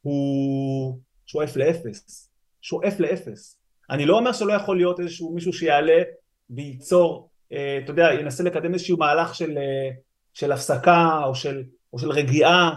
הוא 0.02 0.98
שואף 1.26 1.56
לאפס, 1.56 2.30
שואף 2.62 3.00
לאפס. 3.00 3.58
אני 3.90 4.06
לא 4.06 4.18
אומר 4.18 4.32
שלא 4.32 4.52
יכול 4.52 4.76
להיות 4.76 5.00
איזשהו 5.00 5.34
מישהו 5.34 5.52
שיעלה 5.52 6.02
וייצור, 6.50 7.30
אה, 7.52 7.78
אתה 7.84 7.90
יודע, 7.90 8.08
ינסה 8.20 8.44
לקדם 8.44 8.74
איזשהו 8.74 8.98
מהלך 8.98 9.34
של, 9.34 9.58
אה, 9.58 9.90
של 10.34 10.52
הפסקה 10.52 11.20
או 11.24 11.34
של, 11.34 11.62
או 11.92 11.98
של 11.98 12.10
רגיעה 12.10 12.74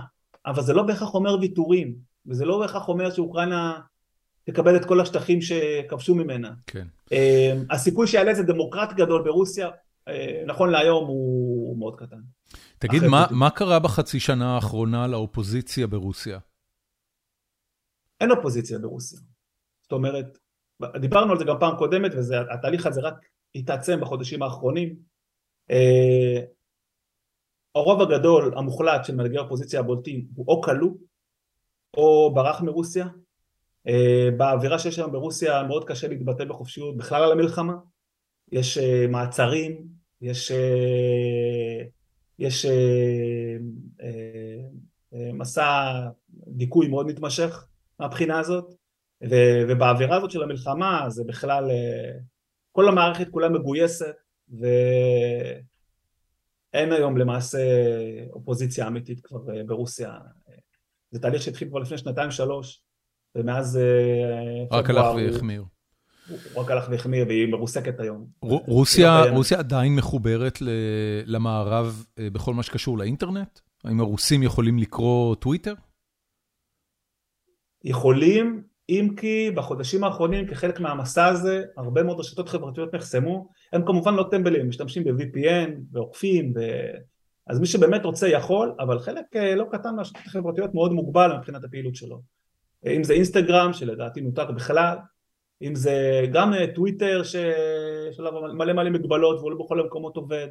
אבל 0.47 0.63
זה 0.63 0.73
לא 0.73 0.83
בהכרח 0.83 1.13
אומר 1.13 1.37
ויתורים, 1.41 1.95
וזה 2.25 2.45
לא 2.45 2.59
בהכרח 2.59 2.87
אומר 2.87 3.11
שאוקראינה 3.11 3.79
תקבל 4.43 4.75
את 4.75 4.85
כל 4.85 5.01
השטחים 5.01 5.41
שכבשו 5.41 6.15
ממנה. 6.15 6.53
כן. 6.67 6.87
אמ, 7.11 7.63
הסיכוי 7.69 8.07
שיעלה 8.07 8.29
איזה 8.29 8.43
דמוקרט 8.43 8.93
גדול 8.93 9.23
ברוסיה, 9.23 9.69
אה, 10.07 10.43
נכון 10.45 10.69
להיום 10.69 11.07
הוא 11.07 11.79
מאוד 11.79 11.95
קטן. 11.95 12.19
תגיד, 12.79 13.03
מה, 13.03 13.25
מה 13.31 13.49
קרה 13.49 13.79
בחצי 13.79 14.19
שנה 14.19 14.55
האחרונה 14.55 15.07
לאופוזיציה 15.07 15.87
ברוסיה? 15.87 16.39
אין 18.21 18.31
אופוזיציה 18.31 18.79
ברוסיה. 18.79 19.19
זאת 19.81 19.91
אומרת, 19.91 20.37
דיברנו 21.01 21.31
על 21.31 21.39
זה 21.39 21.45
גם 21.45 21.55
פעם 21.59 21.77
קודמת, 21.77 22.11
והתהליך 22.29 22.85
הזה 22.85 23.01
רק 23.01 23.13
התעצם 23.55 23.99
בחודשים 24.01 24.43
האחרונים. 24.43 24.95
הרוב 27.77 28.01
הגדול 28.01 28.53
המוחלט 28.57 29.05
של 29.05 29.15
מנהיגי 29.15 29.37
האופוזיציה 29.37 29.79
הבולטים 29.79 30.25
הוא 30.35 30.45
או 30.47 30.61
כלוא 30.61 30.91
או 31.97 32.31
ברח 32.33 32.61
מרוסיה. 32.61 33.07
אה, 33.87 34.29
באווירה 34.37 34.79
שיש 34.79 34.99
היום 34.99 35.11
ברוסיה 35.11 35.63
מאוד 35.63 35.85
קשה 35.85 36.07
להתבטא 36.07 36.45
בחופשיות 36.45 36.97
בכלל 36.97 37.23
על 37.23 37.31
המלחמה. 37.31 37.73
יש 38.51 38.77
אה, 38.77 39.05
מעצרים, 39.09 39.87
יש, 40.21 40.51
אה, 40.51 41.83
יש 42.39 42.65
מסע 45.33 45.91
דיכוי 46.47 46.87
מאוד 46.87 47.07
מתמשך 47.07 47.67
מהבחינה 47.99 48.39
הזאת, 48.39 48.73
ובאווירה 49.67 50.17
הזאת 50.17 50.31
של 50.31 50.43
המלחמה 50.43 51.05
זה 51.07 51.23
בכלל, 51.27 51.71
כל 52.71 52.87
המערכת 52.87 53.29
כולה 53.29 53.49
מגויסת, 53.49 54.15
ו... 54.59 54.65
אין 56.73 56.91
היום 56.91 57.17
למעשה 57.17 57.59
אופוזיציה 58.33 58.87
אמיתית 58.87 59.19
כבר 59.25 59.55
אה, 59.55 59.63
ברוסיה. 59.63 60.11
זה 61.11 61.19
תהליך 61.19 61.41
שהתחיל 61.41 61.69
כבר 61.69 61.79
לפני 61.79 61.97
שנתיים 61.97 62.31
שלוש, 62.31 62.81
ומאז 63.35 63.79
רק 64.71 64.89
הלך 64.89 65.05
והחמיר. 65.15 65.63
הוא 66.53 66.63
רק 66.63 66.71
הלך 66.71 66.87
והחמיר 66.89 67.25
והיא 67.27 67.47
מרוסקת 67.47 67.99
היום. 67.99 68.27
רוסיה 68.67 69.23
רוסיה 69.31 69.59
עדיין 69.59 69.95
מחוברת 69.95 70.57
למערב 71.25 72.05
בכל 72.19 72.53
מה 72.53 72.63
שקשור 72.63 72.97
לאינטרנט? 72.97 73.59
האם 73.83 73.99
הרוסים 73.99 74.43
יכולים 74.43 74.79
לקרוא 74.79 75.35
טוויטר? 75.35 75.73
יכולים, 77.83 78.63
אם 78.89 79.07
כי 79.17 79.51
בחודשים 79.51 80.03
האחרונים 80.03 80.47
כחלק 80.47 80.79
מהמסע 80.79 81.25
הזה 81.25 81.63
הרבה 81.77 82.03
מאוד 82.03 82.19
רשתות 82.19 82.49
חברתיות 82.49 82.95
נחסמו, 82.95 83.49
הם 83.77 83.85
כמובן 83.85 84.15
לא 84.15 84.27
טמבלים, 84.31 84.69
משתמשים 84.69 85.03
ב-VPN 85.03 85.69
ועוקפים, 85.91 86.53
ו... 86.55 86.59
אז 87.47 87.59
מי 87.59 87.65
שבאמת 87.65 88.05
רוצה 88.05 88.27
יכול, 88.27 88.75
אבל 88.79 88.99
חלק 88.99 89.25
לא 89.55 89.65
קטן 89.71 89.95
מהרשתות 89.95 90.21
החברתיות 90.25 90.73
מאוד 90.73 90.91
מוגבל 90.91 91.37
מבחינת 91.37 91.63
הפעילות 91.63 91.95
שלו. 91.95 92.21
אם 92.87 93.03
זה 93.03 93.13
אינסטגרם 93.13 93.73
שלדעתי 93.73 94.21
נותק 94.21 94.47
בכלל, 94.55 94.97
אם 95.61 95.75
זה 95.75 96.21
גם 96.33 96.53
טוויטר 96.75 97.23
שיש 97.23 98.19
עליו 98.19 98.31
מלא 98.53 98.73
מלא 98.73 98.89
מגבלות 98.89 99.39
והוא 99.39 99.51
לא 99.51 99.57
בכל 99.65 99.79
המקומות 99.79 100.17
עובד, 100.17 100.47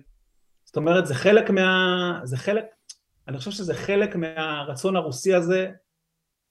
זאת 0.65 0.77
אומרת 0.77 1.07
זה 1.07 1.15
חלק 1.15 1.51
מה... 1.51 2.21
זה 2.25 2.37
חלק, 2.37 2.65
אני 3.29 3.39
חושב 3.39 3.51
שזה 3.51 3.75
חלק 3.75 4.17
מהרצון 4.17 4.97
הרוסי 4.97 5.35
הזה 5.35 5.71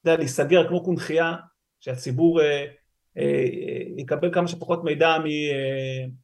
אתה 0.06 0.12
יודע, 0.12 0.20
להיסגר 0.20 0.68
כמו 0.68 0.84
קונכייה, 0.84 1.36
שהציבור 1.80 2.42
אה, 2.42 2.46
אה, 2.46 2.66
יקבל 3.98 4.34
כמה 4.34 4.48
שפחות 4.48 4.84
מידע 4.84 5.18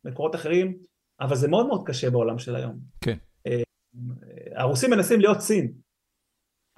ממקורות 0.03 0.35
אחרים, 0.35 0.77
אבל 1.19 1.35
זה 1.35 1.47
מאוד 1.47 1.68
מאוד 1.68 1.88
קשה 1.88 2.09
בעולם 2.09 2.39
של 2.39 2.55
היום. 2.55 2.80
כן. 3.01 3.18
אה, 3.47 3.61
הרוסים 4.55 4.89
מנסים 4.91 5.19
להיות 5.19 5.39
סין, 5.39 5.72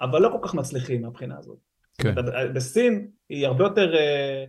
אבל 0.00 0.22
לא 0.22 0.28
כל 0.28 0.48
כך 0.48 0.54
מצליחים 0.54 1.02
מהבחינה 1.02 1.38
הזאת. 1.38 1.58
כן. 1.98 2.14
בסין 2.54 3.10
היא 3.28 3.46
הרבה 3.46 3.64
יותר, 3.64 3.94
אה, 3.94 4.44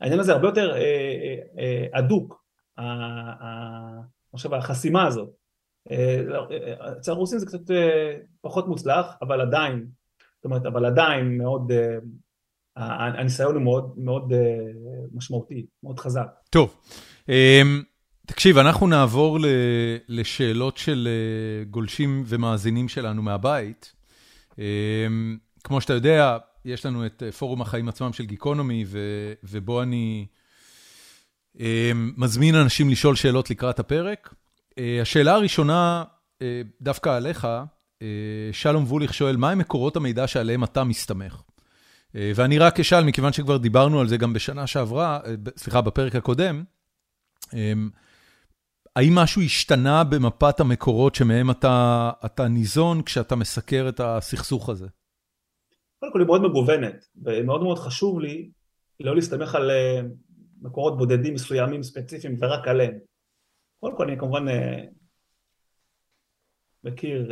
העניין 0.00 0.20
הזה 0.20 0.32
הרבה 0.32 0.48
יותר 0.48 0.72
אה, 0.76 1.36
אה, 1.58 1.86
הדוק, 1.98 2.44
אה, 2.78 2.84
חושב 4.30 4.54
החסימה 4.54 5.06
הזאת. 5.06 5.30
אצל 6.98 7.10
הרוסים 7.10 7.38
זה 7.38 7.46
קצת 7.46 7.74
פחות 8.40 8.68
מוצלח, 8.68 9.16
אבל 9.22 9.40
עדיין 9.40 9.86
זאת 10.36 10.44
אומרת, 10.44 10.66
אבל 10.66 10.84
עדיין 10.84 11.38
מאוד, 11.38 11.72
הניסיון 12.76 13.54
הוא 13.54 13.62
מאוד 13.62 13.98
מאוד 13.98 14.32
משמעותי, 15.12 15.66
מאוד 15.82 15.98
חזק. 15.98 16.26
טוב, 16.50 16.76
תקשיב, 18.26 18.58
אנחנו 18.58 18.86
נעבור 18.86 19.38
לשאלות 20.08 20.76
של 20.76 21.08
גולשים 21.70 22.24
ומאזינים 22.26 22.88
שלנו 22.88 23.22
מהבית. 23.22 23.92
כמו 25.64 25.80
שאתה 25.80 25.92
יודע, 25.92 26.38
יש 26.64 26.86
לנו 26.86 27.06
את 27.06 27.22
פורום 27.38 27.62
החיים 27.62 27.88
עצמם 27.88 28.12
של 28.12 28.24
גיקונומי, 28.24 28.84
ובו 29.44 29.82
אני 29.82 30.26
מזמין 32.16 32.54
אנשים 32.54 32.90
לשאול 32.90 33.16
שאלות 33.16 33.50
לקראת 33.50 33.78
הפרק. 33.78 34.34
השאלה 35.02 35.34
הראשונה, 35.34 36.04
דווקא 36.80 37.08
עליך, 37.08 37.48
שלום 38.52 38.84
ווליך 38.84 39.14
שואל, 39.14 39.36
מהם 39.36 39.58
מקורות 39.58 39.96
המידע 39.96 40.26
שעליהם 40.26 40.64
אתה 40.64 40.84
מסתמך? 40.84 41.42
ואני 42.14 42.58
רק 42.58 42.80
אשאל, 42.80 43.04
מכיוון 43.04 43.32
שכבר 43.32 43.56
דיברנו 43.56 44.00
על 44.00 44.08
זה 44.08 44.16
גם 44.16 44.32
בשנה 44.32 44.66
שעברה, 44.66 45.20
סליחה, 45.56 45.80
בפרק 45.80 46.14
הקודם, 46.14 46.64
האם 48.96 49.14
משהו 49.14 49.42
השתנה 49.42 50.04
במפת 50.04 50.60
המקורות 50.60 51.14
שמהם 51.14 51.50
אתה, 51.50 52.10
אתה 52.24 52.48
ניזון 52.48 53.02
כשאתה 53.02 53.36
מסקר 53.36 53.86
את 53.88 54.00
הסכסוך 54.00 54.68
הזה? 54.68 54.86
קודם 56.00 56.12
כל 56.12 56.20
היא 56.20 56.26
מאוד 56.26 56.42
מגוונת, 56.42 57.04
ומאוד 57.24 57.62
מאוד 57.62 57.78
חשוב 57.78 58.20
לי 58.20 58.50
לא 59.00 59.14
להסתמך 59.14 59.54
על 59.54 59.70
מקורות 60.62 60.98
בודדים 60.98 61.34
מסוימים 61.34 61.82
ספציפיים 61.82 62.36
ורק 62.40 62.68
עליהם. 62.68 62.98
קודם 63.80 63.96
כל 63.96 64.08
אני 64.08 64.18
כמובן 64.18 64.44
מכיר 66.84 67.30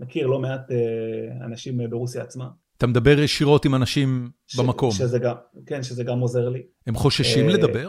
מכיר 0.00 0.26
לא 0.26 0.38
מעט 0.38 0.70
אה, 0.70 1.44
אנשים 1.46 1.80
אה, 1.80 1.88
ברוסיה 1.88 2.22
עצמה. 2.22 2.48
אתה 2.76 2.86
מדבר 2.86 3.20
ישירות 3.20 3.64
עם 3.64 3.74
אנשים 3.74 4.30
ש, 4.46 4.60
במקום. 4.60 4.90
שזה 4.90 5.18
גם, 5.18 5.34
כן, 5.66 5.82
שזה 5.82 6.04
גם 6.04 6.20
עוזר 6.20 6.48
לי. 6.48 6.62
הם 6.86 6.94
חוששים 6.94 7.48
אה, 7.48 7.54
לדבר? 7.54 7.88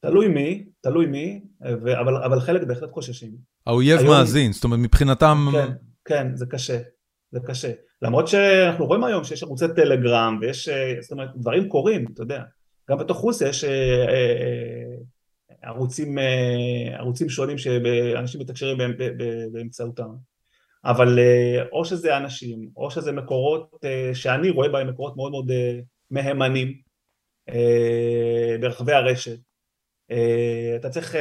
תלוי 0.00 0.28
מי, 0.28 0.64
תלוי 0.80 1.06
מי, 1.06 1.40
ו, 1.82 2.00
אבל, 2.00 2.16
אבל 2.16 2.40
חלק 2.40 2.62
בהחלט 2.62 2.90
חוששים. 2.90 3.30
האויב 3.66 4.00
היום... 4.00 4.10
מאזין, 4.10 4.52
זאת 4.52 4.64
אומרת 4.64 4.78
מבחינתם... 4.78 5.48
כן, 5.52 5.72
כן, 6.04 6.36
זה 6.36 6.46
קשה, 6.46 6.78
זה 7.32 7.40
קשה. 7.40 7.72
למרות 8.02 8.28
שאנחנו 8.28 8.86
רואים 8.86 9.04
היום 9.04 9.24
שיש 9.24 9.42
ערוצי 9.42 9.64
טלגרם 9.76 10.38
ויש, 10.40 10.68
זאת 11.00 11.12
אומרת, 11.12 11.28
דברים 11.36 11.68
קורים, 11.68 12.04
אתה 12.14 12.22
יודע. 12.22 12.42
גם 12.90 12.98
בתוך 12.98 13.18
רוסיה 13.18 13.48
יש 13.48 13.64
ערוצים, 15.62 16.18
ערוצים 16.98 17.28
שונים 17.28 17.58
שאנשים 17.58 18.40
מתקשרים 18.40 18.78
באמצעותם. 19.52 20.08
אבל 20.84 21.18
אה, 21.18 21.64
או 21.72 21.84
שזה 21.84 22.16
אנשים, 22.16 22.68
או 22.76 22.90
שזה 22.90 23.12
מקורות 23.12 23.70
אה, 23.84 24.10
שאני 24.14 24.50
רואה 24.50 24.68
בהם 24.68 24.88
מקורות 24.88 25.16
מאוד 25.16 25.30
מאוד 25.30 25.50
אה, 25.50 25.78
מהימנים 26.10 26.80
ברחבי 28.60 28.92
הרשת. 28.92 29.38
אתה 30.76 30.90
צריך, 30.90 31.14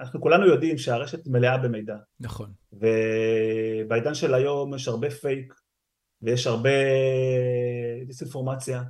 אנחנו 0.00 0.20
כולנו 0.20 0.46
יודעים 0.46 0.78
שהרשת 0.78 1.26
מלאה 1.26 1.58
במידע. 1.58 1.96
נכון. 2.20 2.52
ובעידן 2.72 4.14
של 4.14 4.34
היום 4.34 4.74
יש 4.74 4.88
הרבה 4.88 5.10
פייק, 5.10 5.54
ויש 6.22 6.46
הרבה 6.46 6.70
דיסאינפורמציה, 8.06 8.82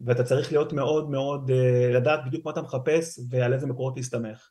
ואתה 0.00 0.24
צריך 0.24 0.52
להיות 0.52 0.72
מאוד 0.72 1.10
מאוד, 1.10 1.50
לדעת 1.94 2.20
בדיוק 2.26 2.44
מה 2.44 2.50
אתה 2.50 2.62
מחפש 2.62 3.20
ועל 3.30 3.52
איזה 3.52 3.66
מקורות 3.66 3.96
להסתמך. 3.96 4.50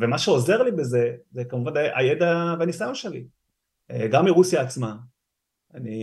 ומה 0.00 0.18
שעוזר 0.18 0.62
לי 0.62 0.72
בזה, 0.72 1.12
זה 1.30 1.44
כמובן 1.44 1.72
הידע 1.76 2.54
והניסיון 2.58 2.94
שלי. 2.94 3.26
אה, 3.90 4.06
גם 4.08 4.24
מרוסיה 4.24 4.60
עצמה. 4.62 4.94
אני 5.74 5.98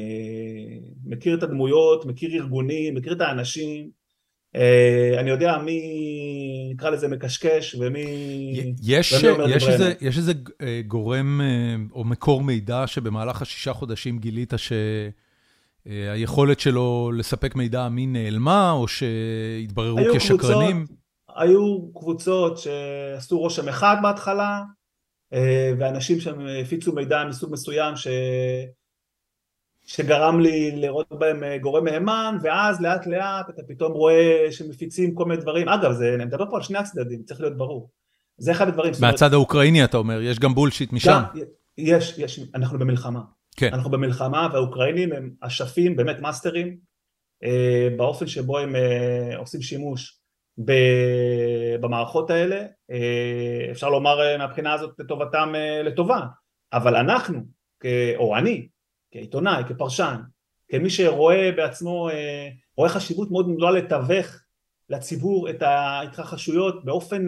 מכיר 1.06 1.38
את 1.38 1.44
הדמויות, 1.44 2.06
מכיר 2.06 2.34
ארגונים, 2.34 2.96
מכיר 2.96 3.14
את 3.14 3.22
האנשים, 3.22 3.90
אה, 4.56 5.20
אני 5.20 5.30
יודע 5.30 5.58
מי, 5.58 5.82
נקרא 6.74 6.90
לזה 6.90 7.08
מקשקש, 7.08 7.76
ומי, 7.80 8.06
יש, 8.84 9.14
ומי 9.14 9.30
אומר 9.30 9.50
יש 9.50 9.68
איזה, 9.68 9.94
יש 10.02 10.18
איזה 10.18 10.34
אה, 10.62 10.82
גורם 10.88 11.42
או 11.92 12.04
מקור 12.04 12.44
מידע 12.44 12.88
שבמהלך 12.88 13.42
השישה 13.42 13.74
חודשים 13.74 14.20
גילית 14.20 14.54
שהיכולת 15.86 16.60
שלו 16.60 17.12
לספק 17.18 17.56
מידע 17.56 17.86
אמין 17.86 18.14
נעלמה, 18.14 18.72
או 18.72 18.88
שהתבררו 18.88 19.98
כשקרנים? 20.16 20.86
קבוצות, 20.86 21.04
היו 21.36 21.92
קבוצות 21.94 22.58
שעשו 22.58 23.40
רושם 23.40 23.70
אחד 23.70 23.96
בהתחלה, 24.04 24.62
ואנשים 25.80 26.20
שם 26.20 26.40
הפיצו 26.62 26.94
מידע 26.94 27.24
מסוג 27.30 27.54
מסוים 27.54 27.96
ש... 27.96 28.08
שגרם 29.86 30.40
לי 30.40 30.72
לראות 30.76 31.08
בהם 31.12 31.44
אה, 31.44 31.58
גורם 31.58 31.84
מהימן, 31.84 32.38
ואז 32.44 32.82
לאט 32.82 33.08
לאט 33.08 33.50
אתה 33.50 33.62
פתאום 33.68 33.92
רואה 33.92 34.48
שמפיצים 34.52 35.16
כל 35.16 35.26
מיני 35.26 35.42
דברים. 35.42 35.70
אגב, 35.70 35.92
זה, 35.92 36.14
אני 36.16 36.26
מדבר 36.26 36.50
פה 36.50 36.58
על 36.58 36.64
שני 36.64 36.78
הצדדים, 36.78 37.24
צריך 37.24 37.42
להיות 37.42 37.58
ברור. 37.58 37.90
זה 38.38 38.52
אחד 38.52 38.68
הדברים. 38.68 38.94
מהצד 39.02 39.34
האוקראיני 39.34 39.84
אתה 39.84 39.98
אומר, 39.98 40.22
יש 40.22 40.40
גם 40.40 40.56
בולשיט 40.56 40.94
משם. 40.94 41.12
גם, 41.36 41.42
יש, 41.78 42.18
יש, 42.18 42.40
אנחנו 42.56 42.80
במלחמה. 42.80 43.20
כן. 43.56 43.74
אנחנו 43.74 43.92
במלחמה, 43.92 44.48
והאוקראינים 44.54 45.14
הם 45.14 45.30
אשפים, 45.42 45.96
באמת 45.96 46.20
מאסטרים, 46.20 46.78
אה, 47.44 47.88
באופן 47.98 48.28
שבו 48.28 48.60
הם 48.60 48.76
אה, 48.76 49.38
עושים 49.38 49.62
שימוש 49.62 50.20
במערכות 50.58 52.30
האלה, 52.30 52.66
אה, 52.92 53.68
אפשר 53.72 53.90
לומר 53.90 54.22
אה, 54.22 54.38
מהבחינה 54.38 54.74
הזאת 54.74 55.00
לטובתם 55.00 55.52
אה, 55.56 55.84
לטובה, 55.84 56.20
אבל 56.74 56.96
אנחנו, 56.96 57.40
או 58.16 58.38
אני, 58.38 58.68
כעיתונאי, 59.12 59.64
כפרשן, 59.68 60.16
כמי 60.68 60.90
שרואה 60.90 61.52
בעצמו, 61.52 62.10
רואה 62.78 62.90
חשיבות 62.90 63.32
מאוד 63.32 63.56
גדולה 63.56 63.72
לתווך 63.72 64.28
לציבור 64.90 65.50
את 65.50 65.62
ההתרחשויות 65.62 66.86
באופן, 66.86 67.28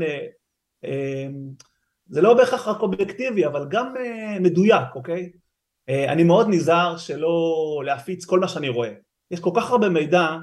זה 2.08 2.22
לא 2.22 2.34
בהכרח 2.34 2.68
רק 2.68 2.82
אובייקטיבי, 2.82 3.46
אבל 3.46 3.68
גם 3.70 3.94
מדויק, 4.40 4.96
אוקיי? 4.96 5.32
אני 5.88 6.24
מאוד 6.24 6.48
נזהר 6.50 6.98
שלא 6.98 7.82
להפיץ 7.86 8.26
כל 8.26 8.40
מה 8.40 8.48
שאני 8.48 8.70
רואה. 8.70 8.94
יש 9.32 9.40
כל 9.40 9.52
כך 9.56 9.72
הרבה 9.72 9.90
מידע, 9.90 10.38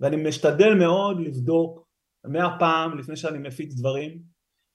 ואני 0.00 0.16
משתדל 0.16 0.74
מאוד 0.74 1.20
לבדוק 1.20 1.81
מאה 2.24 2.58
פעם 2.58 2.98
לפני 2.98 3.16
שאני 3.16 3.38
מפיץ 3.38 3.74
דברים, 3.74 4.18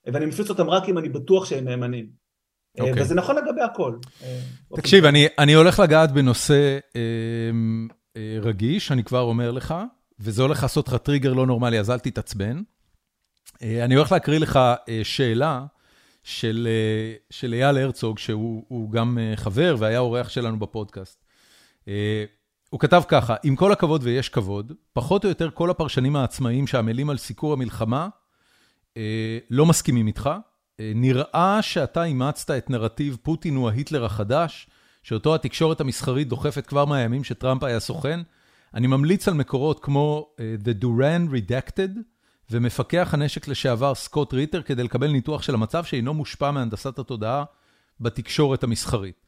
ואני 0.06 0.26
מפיץ 0.26 0.50
אותם 0.50 0.70
רק 0.70 0.88
אם 0.88 0.98
אני 0.98 1.08
בטוח 1.08 1.44
שהם 1.44 1.64
נאמנים. 1.64 2.06
Okay. 2.78 2.80
אוקיי. 2.80 3.02
וזה 3.02 3.14
נכון 3.14 3.36
לגבי 3.36 3.60
הכל. 3.60 3.96
אה, 4.22 4.40
תקשיב, 4.76 5.04
אני, 5.04 5.26
אני 5.38 5.52
הולך 5.52 5.80
לגעת 5.80 6.12
בנושא 6.12 6.78
אה, 6.96 7.00
אה, 8.16 8.38
רגיש, 8.40 8.92
אני 8.92 9.04
כבר 9.04 9.20
אומר 9.20 9.50
לך, 9.50 9.74
וזה 10.20 10.42
הולך 10.42 10.62
לעשות 10.62 10.88
לך 10.88 10.94
טריגר 10.94 11.32
לא 11.32 11.46
נורמלי, 11.46 11.80
אז 11.80 11.90
אל 11.90 11.98
תתעצבן. 11.98 12.62
אה, 13.62 13.84
אני 13.84 13.94
הולך 13.94 14.12
להקריא 14.12 14.38
לך 14.38 14.56
אה, 14.88 15.00
שאלה 15.02 15.66
של, 16.22 16.68
אה, 16.70 17.14
של 17.30 17.52
אייל 17.54 17.78
הרצוג, 17.78 18.18
שהוא 18.18 18.90
גם 18.90 19.18
אה, 19.18 19.36
חבר 19.36 19.76
והיה 19.78 19.98
אורח 19.98 20.28
שלנו 20.28 20.58
בפודקאסט. 20.58 21.24
אה, 21.88 22.24
הוא 22.70 22.80
כתב 22.80 23.02
ככה, 23.08 23.34
עם 23.42 23.56
כל 23.56 23.72
הכבוד 23.72 24.00
ויש 24.04 24.28
כבוד, 24.28 24.72
פחות 24.92 25.24
או 25.24 25.28
יותר 25.28 25.50
כל 25.50 25.70
הפרשנים 25.70 26.16
העצמאיים 26.16 26.66
שעמלים 26.66 27.10
על 27.10 27.16
סיקור 27.16 27.52
המלחמה 27.52 28.08
לא 29.50 29.66
מסכימים 29.66 30.06
איתך. 30.06 30.30
נראה 30.78 31.58
שאתה 31.62 32.04
אימצת 32.04 32.50
את 32.50 32.70
נרטיב 32.70 33.16
פוטין 33.22 33.56
הוא 33.56 33.68
ההיטלר 33.68 34.04
החדש, 34.04 34.66
שאותו 35.02 35.34
התקשורת 35.34 35.80
המסחרית 35.80 36.28
דוחפת 36.28 36.66
כבר 36.66 36.84
מהימים 36.84 37.24
שטראמפ 37.24 37.62
היה 37.62 37.80
סוכן. 37.80 38.20
אני 38.74 38.86
ממליץ 38.86 39.28
על 39.28 39.34
מקורות 39.34 39.84
כמו 39.84 40.28
The 40.38 40.84
Duran 40.84 41.32
Redacted 41.32 41.90
ומפקח 42.50 43.14
הנשק 43.14 43.48
לשעבר 43.48 43.94
סקוט 43.94 44.34
ריטר 44.34 44.62
כדי 44.62 44.82
לקבל 44.82 45.10
ניתוח 45.10 45.42
של 45.42 45.54
המצב 45.54 45.84
שאינו 45.84 46.14
מושפע 46.14 46.50
מהנדסת 46.50 46.98
התודעה 46.98 47.44
בתקשורת 48.00 48.64
המסחרית. 48.64 49.26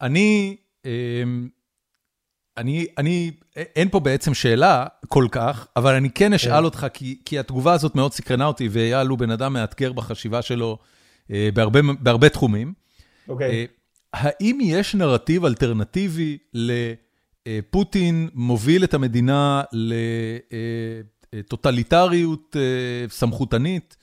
אני, 0.00 0.56
אני, 2.58 2.86
אני, 2.98 3.30
אין 3.56 3.88
פה 3.88 4.00
בעצם 4.00 4.34
שאלה 4.34 4.86
כל 5.08 5.26
כך, 5.30 5.66
אבל 5.76 5.94
אני 5.94 6.10
כן 6.10 6.32
אשאל 6.32 6.64
אותך, 6.64 6.86
כי, 6.94 7.18
כי 7.24 7.38
התגובה 7.38 7.72
הזאת 7.72 7.94
מאוד 7.94 8.12
סקרנה 8.12 8.46
אותי, 8.46 8.68
ואייל 8.70 9.06
הוא 9.06 9.18
בן 9.18 9.30
אדם 9.30 9.52
מאתגר 9.52 9.92
בחשיבה 9.92 10.42
שלו 10.42 10.78
בהרבה, 11.28 11.80
בהרבה 12.00 12.28
תחומים. 12.28 12.72
אוקיי. 13.28 13.66
האם 14.12 14.58
יש 14.62 14.94
נרטיב 14.94 15.44
אלטרנטיבי 15.44 16.38
לפוטין 17.46 18.28
מוביל 18.34 18.84
את 18.84 18.94
המדינה 18.94 19.62
לטוטליטריות 21.32 22.56
סמכותנית, 23.08 23.96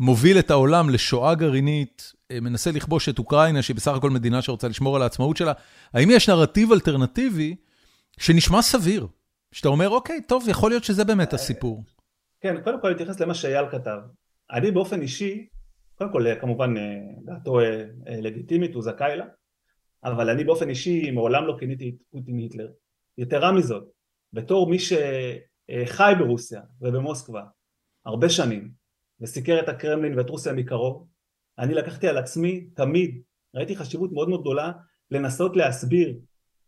מוביל 0.00 0.38
את 0.38 0.50
העולם 0.50 0.90
לשואה 0.90 1.34
גרעינית, 1.34 2.12
מנסה 2.32 2.70
לכבוש 2.72 3.08
את 3.08 3.18
אוקראינה, 3.18 3.62
שהיא 3.62 3.76
בסך 3.76 3.92
הכל 3.94 4.10
מדינה 4.10 4.42
שרוצה 4.42 4.68
לשמור 4.68 4.96
על 4.96 5.02
העצמאות 5.02 5.36
שלה, 5.36 5.52
האם 5.94 6.08
יש 6.10 6.28
נרטיב 6.28 6.72
אלטרנטיבי 6.72 7.56
שנשמע 8.18 8.62
סביר? 8.62 9.06
שאתה 9.52 9.68
אומר, 9.68 9.88
אוקיי, 9.88 10.22
טוב, 10.22 10.48
יכול 10.48 10.70
להיות 10.70 10.84
שזה 10.84 11.04
באמת 11.04 11.32
הסיפור. 11.32 11.84
כן, 12.40 12.60
קודם 12.64 12.80
כל 12.80 12.88
להתייחס 12.88 13.20
למה 13.20 13.34
שאייל 13.34 13.64
כתב. 13.70 13.98
אני 14.50 14.70
באופן 14.70 15.02
אישי, 15.02 15.46
קודם 15.94 16.12
כל, 16.12 16.24
כמובן, 16.40 16.74
דעתו 17.24 17.58
לגיטימית, 18.06 18.74
הוא 18.74 18.82
זכאי 18.82 19.16
לה, 19.16 19.24
אבל 20.04 20.30
אני 20.30 20.44
באופן 20.44 20.68
אישי 20.68 21.10
מעולם 21.10 21.46
לא 21.46 21.56
כיניתי 21.58 21.88
את 21.88 21.94
פוטין 22.10 22.38
היטלר. 22.38 22.68
יתרה 23.18 23.52
מזאת, 23.52 23.84
בתור 24.32 24.70
מי 24.70 24.78
שחי 24.78 26.12
ברוסיה 26.18 26.60
ובמוסקבה 26.80 27.42
הרבה 28.06 28.28
שנים, 28.28 28.70
וסיקר 29.20 29.60
את 29.60 29.68
הקרמלין 29.68 30.18
ואת 30.18 30.30
רוסיה 30.30 30.52
מקרוב, 30.52 31.06
אני 31.58 31.74
לקחתי 31.74 32.08
על 32.08 32.18
עצמי 32.18 32.66
תמיד, 32.74 33.20
ראיתי 33.54 33.76
חשיבות 33.76 34.12
מאוד 34.12 34.28
מאוד 34.28 34.40
גדולה 34.40 34.72
לנסות 35.10 35.56
להסביר 35.56 36.18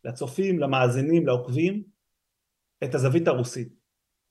לצופים, 0.04 0.58
למאזינים, 0.58 1.26
לעוקבים, 1.26 1.82
את 2.84 2.94
הזווית 2.94 3.28
הרוסית. 3.28 3.68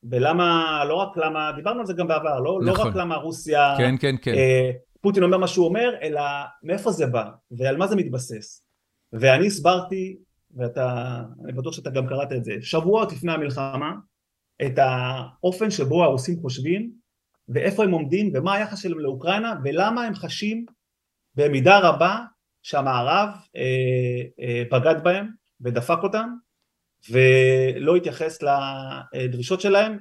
ולמה, 0.04 0.82
לא 0.88 0.96
רק 0.96 1.18
למה, 1.18 1.52
דיברנו 1.56 1.80
על 1.80 1.86
זה 1.86 1.94
גם 1.94 2.08
בעבר, 2.08 2.40
לא, 2.40 2.60
נכון. 2.66 2.86
לא 2.86 2.90
רק 2.90 2.96
למה 2.96 3.16
רוסיה, 3.16 3.74
כן, 3.78 3.96
כן, 4.00 4.16
כן. 4.22 4.34
אה, 4.34 4.72
פוטין 5.02 5.24
אומר 5.24 5.38
מה 5.38 5.48
שהוא 5.48 5.66
אומר, 5.66 5.96
אלא 6.02 6.22
מאיפה 6.64 6.92
זה 6.92 7.06
בא 7.06 7.30
ועל 7.52 7.78
מה 7.78 7.88
זה 7.88 7.96
מתבסס. 7.96 8.66
ואני 9.14 9.48
הסברתי, 9.48 10.18
ואתה, 10.56 11.20
אני 11.44 11.54
בטוח 11.54 11.74
שאתה 11.74 11.90
גם 11.90 12.08
קראת 12.08 12.32
את 12.32 12.44
זה, 12.44 12.54
שבועות 12.62 13.12
לפני 13.12 13.32
המלחמה, 13.32 13.94
את 14.66 14.74
האופן 14.78 15.72
שבו 15.72 16.04
הרוסים 16.04 16.40
חושבים 16.42 16.92
ואיפה 17.50 17.84
הם 17.84 17.92
עומדים 17.92 18.32
ומה 18.34 18.54
היחס 18.54 18.80
שלהם 18.80 19.00
לאוקראינה 19.00 19.56
ולמה 19.64 20.04
הם 20.04 20.16
חשים 20.16 20.66
במידה 21.36 21.80
רבה 21.80 22.18
שהמערב 22.64 23.30
אה, 23.56 23.64
אה, 24.42 24.64
בגד 24.72 25.04
בהם 25.04 25.28
ודפק 25.62 25.98
אותם 26.04 26.30
ולא 27.10 27.96
התייחס 27.96 28.40
לדרישות 29.14 29.62
שלהם 29.62 29.98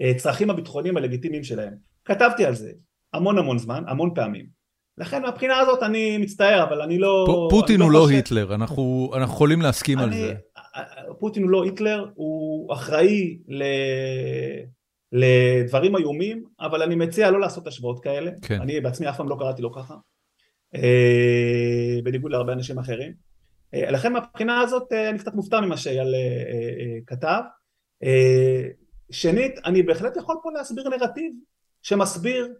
ולצרכים 0.00 0.50
הביטחוניים 0.50 0.96
הלגיטימיים 0.96 1.44
שלהם. 1.44 1.74
כתבתי 2.04 2.44
על 2.44 2.54
זה 2.54 2.72
המון 3.12 3.38
המון 3.38 3.58
זמן, 3.58 3.84
המון 3.86 4.10
פעמים. 4.14 4.46
לכן 4.98 5.22
מהבחינה 5.22 5.58
הזאת 5.58 5.82
אני 5.82 6.18
מצטער, 6.18 6.62
אבל 6.62 6.82
אני 6.82 6.98
לא... 6.98 7.46
פוטין 7.50 7.80
הוא 7.80 7.92
לא 7.92 8.08
היטלר, 8.08 8.54
אנחנו 8.54 9.12
יכולים 9.22 9.62
להסכים 9.62 9.98
על 9.98 10.12
זה. 10.12 10.34
פוטין 11.18 11.42
הוא 11.42 11.50
לא 11.50 11.64
היטלר, 11.64 12.06
הוא 12.14 12.72
אחראי 12.74 13.38
ל... 13.48 13.62
לדברים 15.16 15.96
איומים, 15.96 16.44
אבל 16.60 16.82
אני 16.82 16.94
מציע 16.94 17.30
לא 17.30 17.40
לעשות 17.40 17.66
השוואות 17.66 18.04
כאלה. 18.04 18.30
כן. 18.42 18.60
אני 18.60 18.80
בעצמי 18.80 19.08
אף 19.08 19.16
פעם 19.16 19.28
לא 19.28 19.36
קראתי 19.38 19.62
לו 19.62 19.72
ככה, 19.72 19.94
בניגוד 22.04 22.32
להרבה 22.32 22.52
אנשים 22.52 22.78
אחרים. 22.78 23.12
לכן 23.72 24.12
מהבחינה 24.12 24.60
הזאת 24.60 24.92
אני 24.92 25.18
קצת 25.18 25.34
מופתע 25.34 25.60
ממה 25.60 25.76
שאייל 25.76 26.14
כתב. 27.06 27.40
שנית, 29.10 29.58
אני 29.64 29.82
בהחלט 29.82 30.16
יכול 30.16 30.36
פה 30.42 30.50
להסביר 30.52 30.88
נרטיב 30.88 31.32
שמסביר 31.82 32.54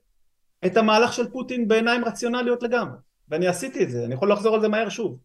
את 0.66 0.76
המהלך 0.76 1.12
של 1.12 1.30
פוטין 1.30 1.68
בעיניים 1.68 2.04
רציונליות 2.04 2.62
לגמרי, 2.62 2.96
ואני 3.28 3.46
עשיתי 3.46 3.82
את 3.82 3.90
זה, 3.90 4.04
אני 4.04 4.14
יכול 4.14 4.32
לחזור 4.32 4.54
על 4.54 4.60
זה 4.60 4.68
מהר 4.68 4.88
שוב. 4.88 5.18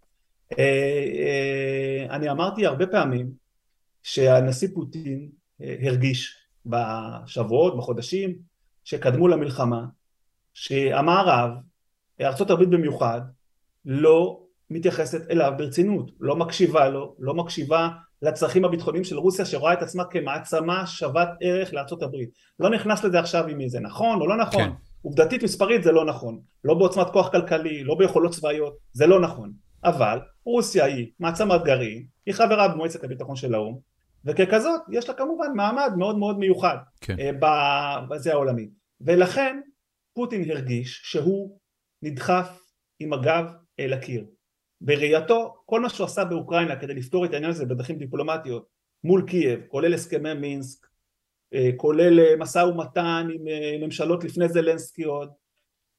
אני 2.09 2.29
אמרתי 2.31 2.65
הרבה 2.65 2.87
פעמים 2.87 3.31
שהנשיא 4.03 4.67
פוטין 4.73 5.29
הרגיש 5.59 6.38
בשבועות, 6.65 7.77
בחודשים 7.77 8.35
שקדמו 8.83 9.27
למלחמה, 9.27 9.85
שהמערב, 10.53 11.51
ארה"ב 12.21 12.63
במיוחד, 12.63 13.21
לא 13.85 14.43
מתייחסת 14.69 15.31
אליו 15.31 15.53
ברצינות, 15.57 16.11
לא 16.19 16.35
מקשיבה 16.35 16.89
לו, 16.89 17.15
לא 17.19 17.33
מקשיבה 17.33 17.89
לצרכים 18.21 18.65
הביטחוניים 18.65 19.03
של 19.03 19.17
רוסיה 19.17 19.45
שרואה 19.45 19.73
את 19.73 19.81
עצמה 19.81 20.05
כמעצמה 20.05 20.87
שוות 20.87 21.27
ערך 21.41 21.73
לארה"ב. 21.73 22.15
לא 22.59 22.69
נכנס 22.69 23.03
לזה 23.03 23.19
עכשיו 23.19 23.47
אם 23.47 23.69
זה 23.69 23.79
נכון 23.79 24.21
או 24.21 24.27
לא 24.27 24.37
נכון, 24.37 24.63
כן. 24.63 24.71
עובדתית 25.01 25.43
מספרית 25.43 25.83
זה 25.83 25.91
לא 25.91 26.05
נכון, 26.05 26.39
לא 26.63 26.73
בעוצמת 26.73 27.09
כוח 27.09 27.29
כלכלי, 27.31 27.83
לא 27.83 27.95
ביכולות 27.95 28.31
צבאיות, 28.31 28.77
זה 28.91 29.07
לא 29.07 29.19
נכון, 29.19 29.51
אבל 29.83 30.19
רוסיה 30.45 30.85
היא 30.85 31.07
מעצמת 31.19 31.63
גרעין, 31.63 32.05
היא 32.25 32.33
חברה 32.33 32.67
במועצת 32.67 33.03
הביטחון 33.03 33.35
של 33.35 33.53
האו"ם, 33.53 33.79
וככזאת 34.25 34.81
יש 34.91 35.09
לה 35.09 35.13
כמובן 35.15 35.47
מעמד 35.55 35.91
מאוד 35.97 36.17
מאוד 36.17 36.39
מיוחד 36.39 36.77
כן. 37.01 37.15
בזה 38.09 38.31
העולמי. 38.31 38.69
ולכן 39.01 39.59
פוטין 40.13 40.51
הרגיש 40.51 41.01
שהוא 41.03 41.59
נדחף 42.01 42.59
עם 42.99 43.13
הגב 43.13 43.45
אל 43.79 43.93
הקיר. 43.93 44.25
בראייתו 44.81 45.55
כל 45.65 45.79
מה 45.79 45.89
שהוא 45.89 46.05
עשה 46.05 46.25
באוקראינה 46.25 46.75
כדי 46.75 46.93
לפתור 46.93 47.25
את 47.25 47.33
העניין 47.33 47.51
הזה 47.51 47.65
בדרכים 47.65 47.97
דיפלומטיות 47.97 48.65
מול 49.03 49.23
קייב 49.27 49.59
כולל 49.67 49.93
הסכמי 49.93 50.33
מינסק 50.33 50.87
כולל 51.77 52.35
משא 52.35 52.59
ומתן 52.59 53.27
עם 53.33 53.41
ממשלות 53.83 54.23
לפני 54.23 54.47
זלנסקי 54.49 55.03
עוד 55.03 55.29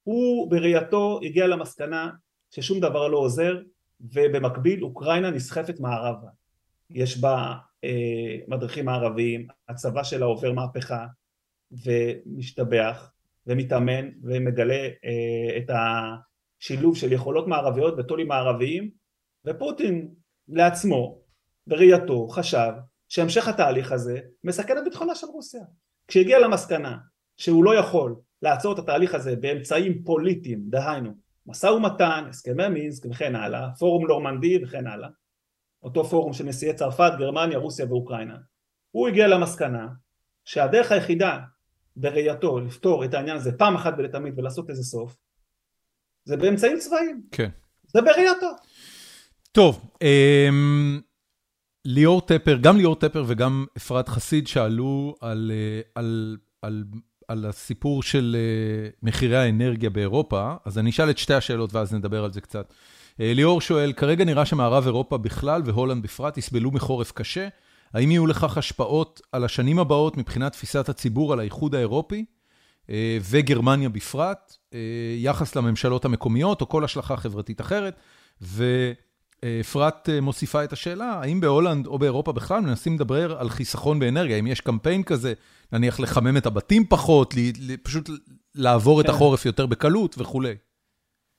הוא 0.03 0.51
בראייתו 0.51 1.21
הגיע 1.23 1.47
למסקנה 1.47 2.11
ששום 2.51 2.81
דבר 2.81 3.09
לא 3.09 3.19
עוזר 3.19 3.59
ובמקביל 4.01 4.85
אוקראינה 4.85 5.31
נסחפת 5.31 5.81
מערבה 5.81 6.29
יש 6.91 7.21
בה 7.21 7.55
אה, 7.85 8.37
מדריכים 8.49 8.85
מערביים, 8.85 9.47
הצבא 9.69 10.03
שלה 10.03 10.25
עובר 10.25 10.53
מהפכה 10.53 11.07
ומשתבח 11.73 13.13
ומתאמן 13.47 14.09
ומגלה 14.23 14.89
אה, 15.05 15.59
את 15.59 15.71
השילוב 15.71 16.97
של 16.97 17.13
יכולות 17.13 17.47
מערביות 17.47 17.95
וטולים 17.99 18.29
מערביים 18.29 18.91
ופוטין 19.45 20.09
לעצמו 20.49 21.21
בראייתו 21.67 22.29
חשב 22.29 22.73
שהמשך 23.09 23.49
התהליך 23.49 23.93
הזה 23.93 24.21
מסכן 24.45 24.79
את 24.79 24.85
ביטחונה 24.85 25.15
של 25.15 25.27
רוסיה. 25.27 25.63
כשהגיע 26.09 26.39
למסקנה 26.39 26.97
שהוא 27.37 27.65
לא 27.65 27.75
יכול 27.75 28.17
לעצור 28.43 28.75
את 28.75 28.79
התהליך 28.79 29.15
הזה 29.15 29.37
באמצעים 29.37 30.05
פוליטיים 30.05 30.63
דהיינו 30.69 31.13
משא 31.47 31.67
ומתן, 31.67 32.25
הסכמי 32.29 32.69
מינסק 32.69 33.07
וכן 33.11 33.37
הלאה, 33.37 33.69
פורום 33.79 34.07
נורמנדי 34.07 34.65
וכן 34.65 34.87
הלאה 34.87 35.09
אותו 35.83 36.05
פורום 36.05 36.33
של 36.33 36.45
נשיאי 36.45 36.75
צרפת, 36.75 37.13
גרמניה, 37.19 37.59
רוסיה 37.59 37.87
ואוקראינה, 37.87 38.37
הוא 38.91 39.09
הגיע 39.09 39.29
למסקנה 39.29 39.87
שהדרך 40.45 40.93
היחידה 40.93 41.39
בראייתו 41.97 42.61
לפתור 42.61 43.05
את 43.05 43.15
העניין 43.15 43.37
הזה 43.37 43.53
פעם 43.53 43.75
אחת 43.75 43.95
ולתמיד 43.99 44.39
ולעשות 44.39 44.69
לזה 44.69 44.83
סוף, 44.83 45.17
זה 46.25 46.37
באמצעים 46.37 46.79
צבאיים. 46.79 47.23
כן. 47.31 47.51
זה 47.87 48.01
בראייתו. 48.03 48.51
טוב, 49.53 49.91
אמ, 50.03 51.01
ליאור 51.85 52.21
טפר, 52.21 52.57
גם 52.61 52.77
ליאור 52.77 52.97
טפר 52.97 53.25
וגם 53.27 53.67
אפרת 53.77 54.09
חסיד 54.09 54.47
שאלו 54.47 55.17
על, 55.21 55.53
אה, 55.55 55.81
על, 55.95 56.37
על, 56.63 56.85
על 57.29 57.47
הסיפור 57.47 58.03
של 58.03 58.37
אה, 58.39 58.89
מחירי 59.03 59.37
האנרגיה 59.37 59.91
באירופה, 59.91 60.55
אז 60.65 60.79
אני 60.79 60.91
אשאל 60.91 61.11
את 61.11 61.19
שתי 61.19 61.35
השאלות 61.35 61.75
ואז 61.75 61.95
נדבר 61.95 62.25
על 62.25 62.33
זה 62.33 62.41
קצת. 62.41 62.75
אה, 63.21 63.35
ליאור 63.35 63.61
שואל, 63.61 63.93
כרגע 63.93 64.25
נראה 64.25 64.47
שמערב 64.47 64.87
אירופה 64.87 65.19
בכלל 65.19 65.63
והולנד 65.65 66.03
בפרט 66.03 66.39
יסבלו 66.39 66.71
מחורף 66.71 67.13
קשה. 67.13 67.49
האם 67.95 68.11
יהיו 68.11 68.27
לכך 68.27 68.59
השפעות 68.59 69.21
על 69.33 69.45
השנים 69.45 69.79
הבאות 69.79 70.17
מבחינת 70.17 70.53
תפיסת 70.53 70.89
הציבור 70.89 71.33
על 71.33 71.41
האיחוד 71.41 71.75
האירופי 71.75 72.25
אה, 72.91 73.19
וגרמניה 73.31 73.89
בפרט, 73.89 74.57
אה, 74.75 74.79
יחס 75.17 75.57
לממשלות 75.57 76.05
המקומיות 76.05 76.61
או 76.61 76.69
כל 76.69 76.85
השלכה 76.85 77.17
חברתית 77.17 77.61
אחרת? 77.61 78.01
אפרת 79.61 80.09
מוסיפה 80.23 80.65
את 80.65 80.73
השאלה, 80.73 81.21
האם 81.23 81.41
בהולנד 81.41 81.87
או 81.87 81.99
באירופה 81.99 82.33
בכלל 82.33 82.61
מנסים 82.61 82.95
לדבר 82.95 83.39
על 83.39 83.49
חיסכון 83.49 83.99
באנרגיה, 83.99 84.37
אם 84.37 84.47
יש 84.47 84.61
קמפיין 84.61 85.03
כזה, 85.03 85.33
נניח 85.73 86.01
לחמם 86.01 86.37
את 86.37 86.47
הבתים 86.47 86.87
פחות, 86.87 87.35
פשוט 87.83 88.11
לעבור 88.55 89.01
את 89.01 89.07
כן. 89.07 89.13
החורף 89.13 89.47
יותר 89.47 89.67
בקלות 89.67 90.15
וכולי. 90.19 90.55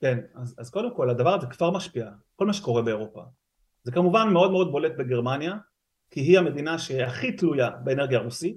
כן, 0.02 0.18
אז, 0.34 0.54
אז 0.58 0.70
קודם 0.70 0.96
כל 0.96 1.10
הדבר 1.10 1.34
הזה 1.34 1.46
כבר 1.46 1.70
משפיע, 1.70 2.10
כל 2.36 2.46
מה 2.46 2.52
שקורה 2.52 2.82
באירופה. 2.82 3.22
זה 3.82 3.92
כמובן 3.92 4.28
מאוד 4.32 4.50
מאוד 4.50 4.72
בולט 4.72 4.92
בגרמניה, 4.98 5.54
כי 6.10 6.20
היא 6.20 6.38
המדינה 6.38 6.78
שהכי 6.78 7.32
תלויה 7.32 7.70
באנרגיה 7.70 8.18
הרוסית, 8.18 8.56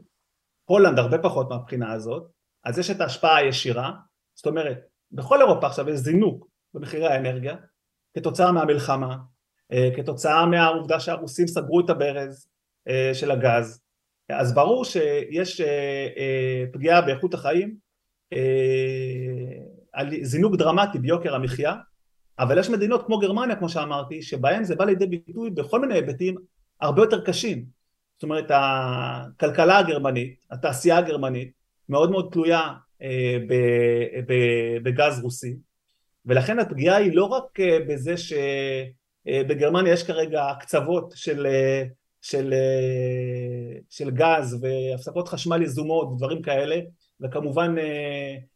הולנד 0.66 1.00
הרבה 1.00 1.18
פחות 1.18 1.50
מהבחינה 1.50 1.92
הזאת, 1.92 2.24
אז 2.64 2.80
יש 2.80 2.92
את 2.92 3.02
ההשפעה 3.02 3.38
הישירה, 3.38 3.92
זאת 4.36 4.48
אומרת, 4.48 4.78
בכל 5.12 5.42
אירופה 5.42 5.68
עכשיו 5.68 5.90
יש 5.90 6.00
זינוק 6.00 6.48
במחירי 6.74 7.08
האנרגיה, 7.08 7.56
כתוצאה 8.14 8.52
מהמלחמה, 8.52 9.18
אה, 9.72 9.90
כתוצאה 9.96 10.46
מהעובדה 10.46 11.00
שהרוסים 11.00 11.48
סגרו 11.48 11.80
את 11.80 11.90
הברז 11.90 12.48
אה, 12.88 13.12
של 13.14 13.32
הגז, 13.32 13.82
אז 14.30 14.54
ברור 14.54 14.86
שיש 14.86 15.62
אה, 15.62 16.64
פגיעה 16.74 17.02
באיכות 17.02 17.34
החיים, 17.34 17.86
זינוק 20.22 20.56
דרמטי 20.56 21.00
ביוקר 21.00 21.36
המחיה, 21.36 21.76
אבל 22.40 22.58
יש 22.58 22.70
מדינות 22.70 23.06
כמו 23.06 23.20
גרמניה 23.20 23.56
כמו 23.56 23.70
שאמרתי, 23.70 24.22
שבהן 24.22 24.64
זה 24.64 24.76
בא 24.76 24.86
לידי 24.86 25.06
ביטוי 25.06 25.50
בכל 25.50 25.82
מיני 25.82 25.94
היבטים 25.94 26.36
הרבה 26.82 27.02
יותר 27.02 27.26
קשים. 27.26 27.66
זאת 28.16 28.24
אומרת 28.24 28.46
הכלכלה 28.50 29.78
הגרמנית, 29.78 30.36
התעשייה 30.52 30.98
הגרמנית, 30.98 31.52
מאוד 31.90 32.12
מאוד 32.12 32.30
תלויה 32.32 32.74
בגז 34.84 35.20
רוסי, 35.20 35.56
ולכן 36.26 36.60
הפגיעה 36.60 36.98
היא 36.98 37.16
לא 37.16 37.24
רק 37.24 37.60
אה, 37.60 37.78
בזה 37.88 38.16
שבגרמניה 39.28 39.94
יש 39.94 40.04
כרגע 40.04 40.46
הקצוות 40.46 41.14
של, 41.16 41.46
אה, 41.46 41.84
של, 42.22 42.54
אה, 42.54 43.80
של 43.90 44.12
גז 44.12 44.58
והפסקות 44.62 45.28
חשמל 45.28 45.62
יזומות 45.62 46.08
ודברים 46.08 46.42
כאלה 46.42 46.76
וכמובן 47.22 47.76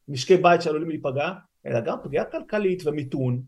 משקי 0.08 0.38
בית 0.38 0.62
שעלולים 0.62 0.90
להיפגע 0.90 1.32
אלא 1.66 1.80
גם 1.80 1.98
פגיעה 2.04 2.26
כלכלית 2.26 2.84
ומיתון 2.86 3.42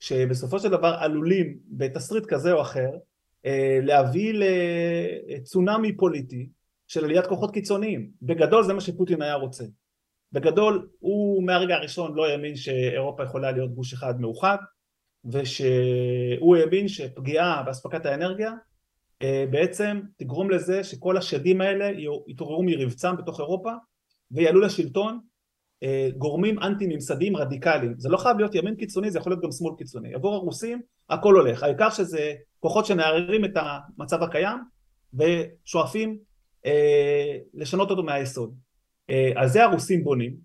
שבסופו 0.00 0.58
של 0.58 0.68
דבר 0.68 0.96
עלולים 0.98 1.58
בתסריט 1.68 2.26
כזה 2.26 2.52
או 2.52 2.60
אחר 2.60 2.90
להביא 3.82 4.34
לצונאמי 4.34 5.96
פוליטי 5.96 6.48
של 6.88 7.04
עליית 7.04 7.26
כוחות 7.26 7.50
קיצוניים. 7.54 8.10
בגדול 8.22 8.62
זה 8.62 8.74
מה 8.74 8.80
שפוטין 8.80 9.22
היה 9.22 9.34
רוצה. 9.34 9.64
בגדול 10.32 10.88
הוא 10.98 11.42
מהרגע 11.42 11.74
הראשון 11.74 12.14
לא 12.14 12.26
האמין 12.26 12.56
שאירופה 12.56 13.22
יכולה 13.22 13.52
להיות 13.52 13.74
גוש 13.74 13.92
אחד 13.92 14.20
מאוחד 14.20 14.56
ושהוא 15.24 16.56
האמין 16.56 16.88
שפגיעה 16.88 17.62
באספקת 17.62 18.06
האנרגיה 18.06 18.52
אה, 19.22 19.44
בעצם 19.50 20.00
תגרום 20.16 20.50
לזה 20.50 20.84
שכל 20.84 21.16
השדים 21.16 21.60
האלה 21.60 21.90
יתעוררו 22.26 22.62
מרבצם 22.62 23.16
בתוך 23.16 23.40
אירופה 23.40 23.72
ויעלו 24.32 24.60
לשלטון 24.60 25.20
אה, 25.82 26.08
גורמים 26.18 26.58
אנטי 26.58 26.86
ממסדיים 26.86 27.36
רדיקליים. 27.36 27.94
זה 27.98 28.08
לא 28.08 28.16
חייב 28.16 28.36
להיות 28.38 28.54
ימין 28.54 28.76
קיצוני 28.76 29.10
זה 29.10 29.18
יכול 29.18 29.32
להיות 29.32 29.42
גם 29.42 29.52
שמאל 29.52 29.74
קיצוני. 29.78 30.14
עבור 30.14 30.34
הרוסים 30.34 30.82
הכל 31.10 31.34
הולך. 31.34 31.62
העיקר 31.62 31.90
שזה 31.90 32.34
כוחות 32.60 32.86
שמערערים 32.86 33.44
את 33.44 33.50
המצב 33.54 34.22
הקיים 34.22 34.58
ושואפים 35.14 36.18
אה, 36.66 37.36
לשנות 37.54 37.90
אותו 37.90 38.02
מהיסוד. 38.02 38.54
אה, 39.10 39.32
על 39.34 39.48
זה 39.48 39.64
הרוסים 39.64 40.04
בונים. 40.04 40.36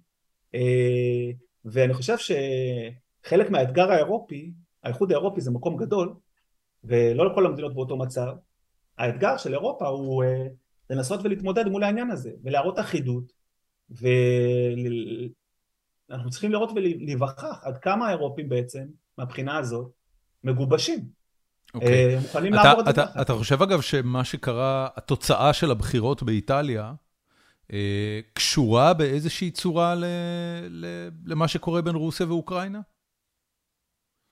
אה, 0.55 1.31
ואני 1.65 1.93
חושב 1.93 2.15
שחלק 2.17 3.49
מהאתגר 3.49 3.91
האירופי, 3.91 4.51
האיחוד 4.83 5.11
האירופי 5.11 5.41
זה 5.41 5.51
מקום 5.51 5.77
גדול 5.77 6.13
ולא 6.83 7.31
לכל 7.31 7.45
המדינות 7.45 7.73
באותו 7.73 7.97
מצב, 7.97 8.33
האתגר 8.97 9.37
של 9.37 9.53
אירופה 9.53 9.87
הוא 9.87 10.23
אה, 10.23 10.47
לנסות 10.89 11.19
ולהתמודד 11.23 11.67
מול 11.67 11.83
העניין 11.83 12.11
הזה 12.11 12.31
ולהראות 12.43 12.79
אחידות 12.79 13.33
ואנחנו 13.89 15.39
צריכים 16.29 16.51
לראות 16.51 16.71
ולהיווכח 16.75 17.59
עד 17.63 17.77
כמה 17.77 18.07
האירופים 18.07 18.49
בעצם 18.49 18.85
מהבחינה 19.17 19.57
הזאת 19.57 19.91
מגובשים. 20.43 20.99
Okay. 20.99 21.73
אוקיי. 21.73 22.19
מוכנים 22.19 22.53
אתה, 22.53 22.63
לעבור 22.63 22.81
את 22.81 22.85
זה 22.85 22.93
ככה. 22.93 23.21
אתה 23.21 23.33
חושב 23.33 23.61
אגב 23.61 23.81
שמה 23.81 24.23
שקרה, 24.23 24.87
התוצאה 24.95 25.53
של 25.53 25.71
הבחירות 25.71 26.23
באיטליה, 26.23 26.93
אה, 27.73 28.19
קשורה 28.33 28.93
באיזושהי 28.93 29.51
צורה 29.51 29.95
למה 31.25 31.47
שקורה 31.47 31.81
בין 31.81 31.95
רוסיה 31.95 32.27
ואוקראינה? 32.27 32.79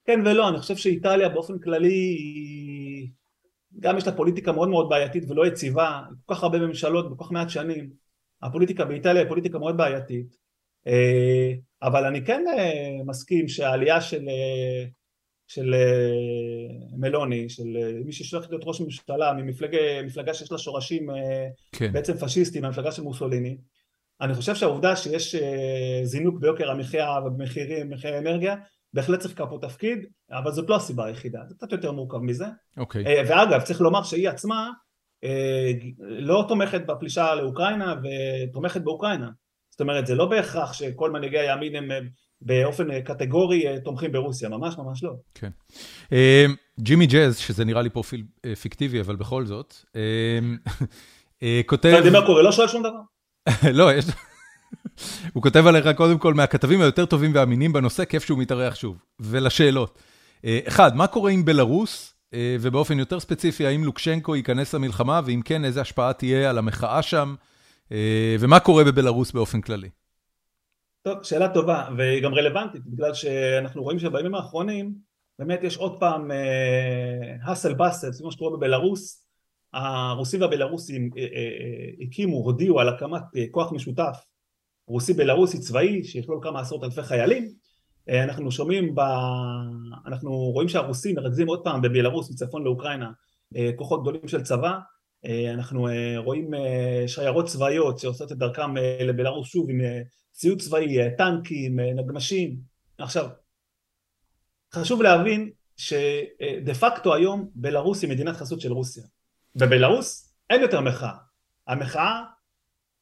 כן 0.05 0.19
ולא, 0.25 0.49
אני 0.49 0.59
חושב 0.59 0.75
שאיטליה 0.75 1.29
באופן 1.29 1.59
כללי 1.59 2.17
גם 3.79 3.97
יש 3.97 4.07
לה 4.07 4.15
פוליטיקה 4.15 4.51
מאוד 4.51 4.69
מאוד 4.69 4.89
בעייתית 4.89 5.29
ולא 5.29 5.47
יציבה, 5.47 6.01
כל 6.25 6.35
כך 6.35 6.43
הרבה 6.43 6.59
ממשלות 6.59 7.11
בכל 7.11 7.23
כך 7.23 7.31
מעט 7.31 7.49
שנים, 7.49 7.89
הפוליטיקה 8.45 8.85
באיטליה 8.85 9.21
היא 9.21 9.29
פוליטיקה 9.29 9.59
מאוד 9.59 9.77
בעייתית, 9.77 10.35
אה, 10.87 11.53
אבל 11.81 12.05
אני 12.05 12.25
כן 12.25 12.43
אה, 12.57 13.03
מסכים 13.05 13.47
שהעלייה 13.47 14.01
של 14.01 14.25
של 15.47 15.73
אה, 15.73 16.97
מלוני, 16.97 17.49
של 17.49 17.77
מי 18.05 18.11
שהולך 18.11 18.49
להיות 18.49 18.63
ראש 18.65 18.81
ממשלה 18.81 19.33
ממפלגה 19.33 20.33
שיש 20.33 20.51
לה 20.51 20.57
שורשים 20.57 21.07
כן. 21.71 21.93
בעצם 21.93 22.17
פשיסטיים, 22.17 22.65
המפלגה 22.65 22.91
של 22.91 23.01
מוסוליני. 23.01 23.57
אני 24.21 24.33
חושב 24.33 24.55
שהעובדה 24.55 24.95
שיש 24.95 25.35
זינוק 26.03 26.39
ביוקר 26.39 26.71
המחיה 26.71 27.19
ובמחירים, 27.25 27.89
מחירי 27.89 28.17
אנרגיה, 28.17 28.55
בהחלט 28.93 29.19
צריך 29.19 29.41
פה 29.49 29.57
תפקיד, 29.61 30.05
אבל 30.31 30.51
זאת 30.51 30.69
לא 30.69 30.75
הסיבה 30.75 31.05
היחידה, 31.05 31.39
זה 31.47 31.55
קצת 31.55 31.71
יותר 31.71 31.91
מורכב 31.91 32.17
מזה. 32.17 32.45
אוקיי. 32.77 33.03
ואגב, 33.27 33.61
צריך 33.61 33.81
לומר 33.81 34.03
שהיא 34.03 34.29
עצמה 34.29 34.71
לא 35.99 36.45
תומכת 36.47 36.81
בפלישה 36.85 37.35
לאוקראינה 37.35 37.95
ותומכת 38.03 38.81
באוקראינה. 38.81 39.29
זאת 39.71 39.81
אומרת, 39.81 40.07
זה 40.07 40.15
לא 40.15 40.25
בהכרח 40.25 40.73
שכל 40.73 41.11
מנהיגי 41.11 41.39
הימין 41.39 41.75
הם 41.75 42.07
באופן 42.41 42.91
אה, 42.91 43.01
קטגורי 43.01 43.67
אה, 43.67 43.79
תומכים 43.79 44.11
ברוסיה, 44.11 44.49
ממש 44.49 44.77
ממש 44.77 45.03
לא. 45.03 45.13
כן. 45.33 45.49
אה, 46.13 46.45
ג'ימי 46.79 47.07
ג'אז, 47.07 47.37
שזה 47.37 47.65
נראה 47.65 47.81
לי 47.81 47.89
פרופיל 47.89 48.23
פיקטיבי, 48.61 49.01
אבל 49.01 49.15
בכל 49.15 49.45
זאת, 49.45 49.75
כותב... 51.65 51.89
אתה 51.89 51.97
יודע 51.97 52.19
מה 52.19 52.25
קורה? 52.25 52.41
לא 52.41 52.51
שואל 52.51 52.67
שום 52.67 52.83
דבר. 52.83 52.99
לא, 53.79 53.93
יש... 53.93 54.05
הוא 55.33 55.43
כותב 55.43 55.67
עליך 55.67 55.87
קודם 55.95 56.17
כל 56.17 56.33
מהכתבים 56.33 56.81
היותר 56.81 57.05
טובים 57.05 57.31
ואמינים 57.35 57.73
בנושא, 57.73 58.05
כיף 58.05 58.25
שהוא 58.25 58.39
מתארח 58.39 58.75
שוב. 58.75 58.97
ולשאלות. 59.19 59.99
אחד, 60.67 60.95
מה 60.95 61.07
קורה 61.07 61.31
עם 61.31 61.45
בלרוס, 61.45 62.14
ובאופן 62.61 62.99
יותר 62.99 63.19
ספציפי, 63.19 63.65
האם 63.65 63.83
לוקשנקו 63.83 64.35
ייכנס 64.35 64.73
למלחמה, 64.73 65.21
ואם 65.25 65.41
כן, 65.45 65.65
איזה 65.65 65.81
השפעה 65.81 66.13
תהיה 66.13 66.49
על 66.49 66.57
המחאה 66.57 67.01
שם, 67.01 67.35
ומה 68.39 68.59
קורה 68.59 68.83
בבלרוס 68.83 69.31
באופן 69.31 69.61
כללי? 69.61 69.89
טוב, 71.01 71.23
שאלה 71.23 71.53
טובה, 71.53 71.87
והיא 71.97 72.23
גם 72.23 72.33
רלוונטית, 72.33 72.85
בגלל 72.85 73.13
שאנחנו 73.13 73.83
רואים 73.83 73.99
שבימים 73.99 74.35
האחרונים 74.35 74.93
באמת 75.39 75.59
יש 75.63 75.77
עוד 75.77 75.99
פעם 75.99 76.31
האסל 77.43 77.73
באסל, 77.73 78.11
זה 78.11 78.23
מה 78.23 78.31
שקורה 78.31 78.57
בבלארוס, 78.57 79.25
הרוסים 79.75 80.41
והבלארוסים 80.41 81.09
אה, 81.17 81.21
אה, 81.21 81.27
אה, 81.27 82.05
הקימו, 82.05 82.37
הודיעו 82.37 82.79
על 82.79 82.89
הקמת 82.89 83.21
כוח 83.51 83.71
משותף 83.71 84.25
רוסי 84.87 85.13
בלארוסי 85.13 85.59
צבאי 85.59 86.03
שיכלול 86.03 86.39
כמה 86.43 86.59
עשרות 86.59 86.83
אלפי 86.83 87.03
חיילים 87.03 87.49
אנחנו 88.09 88.51
שומעים, 88.51 88.95
ב... 88.95 88.99
אנחנו 90.05 90.31
רואים 90.31 90.69
שהרוסים 90.69 91.15
מרכזים 91.15 91.47
עוד 91.47 91.63
פעם 91.63 91.81
בבלארוס 91.81 92.31
מצפון 92.31 92.63
לאוקראינה 92.63 93.11
כוחות 93.75 94.01
גדולים 94.01 94.27
של 94.27 94.43
צבא 94.43 94.79
אנחנו 95.53 95.87
רואים 96.17 96.51
שיירות 97.07 97.45
צבאיות 97.45 97.99
שעושות 97.99 98.31
את 98.31 98.37
דרכם 98.37 98.77
לבלארוס 98.77 99.47
שוב 99.47 99.69
עם 99.69 99.81
ציוד 100.35 100.61
צבאי, 100.61 101.01
אה, 101.01 101.09
טנקים, 101.17 101.79
אה, 101.79 101.93
נגמשים. 101.93 102.57
עכשיו, 102.97 103.29
חשוב 104.73 105.01
להבין 105.01 105.51
שדה 105.77 106.73
פקטו 106.79 107.15
היום 107.15 107.49
בלרוס 107.55 108.01
היא 108.01 108.09
מדינת 108.09 108.35
חסות 108.35 108.61
של 108.61 108.71
רוסיה. 108.71 109.03
בבלרוס 109.55 110.35
אין 110.49 110.61
יותר 110.61 110.81
מחאה. 110.81 111.13
המחאה 111.67 112.21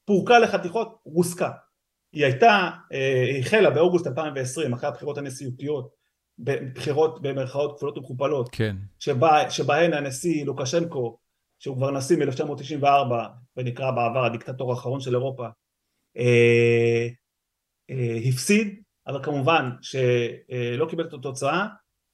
פורקה 0.05 0.39
לחתיכות, 0.39 1.01
רוסקה. 1.05 1.51
היא 2.13 2.25
הייתה, 2.25 2.69
אה, 2.93 3.23
היא 3.23 3.39
החלה 3.39 3.69
באוגוסט 3.69 4.07
2020, 4.07 4.73
אחרי 4.73 4.89
הבחירות 4.89 5.17
הנשיאותיות, 5.17 5.89
בחירות 6.39 7.21
במרכאות 7.21 7.75
כפולות 7.77 7.97
ומכופלות, 7.97 8.49
כן. 8.51 8.75
שבה, 8.99 9.49
שבהן 9.49 9.93
הנשיא 9.93 10.45
לוקשנקו, 10.45 11.17
שהוא 11.59 11.77
כבר 11.77 11.91
נשיא 11.91 12.17
מ-1994 12.17 13.13
ונקרא 13.57 13.91
בעבר 13.91 14.25
הדיקטטור 14.25 14.71
האחרון 14.71 14.99
של 14.99 15.15
אירופה, 15.15 15.47
אה, 16.17 17.07
הפסיד, 18.29 18.81
אבל 19.07 19.23
כמובן 19.23 19.69
שלא 19.81 20.85
קיבל 20.89 21.07
את 21.07 21.13
התוצאה, 21.13 21.67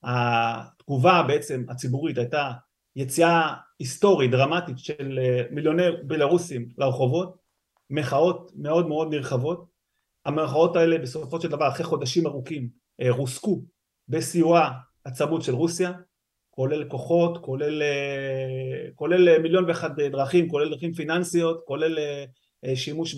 התגובה 0.03 1.23
בעצם 1.27 1.65
הציבורית 1.69 2.17
הייתה 2.17 2.51
יציאה 2.95 3.53
היסטורית 3.80 4.31
דרמטית 4.31 4.80
של 4.80 5.19
אה, 5.21 5.43
מיליוני 5.51 5.84
בלרוסים 6.03 6.69
לרחובות, 6.77 7.38
מחאות 7.89 8.51
מאוד 8.55 8.88
מאוד 8.88 9.13
נרחבות, 9.13 9.69
המחאות 10.38 10.76
האלה 10.76 10.97
בסופו 10.97 11.41
של 11.41 11.47
דבר 11.47 11.68
אחרי 11.68 11.85
חודשים 11.85 12.27
ארוכים 12.27 12.69
אה, 13.01 13.11
רוסקו 13.11 13.61
בסיועה 14.07 14.72
הצמוד 15.06 15.41
של 15.41 15.53
רוסיה, 15.53 15.91
כולל 16.49 16.89
כוחות, 16.89 17.38
כולל, 17.38 17.81
כולל 18.95 19.39
מיליון 19.39 19.65
ואחת 19.65 19.91
דרכים, 19.95 20.49
כולל 20.49 20.69
דרכים 20.69 20.93
פיננסיות, 20.93 21.64
כולל 21.65 21.97
שימוש 22.76 23.15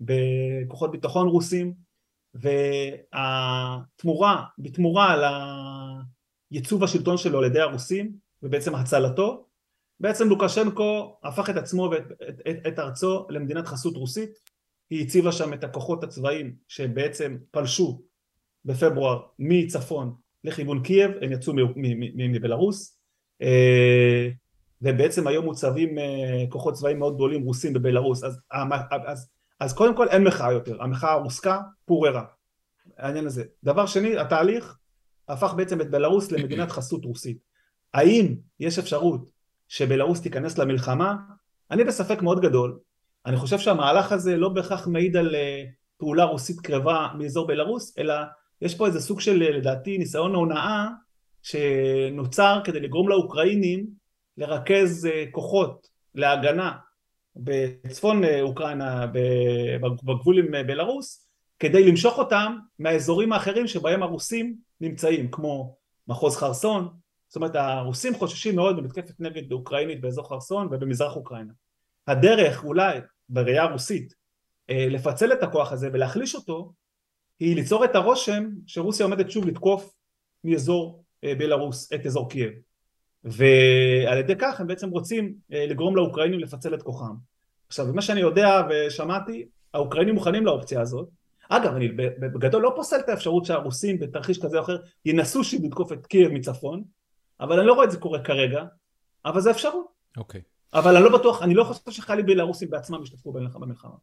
בכוחות 0.00 0.90
ביטחון 0.90 1.28
רוסים, 1.28 1.74
והתמורה, 3.14 4.44
בתמורה 4.58 5.12
על 5.12 5.24
ייצוב 6.50 6.84
השלטון 6.84 7.16
שלו 7.16 7.38
על 7.38 7.44
ידי 7.44 7.60
הרוסים, 7.60 8.12
ובעצם 8.42 8.74
הצלתו, 8.74 9.46
בעצם 10.00 10.28
לוקשנקו 10.28 11.18
הפך 11.22 11.50
את 11.50 11.56
עצמו 11.56 11.90
ואת 11.92 12.02
את, 12.28 12.40
את, 12.50 12.56
את 12.66 12.78
ארצו 12.78 13.26
למדינת 13.30 13.66
חסות 13.66 13.96
רוסית, 13.96 14.30
היא 14.94 15.04
הציבה 15.04 15.32
שם 15.32 15.52
את 15.52 15.64
הכוחות 15.64 16.04
הצבאיים 16.04 16.54
שבעצם 16.68 17.36
פלשו 17.50 18.02
בפברואר 18.64 19.22
מצפון 19.38 20.14
לכיוון 20.44 20.82
קייב, 20.82 21.10
הם 21.22 21.32
יצאו 21.32 21.52
מבלארוס, 22.16 22.98
אה, 23.42 24.28
ובעצם 24.82 25.26
היום 25.26 25.44
מוצבים 25.44 25.98
אה, 25.98 26.44
כוחות 26.48 26.74
צבאיים 26.74 26.98
מאוד 26.98 27.14
גדולים 27.14 27.42
רוסים 27.42 27.72
בבלארוס, 27.72 28.24
אז, 28.24 28.38
אז, 29.06 29.28
אז 29.60 29.72
קודם 29.72 29.96
כל 29.96 30.08
אין 30.08 30.24
מחאה 30.24 30.52
יותר, 30.52 30.82
המחאה 30.82 31.12
הוסקה, 31.12 31.60
פוררה, 31.84 32.24
העניין 32.98 33.26
הזה. 33.26 33.44
דבר 33.64 33.86
שני, 33.86 34.18
התהליך 34.18 34.76
הפך 35.28 35.54
בעצם 35.56 35.80
את 35.80 35.90
בלארוס 35.90 36.32
למדינת 36.32 36.70
חסות 36.70 37.04
רוסית. 37.04 37.38
האם 37.94 38.34
יש 38.60 38.78
אפשרות 38.78 39.28
שבלארוס 39.68 40.20
תיכנס 40.20 40.58
למלחמה? 40.58 41.16
אני 41.70 41.84
בספק 41.84 42.22
מאוד 42.22 42.40
גדול. 42.40 42.78
אני 43.26 43.36
חושב 43.36 43.58
שהמהלך 43.58 44.12
הזה 44.12 44.36
לא 44.36 44.48
בהכרח 44.48 44.86
מעיד 44.86 45.16
על 45.16 45.34
אה, 45.34 45.64
פעולה 45.98 46.24
רוסית 46.24 46.60
קרבה 46.60 47.08
מאזור 47.18 47.46
בלארוס, 47.46 47.98
אלא 47.98 48.14
יש 48.60 48.74
פה 48.74 48.86
איזה 48.86 49.00
סוג 49.00 49.20
של 49.20 49.36
לדעתי 49.36 49.98
ניסיון 49.98 50.34
הונאה 50.34 50.88
שנוצר 51.42 52.60
כדי 52.64 52.80
לגרום 52.80 53.08
לאוקראינים 53.08 53.86
לרכז 54.36 55.06
אה, 55.06 55.24
כוחות 55.30 55.88
להגנה 56.14 56.72
בצפון 57.36 58.24
אה, 58.24 58.42
אוקראינה 58.42 59.06
בגבול 60.04 60.38
עם 60.38 60.66
בלארוס 60.66 61.28
כדי 61.58 61.90
למשוך 61.90 62.18
אותם 62.18 62.56
מהאזורים 62.78 63.32
האחרים 63.32 63.66
שבהם 63.66 64.02
הרוסים 64.02 64.56
נמצאים 64.80 65.30
כמו 65.30 65.76
מחוז 66.08 66.36
חרסון. 66.36 66.88
זאת 67.28 67.36
אומרת 67.36 67.56
הרוסים 67.56 68.14
חוששים 68.14 68.56
מאוד 68.56 68.76
במתקפת 68.76 69.20
נגד 69.20 69.52
אוקראינית 69.52 70.00
באזור 70.00 70.28
חרסון 70.28 70.68
ובמזרח 70.70 71.16
אוקראינה. 71.16 71.52
הדרך 72.06 72.64
אולי 72.64 73.00
בראייה 73.28 73.62
הרוסית. 73.62 74.14
אה, 74.70 74.86
לפצל 74.90 75.32
את 75.32 75.42
הכוח 75.42 75.72
הזה 75.72 75.88
ולהחליש 75.92 76.34
אותו 76.34 76.72
היא 77.40 77.56
ליצור 77.56 77.84
את 77.84 77.94
הרושם 77.94 78.48
שרוסיה 78.66 79.06
עומדת 79.06 79.30
שוב 79.30 79.46
לתקוף 79.46 79.94
מאזור 80.44 81.04
אה, 81.24 81.34
בלארוס 81.34 81.92
את 81.92 82.06
אזור 82.06 82.30
קייב. 82.30 82.52
ועל 83.24 84.18
ידי 84.18 84.34
כך 84.38 84.60
הם 84.60 84.66
בעצם 84.66 84.90
רוצים 84.90 85.34
אה, 85.52 85.66
לגרום 85.66 85.96
לאוקראינים 85.96 86.40
לפצל 86.40 86.74
את 86.74 86.82
כוחם. 86.82 87.14
עכשיו 87.68 87.86
מה 87.94 88.02
שאני 88.02 88.20
יודע 88.20 88.62
ושמעתי 88.70 89.46
האוקראינים 89.74 90.14
מוכנים 90.14 90.46
לאופציה 90.46 90.80
הזאת. 90.80 91.08
אגב 91.48 91.74
אני 91.74 91.88
בגדול 92.18 92.62
לא 92.62 92.72
פוסל 92.76 92.96
את 92.96 93.08
האפשרות 93.08 93.44
שהרוסים 93.44 93.98
בתרחיש 93.98 94.38
כזה 94.42 94.58
או 94.58 94.62
אחר 94.62 94.76
ינסו 95.04 95.44
שוב 95.44 95.64
לתקוף 95.64 95.92
את 95.92 96.06
קייב 96.06 96.32
מצפון 96.32 96.84
אבל 97.40 97.58
אני 97.58 97.66
לא 97.66 97.72
רואה 97.72 97.84
את 97.84 97.90
זה 97.90 97.98
קורה 97.98 98.24
כרגע 98.24 98.64
אבל 99.24 99.40
זה 99.40 99.50
אפשרות. 99.50 99.86
אוקיי. 100.16 100.40
okay. 100.40 100.53
אבל 100.74 100.96
אני 100.96 101.04
לא 101.04 101.18
בטוח, 101.18 101.42
אני 101.42 101.54
לא 101.54 101.64
חושב 101.64 101.90
שחיילים 101.90 102.26
בלרוסים 102.26 102.70
בעצמם 102.70 103.02
ישתתפו 103.02 103.32
במלחמה. 103.32 103.94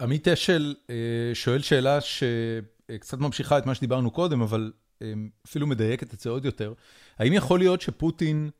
עמית 0.00 0.28
אשל 0.28 0.74
אה, 0.90 1.30
שואל 1.34 1.60
שאלה 1.60 1.98
שקצת 2.00 3.18
ממשיכה 3.18 3.58
את 3.58 3.66
מה 3.66 3.74
שדיברנו 3.74 4.10
קודם, 4.10 4.42
אבל 4.42 4.72
אה, 5.02 5.12
אפילו 5.46 5.66
מדייקת 5.66 6.14
את 6.14 6.20
זה 6.20 6.30
עוד 6.30 6.44
יותר. 6.44 6.72
האם 7.18 7.32
יכול 7.32 7.58
להיות 7.58 7.80
שפוטין 7.80 8.50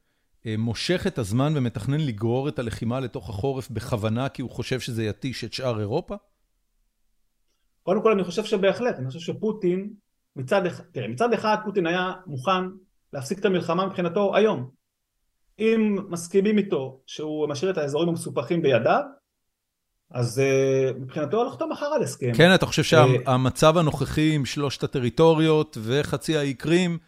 אה, 0.47 0.55
מושך 0.59 1.07
את 1.07 1.19
הזמן 1.19 1.53
ומתכנן 1.57 2.01
לגרור 2.01 2.49
את 2.49 2.59
הלחימה 2.59 3.01
לתוך 3.01 3.31
החורף 3.31 3.71
בכוונה, 3.71 4.29
כי 4.29 4.43
הוא 4.43 4.51
חושב 4.51 4.81
שזה 4.81 5.05
יתיש 5.05 5.45
את 5.45 5.53
שאר 5.53 5.81
אירופה? 5.81 6.15
קודם 7.83 8.03
כל 8.03 8.13
אני 8.13 8.25
חושב 8.25 8.45
שבהחלט, 8.45 8.99
אני 8.99 9.07
חושב 9.07 9.21
שפוטין, 9.21 9.91
מצד 10.37 10.67
אחד, 10.67 10.85
תראה, 10.93 11.09
מצד 11.09 11.33
אחד 11.33 11.57
פוטין 11.65 11.87
היה 11.87 12.13
מוכן 12.27 12.65
להפסיק 13.13 13.39
את 13.39 13.45
המלחמה 13.45 13.87
מבחינתו 13.87 14.37
היום. 14.37 14.78
אם 15.59 15.97
מסכימים 16.09 16.59
איתו 16.59 17.01
שהוא 17.07 17.49
משאיר 17.49 17.71
את 17.71 17.79
האזורים 17.79 18.09
המסופחים 18.09 18.63
בידיו, 18.63 19.01
אז 20.11 20.43
uh, 20.43 20.99
מבחינתו 20.99 21.45
לחתום 21.45 21.73
מחר 21.73 21.87
על 21.87 22.03
הסכם. 22.03 22.33
כן, 22.35 22.55
אתה 22.55 22.67
חושב 22.67 22.83
שהמצב 22.83 23.77
uh, 23.77 23.79
הנוכחי 23.79 24.35
עם 24.35 24.45
שלושת 24.45 24.85
הטריטוריות 24.85 25.79
וחצי 25.83 26.37
האי 26.37 26.55
קרים... 26.55 26.99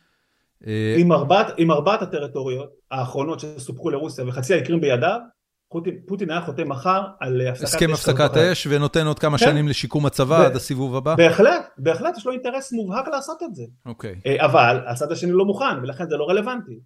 Uh... 0.63 0.67
עם, 0.99 1.13
ארבעת, 1.13 1.47
עם 1.57 1.71
ארבעת 1.71 2.03
הטריטוריות 2.03 2.71
האחרונות 2.91 3.41
שסופחו 3.41 3.91
לרוסיה 3.91 4.25
וחצי 4.29 4.55
האי 4.55 4.65
קרים 4.65 4.81
בידיו, 4.81 5.19
פוטין, 5.69 5.95
פוטין 6.07 6.31
היה 6.31 6.41
חותם 6.41 6.69
מחר 6.69 7.03
על 7.21 7.41
הפסקת 7.41 7.65
אש. 7.65 7.75
הסכם 7.75 7.93
הפסקת 7.93 8.37
אש 8.37 8.67
ונותן 8.71 9.07
עוד 9.07 9.19
כמה 9.19 9.39
כן. 9.39 9.45
שנים 9.45 9.69
לשיקום 9.69 10.07
הצבא 10.07 10.47
עד 10.47 10.57
הסיבוב 10.57 10.97
הבא? 10.97 11.15
בהחלט, 11.15 11.67
בהחלט 11.79 12.17
יש 12.17 12.27
לו 12.27 12.33
אינטרס 12.33 12.73
מובהק 12.73 13.09
לעשות 13.09 13.43
את 13.43 13.55
זה. 13.55 13.63
אוקיי. 13.87 14.15
אבל 14.39 14.81
הצד 14.87 15.13
השני 15.13 15.33
לא 15.33 15.45
מוכן 15.45 15.79
ולכן 15.83 16.09
זה 16.09 16.17
לא 16.17 16.29
רלוונטי. 16.29 16.81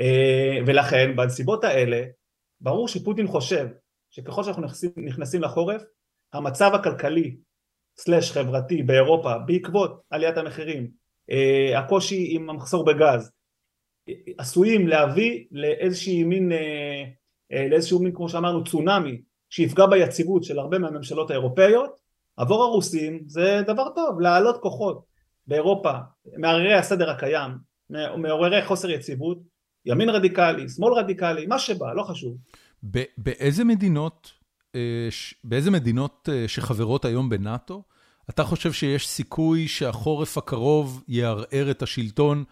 אה, 0.00 0.58
ולכן 0.66 1.16
בנסיבות 1.16 1.64
האלה 1.64 2.02
ברור 2.60 2.88
שפוטין 2.88 3.26
חושב 3.26 3.66
שככל 4.10 4.44
שאנחנו 4.44 4.62
נכנסים, 4.62 4.90
נכנסים 4.96 5.42
לחורף 5.42 5.82
המצב 6.32 6.70
הכלכלי 6.74 7.36
סלש 7.98 8.32
חברתי 8.32 8.82
באירופה 8.82 9.38
בעקבות 9.38 10.00
עליית 10.10 10.36
המחירים 10.36 10.90
אה, 11.30 11.78
הקושי 11.78 12.26
עם 12.30 12.50
המחסור 12.50 12.84
בגז 12.84 13.32
עשויים 14.38 14.88
להביא 14.88 15.44
לאיזשהי 15.50 16.24
מין 16.24 16.52
אה, 16.52 17.04
לאיזשהו 17.70 18.02
מין 18.02 18.14
כמו 18.14 18.28
שאמרנו 18.28 18.64
צונאמי 18.64 19.20
שיפגע 19.50 19.86
ביציבות 19.86 20.44
של 20.44 20.58
הרבה 20.58 20.78
מהממשלות 20.78 21.30
האירופאיות. 21.30 21.90
עבור 22.36 22.62
הרוסים 22.62 23.22
זה 23.26 23.60
דבר 23.66 23.88
טוב 23.94 24.20
להעלות 24.20 24.62
כוחות 24.62 25.04
באירופה 25.46 25.92
מערערי 26.36 26.74
הסדר 26.74 27.10
הקיים 27.10 27.50
מעוררי 28.16 28.64
חוסר 28.64 28.90
יציבות 28.90 29.38
ימין 29.86 30.08
רדיקלי, 30.08 30.68
שמאל 30.68 30.92
רדיקלי, 30.92 31.46
מה 31.46 31.58
שבא, 31.58 31.92
לא 31.92 32.02
חשוב. 32.02 32.36
באיזה 33.18 33.64
מדינות, 33.64 34.32
אה, 34.74 35.08
באיזה 35.44 35.70
מדינות 35.70 36.28
אה, 36.32 36.48
שחברות 36.48 37.04
היום 37.04 37.28
בנאט"ו, 37.28 37.82
אתה 38.30 38.44
חושב 38.44 38.72
שיש 38.72 39.08
סיכוי 39.08 39.68
שהחורף 39.68 40.38
הקרוב 40.38 41.04
יערער 41.08 41.70
את 41.70 41.82
השלטון 41.82 42.44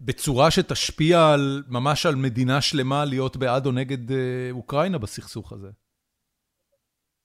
בצורה 0.00 0.50
שתשפיע 0.50 1.28
על, 1.32 1.62
ממש 1.68 2.06
על 2.06 2.14
מדינה 2.14 2.60
שלמה 2.60 3.04
להיות 3.04 3.36
בעד 3.36 3.66
או 3.66 3.72
נגד 3.72 4.10
אה, 4.10 4.16
אוקראינה 4.50 4.98
בסכסוך 4.98 5.52
הזה? 5.52 5.68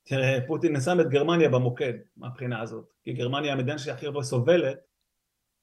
תראה, 0.06 0.40
פוטין 0.48 0.82
שם 0.82 1.00
את 1.00 1.10
גרמניה 1.10 1.50
במוקד 1.50 1.94
מהבחינה 2.18 2.62
הזאת, 2.62 2.94
כי 3.04 3.14
גרמניה 3.14 3.54
המדינה 3.54 3.78
שהכי 3.78 4.06
הרבה 4.06 4.24
סובלת 4.24 4.78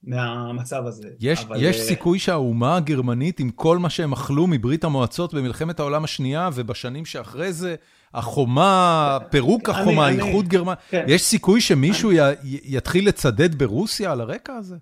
מהמצב 0.02 0.86
הזה. 0.86 1.09
יש, 1.20 1.44
אבל... 1.44 1.56
יש 1.62 1.77
אה, 1.77 1.85
סיכוי 1.85 2.18
שהאומה 2.18 2.77
הגרמנית, 2.77 3.40
עם 3.40 3.51
כל 3.51 3.78
מה 3.78 3.90
שהם 3.90 4.12
אכלו 4.12 4.47
מברית 4.47 4.85
המועצות 4.85 5.35
במלחמת 5.35 5.81
העולם 5.81 6.05
השנייה, 6.05 6.51
ובשנים 6.55 7.05
שאחרי 7.05 7.52
זה, 7.52 7.77
החומה, 8.14 9.18
פירוק 9.31 9.68
החומה, 9.68 10.09
אני, 10.09 10.16
איחוד 10.16 10.44
אני... 10.44 10.48
גרמניה, 10.48 10.74
כן. 10.89 11.05
יש 11.09 11.22
סיכוי 11.22 11.60
שמישהו 11.60 12.10
אני... 12.10 12.18
י, 12.44 12.77
יתחיל 12.77 13.09
לצדד 13.09 13.55
ברוסיה 13.55 14.12
על 14.12 14.20
הרקע 14.20 14.55
הזה? 14.55 14.77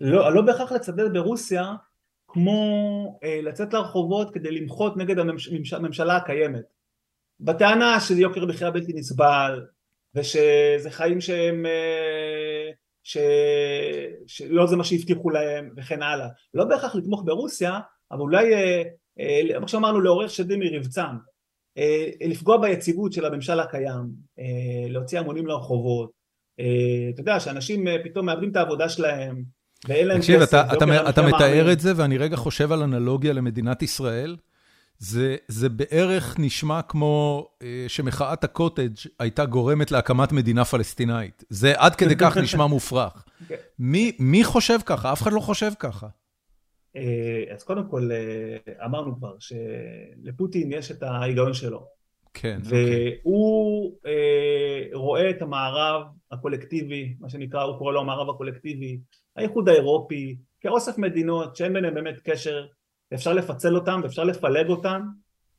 לא, 0.00 0.34
לא 0.34 0.42
בהכרח 0.42 0.72
לצדד 0.72 1.12
ברוסיה, 1.12 1.74
כמו 2.28 3.18
אה, 3.24 3.40
לצאת 3.42 3.74
לרחובות 3.74 4.34
כדי 4.34 4.50
למחות 4.50 4.96
נגד 4.96 5.18
הממשלה 5.18 5.78
הממש, 5.78 6.00
הקיימת. 6.00 6.64
בטענה 7.40 8.00
שזה 8.00 8.20
יוקר 8.20 8.46
מחיה 8.46 8.70
בלתי 8.70 8.92
נסבל, 8.92 9.66
ושזה 10.14 10.90
חיים 10.90 11.20
שהם... 11.20 11.66
אה, 11.66 12.81
ש... 13.02 13.18
שלא 14.26 14.66
זה 14.66 14.76
מה 14.76 14.84
שהבטיחו 14.84 15.30
להם 15.30 15.70
וכן 15.76 16.02
הלאה. 16.02 16.28
לא 16.54 16.64
בהכרח 16.64 16.94
לתמוך 16.94 17.22
ברוסיה, 17.26 17.80
אבל 18.12 18.20
אולי, 18.20 18.54
אה, 18.54 18.82
אה, 19.20 19.58
כמו 19.58 19.68
שאמרנו, 19.68 20.00
לעורר 20.00 20.28
שדים 20.28 20.60
מרבצם, 20.60 21.16
אה, 21.78 22.08
לפגוע 22.20 22.56
ביציבות 22.56 23.12
של 23.12 23.24
הממשל 23.24 23.60
הקיים, 23.60 24.32
להוציא 24.88 25.18
המונים 25.18 25.46
לרחובות, 25.46 26.10
אתה 27.14 27.20
יודע, 27.20 27.40
שאנשים 27.40 27.86
פתאום 28.04 28.26
מאבדים 28.26 28.50
את 28.50 28.56
העבודה 28.56 28.88
שלהם, 28.88 29.42
ואין 29.88 30.06
להם 30.06 30.18
כסף. 30.18 30.26
תקשיב, 30.26 30.42
אתה, 30.42 30.72
אתה, 30.72 31.10
אתה 31.10 31.22
מתאר 31.22 31.72
את 31.72 31.80
זה, 31.80 31.92
ואני 31.96 32.18
רגע 32.18 32.36
חושב 32.36 32.72
על 32.72 32.82
אנלוגיה 32.82 33.32
למדינת 33.32 33.82
ישראל. 33.82 34.36
זה 35.02 35.36
זה 35.48 35.68
בערך 35.68 36.36
נשמע 36.38 36.82
כמו 36.82 37.48
אה, 37.62 37.84
שמחאת 37.88 38.44
הקוטג' 38.44 38.94
הייתה 39.18 39.44
גורמת 39.44 39.90
להקמת 39.90 40.32
מדינה 40.32 40.64
פלסטינאית. 40.64 41.44
זה 41.48 41.72
עד 41.76 41.94
כדי 41.94 42.16
כך 42.16 42.36
נשמע 42.42 42.66
מופרך. 42.66 43.24
כן. 43.48 43.54
מי 43.78 44.12
מי 44.18 44.44
חושב 44.44 44.78
ככה? 44.86 45.12
אף 45.12 45.22
אחד 45.22 45.32
לא 45.32 45.40
חושב 45.40 45.70
ככה. 45.78 46.06
אה, 46.96 47.44
אז 47.54 47.64
קודם 47.64 47.88
כל, 47.90 48.10
אה, 48.12 48.84
אמרנו 48.84 49.16
כבר 49.16 49.34
שלפוטין 49.38 50.72
יש 50.72 50.90
את 50.90 51.02
ההיגיון 51.02 51.54
שלו. 51.54 51.86
כן. 52.34 52.60
והוא 52.64 53.92
אוקיי. 53.96 54.90
רואה 54.94 55.30
את 55.30 55.42
המערב 55.42 56.02
הקולקטיבי, 56.32 57.14
מה 57.20 57.28
שנקרא, 57.28 57.62
הוא 57.62 57.78
קורא 57.78 57.92
לו 57.92 58.00
המערב 58.00 58.30
הקולקטיבי, 58.30 59.00
האיחוד 59.36 59.68
האירופי, 59.68 60.36
כאוסף 60.60 60.98
מדינות 60.98 61.56
שאין 61.56 61.72
ביניהם 61.72 61.94
באמת 61.94 62.20
קשר, 62.24 62.66
אפשר 63.14 63.32
לפצל 63.32 63.74
אותם 63.74 64.00
ואפשר 64.02 64.24
לפלג 64.24 64.68
אותם 64.68 65.02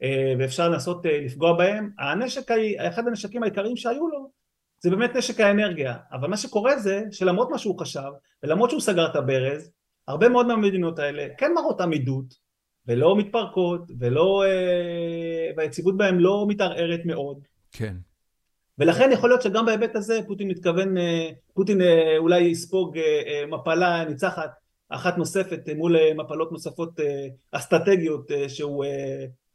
אה, 0.03 0.33
ואפשר 0.39 0.69
לנסות 0.69 1.05
אה, 1.05 1.19
לפגוע 1.25 1.53
בהם. 1.53 1.89
הנשק, 1.99 2.51
אחד 2.77 3.07
הנשקים 3.07 3.43
העיקריים 3.43 3.77
שהיו 3.77 4.07
לו 4.07 4.31
זה 4.79 4.89
באמת 4.89 5.15
נשק 5.15 5.39
האנרגיה, 5.39 5.95
אבל 6.11 6.27
מה 6.27 6.37
שקורה 6.37 6.79
זה 6.79 7.03
שלמרות 7.11 7.49
מה 7.49 7.57
שהוא 7.57 7.79
חשב 7.79 8.09
ולמרות 8.43 8.69
שהוא 8.69 8.81
סגר 8.81 9.05
את 9.05 9.15
הברז, 9.15 9.71
הרבה 10.07 10.29
מאוד 10.29 10.47
מהמדינות 10.47 10.99
האלה 10.99 11.27
כן 11.37 11.51
מראות 11.55 11.81
עמידות 11.81 12.33
ולא 12.87 13.17
מתפרקות 13.17 13.81
ולא, 13.99 14.43
אה, 14.45 15.51
והיציבות 15.57 15.97
בהם 15.97 16.19
לא 16.19 16.45
מתערערת 16.47 17.01
מאוד. 17.05 17.39
כן. 17.71 17.95
ולכן 18.77 19.09
יכול 19.11 19.29
להיות 19.29 19.41
שגם 19.41 19.65
בהיבט 19.65 19.95
הזה 19.95 20.19
פוטין 20.27 20.47
מתכוון, 20.47 20.95
פוטין 21.53 21.81
אולי 22.17 22.41
יספוג 22.41 22.97
מפלה 23.47 24.05
ניצחת 24.05 24.51
אחת 24.95 25.17
נוספת 25.17 25.59
מול 25.75 25.95
מפלות 26.15 26.51
נוספות 26.51 26.99
אסטרטגיות 27.51 28.31
שהוא 28.47 28.85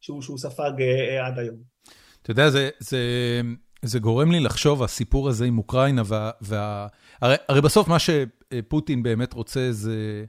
שהוא, 0.01 0.23
שהוא 0.23 0.39
ספג 0.39 0.71
אה, 0.81 1.27
עד 1.27 1.39
היום. 1.39 1.57
אתה 2.23 2.31
יודע, 2.31 2.51
זה, 2.51 2.71
זה, 2.79 3.01
זה 3.83 3.99
גורם 3.99 4.31
לי 4.33 4.41
לחשוב, 4.41 4.83
הסיפור 4.83 5.29
הזה 5.29 5.45
עם 5.45 5.59
אוקראינה, 5.59 6.03
וה, 6.07 6.31
וה, 6.41 6.87
הרי, 7.23 7.35
הרי 7.49 7.61
בסוף 7.61 7.89
מה 7.89 7.97
שפוטין 7.99 9.03
באמת 9.03 9.33
רוצה 9.33 9.69
זה 9.73 10.25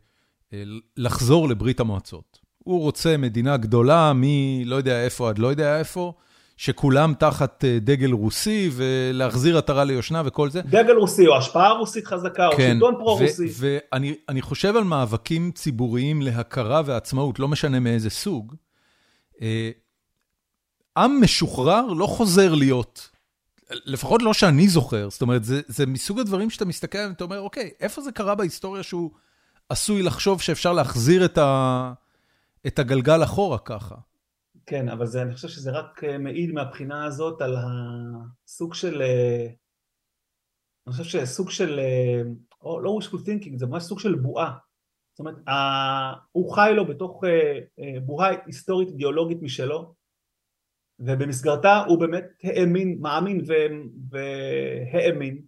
אה, 0.54 0.64
לחזור 0.98 1.50
לברית 1.50 1.80
המועצות. 1.80 2.40
הוא 2.58 2.82
רוצה 2.82 3.18
מדינה 3.18 3.58
גדולה 3.58 4.12
מלא 4.16 4.76
יודע 4.76 5.04
איפה 5.04 5.30
עד 5.30 5.40
לא 5.40 5.48
יודע 5.48 5.80
איפה, 5.80 6.14
שכולם 6.60 7.14
תחת 7.14 7.66
אה, 7.66 7.78
דגל 7.82 8.12
רוסי, 8.12 8.70
ולהחזיר 8.74 9.58
עטרה 9.58 9.84
ליושנה 9.84 10.22
וכל 10.26 10.50
זה. 10.50 10.62
דגל 10.62 10.96
רוסי, 10.96 11.28
או 11.28 11.38
השפעה 11.38 11.72
רוסית 11.72 12.08
חזקה, 12.08 12.48
או 12.48 12.52
כן, 12.58 12.74
שלטון 12.74 12.96
פרו-רוסי. 12.98 13.48
ואני 13.58 14.42
חושב 14.42 14.76
על 14.76 14.84
מאבקים 14.84 15.52
ציבוריים 15.52 16.22
להכרה 16.22 16.82
ועצמאות, 16.86 17.40
לא 17.40 17.48
משנה 17.48 17.80
מאיזה 17.80 18.10
סוג. 18.10 18.56
אה, 19.42 19.72
עם 20.98 21.22
משוחרר 21.22 21.86
לא 21.86 22.06
חוזר 22.06 22.54
להיות, 22.54 23.10
לפחות 23.72 24.22
לא 24.22 24.34
שאני 24.34 24.68
זוכר, 24.68 25.10
זאת 25.10 25.22
אומרת, 25.22 25.44
זה, 25.44 25.62
זה 25.68 25.86
מסוג 25.86 26.20
הדברים 26.20 26.50
שאתה 26.50 26.66
מסתכל 26.66 26.98
עליהם 26.98 27.12
ואתה 27.12 27.24
אומר, 27.24 27.40
אוקיי, 27.40 27.70
איפה 27.80 28.02
זה 28.02 28.12
קרה 28.12 28.36
בהיסטוריה 28.36 28.84
שהוא 28.84 29.12
עשוי 29.70 30.02
לחשוב 30.02 30.42
שאפשר 30.42 30.74
להחזיר 30.74 31.26
את, 31.26 31.38
ה, 31.38 31.94
את 32.68 32.80
הגלגל 32.80 33.24
אחורה 33.24 33.58
ככה? 33.58 33.96
כן, 34.70 34.90
אבל 34.90 35.06
זה, 35.06 35.22
אני 35.22 35.34
חושב 35.34 35.48
שזה 35.48 35.72
רק 35.72 36.04
אה, 36.04 36.18
מעיד 36.18 36.52
מהבחינה 36.52 37.06
הזאת 37.06 37.42
על 37.42 37.56
הסוג 37.58 38.74
של, 38.74 39.02
אה, 39.02 39.48
אני 40.88 40.96
חושב 40.96 41.04
שסוג 41.04 41.50
של, 41.50 41.80
או 42.62 42.80
לא 42.80 43.00
wishful 43.02 43.18
thinking, 43.18 43.58
זה 43.58 43.68
ממש 43.68 43.84
סוג 43.84 44.00
של 44.00 44.16
בועה. 44.16 44.58
זאת 45.14 45.20
אומרת, 45.20 45.36
הוא 46.32 46.56
חי 46.56 46.72
לו 46.76 46.88
בתוך 46.88 47.24
אה, 47.24 47.60
אה, 47.80 48.00
בועה 48.00 48.30
היסטורית 48.46 48.88
אידיאולוגית 48.90 49.42
משלו, 49.42 49.94
ובמסגרתה 51.00 51.84
הוא 51.88 52.00
באמת 52.00 52.26
האמין, 52.44 52.98
מאמין 53.02 53.42
והאמין 54.10 55.42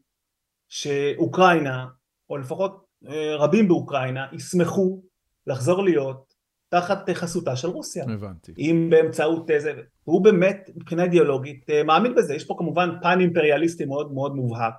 שאוקראינה, 0.70 1.88
או 2.30 2.38
לפחות 2.38 2.86
אה, 3.08 3.36
רבים 3.36 3.68
באוקראינה, 3.68 4.28
ישמחו 4.34 5.04
לחזור 5.48 5.84
להיות 5.84 6.31
תחת 6.72 7.10
חסותה 7.10 7.56
של 7.56 7.68
רוסיה. 7.68 8.04
הבנתי. 8.04 8.54
אם 8.58 8.88
באמצעות 8.92 9.50
זה, 9.58 9.74
הוא 10.04 10.24
באמת 10.24 10.70
מבחינה 10.76 11.04
אידיאולוגית 11.04 11.66
מאמין 11.86 12.16
בזה, 12.16 12.36
יש 12.36 12.46
פה 12.46 12.56
כמובן 12.58 12.90
פן 13.02 13.20
אימפריאליסטי 13.20 13.86
מאוד 13.86 14.14
מאוד 14.14 14.36
מובהק. 14.36 14.74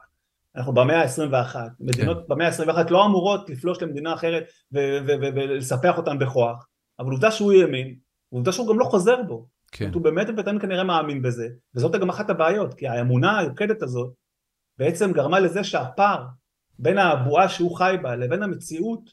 אנחנו 0.56 0.72
במאה 0.72 1.02
ה-21, 1.02 1.56
מדינות 1.80 2.16
כן. 2.16 2.24
במאה 2.28 2.48
ה-21 2.48 2.90
לא 2.90 3.06
אמורות 3.06 3.50
לפלוש 3.50 3.82
למדינה 3.82 4.14
אחרת 4.14 4.44
ולספח 4.72 5.98
אותן 5.98 6.18
בכוח, 6.18 6.68
אבל 6.98 7.10
עובדה 7.10 7.30
שהוא 7.30 7.52
ימין, 7.52 7.94
ועובדה 8.32 8.52
שהוא 8.52 8.68
גם 8.68 8.78
לא 8.78 8.84
חוזר 8.84 9.22
בו. 9.22 9.46
כן. 9.72 9.90
הוא 9.94 10.02
באמת 10.02 10.26
ובאמת 10.30 10.62
כנראה 10.62 10.84
מאמין 10.84 11.22
בזה, 11.22 11.48
וזאת 11.74 11.92
גם 11.92 12.08
אחת 12.08 12.30
הבעיות, 12.30 12.74
כי 12.74 12.88
האמונה 12.88 13.38
היוקדת 13.38 13.82
הזאת 13.82 14.12
בעצם 14.78 15.12
גרמה 15.12 15.40
לזה 15.40 15.64
שהפער 15.64 16.24
בין 16.78 16.98
הבועה 16.98 17.48
שהוא 17.48 17.76
חי 17.76 17.96
בה 18.02 18.16
לבין 18.16 18.42
המציאות 18.42 19.10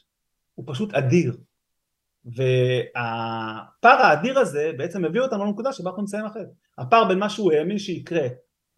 הוא 0.54 0.64
פשוט 0.68 0.94
אדיר. 0.94 1.36
והפער 2.24 4.02
האדיר 4.02 4.38
הזה 4.38 4.70
בעצם 4.76 5.04
מביא 5.04 5.20
אותנו 5.20 5.44
לנקודה 5.44 5.72
שבה 5.72 5.90
אנחנו 5.90 6.02
נמצאים 6.02 6.26
אחרת. 6.26 6.46
הפער 6.78 7.08
בין 7.08 7.18
מה 7.18 7.30
שהוא 7.30 7.52
האמין 7.52 7.78
שיקרה 7.78 8.28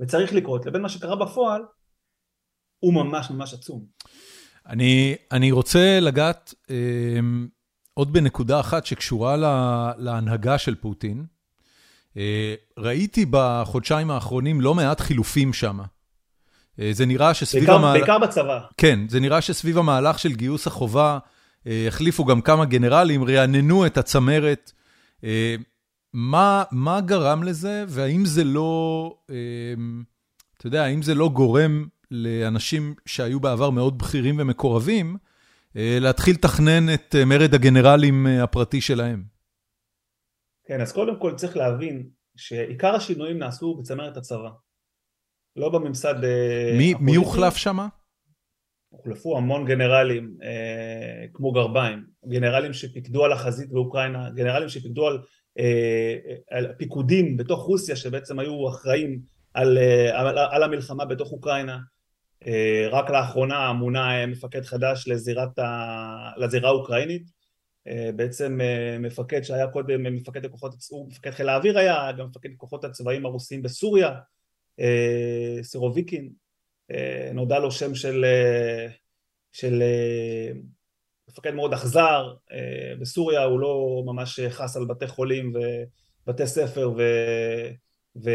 וצריך 0.00 0.32
לקרות 0.32 0.66
לבין 0.66 0.82
מה 0.82 0.88
שקרה 0.88 1.16
בפועל 1.16 1.62
הוא 2.78 2.94
ממש 2.94 3.30
ממש 3.30 3.54
עצום. 3.54 3.84
אני, 4.66 5.14
אני 5.32 5.52
רוצה 5.52 6.00
לגעת 6.00 6.54
אה, 6.70 6.76
עוד 7.94 8.12
בנקודה 8.12 8.60
אחת 8.60 8.86
שקשורה 8.86 9.36
לה, 9.36 9.92
להנהגה 9.98 10.58
של 10.58 10.74
פוטין. 10.74 11.24
אה, 12.16 12.54
ראיתי 12.78 13.26
בחודשיים 13.30 14.10
האחרונים 14.10 14.60
לא 14.60 14.74
מעט 14.74 15.00
חילופים 15.00 15.52
שם. 15.52 15.80
אה, 16.80 16.90
זה 16.92 17.06
נראה 17.06 17.34
שסביב 17.34 17.70
המהלך... 17.70 17.98
בעיקר 17.98 18.18
בצבא. 18.18 18.60
כן, 18.76 19.08
זה 19.08 19.20
נראה 19.20 19.40
שסביב 19.40 19.78
המהלך 19.78 20.18
של 20.18 20.32
גיוס 20.32 20.66
החובה, 20.66 21.18
החליפו 21.66 22.24
גם 22.24 22.40
כמה 22.40 22.64
גנרלים, 22.64 23.24
רעננו 23.24 23.86
את 23.86 23.98
הצמרת. 23.98 24.72
אה, 25.24 25.56
מה, 26.12 26.64
מה 26.70 27.00
גרם 27.00 27.42
לזה, 27.42 27.84
והאם 27.88 28.24
זה 28.24 28.44
לא, 28.44 29.14
אה, 29.30 29.74
אתה 30.56 30.66
יודע, 30.66 30.84
האם 30.84 31.02
זה 31.02 31.14
לא 31.14 31.28
גורם 31.28 31.86
לאנשים 32.10 32.94
שהיו 33.06 33.40
בעבר 33.40 33.70
מאוד 33.70 33.98
בכירים 33.98 34.36
ומקורבים, 34.38 35.16
אה, 35.76 35.98
להתחיל 36.00 36.34
לתכנן 36.34 36.94
את 36.94 37.14
אה, 37.18 37.24
מרד 37.24 37.54
הגנרלים 37.54 38.26
אה, 38.26 38.42
הפרטי 38.42 38.80
שלהם. 38.80 39.24
כן, 40.66 40.80
אז 40.80 40.92
קודם 40.92 41.20
כל 41.20 41.34
צריך 41.34 41.56
להבין 41.56 42.10
שעיקר 42.36 42.94
השינויים 42.94 43.38
נעשו 43.38 43.74
בצמרת 43.74 44.16
הצבא, 44.16 44.50
לא 45.56 45.68
בממסד 45.68 46.14
מי, 46.78 46.94
מי 47.00 47.14
הוחלף 47.14 47.56
שם? 47.56 47.78
הוחלפו 48.92 49.36
המון 49.36 49.64
גנרלים 49.64 50.36
אה, 50.42 51.26
כמו 51.32 51.52
גרביים, 51.52 52.04
גנרלים 52.26 52.72
שפיקדו 52.72 53.24
על 53.24 53.32
החזית 53.32 53.72
באוקראינה, 53.72 54.30
גנרלים 54.30 54.68
שפיקדו 54.68 55.06
על, 55.06 55.18
אה, 55.58 56.16
על 56.50 56.72
פיקודים 56.78 57.36
בתוך 57.36 57.62
רוסיה 57.62 57.96
שבעצם 57.96 58.38
היו 58.38 58.68
אחראים 58.68 59.20
על, 59.54 59.78
אה, 59.78 60.20
על, 60.50 60.62
המלחמה 60.62 61.04
בתוך 61.04 61.32
אוקראינה, 61.32 61.78
אה, 62.46 62.88
רק 62.90 63.10
לאחרונה 63.10 63.72
מונה 63.72 64.26
מפקד 64.26 64.64
חדש 64.64 65.08
לזירת 65.08 65.58
ה... 65.58 66.30
לזירה 66.36 66.68
האוקראינית. 66.68 67.22
אה, 67.88 68.10
בעצם 68.16 68.60
אה, 68.60 68.96
מפקד 68.98 69.42
שהיה 69.42 69.66
קודם 69.66 70.14
מפקד 70.14 70.44
הכוחות, 70.44 70.74
הוא 70.90 71.08
מפקד 71.08 71.30
חיל 71.30 71.48
האוויר 71.48 71.78
היה, 71.78 72.12
גם 72.18 72.26
מפקד 72.26 72.48
הכוחות 72.54 72.84
הצבאיים 72.84 73.26
הרוסיים 73.26 73.62
בסוריה, 73.62 74.10
סירוביקין, 75.62 76.32
נודע 77.34 77.58
לו 77.58 77.70
שם 77.70 77.94
של, 77.94 78.24
של 79.52 79.82
מפקד 81.28 81.54
מאוד 81.54 81.72
אכזר, 81.72 82.34
בסוריה 83.00 83.44
הוא 83.44 83.60
לא 83.60 84.02
ממש 84.06 84.40
חס 84.40 84.76
על 84.76 84.84
בתי 84.84 85.06
חולים 85.06 85.52
ובתי 86.26 86.46
ספר 86.46 86.90
ו... 86.96 87.02
ו... 88.24 88.30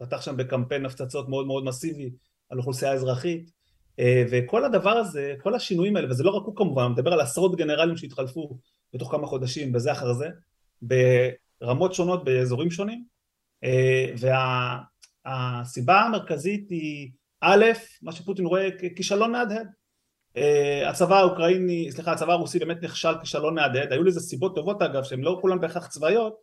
פתח 0.00 0.20
שם 0.20 0.36
בקמפיין 0.36 0.86
הפצצות 0.86 1.28
מאוד 1.28 1.46
מאוד 1.46 1.64
מסיבי 1.64 2.10
על 2.50 2.58
אוכלוסייה 2.58 2.92
אזרחית 2.92 3.50
אה, 3.98 4.24
וכל 4.30 4.64
הדבר 4.64 4.90
הזה, 4.90 5.34
כל 5.42 5.54
השינויים 5.54 5.96
האלה, 5.96 6.10
וזה 6.10 6.24
לא 6.24 6.30
רק 6.30 6.42
הוא 6.46 6.56
כמובן, 6.56 6.82
אני 6.82 6.92
מדבר 6.92 7.12
על 7.12 7.20
עשרות 7.20 7.56
גנרלים 7.56 7.96
שהתחלפו 7.96 8.58
בתוך 8.94 9.10
כמה 9.10 9.26
חודשים 9.26 9.72
בזה 9.72 9.92
אחר 9.92 10.12
זה, 10.12 10.28
ברמות 10.82 11.94
שונות 11.94 12.24
באזורים 12.24 12.70
שונים, 12.70 13.04
אה, 13.64 14.06
והסיבה 15.26 16.00
המרכזית 16.00 16.70
היא 16.70 17.10
א', 17.40 17.64
מה 18.02 18.12
שפוטין 18.12 18.46
רואה 18.46 18.68
ככישלון 18.70 19.32
מהדהד. 19.32 19.66
אה, 20.36 20.90
הצבא 20.90 21.18
האוקראיני, 21.18 21.92
סליחה, 21.92 22.12
הצבא 22.12 22.32
הרוסי 22.32 22.58
באמת 22.58 22.82
נכשל 22.82 23.18
כישלון 23.20 23.54
מהדהד, 23.54 23.92
היו 23.92 24.02
לזה 24.02 24.20
סיבות 24.20 24.54
טובות 24.54 24.82
אגב, 24.82 25.04
שהן 25.04 25.20
לא 25.20 25.38
כולן 25.40 25.60
בהכרח 25.60 25.86
צבאיות, 25.86 26.34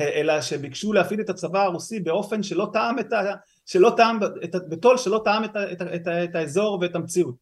אלא 0.00 0.40
שביקשו 0.40 0.92
להפעיל 0.92 1.20
את 1.20 1.30
הצבא 1.30 1.62
הרוסי 1.62 2.00
באופן 2.00 2.42
שלא 2.42 2.70
טעם 2.72 2.98
את 2.98 3.12
ה... 3.12 3.34
שלא 3.66 3.92
טעם, 3.96 4.18
את, 4.44 4.54
בתול 4.68 4.96
שלא 4.96 5.20
טעם 5.24 5.44
את, 5.44 5.50
את, 5.72 5.82
את, 5.82 6.08
את 6.08 6.34
האזור 6.34 6.78
ואת 6.80 6.94
המציאות. 6.94 7.34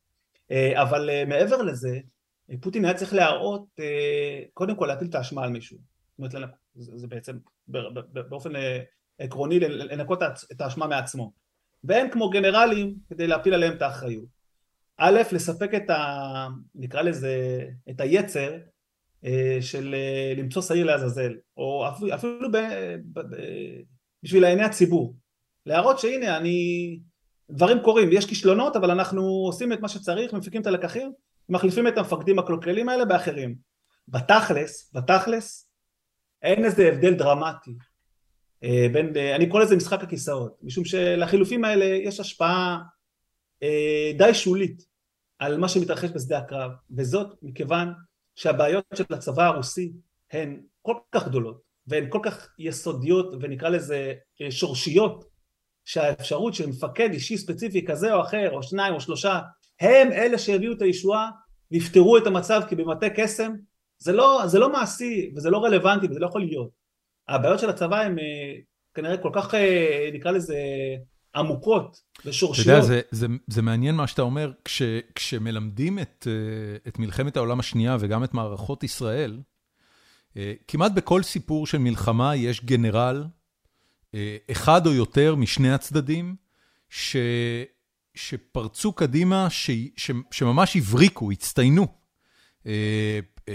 אה, 0.50 0.82
אבל 0.82 1.10
אה, 1.10 1.24
מעבר 1.24 1.62
לזה, 1.62 1.98
פוטין 2.60 2.84
היה 2.84 2.94
צריך 2.94 3.14
להראות, 3.14 3.64
אה, 3.80 4.42
קודם 4.54 4.76
כל 4.76 4.86
להטיל 4.86 5.08
את 5.08 5.14
האשמה 5.14 5.44
על 5.44 5.50
מישהו. 5.50 5.78
זאת 6.18 6.34
אומרת, 6.34 6.50
זה 6.74 7.06
בעצם 7.06 7.36
באופן 8.28 8.52
עקרוני 9.18 9.60
לנקות 9.60 10.22
את 10.52 10.60
האשמה 10.60 10.86
מעצמו. 10.86 11.32
ואין 11.84 12.10
כמו 12.10 12.30
גנרלים 12.30 12.94
כדי 13.08 13.26
להפיל 13.26 13.54
עליהם 13.54 13.76
את 13.76 13.82
האחריות. 13.82 14.36
א', 14.96 15.20
לספק 15.32 15.70
את 15.74 15.90
ה... 15.90 16.46
נקרא 16.74 17.02
לזה, 17.02 17.64
את 17.90 18.00
היצר 18.00 18.56
אה, 19.24 19.58
של 19.60 19.94
אה, 19.94 20.34
למצוא 20.36 20.62
שעיר 20.62 20.86
לעזאזל, 20.86 21.32
או 21.56 21.88
אפילו, 21.88 22.14
אפילו 22.14 22.52
ב, 22.52 22.56
ב, 23.12 23.20
ב, 23.20 23.36
בשביל 24.22 24.44
עיני 24.44 24.62
הציבור, 24.62 25.14
להראות 25.66 25.98
שהנה 25.98 26.36
אני, 26.36 27.00
דברים 27.50 27.78
קורים, 27.82 28.08
יש 28.12 28.26
כישלונות 28.26 28.76
אבל 28.76 28.90
אנחנו 28.90 29.22
עושים 29.22 29.72
את 29.72 29.80
מה 29.80 29.88
שצריך, 29.88 30.32
מפיקים 30.32 30.62
את 30.62 30.66
הלקחים, 30.66 31.12
מחליפים 31.48 31.88
את 31.88 31.98
המפקדים 31.98 32.38
הקלוקלים 32.38 32.88
האלה 32.88 33.04
באחרים. 33.04 33.56
בתכלס, 34.08 34.94
בתכלס, 34.94 35.70
אין 36.42 36.64
איזה 36.64 36.88
הבדל 36.88 37.14
דרמטי 37.14 37.70
בין, 38.92 39.16
אה, 39.16 39.36
אני 39.36 39.48
קורא 39.48 39.62
לזה 39.62 39.76
משחק 39.76 40.02
הכיסאות, 40.02 40.56
משום 40.62 40.84
שלחילופים 40.84 41.64
האלה 41.64 41.84
יש 41.84 42.20
השפעה 42.20 42.78
אה, 43.62 44.12
די 44.18 44.34
שולית 44.34 44.82
על 45.38 45.58
מה 45.58 45.68
שמתרחש 45.68 46.10
בשדה 46.10 46.38
הקרב, 46.38 46.70
וזאת 46.96 47.34
מכיוון 47.42 47.92
שהבעיות 48.34 48.84
של 48.94 49.04
הצבא 49.10 49.46
הרוסי 49.46 49.92
הן 50.32 50.60
כל 50.82 50.94
כך 51.12 51.28
גדולות 51.28 51.62
והן 51.86 52.06
כל 52.08 52.20
כך 52.22 52.48
יסודיות 52.58 53.34
ונקרא 53.40 53.68
לזה 53.68 54.12
שורשיות 54.50 55.24
שהאפשרות 55.84 56.54
של 56.54 56.66
מפקד 56.66 57.12
אישי 57.12 57.38
ספציפי 57.38 57.84
כזה 57.84 58.14
או 58.14 58.20
אחר 58.20 58.50
או 58.52 58.62
שניים 58.62 58.94
או 58.94 59.00
שלושה 59.00 59.40
הם 59.80 60.12
אלה 60.12 60.38
שהביאו 60.38 60.72
את 60.72 60.82
הישועה 60.82 61.30
ויפתרו 61.70 62.18
את 62.18 62.26
המצב 62.26 62.62
כי 62.68 62.76
במטה 62.76 63.06
קסם 63.10 63.52
זה 63.98 64.12
לא, 64.12 64.42
זה 64.46 64.58
לא 64.58 64.72
מעשי 64.72 65.32
וזה 65.36 65.50
לא 65.50 65.64
רלוונטי 65.64 66.06
וזה 66.06 66.20
לא 66.20 66.26
יכול 66.26 66.40
להיות 66.40 66.85
הבעיות 67.28 67.60
של 67.60 67.70
הצבא 67.70 68.00
הן 68.00 68.16
כנראה 68.94 69.16
כל 69.16 69.30
כך 69.34 69.54
נקרא 70.12 70.30
לזה 70.30 70.56
עמוקות 71.34 72.02
ושורשיות. 72.24 72.66
אתה 72.66 72.76
יודע, 72.76 72.86
זה, 72.86 73.00
זה, 73.10 73.26
זה 73.46 73.62
מעניין 73.62 73.94
מה 73.94 74.06
שאתה 74.06 74.22
אומר, 74.22 74.52
כש, 74.64 74.82
כשמלמדים 75.14 75.98
את, 75.98 76.26
את 76.88 76.98
מלחמת 76.98 77.36
העולם 77.36 77.60
השנייה 77.60 77.96
וגם 78.00 78.24
את 78.24 78.34
מערכות 78.34 78.84
ישראל, 78.84 79.40
כמעט 80.68 80.92
בכל 80.92 81.22
סיפור 81.22 81.66
של 81.66 81.78
מלחמה 81.78 82.36
יש 82.36 82.64
גנרל, 82.64 83.24
אחד 84.50 84.86
או 84.86 84.92
יותר 84.92 85.34
משני 85.34 85.72
הצדדים, 85.72 86.36
ש, 86.90 87.16
שפרצו 88.14 88.92
קדימה, 88.92 89.50
ש, 89.50 89.70
ש, 89.96 90.10
שממש 90.30 90.76
הבריקו, 90.76 91.30
הצטיינו. 91.30 91.86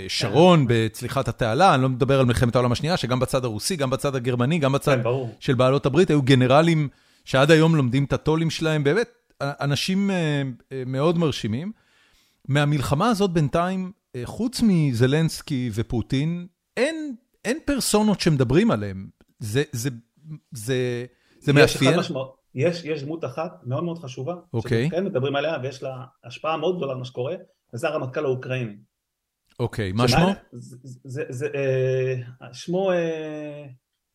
שרון 0.07 0.65
בצליחת 0.69 1.27
התעלה, 1.27 1.76
אני 1.76 1.84
לא 1.84 1.89
מדבר 1.89 2.19
על 2.19 2.26
מלחמת 2.26 2.55
העולם 2.55 2.72
השנייה, 2.72 2.97
שגם 2.97 3.19
בצד 3.19 3.45
הרוסי, 3.45 3.76
גם 3.76 3.89
בצד 3.89 4.15
הגרמני, 4.15 4.59
גם 4.59 4.72
בצד 4.72 5.03
כן, 5.03 5.09
של 5.39 5.53
בעלות 5.53 5.85
הברית, 5.85 6.09
היו 6.09 6.22
גנרלים 6.22 6.88
שעד 7.26 7.51
היום 7.51 7.76
לומדים 7.76 8.03
את 8.03 8.13
הטולים 8.13 8.49
שלהם, 8.49 8.84
באמת, 8.84 9.09
אנשים 9.41 10.09
מאוד 10.85 11.18
מרשימים. 11.18 11.72
מהמלחמה 12.47 13.09
הזאת 13.09 13.31
בינתיים, 13.31 13.91
חוץ 14.23 14.61
מזלנסקי 14.63 15.69
ופוטין, 15.73 16.47
אין, 16.77 17.15
אין 17.45 17.57
פרסונות 17.65 18.19
שמדברים 18.19 18.72
עליהם. 18.72 19.07
זה, 19.39 19.63
זה, 19.72 19.89
זה, 20.51 21.05
זה 21.39 21.53
מאפיין. 21.53 21.99
יש, 22.55 22.84
יש 22.85 23.03
דמות 23.03 23.26
אחת 23.26 23.51
מאוד 23.63 23.84
מאוד 23.84 23.99
חשובה, 23.99 24.35
אוקיי. 24.53 24.88
שכן 24.88 25.05
מדברים 25.05 25.35
עליה 25.35 25.57
ויש 25.63 25.84
לה 25.84 26.03
השפעה 26.23 26.57
מאוד 26.57 26.77
גדולה 26.77 26.91
על 26.91 26.97
מה 26.97 27.05
שקורה, 27.05 27.35
וזה 27.73 27.88
הרמטכ"ל 27.88 28.26
האוקראיני. 28.26 28.76
אוקיי, 29.62 29.92
מה 29.92 30.08
שמו? 30.08 30.32
זה, 30.52 30.78
זה, 31.04 31.24
זה, 31.30 31.48
אה, 31.56 32.54
שמו, 32.54 32.92
אה, 32.92 33.66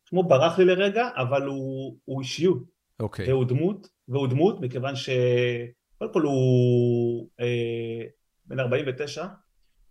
שמו 0.09 0.23
ברח 0.23 0.59
לי 0.59 0.65
לרגע, 0.65 1.09
אבל 1.15 1.45
הוא, 1.45 1.97
הוא 2.05 2.21
אישיות. 2.21 2.63
אוקיי. 2.99 3.29
והוא 3.29 3.45
דמות, 3.45 3.87
והוא 4.07 4.27
דמות 4.27 4.61
מכיוון 4.61 4.95
שקודם 4.95 6.13
כל 6.13 6.21
הוא 6.21 7.29
אה, 7.39 8.03
בן 8.45 8.59
49, 8.59 9.25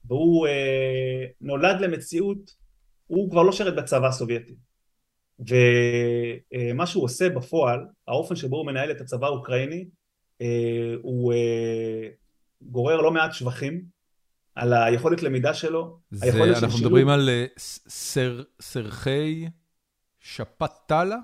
והוא 0.05 0.47
אה, 0.47 1.25
נולד 1.41 1.81
למציאות, 1.81 2.51
הוא 3.07 3.31
כבר 3.31 3.43
לא 3.43 3.53
שרת 3.53 3.77
בצבא 3.77 4.07
הסובייטי. 4.07 4.55
ומה 5.39 6.87
שהוא 6.87 7.05
עושה 7.05 7.29
בפועל, 7.29 7.81
האופן 8.09 8.37
שבו 8.37 8.57
הוא 8.57 8.67
מנהל 8.67 8.91
את 8.91 9.01
הצבא 9.01 9.27
האוקראיני, 9.27 9.89
אה, 10.41 10.95
הוא 11.03 11.33
אה, 11.33 12.09
גורר 12.63 13.01
לא 13.01 13.11
מעט 13.11 13.33
שבחים 13.33 13.96
על 14.57 14.73
היכולת 14.73 15.23
למידה 15.23 15.55
שלו. 15.55 15.99
זה, 16.11 16.45
אנחנו 16.45 16.71
שילוב... 16.71 16.81
מדברים 16.81 17.09
על 17.09 17.29
אה, 17.29 17.47
סר, 17.89 18.43
סרחי 18.61 19.49
שפטלה? 20.21 21.19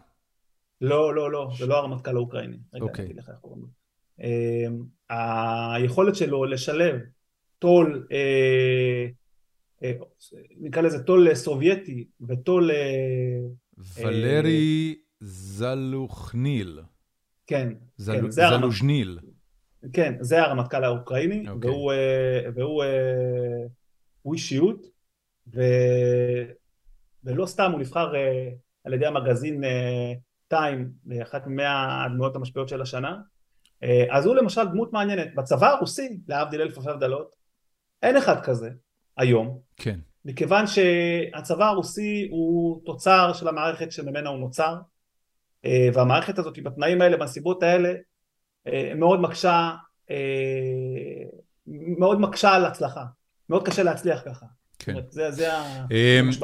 לא, 0.81 1.15
לא, 1.15 1.33
לא, 1.33 1.51
זה 1.59 1.67
לא 1.67 1.77
הרמטכ"ל 1.77 2.17
האוקראיני. 2.17 2.57
רגע, 2.75 2.85
אוקיי. 2.85 3.05
אני 3.05 3.13
אגיד 3.13 3.23
לך 3.23 3.29
איך 3.29 3.39
קוראים 3.41 3.63
לו. 3.63 3.69
היכולת 5.11 6.17
שלו 6.17 6.45
לשלב 6.45 7.01
טול, 7.59 8.07
נקרא 10.61 10.83
לזה 10.83 11.03
טול 11.03 11.35
סובייטי 11.35 12.09
וטול 12.29 12.71
ולרי 13.79 14.95
זלוכניל. 15.21 16.81
כן. 17.47 17.69
כן, 18.07 18.31
זה 18.31 18.31
זלוז'ניל. 18.31 19.19
כן, 19.93 20.15
זה 20.21 20.43
הרמטכ"ל 20.43 20.85
האוקראיני, 20.85 21.45
okay. 21.47 21.51
אוקיי. 21.51 21.71
והוא, 21.71 21.93
אה, 21.93 22.41
והוא, 22.55 22.83
אה, 22.83 23.67
הוא 24.23 24.35
אישיות, 24.35 24.87
ו... 25.55 25.63
ולא 27.25 27.47
סתם 27.47 27.71
הוא 27.73 27.81
נבחר 27.81 28.17
אה, 28.17 28.49
על 28.85 28.95
ידי 28.95 29.07
המגזין 29.07 29.65
טיים, 30.49 30.91
אחת 31.23 31.47
ממאה 31.47 32.05
הדמויות 32.05 32.37
המשפיעות 32.37 32.69
של 32.69 32.83
השנה, 32.83 33.17
אז 34.11 34.27
הוא 34.27 34.35
למשל 34.37 34.65
דמות 34.65 34.93
מעניינת. 34.93 35.35
בצבא 35.35 35.71
הרוסי, 35.71 36.19
להבדיל 36.29 36.61
אלף 36.61 36.79
אלפי 36.79 36.91
הבדלות, 36.91 37.31
אין 38.03 38.17
אחד 38.17 38.41
כזה 38.41 38.71
היום. 39.17 39.59
כן. 39.77 39.99
מכיוון 40.25 40.65
שהצבא 40.67 41.65
הרוסי 41.65 42.29
הוא 42.31 42.81
תוצר 42.85 43.33
של 43.33 43.49
המערכת 43.49 43.93
שממנה 43.93 44.29
הוא 44.29 44.39
נוצר 44.39 44.77
והמערכת 45.95 46.39
הזאת 46.39 46.59
בתנאים 46.63 47.03
האלה 47.03 47.17
בנסיבות 47.17 47.63
האלה 47.63 47.93
מאוד 48.97 49.21
מקשה 49.21 49.71
אה, 50.11 50.17
מאוד 51.67 52.21
מקשה 52.21 52.51
על 52.51 52.65
הצלחה 52.65 53.05
מאוד 53.49 53.67
קשה 53.67 53.83
להצליח 53.83 54.21
ככה. 54.27 54.47
כן. 54.79 54.95
זה, 55.11 55.31
זה 55.31 55.49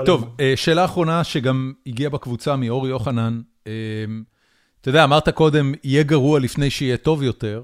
טוב, 0.06 0.36
שאלה 0.56 0.84
אחרונה 0.84 1.24
שגם 1.24 1.72
הגיעה 1.86 2.10
בקבוצה 2.10 2.56
מאור 2.56 2.88
יוחנן. 2.88 3.40
אתה 4.80 4.88
יודע, 4.88 5.04
אמרת 5.04 5.28
קודם, 5.28 5.72
יהיה 5.84 6.02
גרוע 6.02 6.40
לפני 6.40 6.70
שיהיה 6.70 6.96
טוב 6.96 7.22
יותר, 7.22 7.62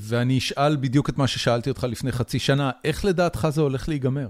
ואני 0.00 0.38
אשאל 0.38 0.76
בדיוק 0.76 1.08
את 1.08 1.18
מה 1.18 1.26
ששאלתי 1.26 1.70
אותך 1.70 1.84
לפני 1.84 2.12
חצי 2.12 2.38
שנה, 2.38 2.70
איך 2.84 3.04
לדעתך 3.04 3.48
זה 3.50 3.60
הולך 3.60 3.88
להיגמר? 3.88 4.28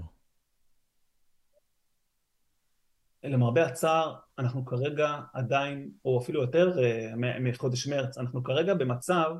למרבה 3.23 3.65
הצער 3.65 4.15
אנחנו 4.39 4.65
כרגע 4.65 5.19
עדיין, 5.33 5.89
או 6.05 6.21
אפילו 6.21 6.41
יותר 6.41 6.83
אה, 6.83 7.13
מחודש 7.39 7.87
מרץ, 7.87 8.17
אנחנו 8.17 8.43
כרגע 8.43 8.73
במצב 8.73 9.31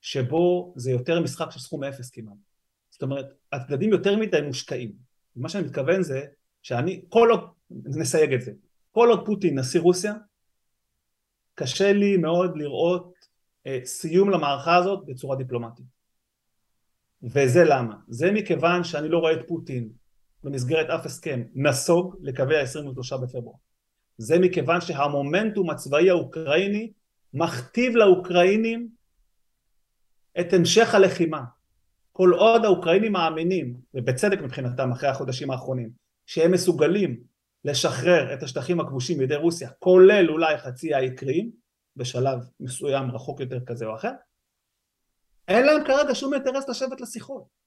שבו 0.00 0.74
זה 0.76 0.90
יותר 0.90 1.20
משחק 1.20 1.50
של 1.50 1.60
סכום 1.60 1.84
אפס 1.84 2.10
כמעט. 2.10 2.36
זאת 2.90 3.02
אומרת, 3.02 3.26
הצדדים 3.52 3.90
יותר 3.90 4.16
מדי 4.16 4.40
מושקעים. 4.40 4.92
מה 5.36 5.48
שאני 5.48 5.64
מתכוון 5.64 6.02
זה 6.02 6.24
שאני, 6.62 7.04
כל 7.08 7.28
עוד, 7.30 7.40
נסייג 7.70 8.32
את 8.32 8.42
זה, 8.42 8.52
כל 8.90 9.08
עוד 9.08 9.26
פוטין 9.26 9.58
נשיא 9.58 9.80
רוסיה, 9.80 10.14
קשה 11.54 11.92
לי 11.92 12.16
מאוד 12.16 12.56
לראות 12.56 13.14
אה, 13.66 13.80
סיום 13.84 14.30
למערכה 14.30 14.76
הזאת 14.76 15.06
בצורה 15.06 15.36
דיפלומטית. 15.36 15.86
וזה 17.22 17.64
למה? 17.64 17.94
זה 18.08 18.32
מכיוון 18.32 18.84
שאני 18.84 19.08
לא 19.08 19.18
רואה 19.18 19.32
את 19.32 19.48
פוטין 19.48 19.88
במסגרת 20.44 20.90
אף 20.90 21.06
הסכם 21.06 21.42
נסוג 21.54 22.16
לקווי 22.22 22.60
ה-23 22.60 23.16
בפברואר. 23.16 23.56
זה 24.18 24.38
מכיוון 24.38 24.80
שהמומנטום 24.80 25.70
הצבאי 25.70 26.10
האוקראיני 26.10 26.92
מכתיב 27.34 27.96
לאוקראינים 27.96 28.88
את 30.40 30.52
המשך 30.52 30.94
הלחימה. 30.94 31.42
כל 32.12 32.30
עוד 32.34 32.64
האוקראינים 32.64 33.12
מאמינים, 33.12 33.76
ובצדק 33.94 34.40
מבחינתם 34.40 34.92
אחרי 34.92 35.08
החודשים 35.08 35.50
האחרונים, 35.50 35.90
שהם 36.26 36.52
מסוגלים 36.52 37.20
לשחרר 37.64 38.34
את 38.34 38.42
השטחים 38.42 38.80
הכבושים 38.80 39.18
בידי 39.18 39.36
רוסיה, 39.36 39.70
כולל 39.70 40.30
אולי 40.30 40.58
חצי 40.58 40.94
האי 40.94 41.14
קרים, 41.16 41.50
בשלב 41.96 42.38
מסוים 42.60 43.10
רחוק 43.10 43.40
יותר 43.40 43.64
כזה 43.66 43.86
או 43.86 43.94
אחר, 43.94 44.12
אין 45.48 45.66
להם 45.66 45.84
כרגע 45.84 46.14
שום 46.14 46.34
אינטרס 46.34 46.68
לשבת 46.68 47.00
לשיחות. 47.00 47.59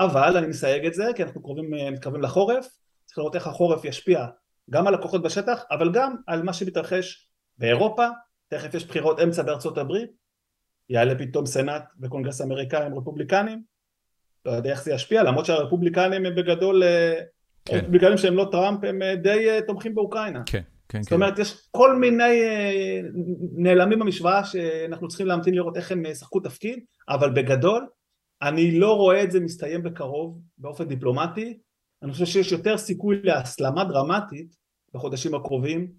אבל 0.00 0.36
אני 0.36 0.46
מסייג 0.46 0.86
את 0.86 0.94
זה 0.94 1.04
כי 1.16 1.22
אנחנו 1.22 1.42
קרובים, 1.42 1.74
אה, 1.74 1.90
מתקרבים 1.90 2.22
לחורף, 2.22 2.66
צריך 3.06 3.18
לראות 3.18 3.34
איך 3.34 3.46
החורף 3.46 3.84
ישפיע 3.84 4.26
גם 4.70 4.86
על 4.86 4.94
הכוחות 4.94 5.22
בשטח 5.22 5.64
אבל 5.70 5.92
גם 5.92 6.14
על 6.26 6.42
מה 6.42 6.52
שמתרחש 6.52 7.28
באירופה, 7.58 8.06
תכף 8.48 8.74
יש 8.74 8.86
בחירות 8.86 9.20
אמצע 9.20 9.42
בארצות 9.42 9.78
הברית, 9.78 10.10
יעלה 10.88 11.18
פתאום 11.18 11.46
סנאט 11.46 11.84
וקונגרס 12.02 12.40
אמריקאי 12.40 12.86
עם 12.86 12.98
רפובליקנים, 12.98 13.62
לא 14.46 14.50
יודע 14.50 14.70
איך 14.70 14.84
זה 14.84 14.92
ישפיע 14.92 15.22
למרות 15.22 15.46
שהרפובליקנים 15.46 16.26
הם 16.26 16.34
בגדול, 16.34 16.82
אה, 16.82 17.20
כן. 17.64 17.76
רפובליקנים 17.76 18.18
שהם 18.18 18.36
לא 18.36 18.48
טראמפ 18.52 18.84
הם 18.84 19.02
אה, 19.02 19.16
די 19.16 19.48
תומכים 19.66 19.94
באוקראינה. 19.94 20.42
כן. 20.46 20.62
כן, 20.88 21.02
זאת 21.02 21.08
כן. 21.08 21.14
אומרת, 21.14 21.38
יש 21.38 21.68
כל 21.70 21.96
מיני 21.96 22.42
נעלמים 23.56 23.98
במשוואה 23.98 24.44
שאנחנו 24.44 25.08
צריכים 25.08 25.26
להמתין 25.26 25.54
לראות 25.54 25.76
איך 25.76 25.92
הם 25.92 26.06
ישחקו 26.06 26.40
תפקיד, 26.40 26.84
אבל 27.08 27.30
בגדול 27.30 27.86
אני 28.42 28.78
לא 28.78 28.96
רואה 28.96 29.22
את 29.22 29.30
זה 29.30 29.40
מסתיים 29.40 29.82
בקרוב 29.82 30.40
באופן 30.58 30.84
דיפלומטי, 30.84 31.58
אני 32.02 32.12
חושב 32.12 32.26
שיש 32.26 32.52
יותר 32.52 32.78
סיכוי 32.78 33.20
להסלמה 33.22 33.84
דרמטית 33.84 34.56
בחודשים 34.94 35.34
הקרובים 35.34 35.92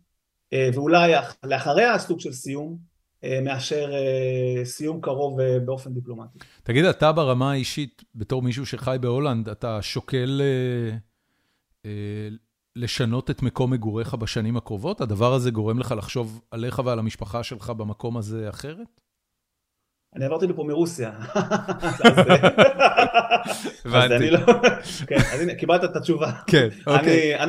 אה, 0.53 0.69
ואולי 0.73 1.11
לאחריה 1.43 1.93
הסוג 1.93 2.19
של 2.19 2.31
סיום 2.31 2.91
מאשר 3.43 3.91
סיום 4.63 5.01
קרוב 5.01 5.41
באופן 5.65 5.93
דיפלומטי. 5.93 6.39
תגיד, 6.63 6.85
אתה 6.85 7.11
ברמה 7.11 7.51
האישית, 7.51 8.03
בתור 8.15 8.41
מישהו 8.41 8.65
שחי 8.65 8.97
בהולנד, 9.01 9.49
אתה 9.49 9.81
שוקל 9.81 10.41
לשנות 12.75 13.29
את 13.29 13.41
מקום 13.43 13.71
מגוריך 13.73 14.15
בשנים 14.15 14.57
הקרובות? 14.57 15.01
הדבר 15.01 15.33
הזה 15.33 15.51
גורם 15.51 15.79
לך 15.79 15.93
לחשוב 15.97 16.41
עליך 16.51 16.81
ועל 16.85 16.99
המשפחה 16.99 17.43
שלך 17.43 17.69
במקום 17.69 18.17
הזה 18.17 18.49
אחרת? 18.49 19.01
אני 20.15 20.25
עברתי 20.25 20.47
לפה 20.47 20.63
מרוסיה. 20.63 21.11
הבנתי. 23.85 24.05
אז 24.05 24.11
אני 24.11 24.31
לא... 24.31 24.39
כן, 25.07 25.15
אז 25.33 25.41
הנה, 25.41 25.55
קיבלת 25.55 25.83
את 25.83 25.95
התשובה. 25.95 26.31
כן, 26.47 26.67
אוקיי. 26.87 27.39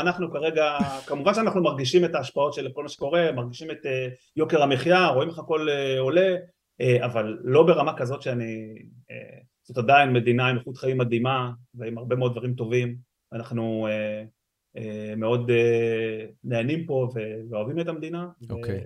אנחנו 0.00 0.32
כרגע, 0.32 0.78
כמובן 1.06 1.34
שאנחנו 1.34 1.62
מרגישים 1.62 2.04
את 2.04 2.14
ההשפעות 2.14 2.54
של 2.54 2.68
כל 2.72 2.82
מה 2.82 2.88
שקורה, 2.88 3.32
מרגישים 3.32 3.70
את 3.70 3.86
אה, 3.86 4.08
יוקר 4.36 4.62
המחיה, 4.62 5.06
רואים 5.06 5.28
איך 5.28 5.38
הכל 5.38 5.68
אה, 5.68 6.00
עולה, 6.00 6.36
אה, 6.80 7.04
אבל 7.04 7.38
לא 7.44 7.62
ברמה 7.66 7.96
כזאת 7.96 8.22
שאני... 8.22 8.74
זאת 9.62 9.78
עדיין 9.78 10.12
מדינה 10.12 10.48
עם 10.48 10.58
איכות 10.58 10.76
חיים 10.76 10.98
מדהימה, 10.98 11.50
ועם 11.74 11.98
הרבה 11.98 12.16
מאוד 12.16 12.32
דברים 12.32 12.54
טובים. 12.54 12.96
אנחנו 13.32 13.88
מאוד 15.16 15.50
נהנים 16.44 16.86
פה 16.86 17.08
ואוהבים 17.50 17.80
את 17.80 17.88
המדינה. 17.88 18.28
אוקיי. 18.50 18.84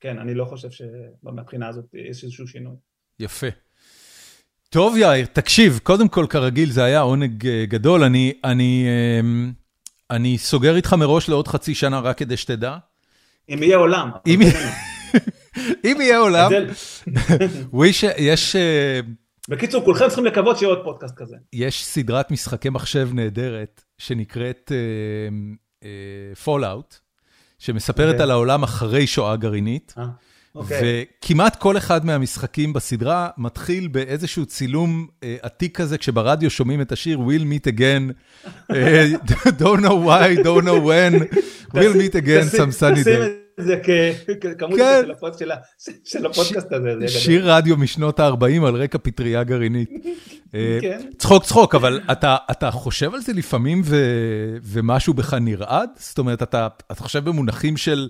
כן, 0.00 0.18
אני 0.18 0.34
לא 0.34 0.44
חושב 0.44 0.68
שמבחינה 0.70 1.68
הזאת 1.68 1.84
יש 1.94 2.24
איזשהו 2.24 2.48
שינוי. 2.48 2.76
יפה. 3.20 3.46
טוב 4.68 4.96
יאיר, 4.96 5.26
תקשיב, 5.26 5.80
קודם 5.82 6.08
כל 6.08 6.26
כרגיל 6.30 6.70
זה 6.70 6.84
היה 6.84 7.00
עונג 7.00 7.46
אה, 7.46 7.64
גדול, 7.68 8.02
אני, 8.04 8.32
אני, 8.44 8.86
אמ, 9.20 9.52
אני 10.10 10.38
סוגר 10.38 10.76
איתך 10.76 10.92
מראש 10.92 11.28
לעוד 11.28 11.48
חצי 11.48 11.74
שנה 11.74 12.00
רק 12.00 12.18
כדי 12.18 12.36
שתדע. 12.36 12.76
אם 13.48 13.62
יהיה 13.62 13.76
עולם. 13.76 14.10
אם, 14.26 14.40
אם 15.84 15.96
יהיה 16.00 16.18
עולם, 16.18 16.50
ויש, 17.72 18.04
יש... 18.18 18.56
אה, 18.56 19.00
בקיצור, 19.48 19.84
כולכם 19.84 20.06
צריכים 20.06 20.24
לקוות 20.24 20.58
שיהיה 20.58 20.70
עוד 20.70 20.84
פודקאסט 20.84 21.14
כזה. 21.16 21.36
יש 21.52 21.84
סדרת 21.84 22.30
משחקי 22.30 22.68
מחשב 22.68 23.08
נהדרת 23.12 23.82
שנקראת 23.98 24.72
Fallout. 26.44 26.94
Uh, 26.94 27.09
שמספרת 27.60 28.08
okay. 28.08 28.12
אוקיי. 28.12 28.22
על 28.22 28.30
העולם 28.30 28.62
אחרי 28.62 29.06
שואה 29.06 29.36
גרעינית. 29.36 29.94
Okay. 29.96 30.00
אה, 30.00 30.06
אוקיי. 30.54 31.04
וכמעט 31.22 31.56
כל 31.56 31.76
אחד 31.76 32.06
מהמשחקים 32.06 32.72
בסדרה 32.72 33.28
מתחיל 33.38 33.88
באיזשהו 33.88 34.46
צילום 34.46 35.06
uh, 35.20 35.24
עתיק 35.42 35.76
כזה, 35.76 35.98
כשברדיו 35.98 36.50
שומעים 36.50 36.80
את 36.80 36.92
השיר 36.92 37.18
We'll 37.18 37.44
meet 37.44 37.72
again, 37.72 38.12
uh, 38.70 38.74
don't 39.62 39.80
know 39.80 39.96
why, 40.06 40.42
don't 40.44 40.64
know 40.64 40.80
when, 40.88 41.14
We'll 41.74 41.94
meet 41.94 42.14
again 42.14 42.48
some 42.48 42.72
sunny 42.72 43.04
day. 43.04 43.49
זה 43.60 43.76
כמובן 44.58 45.02
של 46.04 46.26
הפודקאסט 46.26 46.72
הזה. 46.72 47.08
שיר 47.08 47.52
רדיו 47.52 47.76
משנות 47.76 48.20
ה-40 48.20 48.66
על 48.66 48.74
רקע 48.74 48.98
פטריה 49.02 49.44
גרעינית. 49.44 49.90
אה, 50.54 50.78
כן. 50.80 51.00
צחוק 51.18 51.44
צחוק, 51.44 51.74
אבל 51.74 52.00
אתה 52.50 52.70
חושב 52.70 53.14
על 53.14 53.20
זה 53.20 53.32
לפעמים 53.32 53.82
ומשהו 54.62 55.14
בך 55.14 55.34
נרעד? 55.34 55.90
זאת 55.96 56.18
אומרת, 56.18 56.42
אתה 56.42 56.68
חושב 56.98 57.24
במונחים 57.24 57.76
של... 57.76 58.08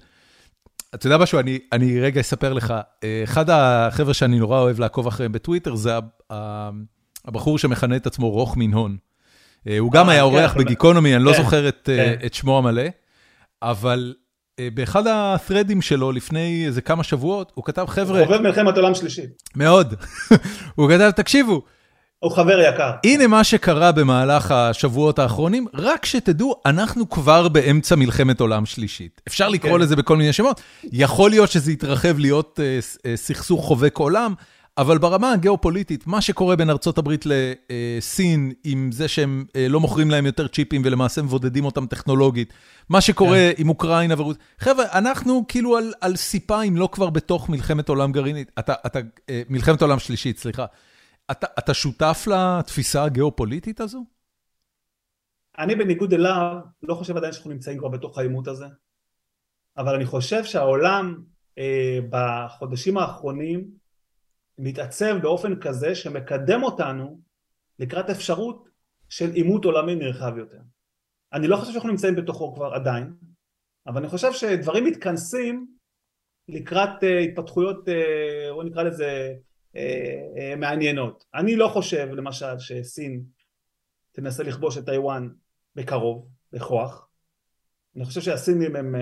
אתה 0.95 1.07
יודע 1.07 1.19
משהו, 1.19 1.39
אני 1.73 2.01
רגע 2.01 2.21
אספר 2.21 2.53
לך. 2.53 2.75
אה, 3.05 3.21
אחד 3.25 3.51
החבר'ה 3.51 4.15
שאני 4.15 4.39
נורא 4.39 4.59
אוהב 4.59 4.81
לעקוב 4.81 5.07
אחריהם 5.07 5.33
בטוויטר, 5.33 5.75
זה 5.75 5.93
הבחור 7.25 7.59
שמכנה 7.59 7.97
את 7.97 8.07
עצמו 8.07 8.31
רוך 8.31 8.57
מנהון. 8.57 8.97
אה, 9.69 9.79
הוא 9.79 9.93
גם 9.93 10.09
היה 10.09 10.21
כן, 10.21 10.25
אורח 10.25 10.55
בגיקונומי, 10.55 11.17
אני 11.17 11.25
לא 11.25 11.33
כן, 11.33 11.43
זוכר 11.43 11.69
את 12.27 12.35
שמו 12.35 12.59
המלא, 12.59 12.83
אבל 13.63 14.15
באחד 14.75 15.07
ה-threadים 15.07 15.81
שלו 15.81 16.13
לפני 16.13 16.67
איזה 16.67 16.81
כמה 16.81 17.05
שבועות, 17.05 17.53
הוא 17.55 17.65
כתב, 17.65 17.85
חבר'ה... 17.89 18.19
הוא 18.19 18.27
חובב 18.27 18.41
מלחמת 18.41 18.77
עולם 18.77 18.95
שלישית. 18.95 19.43
מאוד. 19.57 19.95
הוא 20.77 20.91
כתב, 20.91 21.11
תקשיבו. 21.11 21.63
הוא 22.21 22.33
חבר 22.33 22.61
יקר. 22.61 22.91
הנה 23.05 23.27
מה 23.27 23.45
שקרה 23.45 23.93
במהלך 23.93 24.51
השבועות 24.51 25.19
האחרונים, 25.19 25.67
רק 25.75 26.07
שתדעו, 26.07 26.55
אנחנו 26.67 27.11
כבר 27.11 27.49
באמצע 27.49 27.97
מלחמת 27.97 28.41
עולם 28.41 28.67
שלישית. 28.67 29.21
אפשר 29.29 29.49
לקרוא 29.49 29.73
כן. 29.73 29.81
לזה 29.81 29.97
בכל 29.97 30.17
מיני 30.17 30.33
שמות. 30.33 30.61
יכול 30.93 31.31
להיות 31.31 31.51
שזה 31.51 31.73
יתרחב 31.73 32.19
להיות 32.19 32.59
uh, 32.59 32.97
uh, 32.97 33.17
סכסוך 33.17 33.65
חובק 33.65 33.97
עולם, 33.97 34.35
אבל 34.79 34.99
ברמה 34.99 35.33
הגיאופוליטית, 35.33 36.07
מה 36.07 36.21
שקורה 36.21 36.57
בין 36.57 36.71
ארצות 36.71 36.99
הברית 36.99 37.25
לסין, 37.27 38.53
עם 38.65 38.93
זה 38.93 39.09
שהם 39.09 39.45
לא 39.69 39.81
מוכרים 39.81 40.11
להם 40.11 40.27
יותר 40.27 40.49
צ'יפים 40.49 40.83
ולמעשה 40.85 41.23
מבודדים 41.23 41.65
אותם 41.65 41.87
טכנולוגית, 41.87 42.53
מה 42.89 43.01
שקורה 43.01 43.53
כן. 43.57 43.63
עם 43.63 43.69
אוקראינה 43.69 44.15
ורוסיה, 44.19 44.43
חבר'ה, 44.59 44.85
אנחנו 44.93 45.45
כאילו 45.49 45.77
על, 45.77 45.93
על 46.01 46.17
סיפה, 46.17 46.63
אם 46.63 46.77
לא 46.77 46.89
כבר 46.93 47.11
בתוך 47.11 47.49
מלחמת 47.49 47.89
עולם 47.89 48.13
גרעינית, 48.13 48.51
אתה, 48.59 48.75
אתה, 48.87 48.99
מלחמת 49.49 49.83
עולם 49.83 49.99
שלישית, 49.99 50.39
סליחה. 50.39 50.67
אתה, 51.31 51.47
אתה 51.59 51.75
שותף 51.75 52.27
לתפיסה 52.27 53.05
הגיאופוליטית 53.05 53.81
הזו? 53.81 54.05
אני 55.59 55.75
בניגוד 55.75 56.15
אליו, 56.15 56.57
לא 56.83 56.95
חושב 56.95 57.17
עדיין 57.17 57.33
שאנחנו 57.33 57.51
נמצאים 57.51 57.79
כבר 57.79 57.89
בתוך 57.89 58.19
העימות 58.19 58.49
הזה, 58.49 58.67
אבל 59.79 59.95
אני 59.95 60.05
חושב 60.05 60.45
שהעולם 60.45 61.23
אה, 61.59 61.99
בחודשים 62.11 62.99
האחרונים, 62.99 63.80
מתעצב 64.61 65.17
באופן 65.23 65.61
כזה 65.61 65.95
שמקדם 65.95 66.63
אותנו 66.63 67.21
לקראת 67.79 68.11
אפשרות 68.11 68.69
של 69.09 69.33
עימות 69.33 69.65
עולמי 69.65 69.95
נרחב 69.95 70.39
יותר. 70.39 70.61
אני 71.33 71.47
לא 71.47 71.57
חושב 71.57 71.73
שאנחנו 71.73 71.91
נמצאים 71.91 72.17
בתוכו 72.17 72.55
כבר 72.55 72.75
עדיין, 72.75 73.15
אבל 73.87 74.01
אני 74.01 74.09
חושב 74.09 74.33
שדברים 74.33 74.85
מתכנסים 74.85 75.67
לקראת 76.49 77.03
uh, 77.03 77.07
התפתחויות, 77.07 77.89
uh, 77.89 78.53
בוא 78.53 78.65
נקרא 78.65 78.83
לזה, 78.83 79.35
uh, 79.73 80.57
מעניינות. 80.57 81.25
אני 81.35 81.57
לא 81.57 81.69
חושב 81.69 82.09
למשל 82.13 82.59
שסין 82.59 83.23
תנסה 84.13 84.43
לכבוש 84.43 84.79
את 84.79 84.85
טיוואן 84.85 85.29
בקרוב, 85.75 86.29
בכוח. 86.53 87.09
אני 87.97 88.05
חושב 88.05 88.21
שהסינים 88.21 88.77
הם... 88.77 88.95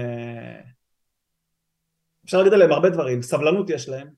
אפשר 2.24 2.38
להגיד 2.38 2.52
עליהם 2.52 2.72
הרבה 2.72 2.90
דברים, 2.90 3.22
סבלנות 3.22 3.70
יש 3.70 3.88
להם, 3.88 4.08
אה, 4.08 4.12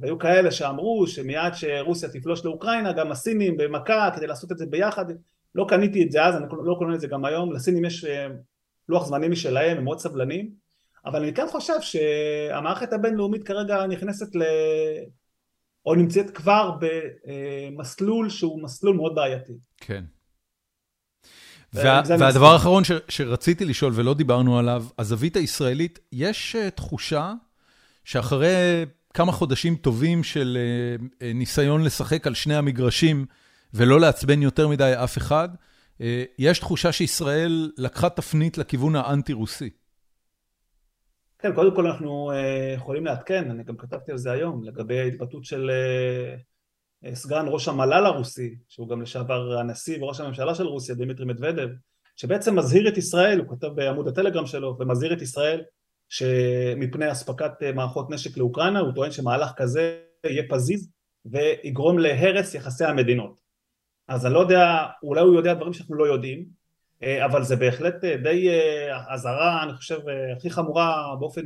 והיו 0.00 0.18
כאלה 0.18 0.50
שאמרו 0.50 1.06
שמיד 1.06 1.54
שרוסיה 1.54 2.08
תפלוש 2.08 2.44
לאוקראינה 2.44 2.92
גם 2.92 3.10
הסינים 3.10 3.56
במכה 3.56 4.10
כדי 4.16 4.26
לעשות 4.26 4.52
את 4.52 4.58
זה 4.58 4.66
ביחד 4.66 5.04
לא 5.54 5.66
קניתי 5.68 6.02
את 6.02 6.12
זה 6.12 6.24
אז, 6.24 6.36
אני 6.36 6.44
לא 6.64 6.74
קונה 6.78 6.94
את 6.94 7.00
זה 7.00 7.06
גם 7.06 7.24
היום, 7.24 7.52
לסינים 7.52 7.84
יש 7.84 8.04
אה, 8.04 8.26
לוח 8.88 9.06
זמנים 9.06 9.30
משלהם, 9.30 9.76
הם 9.76 9.84
מאוד 9.84 9.98
סבלנים 9.98 10.50
אבל 11.06 11.22
אני 11.22 11.34
כן 11.34 11.46
חושב 11.50 11.80
שהמערכת 11.80 12.92
הבינלאומית 12.92 13.42
כרגע 13.42 13.86
נכנסת 13.86 14.36
ל... 14.36 14.42
או 15.86 15.94
נמצאת 15.94 16.30
כבר 16.30 16.70
במסלול 16.80 18.28
שהוא 18.28 18.62
מסלול 18.62 18.96
מאוד 18.96 19.14
בעייתי. 19.14 19.52
כן. 19.76 20.04
וה, 21.72 22.02
והדבר 22.18 22.46
האחרון 22.46 22.84
ש, 22.84 22.92
שרציתי 23.08 23.64
לשאול 23.64 23.92
ולא 23.94 24.14
דיברנו 24.14 24.58
עליו, 24.58 24.84
הזווית 24.98 25.36
הישראלית, 25.36 25.98
יש 26.12 26.56
אה, 26.56 26.70
תחושה 26.70 27.32
שאחרי 28.06 28.84
כמה 29.14 29.32
חודשים 29.32 29.76
טובים 29.76 30.22
של 30.24 30.58
אה, 30.60 31.26
אה, 31.26 31.32
ניסיון 31.32 31.84
לשחק 31.84 32.26
על 32.26 32.34
שני 32.34 32.54
המגרשים 32.54 33.26
ולא 33.74 34.00
לעצבן 34.00 34.42
יותר 34.42 34.68
מדי 34.68 34.92
אף 35.04 35.18
אחד, 35.18 35.48
אה, 36.00 36.24
יש 36.38 36.58
תחושה 36.58 36.92
שישראל 36.92 37.72
לקחה 37.78 38.08
תפנית 38.08 38.58
לכיוון 38.58 38.96
האנטי-רוסי. 38.96 39.70
כן, 41.38 41.54
קודם 41.54 41.76
כל 41.76 41.86
אנחנו 41.86 42.30
יכולים 42.74 43.04
לעדכן, 43.04 43.50
אני 43.50 43.64
גם 43.64 43.76
כתבתי 43.76 44.12
על 44.12 44.18
זה 44.18 44.32
היום, 44.32 44.64
לגבי 44.64 44.98
ההתבטאות 44.98 45.44
של 45.44 45.70
סגן 47.14 47.44
ראש 47.48 47.68
המל"ל 47.68 48.06
הרוסי, 48.06 48.54
שהוא 48.68 48.88
גם 48.88 49.02
לשעבר 49.02 49.58
הנשיא 49.58 50.02
וראש 50.02 50.20
הממשלה 50.20 50.54
של 50.54 50.66
רוסיה, 50.66 50.94
דמיטרי 50.94 51.26
מדוודב, 51.26 51.68
שבעצם 52.16 52.58
מזהיר 52.58 52.88
את 52.88 52.96
ישראל, 52.96 53.38
הוא 53.38 53.56
כתב 53.56 53.68
בעמוד 53.74 54.08
הטלגרם 54.08 54.46
שלו, 54.46 54.76
ומזהיר 54.80 55.12
את 55.12 55.22
ישראל 55.22 55.60
שמפני 56.08 57.12
אספקת 57.12 57.52
אה, 57.62 57.72
מערכות 57.72 58.10
נשק 58.10 58.36
לאוקראינה, 58.36 58.80
הוא 58.80 58.92
טוען 58.94 59.10
שמהלך 59.10 59.52
כזה 59.56 59.98
יהיה 60.24 60.42
פזיז 60.48 60.90
ויגרום 61.24 61.98
להרס 61.98 62.54
יחסי 62.54 62.84
המדינות. 62.84 63.40
אז 64.08 64.26
אני 64.26 64.34
לא 64.34 64.38
יודע, 64.38 64.86
אולי 65.02 65.20
הוא 65.20 65.34
יודע 65.34 65.54
דברים 65.54 65.72
שאנחנו 65.72 65.94
לא 65.94 66.04
יודעים, 66.04 66.44
אה, 67.02 67.24
אבל 67.24 67.42
זה 67.42 67.56
בהחלט 67.56 68.04
אה, 68.04 68.16
די 68.16 68.48
אזהרה, 69.08 69.62
אני 69.62 69.74
חושב, 69.74 69.98
הכי 70.36 70.50
חמורה 70.50 71.16
באופן, 71.20 71.42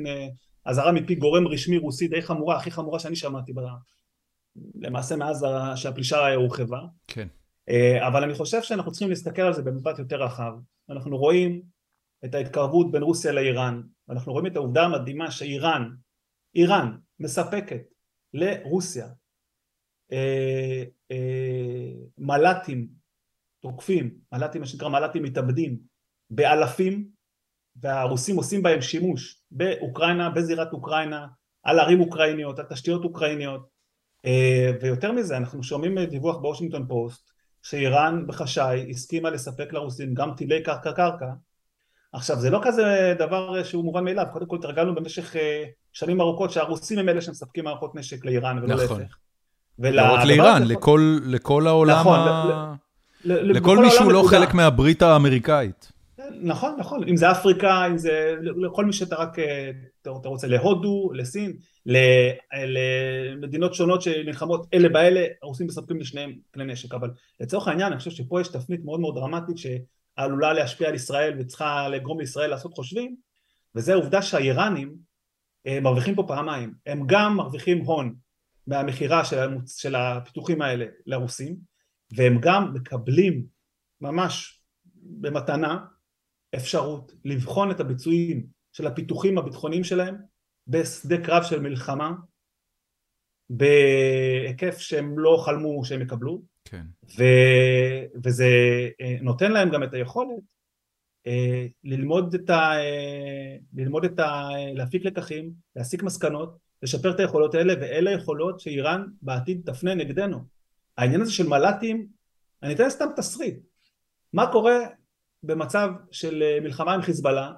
אזהרה 0.65 0.93
מפי 0.93 1.15
גורם 1.15 1.49
רשמי 1.49 1.79
רוסי 1.79 2.09
די 2.09 2.23
חמורה, 2.23 2.57
הכי 2.57 2.71
חמורה 2.71 2.99
שאני 2.99 3.17
שמעתי 3.17 3.53
בה, 3.53 3.63
למעשה 4.75 5.17
מאז 5.17 5.47
שהפלישה 5.77 6.35
הורחבה. 6.35 6.81
כן. 7.07 7.29
אבל 8.07 8.25
אני 8.25 8.35
חושב 8.35 8.63
שאנחנו 8.63 8.91
צריכים 8.91 9.09
להסתכל 9.09 9.43
על 9.43 9.53
זה 9.53 9.63
במבט 9.63 9.99
יותר 9.99 10.23
רחב. 10.23 10.53
אנחנו 10.91 11.17
רואים 11.19 11.63
את 12.25 12.35
ההתקרבות 12.35 12.93
בין 12.93 13.03
רוסיה 13.03 13.33
לאיראן, 13.33 13.83
ואנחנו 14.09 14.33
רואים 14.33 14.47
את 14.47 14.57
העובדה 14.57 14.85
המדהימה 14.85 15.31
שאיראן, 15.31 15.91
איראן 16.55 16.97
מספקת 17.21 17.83
לרוסיה 18.35 19.09
אה, 20.13 20.85
אה, 21.11 21.93
מל"טים 22.19 22.89
תוקפים, 23.61 24.15
מל"טים 24.33 24.61
מה 24.61 24.67
שנקרא 24.67 24.89
מל"טים 24.89 25.23
מתאבדים 25.23 25.79
באלפים 26.31 27.09
והרוסים 27.77 28.37
עושים 28.37 28.63
בהם 28.63 28.81
שימוש 28.81 29.43
באוקראינה, 29.51 30.31
בזירת 30.31 30.73
אוקראינה, 30.73 31.27
על 31.63 31.79
ערים 31.79 32.01
אוקראיניות, 32.01 32.59
על 32.59 32.67
תשתיות 32.71 33.05
אוקראיניות, 33.05 33.69
אה, 34.25 34.71
ויותר 34.81 35.13
מזה 35.13 35.37
אנחנו 35.37 35.63
שומעים 35.63 36.05
דיווח 36.05 36.37
בוושינגטון 36.37 36.87
פוסט 36.89 37.31
שאיראן 37.63 38.27
בחשאי 38.27 38.91
הסכימה 38.91 39.31
לספק 39.31 39.73
לרוסים 39.73 40.15
גם 40.15 40.35
טילי 40.37 40.63
קרקע 40.63 40.93
קרקע 40.93 41.33
עכשיו 42.13 42.41
זה 42.41 42.51
לא 42.51 42.61
כזה 42.63 43.15
דבר 43.19 43.63
שהוא 43.63 43.85
מובן 43.85 44.05
מאליו, 44.05 44.27
קודם 44.33 44.47
כל 44.47 44.57
התרגלנו 44.57 44.95
במשך 44.95 45.37
אה, 45.37 45.65
שנים 45.93 46.21
ארוכות 46.21 46.51
שהרוסים 46.51 46.99
הם 46.99 47.09
אלה 47.09 47.21
שמספקים 47.21 47.65
מערכות 47.65 47.95
נשק 47.95 48.25
לאיראן 48.25 48.59
ולא 48.59 48.85
נכון. 48.85 49.01
להפך. 49.01 49.17
לא 49.79 50.15
רק 50.15 50.25
לאיראן, 50.25 50.63
לכל, 50.63 51.19
לכל 51.27 51.67
העולם, 51.67 52.01
נכון, 52.01 52.19
ה... 52.19 52.75
לכל 53.25 53.79
מי 53.79 53.91
שהוא 53.91 54.13
לא 54.13 54.23
חלק 54.27 54.55
מהברית 54.55 55.03
האמריקאית. 55.03 55.93
נכון, 56.43 56.77
נכון, 56.79 57.09
אם 57.09 57.17
זה 57.17 57.31
אפריקה, 57.31 57.87
אם 57.87 57.99
זה 57.99 58.35
לכל 58.41 58.85
מי 58.85 58.93
שאתה 58.93 59.17
רק, 59.17 59.39
אה, 59.39 59.71
אתה 60.03 60.11
רוצה 60.11 60.47
להודו, 60.47 61.11
לסין, 61.15 61.53
למדינות 61.87 63.75
שונות 63.75 64.03
שנלחמות 64.03 64.67
אלה 64.75 64.89
באלה, 64.89 65.25
הרוסים 65.43 65.67
מספקים 65.67 66.01
לשניהם 66.01 66.33
כלי 66.55 66.65
נשק, 66.65 66.95
אבל 66.95 67.11
לצורך 67.41 67.69
העניין 67.69 67.93
אני 67.93 67.99
חושב 67.99 68.11
שפה 68.11 68.41
יש 68.41 68.49
תפנית 68.49 68.85
מאוד 68.85 69.01
מאוד 69.01 69.15
דרמטית 69.15 69.59
שעלולה 70.21 70.53
להשפיע 70.53 70.89
על 70.89 70.95
ישראל 70.95 71.37
וצריכה 71.39 71.89
לגרום 71.89 72.21
לישראל 72.21 72.51
לעשות 72.51 72.75
חושבים, 72.75 73.17
וזה 73.75 73.93
העובדה 73.93 74.23
שהאיראנים 74.23 74.97
אה, 75.67 75.81
מרוויחים 75.81 76.15
פה 76.15 76.25
פעמיים, 76.29 76.75
הם 76.87 77.03
גם 77.07 77.37
מרוויחים 77.37 77.85
הון 77.85 78.15
מהמכירה 78.67 79.25
של, 79.25 79.37
של 79.67 79.95
הפיתוחים 79.95 80.63
האלה 80.63 80.87
לרוסים, 81.07 81.57
והם 82.17 82.39
גם 82.41 82.75
מקבלים 82.75 83.47
ממש 84.01 84.63
במתנה 84.95 85.85
אפשרות 86.55 87.13
לבחון 87.25 87.71
את 87.71 87.81
הביצועים 87.81 88.47
של 88.73 88.87
הפיתוחים 88.87 89.39
הביטחוניים 89.39 89.85
שלהם 89.85 90.17
בשדה 90.67 91.25
קרב 91.25 91.43
של 91.43 91.61
מלחמה 91.61 92.13
בהיקף 93.51 94.79
שהם 94.79 95.19
לא 95.19 95.43
חלמו 95.45 95.85
שהם 95.85 96.03
יקבלו 96.03 96.43
כן. 96.71 96.83
ו, 97.19 97.25
וזה 98.25 98.49
אה, 99.01 99.17
נותן 99.23 99.53
להם 99.53 99.71
גם 99.71 99.83
את 99.83 99.95
היכולת 99.95 100.29
אה, 101.27 101.67
ללמוד 101.85 102.35
את 102.35 102.51
ה... 102.51 102.73
אה, 102.79 103.57
ללמוד 103.75 104.05
את 104.05 104.19
ה... 104.19 104.49
להפיק 104.75 105.05
לקחים, 105.05 105.53
להסיק 105.77 106.03
מסקנות, 106.03 106.57
לשפר 106.83 107.11
את 107.11 107.21
היכולות 107.21 107.55
האלה 107.55 107.75
ואלה 107.81 108.11
יכולות 108.11 108.61
שאיראן 108.61 109.05
בעתיד 109.23 109.61
תפנה 109.65 109.95
נגדנו. 109.95 110.45
העניין 110.99 111.21
הזה 111.21 111.33
של 111.33 111.49
מל"טים, 111.49 112.07
אני 112.63 112.75
אתן 112.75 112.91
סתם 112.91 113.07
תסריט. 113.17 113.59
מה 114.33 114.53
קורה 114.53 114.79
במצב 115.43 115.91
של 116.11 116.43
מלחמה 116.63 116.95
עם 116.95 117.03
חיזבאללה, 117.03 117.53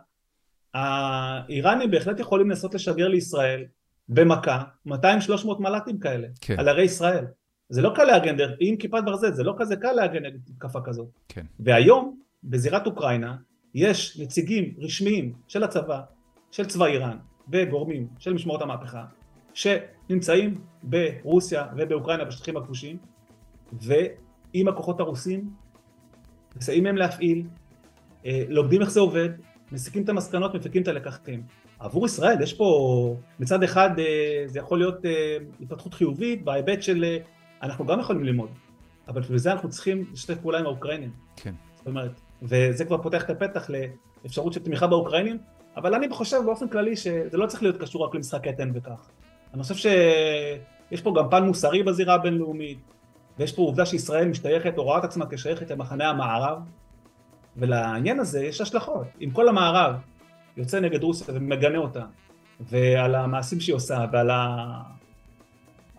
האיראנים 0.74 1.90
בהחלט 1.90 2.20
יכולים 2.20 2.50
לנסות 2.50 2.74
לשגר 2.74 3.08
לישראל 3.08 3.64
במכה 4.08 4.62
200-300 4.88 4.92
מל"טים 5.58 5.98
כאלה, 5.98 6.28
כן. 6.40 6.58
על 6.58 6.68
ערי 6.68 6.82
ישראל. 6.82 7.24
זה 7.72 7.82
לא 7.82 7.92
קל 7.94 8.04
להגן, 8.04 8.36
עם 8.60 8.76
כיפת 8.76 9.02
ברזל, 9.04 9.32
זה 9.32 9.42
לא 9.42 9.54
כזה 9.58 9.76
קל 9.76 9.92
להגן 9.92 10.26
נגד 10.26 10.38
תקפה 10.44 10.80
כזאת. 10.84 11.08
כן. 11.28 11.46
והיום, 11.60 12.18
בזירת 12.44 12.86
אוקראינה, 12.86 13.36
יש 13.74 14.20
נציגים 14.20 14.74
רשמיים 14.78 15.32
של 15.48 15.64
הצבא, 15.64 16.00
של 16.50 16.66
צבא 16.66 16.86
איראן, 16.86 17.16
וגורמים 17.48 18.08
של 18.18 18.32
משמרות 18.32 18.62
המהפכה, 18.62 19.04
שנמצאים 19.54 20.60
ברוסיה 20.82 21.66
ובאוקראינה 21.76 22.24
בשטחים 22.24 22.56
הכבושים, 22.56 22.96
ועם 23.72 24.68
הכוחות 24.68 25.00
הרוסים, 25.00 25.50
מסייעים 26.56 26.84
להם 26.84 26.96
להפעיל, 26.96 27.46
אה, 28.26 28.44
לומדים 28.48 28.80
איך 28.80 28.90
זה 28.90 29.00
עובד, 29.00 29.28
מסיקים 29.72 30.02
את 30.02 30.08
המסקנות, 30.08 30.54
מפיקים 30.54 30.82
את 30.82 30.88
הלקחים. 30.88 31.42
עבור 31.78 32.06
ישראל 32.06 32.42
יש 32.42 32.54
פה, 32.54 33.16
מצד 33.40 33.62
אחד 33.62 33.98
אה, 33.98 34.42
זה 34.46 34.58
יכול 34.58 34.78
להיות 34.78 35.04
אה, 35.04 35.36
התפתחות 35.60 35.94
חיובית 35.94 36.44
בהיבט 36.44 36.82
של 36.82 37.04
אנחנו 37.62 37.86
גם 37.86 38.00
יכולים 38.00 38.24
ללמוד, 38.24 38.50
אבל 39.08 39.20
בשביל 39.20 39.38
זה 39.38 39.52
אנחנו 39.52 39.68
צריכים 39.68 40.04
לשתף 40.12 40.34
פעולה 40.40 40.58
עם 40.58 40.66
האוקראינים. 40.66 41.10
כן. 41.36 41.54
זאת 41.74 41.86
אומרת, 41.86 42.20
וזה 42.42 42.84
כבר 42.84 43.02
פותח 43.02 43.24
את 43.24 43.30
הפתח 43.30 43.70
לאפשרות 44.24 44.52
של 44.52 44.62
תמיכה 44.62 44.86
באוקראינים, 44.86 45.38
אבל 45.76 45.94
אני 45.94 46.10
חושב 46.10 46.38
באופן 46.44 46.68
כללי 46.68 46.96
שזה 46.96 47.36
לא 47.36 47.46
צריך 47.46 47.62
להיות 47.62 47.76
קשור 47.76 48.04
רק 48.04 48.14
למשחק 48.14 48.48
קטן 48.48 48.70
וכך. 48.74 49.10
אני 49.54 49.62
חושב 49.62 49.74
שיש 49.74 51.00
פה 51.00 51.14
גם 51.16 51.30
פן 51.30 51.44
מוסרי 51.44 51.82
בזירה 51.82 52.14
הבינלאומית, 52.14 52.78
ויש 53.38 53.52
פה 53.52 53.62
עובדה 53.62 53.86
שישראל 53.86 54.28
משתייכת 54.28 54.78
או 54.78 54.84
רואה 54.84 54.98
את 54.98 55.04
עצמה 55.04 55.26
כשייכת 55.30 55.70
למחנה 55.70 56.08
המערב, 56.08 56.58
ולעניין 57.56 58.20
הזה 58.20 58.44
יש 58.44 58.60
השלכות. 58.60 59.06
אם 59.20 59.30
כל 59.30 59.48
המערב 59.48 59.94
יוצא 60.56 60.80
נגד 60.80 61.02
רוסיה 61.02 61.34
ומגנה 61.34 61.78
אותה, 61.78 62.04
ועל 62.60 63.14
המעשים 63.14 63.60
שהיא 63.60 63.74
עושה, 63.74 64.04
ועל 64.12 64.30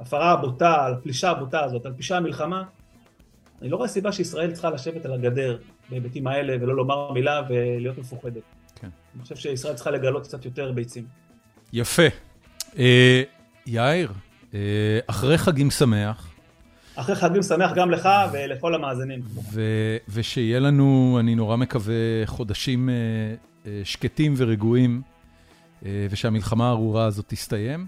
ההפרה 0.03 0.31
הבוטה, 0.31 0.85
על 0.85 0.93
הפלישה 0.93 1.29
הבוטה 1.29 1.63
הזאת, 1.63 1.85
על 1.85 1.93
פשעי 1.97 2.17
המלחמה, 2.17 2.63
אני 3.61 3.69
לא 3.69 3.77
רואה 3.77 3.87
סיבה 3.87 4.11
שישראל 4.11 4.51
צריכה 4.51 4.69
לשבת 4.69 5.05
על 5.05 5.13
הגדר 5.13 5.57
בהיבטים 5.89 6.27
האלה 6.27 6.55
ולא 6.61 6.75
לומר 6.75 7.11
מילה 7.11 7.41
ולהיות 7.49 7.97
מפוחדת. 7.97 8.41
כן. 8.75 8.89
אני 9.15 9.23
חושב 9.23 9.35
שישראל 9.35 9.73
צריכה 9.73 9.91
לגלות 9.91 10.23
קצת 10.23 10.45
יותר 10.45 10.71
ביצים. 10.71 11.05
יפה. 11.73 12.03
אה, 12.77 13.23
יאיר, 13.65 14.11
אה, 14.53 14.99
אחרי 15.07 15.37
חגים 15.37 15.71
שמח, 15.71 16.29
אחרי 16.95 17.15
חגים 17.15 17.43
שמח 17.43 17.71
גם 17.75 17.91
לך 17.91 18.09
ולכל 18.31 18.75
המאזינים. 18.75 19.21
ושיהיה 20.09 20.59
לנו, 20.59 21.17
אני 21.19 21.35
נורא 21.35 21.55
מקווה, 21.55 22.25
חודשים 22.25 22.89
אה, 22.89 22.93
אה, 23.65 23.81
שקטים 23.83 24.33
ורגועים, 24.37 25.01
אה, 25.85 26.07
ושהמלחמה 26.09 26.67
הארורה 26.67 27.05
הזאת 27.05 27.25
תסתיים. 27.27 27.87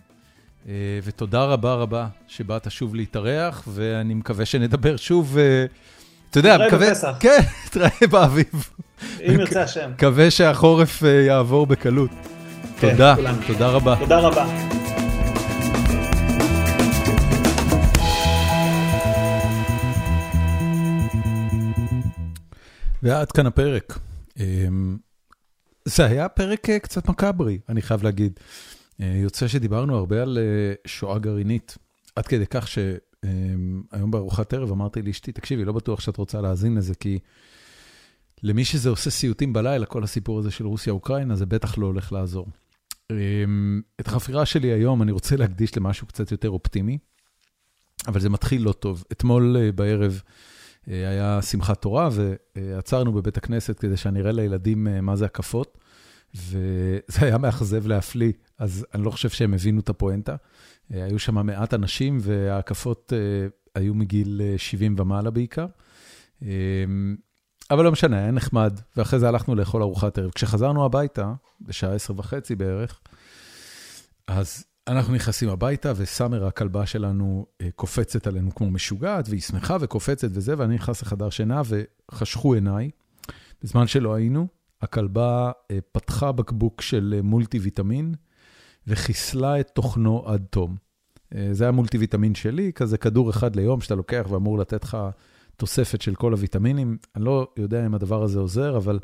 ותודה 1.03 1.43
רבה 1.43 1.73
רבה 1.73 2.07
שבאת 2.27 2.71
שוב 2.71 2.95
להתארח, 2.95 3.63
ואני 3.67 4.13
מקווה 4.13 4.45
שנדבר 4.45 4.97
שוב, 4.97 5.37
אתה 6.29 6.39
יודע, 6.39 6.57
מקווה... 6.57 6.67
נתראה 6.67 6.91
בפסח. 6.91 7.15
כן, 7.19 7.39
נתראה 7.65 8.07
באביב. 8.11 8.69
אם 9.21 9.39
ירצה 9.39 9.63
השם. 9.63 9.91
מקווה 9.91 10.31
שהחורף 10.31 11.01
יעבור 11.27 11.67
בקלות. 11.67 12.09
כן, 12.79 12.91
תודה, 12.91 13.15
תודה 13.47 13.67
רבה. 13.67 13.95
תודה 13.99 14.19
רבה. 14.19 14.45
ועד 23.03 23.31
כאן 23.31 23.45
הפרק. 23.45 23.99
אמ, 24.39 24.97
זה 25.85 26.05
היה 26.05 26.29
פרק 26.29 26.69
אה, 26.69 26.79
קצת 26.79 27.09
מקאברי, 27.09 27.59
אני 27.69 27.81
חייב 27.81 28.03
להגיד. 28.03 28.39
אה, 29.01 29.19
יוצא 29.23 29.47
שדיברנו 29.47 29.95
הרבה 29.95 30.21
על 30.21 30.37
אה, 30.37 30.73
שואה 30.87 31.19
גרעינית, 31.19 31.77
עד 32.15 32.27
כדי 32.27 32.45
כך 32.49 32.67
שהיום 32.67 34.11
בארוחת 34.11 34.53
ערב 34.53 34.71
אמרתי 34.71 35.01
לאשתי, 35.01 35.31
תקשיבי, 35.31 35.65
לא 35.65 35.73
בטוח 35.73 35.99
שאת 35.99 36.17
רוצה 36.17 36.41
להאזין 36.41 36.75
לזה, 36.75 36.95
כי 36.95 37.19
למי 38.43 38.65
שזה 38.65 38.89
עושה 38.89 39.09
סיוטים 39.09 39.53
בלילה, 39.53 39.85
כל 39.85 40.03
הסיפור 40.03 40.39
הזה 40.39 40.51
של 40.51 40.65
רוסיה-אוקראינה, 40.65 41.35
זה 41.35 41.45
בטח 41.45 41.77
לא 41.77 41.85
הולך 41.85 42.11
לעזור. 42.11 42.47
את 43.99 44.07
החפירה 44.07 44.45
שלי 44.45 44.67
היום 44.67 45.01
אני 45.01 45.11
רוצה 45.11 45.35
להקדיש 45.35 45.77
למשהו 45.77 46.07
קצת 46.07 46.31
יותר 46.31 46.49
אופטימי, 46.49 46.97
אבל 48.07 48.19
זה 48.19 48.29
מתחיל 48.29 48.61
לא 48.61 48.71
טוב. 48.71 49.03
אתמול 49.11 49.71
בערב, 49.75 50.21
אה, 50.87 51.09
היה 51.09 51.41
שמחת 51.41 51.81
תורה, 51.81 52.09
ועצרנו 52.55 53.13
בבית 53.13 53.37
הכנסת 53.37 53.79
כדי 53.79 53.97
שאני 53.97 54.19
אראה 54.19 54.31
לילדים 54.31 54.87
אה, 54.87 55.01
מה 55.01 55.15
זה 55.15 55.25
הקפות, 55.25 55.77
וזה 56.35 57.19
היה 57.21 57.37
מאכזב 57.37 57.87
להפליא, 57.87 58.31
אז 58.59 58.85
אני 58.93 59.03
לא 59.03 59.11
חושב 59.11 59.29
שהם 59.29 59.53
הבינו 59.53 59.79
את 59.79 59.89
הפואנטה. 59.89 60.35
אה, 60.93 61.05
היו 61.05 61.19
שם 61.19 61.45
מעט 61.45 61.73
אנשים, 61.73 62.17
וההקפות 62.21 63.13
היו 63.75 63.93
מגיל 63.93 64.41
70 64.57 64.95
ומעלה 64.99 65.31
בעיקר. 65.31 65.65
אבל 67.71 67.83
לא 67.83 67.91
משנה, 67.91 68.17
היה 68.17 68.31
נחמד, 68.31 68.79
ואחרי 68.97 69.19
זה 69.19 69.27
הלכנו 69.27 69.55
לאכול 69.55 69.81
ארוחת 69.81 70.17
ערב. 70.17 70.31
כשחזרנו 70.31 70.85
הביתה, 70.85 71.33
בשעה 71.61 71.93
עשר 71.93 72.13
וחצי 72.17 72.55
בערך, 72.55 72.99
אז 74.27 74.65
אנחנו 74.87 75.13
נכנסים 75.13 75.49
הביתה, 75.49 75.93
וסאמר, 75.95 76.45
הכלבה 76.45 76.85
שלנו, 76.85 77.45
אה, 77.61 77.69
קופצת 77.75 78.27
עלינו 78.27 78.55
כמו 78.55 78.71
משוגעת, 78.71 79.29
והיא 79.29 79.41
שמחה 79.41 79.77
וקופצת 79.81 80.27
וזה, 80.31 80.53
ואני 80.57 80.75
נכנס 80.75 81.01
לחדר 81.01 81.29
שינה 81.29 81.61
וחשכו 81.65 82.53
עיניי. 82.53 82.89
בזמן 83.63 83.87
שלא 83.87 84.13
היינו, 84.13 84.47
הכלבה 84.81 85.51
אה, 85.71 85.79
פתחה 85.91 86.31
בקבוק 86.31 86.81
של 86.81 87.13
אה, 87.17 87.21
מולטי 87.21 87.59
ויטמין, 87.59 88.13
וחיסלה 88.87 89.59
את 89.59 89.69
תוכנו 89.69 90.23
עד 90.25 90.45
תום. 90.49 90.75
זה 91.51 91.63
היה 91.63 91.71
מולטי 91.71 91.97
ויטמין 91.97 92.35
שלי, 92.35 92.71
כזה 92.73 92.97
כדור 92.97 93.29
אחד 93.29 93.55
ליום 93.55 93.81
שאתה 93.81 93.95
לוקח 93.95 94.25
ואמור 94.29 94.57
לתת 94.57 94.83
לך 94.83 94.97
תוספת 95.55 96.01
של 96.01 96.15
כל 96.15 96.31
הוויטמינים. 96.31 96.97
אני 97.15 97.25
לא 97.25 97.47
יודע 97.57 97.85
אם 97.85 97.95
הדבר 97.95 98.23
הזה 98.23 98.39
עוזר, 98.39 98.77
אבל 98.77 98.99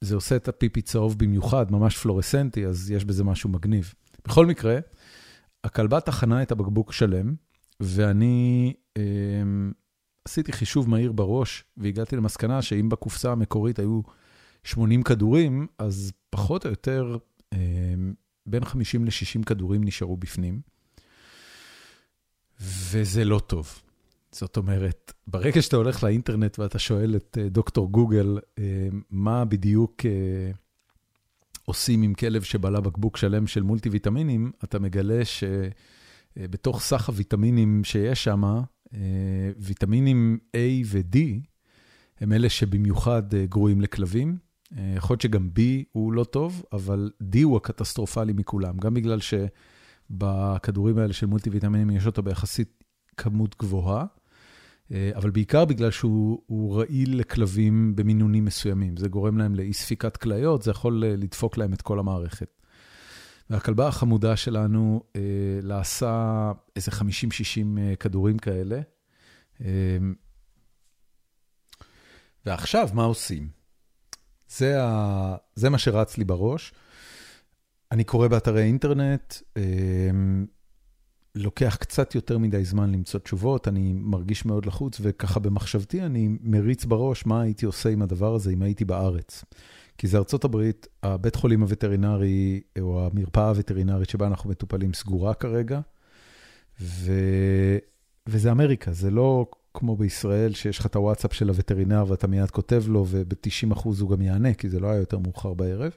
זה 0.00 0.14
עושה 0.14 0.36
את 0.36 0.48
הפיפי 0.48 0.82
צהוב 0.82 1.18
במיוחד, 1.18 1.72
ממש 1.72 1.96
פלורסנטי, 1.96 2.66
אז 2.66 2.90
יש 2.90 3.04
בזה 3.04 3.24
משהו 3.24 3.50
מגניב. 3.50 3.94
בכל 4.24 4.46
מקרה, 4.46 4.78
הכלבה 5.64 6.00
טחנה 6.00 6.42
את 6.42 6.52
הבקבוק 6.52 6.92
שלם, 6.92 7.34
ואני 7.80 8.74
אה, 8.96 9.02
עשיתי 10.24 10.52
חישוב 10.52 10.90
מהיר 10.90 11.12
בראש, 11.12 11.64
והגעתי 11.76 12.16
למסקנה 12.16 12.62
שאם 12.62 12.88
בקופסה 12.88 13.32
המקורית 13.32 13.78
היו 13.78 14.00
80 14.64 15.02
כדורים, 15.02 15.66
אז 15.78 16.12
פחות 16.30 16.64
או 16.66 16.70
יותר 16.70 17.16
בין 18.46 18.64
50 18.64 19.04
ל-60 19.04 19.44
כדורים 19.46 19.84
נשארו 19.84 20.16
בפנים, 20.16 20.60
וזה 22.60 23.24
לא 23.24 23.38
טוב. 23.38 23.82
זאת 24.32 24.56
אומרת, 24.56 25.12
ברגע 25.26 25.62
שאתה 25.62 25.76
הולך 25.76 26.04
לאינטרנט 26.04 26.58
ואתה 26.58 26.78
שואל 26.78 27.16
את 27.16 27.38
דוקטור 27.50 27.92
גוגל, 27.92 28.38
מה 29.10 29.44
בדיוק 29.44 30.02
עושים 31.64 32.02
עם 32.02 32.14
כלב 32.14 32.42
שבלע 32.42 32.80
בקבוק 32.80 33.16
שלם 33.16 33.46
של 33.46 33.62
מולטי 33.62 33.88
ויטמינים, 33.88 34.52
אתה 34.64 34.78
מגלה 34.78 35.22
שבתוך 35.24 36.80
סך 36.80 37.08
הוויטמינים 37.08 37.84
שיש 37.84 38.24
שם, 38.24 38.42
ויטמינים 39.58 40.38
A 40.56 40.86
ו-D 40.86 41.18
הם 42.20 42.32
אלה 42.32 42.48
שבמיוחד 42.48 43.34
גרועים 43.34 43.80
לכלבים. 43.80 44.45
יכול 44.72 45.14
להיות 45.14 45.20
שגם 45.20 45.48
B 45.56 45.60
הוא 45.92 46.12
לא 46.12 46.24
טוב, 46.24 46.64
אבל 46.72 47.10
D 47.22 47.36
הוא 47.42 47.56
הקטסטרופלי 47.56 48.32
מכולם, 48.32 48.76
גם 48.76 48.94
בגלל 48.94 49.18
שבכדורים 50.10 50.98
האלה 50.98 51.12
של 51.12 51.26
מולטי 51.26 51.50
ויטמינים 51.50 51.90
יש 51.90 52.06
אותו 52.06 52.22
ביחסית 52.22 52.84
כמות 53.16 53.56
גבוהה. 53.58 54.04
אה, 54.92 55.10
אבל 55.14 55.30
בעיקר 55.30 55.64
בגלל 55.64 55.90
שהוא 55.90 56.76
רעיל 56.76 57.20
לכלבים 57.20 57.96
במינונים 57.96 58.44
מסוימים. 58.44 58.96
זה 58.96 59.08
גורם 59.08 59.38
להם 59.38 59.54
לאי 59.54 59.72
ספיקת 59.72 60.16
כליות, 60.16 60.62
זה 60.62 60.70
יכול 60.70 61.04
אה, 61.04 61.16
לדפוק 61.16 61.58
להם 61.58 61.72
את 61.72 61.82
כל 61.82 61.98
המערכת. 61.98 62.50
והכלבה 63.50 63.88
החמודה 63.88 64.36
שלנו 64.36 65.02
אה, 65.16 65.20
לעשה 65.62 66.52
איזה 66.76 66.90
50-60 66.92 66.94
כדורים 68.00 68.38
כאלה. 68.38 68.80
ועכשיו, 72.46 72.88
מה 72.94 73.04
עושים? 73.04 73.48
זה, 74.48 74.82
ה... 74.82 75.36
זה 75.54 75.70
מה 75.70 75.78
שרץ 75.78 76.18
לי 76.18 76.24
בראש. 76.24 76.72
אני 77.92 78.04
קורא 78.04 78.28
באתרי 78.28 78.62
אינטרנט, 78.62 79.34
לוקח 81.34 81.76
קצת 81.80 82.14
יותר 82.14 82.38
מדי 82.38 82.64
זמן 82.64 82.92
למצוא 82.92 83.20
תשובות, 83.20 83.68
אני 83.68 83.92
מרגיש 83.92 84.44
מאוד 84.44 84.66
לחוץ, 84.66 84.98
וככה 85.02 85.40
במחשבתי 85.40 86.02
אני 86.02 86.28
מריץ 86.40 86.84
בראש 86.84 87.26
מה 87.26 87.40
הייתי 87.40 87.66
עושה 87.66 87.88
עם 87.88 88.02
הדבר 88.02 88.34
הזה 88.34 88.50
אם 88.50 88.62
הייתי 88.62 88.84
בארץ. 88.84 89.44
כי 89.98 90.06
זה 90.06 90.18
ארצות 90.18 90.44
הברית, 90.44 90.86
הבית 91.02 91.36
חולים 91.36 91.62
הווטרינרי, 91.62 92.60
או 92.80 93.06
המרפאה 93.06 93.48
הווטרינרית 93.48 94.10
שבה 94.10 94.26
אנחנו 94.26 94.50
מטופלים 94.50 94.94
סגורה 94.94 95.34
כרגע, 95.34 95.80
ו... 96.80 97.12
וזה 98.26 98.50
אמריקה, 98.50 98.92
זה 98.92 99.10
לא 99.10 99.46
כמו 99.78 99.96
בישראל, 99.96 100.52
שיש 100.54 100.78
לך 100.78 100.86
את 100.86 100.96
הוואטסאפ 100.96 101.32
של 101.32 101.48
הווטרינר 101.48 102.04
ואתה 102.08 102.26
מיד 102.26 102.50
כותב 102.50 102.84
לו, 102.86 103.04
וב-90% 103.08 103.82
הוא 104.00 104.10
גם 104.10 104.22
יענה, 104.22 104.54
כי 104.54 104.68
זה 104.68 104.80
לא 104.80 104.88
היה 104.88 104.98
יותר 104.98 105.18
מאוחר 105.18 105.54
בערב. 105.54 105.92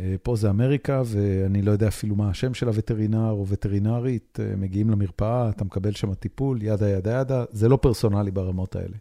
אה, 0.00 0.14
פה 0.22 0.36
זה 0.36 0.50
אמריקה, 0.50 1.02
ואני 1.06 1.62
לא 1.62 1.70
יודע 1.70 1.88
אפילו 1.88 2.16
מה 2.16 2.30
השם 2.30 2.54
של 2.54 2.68
הווטרינר 2.68 3.30
או 3.30 3.46
וטרינרית, 3.48 4.38
אה, 4.40 4.56
מגיעים 4.56 4.90
למרפאה, 4.90 5.48
אתה 5.48 5.64
מקבל 5.64 5.92
שם 5.92 6.14
טיפול, 6.14 6.62
ידה 6.62 6.90
ידה 6.90 7.20
ידה, 7.20 7.44
זה 7.52 7.68
לא 7.68 7.76
פרסונלי 7.82 8.30
ברמות 8.30 8.76
האלה. 8.76 8.96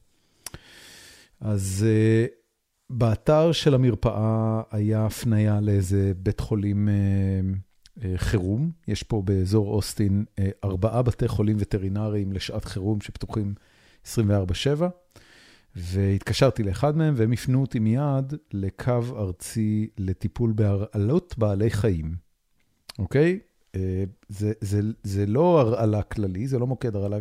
אז 1.42 1.86
אה, 1.88 2.26
באתר 2.90 3.52
של 3.52 3.74
המרפאה 3.74 4.62
היה 4.72 5.06
הפנייה 5.06 5.62
לאיזה 5.62 6.12
בית 6.18 6.40
חולים 6.40 6.90
חירום. 8.16 8.72
יש 8.88 9.04
פה 9.04 9.22
באזור 9.26 9.74
אוסטין 9.74 10.26
ארבעה 10.64 11.02
בתי 11.02 11.28
חולים 11.28 11.56
וטרינריים 11.60 12.34
לשעת 12.34 12.66
חירום 12.66 13.02
שפתוחים 13.02 13.54
24/7. 14.06 14.84
והתקשרתי 15.76 16.64
לאחד 16.64 16.98
מהם, 16.98 17.14
והם 17.18 17.32
הפנו 17.32 17.62
אותי 17.62 17.80
מיד 17.80 18.34
לקו 18.54 19.02
ארצי 19.18 19.90
לטיפול 19.98 20.52
בהרעלות 20.52 21.36
בעלי 21.38 21.70
חיים, 21.70 22.16
אוקיי? 23.00 23.40
אה, 23.76 24.04
זה, 24.30 24.54
זה, 24.62 24.82
זה 25.04 25.26
לא 25.26 25.60
הרעלה 25.60 26.04
כללי, 26.04 26.48
זה 26.48 26.60
לא 26.60 26.68
מוקד 26.68 26.96
הרעלה, 26.96 27.18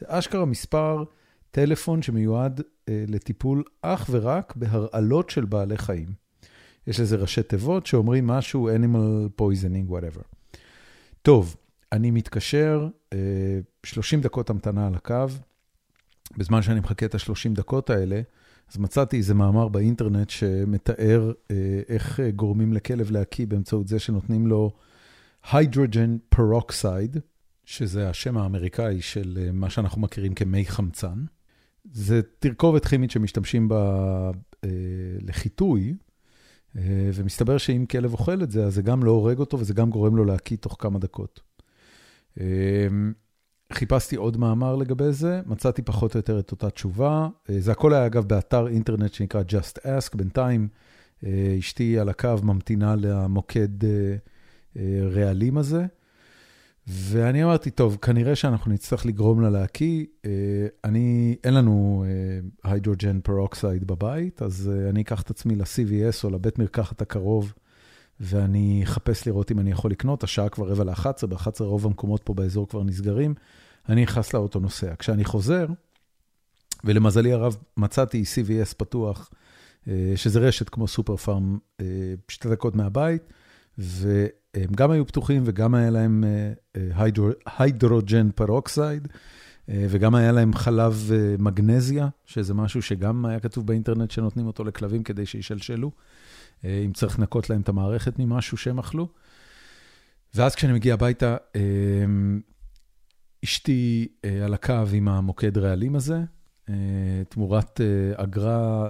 זה 0.00 0.06
אשכרה 0.08 0.44
מספר 0.44 1.04
טלפון 1.50 2.02
שמיועד 2.02 2.60
אה, 2.88 3.04
לטיפול 3.08 3.64
אך 3.82 4.06
ורק 4.10 4.56
בהרעלות 4.56 5.30
של 5.30 5.44
בעלי 5.44 5.78
חיים. 5.78 6.08
יש 6.86 7.00
לזה 7.00 7.16
ראשי 7.16 7.42
תיבות 7.42 7.86
שאומרים 7.86 8.26
משהו, 8.26 8.70
animal 8.70 9.40
poisoning, 9.40 9.90
whatever. 9.90 10.22
טוב, 11.22 11.56
אני 11.92 12.10
מתקשר, 12.10 12.88
30 13.84 14.18
אה, 14.18 14.24
דקות 14.24 14.50
המתנה 14.50 14.86
על 14.86 14.94
הקו, 14.94 15.26
בזמן 16.36 16.62
שאני 16.62 16.80
מחכה 16.80 17.06
את 17.06 17.14
ה-30 17.14 17.54
דקות 17.54 17.90
האלה, 17.90 18.20
אז 18.72 18.78
מצאתי 18.78 19.16
איזה 19.16 19.34
מאמר 19.34 19.68
באינטרנט 19.68 20.30
שמתאר 20.30 21.32
אה, 21.50 21.80
איך 21.88 22.20
אה, 22.20 22.30
גורמים 22.30 22.72
לכלב 22.72 23.10
להקיא 23.10 23.46
באמצעות 23.46 23.88
זה 23.88 23.98
שנותנים 23.98 24.46
לו 24.46 24.70
hydrogen 25.52 26.16
peroxide, 26.28 27.16
שזה 27.64 28.08
השם 28.08 28.38
האמריקאי 28.38 29.00
של 29.00 29.38
אה, 29.40 29.52
מה 29.52 29.70
שאנחנו 29.70 30.00
מכירים 30.00 30.34
כמי 30.34 30.66
חמצן. 30.66 31.24
זה 31.92 32.20
תרכובת 32.38 32.84
כימית 32.86 33.10
שמשתמשים 33.10 33.68
בה 33.68 34.30
לחיטוי, 35.20 35.94
ומסתבר 37.14 37.58
שאם 37.58 37.84
כלב 37.90 38.12
אוכל 38.12 38.42
את 38.42 38.50
זה, 38.50 38.64
אז 38.64 38.74
זה 38.74 38.82
גם 38.82 39.02
לא 39.02 39.10
הורג 39.10 39.38
אותו 39.38 39.58
וזה 39.58 39.74
גם 39.74 39.90
גורם 39.90 40.16
לו 40.16 40.24
להקיא 40.24 40.56
תוך 40.56 40.76
כמה 40.78 40.98
דקות. 40.98 41.40
חיפשתי 43.72 44.16
עוד 44.16 44.36
מאמר 44.36 44.76
לגבי 44.76 45.12
זה, 45.12 45.40
מצאתי 45.46 45.82
פחות 45.82 46.14
או 46.14 46.18
יותר 46.18 46.38
את 46.38 46.50
אותה 46.50 46.70
תשובה. 46.70 47.28
אה, 47.50 47.60
זה 47.60 47.72
הכל 47.72 47.94
היה 47.94 48.06
אגב 48.06 48.24
באתר 48.24 48.68
אינטרנט 48.68 49.12
שנקרא 49.12 49.42
Just 49.42 49.78
Ask, 49.78 50.16
בינתיים 50.16 50.68
אה, 51.26 51.56
אשתי 51.58 51.98
על 51.98 52.08
הקו 52.08 52.34
ממתינה 52.42 52.94
למוקד 52.96 53.84
אה, 53.84 54.80
רעלים 55.10 55.58
הזה. 55.58 55.86
ואני 56.86 57.44
אמרתי, 57.44 57.70
טוב, 57.70 57.98
כנראה 58.02 58.36
שאנחנו 58.36 58.72
נצטרך 58.72 59.06
לגרום 59.06 59.40
לה 59.40 59.50
להקיא. 59.50 60.04
אני, 60.84 61.36
אין 61.44 61.54
לנו 61.54 62.04
hydrogen 62.64 63.20
peroxide 63.20 63.86
בבית, 63.86 64.42
אז 64.42 64.70
אני 64.90 65.02
אקח 65.02 65.22
את 65.22 65.30
עצמי 65.30 65.56
ל-CVS 65.56 66.24
או 66.24 66.30
לבית 66.30 66.58
מרקחת 66.58 67.02
הקרוב, 67.02 67.52
ואני 68.20 68.80
אחפש 68.84 69.26
לראות 69.26 69.50
אם 69.50 69.58
אני 69.58 69.70
יכול 69.70 69.90
לקנות. 69.90 70.24
השעה 70.24 70.48
כבר 70.48 70.68
רבע 70.68 70.84
ל-11, 70.84 71.26
ב-11 71.26 71.60
רוב 71.60 71.86
המקומות 71.86 72.22
פה 72.24 72.34
באזור 72.34 72.68
כבר 72.68 72.82
נסגרים. 72.82 73.34
אני 73.88 74.02
נכנס 74.02 74.34
לאוטו 74.34 74.60
נוסע. 74.60 74.94
כשאני 74.98 75.24
חוזר, 75.24 75.66
ולמזלי 76.84 77.32
הרב 77.32 77.56
מצאתי 77.76 78.22
CVS 78.22 78.74
פתוח, 78.76 79.30
אה, 79.88 80.12
שזה 80.16 80.40
רשת 80.40 80.68
כמו 80.68 80.88
סופר 80.88 81.16
פארם, 81.16 81.58
אה, 81.80 81.86
שתי 82.28 82.48
דקות 82.48 82.76
מהבית, 82.76 83.22
והם 83.78 84.72
גם 84.76 84.90
היו 84.90 85.06
פתוחים 85.06 85.42
וגם 85.44 85.74
היה 85.74 85.90
להם 85.90 86.24
hydrogen 87.46 88.30
peroxide, 88.34 89.08
אה, 89.68 89.86
וגם 89.90 90.14
היה 90.14 90.32
להם 90.32 90.54
חלב 90.54 91.10
מגנזיה, 91.38 92.08
שזה 92.24 92.54
משהו 92.54 92.82
שגם 92.82 93.26
היה 93.26 93.40
כתוב 93.40 93.66
באינטרנט 93.66 94.10
שנותנים 94.10 94.46
אותו 94.46 94.64
לכלבים 94.64 95.02
כדי 95.02 95.26
שישלשלו, 95.26 95.90
אם 96.64 96.92
צריך 96.94 97.18
לנקות 97.18 97.50
להם 97.50 97.60
את 97.60 97.68
המערכת 97.68 98.18
ממשהו 98.18 98.56
שהם 98.56 98.78
אכלו. 98.78 99.08
ואז 100.34 100.54
כשאני 100.54 100.72
מגיע 100.72 100.94
הביתה, 100.94 101.36
אשתי 103.44 104.08
אה, 104.24 104.44
על 104.44 104.54
הקו 104.54 104.74
עם 104.92 105.08
המוקד 105.08 105.58
רעלים 105.58 105.96
הזה, 105.96 106.20
אה, 106.68 106.74
תמורת 107.28 107.80
אה, 107.80 108.24
אגרה, 108.24 108.88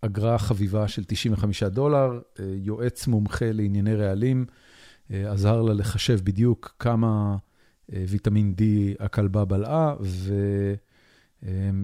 אגרה 0.00 0.38
חביבה 0.38 0.88
של 0.88 1.04
95 1.06 1.62
דולר, 1.62 2.20
יועץ 2.38 3.06
מומחה 3.06 3.52
לענייני 3.52 3.94
רעלים, 3.94 4.46
עזר 5.10 5.62
לה 5.62 5.74
לחשב 5.74 6.18
בדיוק 6.24 6.74
כמה 6.78 7.36
ויטמין 7.88 8.54
D 8.58 8.62
הכלבה 9.04 9.44
בלעה, 9.44 9.94
ו... 10.00 10.34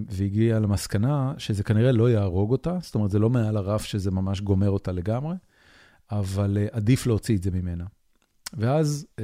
והגיעה 0.09 0.59
למסקנה 0.59 1.33
שזה 1.37 1.63
כנראה 1.63 1.91
לא 1.91 2.09
יהרוג 2.09 2.51
אותה, 2.51 2.77
זאת 2.81 2.95
אומרת, 2.95 3.11
זה 3.11 3.19
לא 3.19 3.29
מעל 3.29 3.57
הרף 3.57 3.83
שזה 3.83 4.11
ממש 4.11 4.41
גומר 4.41 4.69
אותה 4.69 4.91
לגמרי, 4.91 5.35
אבל 6.11 6.57
עדיף 6.71 7.07
להוציא 7.07 7.37
את 7.37 7.43
זה 7.43 7.51
ממנה. 7.51 7.85
ואז 8.53 9.07
uh, 9.15 9.21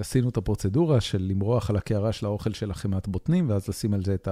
עשינו 0.00 0.28
את 0.28 0.36
הפרוצדורה 0.36 1.00
של 1.00 1.22
למרוח 1.22 1.70
על 1.70 1.76
הקערה 1.76 2.12
של 2.12 2.26
האוכל 2.26 2.52
של 2.52 2.70
החמאת 2.70 3.08
בוטנים, 3.08 3.50
ואז 3.50 3.68
לשים 3.68 3.94
על 3.94 4.04
זה 4.04 4.14
את 4.14 4.28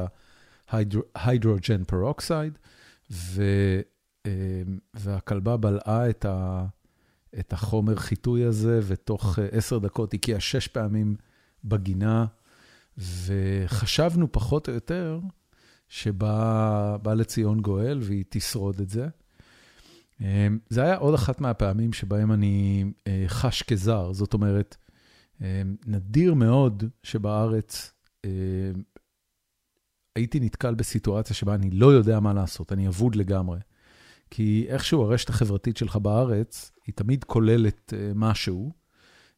ה 1.15 1.23
hydrogen 1.23 1.85
peroxide, 1.85 2.59
ו, 3.11 3.43
uh, 4.27 4.31
והכלבה 4.95 5.57
בלעה 5.57 6.11
את, 6.11 6.25
ה, 6.25 6.65
את 7.39 7.53
החומר 7.53 7.97
חיטוי 7.97 8.45
הזה, 8.45 8.81
ותוך 8.87 9.39
uh, 9.39 9.43
עשר 9.57 9.79
דקות 9.79 10.15
הקיאה 10.15 10.41
שש 10.41 10.69
פעמים 10.69 11.17
בגינה, 11.65 12.27
וחשבנו 12.99 14.33
פחות 14.33 14.69
או 14.69 14.75
יותר 14.75 15.21
שבא 15.89 17.15
לציון 17.17 17.61
גואל 17.61 17.99
והיא 18.03 18.25
תשרוד 18.29 18.81
את 18.81 18.89
זה. 18.89 19.07
אמ, 20.21 20.59
זה 20.69 20.83
היה 20.83 20.97
עוד 20.97 21.15
אחת 21.15 21.41
מהפעמים 21.41 21.93
שבהם 21.93 22.33
אני 22.33 22.85
אה, 23.07 23.25
חש 23.27 23.63
כזר, 23.63 24.13
זאת 24.13 24.35
אומרת, 24.35 24.77
אמ, 25.41 25.77
נדיר 25.87 26.35
מאוד 26.35 26.85
שבארץ 27.03 27.91
הייתי 30.17 30.41
נתקל 30.41 30.75
בסיטואציה 30.75 31.37
שבה 31.37 31.55
אני 31.55 31.71
לא 31.71 31.93
יודע 31.93 32.21
מה 32.21 32.33
לעשות, 32.33 32.73
אני 32.73 32.89
אבוד 32.89 33.15
לגמרי. 33.17 33.59
כי 34.31 34.67
איכשהו 34.69 35.03
הרשת 35.03 35.29
החברתית 35.29 35.77
שלך 35.77 35.97
בארץ, 35.97 36.73
היא 36.87 36.95
תמיד 36.95 37.25
כוללת 37.25 37.93
משהו. 38.15 38.73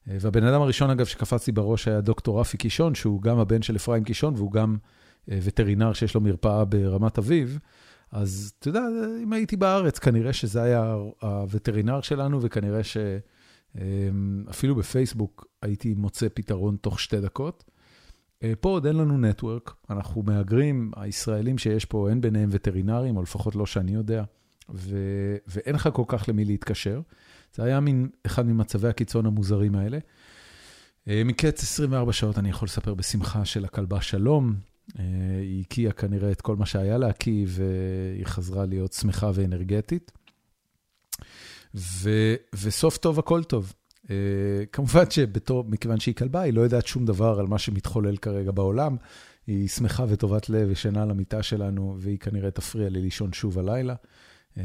והבן 0.06 0.44
אדם 0.44 0.62
הראשון, 0.62 0.90
אגב, 0.90 1.06
שקפץ 1.06 1.46
לי 1.46 1.52
בראש 1.52 1.88
היה 1.88 2.00
דוקטור 2.00 2.40
רפי 2.40 2.56
קישון, 2.56 2.94
שהוא 2.94 3.22
גם 3.22 3.38
הבן 3.38 3.62
של 3.62 3.76
אפרים 3.76 4.04
קישון, 4.04 4.34
והוא 4.34 4.52
גם 4.52 4.76
וטרינר 5.28 5.92
שיש 5.92 6.14
לו 6.14 6.20
מרפאה 6.20 6.64
ברמת 6.64 7.18
אביב. 7.18 7.58
אז 8.12 8.52
אתה 8.58 8.68
יודע, 8.68 8.82
אם 9.22 9.32
הייתי 9.32 9.56
בארץ, 9.56 9.98
כנראה 9.98 10.32
שזה 10.32 10.62
היה 10.62 10.96
הווטרינר 11.20 12.00
שלנו, 12.00 12.42
וכנראה 12.42 12.80
שאפילו 13.74 14.74
בפייסבוק 14.74 15.46
הייתי 15.62 15.94
מוצא 15.94 16.26
פתרון 16.34 16.76
תוך 16.76 17.00
שתי 17.00 17.20
דקות. 17.20 17.64
אה, 18.42 18.52
פה 18.60 18.68
עוד 18.68 18.86
אין 18.86 18.96
לנו 18.96 19.18
נטוורק, 19.18 19.74
אנחנו 19.90 20.22
מהגרים, 20.22 20.90
הישראלים 20.96 21.58
שיש 21.58 21.84
פה, 21.84 22.10
אין 22.10 22.20
ביניהם 22.20 22.48
וטרינרים, 22.52 23.16
או 23.16 23.22
לפחות 23.22 23.56
לא 23.56 23.66
שאני 23.66 23.94
יודע, 23.94 24.24
ו... 24.74 24.96
ואין 25.46 25.74
לך 25.74 25.88
כל 25.92 26.04
כך 26.06 26.28
למי 26.28 26.44
להתקשר. 26.44 27.00
זה 27.54 27.64
היה 27.64 27.80
מין 27.80 28.08
אחד 28.26 28.46
ממצבי 28.46 28.88
הקיצון 28.88 29.26
המוזרים 29.26 29.74
האלה. 29.74 29.98
אה, 31.08 31.22
מקץ 31.24 31.62
24 31.62 32.12
שעות 32.12 32.38
אני 32.38 32.48
יכול 32.48 32.66
לספר 32.66 32.94
בשמחה 32.94 33.44
של 33.44 33.64
הכלבה 33.64 34.00
שלום, 34.00 34.54
היא 34.94 35.60
הקיאה 35.60 35.92
כנראה 35.92 36.32
את 36.32 36.40
כל 36.40 36.56
מה 36.56 36.66
שהיה 36.66 36.98
להקיא, 36.98 37.46
והיא 37.48 38.26
חזרה 38.26 38.66
להיות 38.66 38.92
שמחה 38.92 39.30
ואנרגטית. 39.34 40.12
ו, 41.74 42.10
וסוף 42.54 42.96
טוב, 42.96 43.18
הכל 43.18 43.44
טוב. 43.44 43.72
Uh, 44.04 44.08
כמובן 44.72 45.10
שבתור, 45.10 45.64
מכיוון 45.64 46.00
שהיא 46.00 46.14
כלבה, 46.14 46.40
היא 46.40 46.52
לא 46.52 46.60
יודעת 46.60 46.86
שום 46.86 47.06
דבר 47.06 47.40
על 47.40 47.46
מה 47.46 47.58
שמתחולל 47.58 48.16
כרגע 48.16 48.50
בעולם. 48.50 48.96
היא 49.46 49.68
שמחה 49.68 50.04
וטובת 50.08 50.48
לב, 50.48 50.70
ישנה 50.70 51.02
על 51.02 51.10
המיטה 51.10 51.42
שלנו, 51.42 51.96
והיא 51.98 52.18
כנראה 52.18 52.50
תפריע 52.50 52.88
לי 52.88 53.00
לישון 53.02 53.32
שוב 53.32 53.58
הלילה. 53.58 53.94
Uh, 54.54 54.58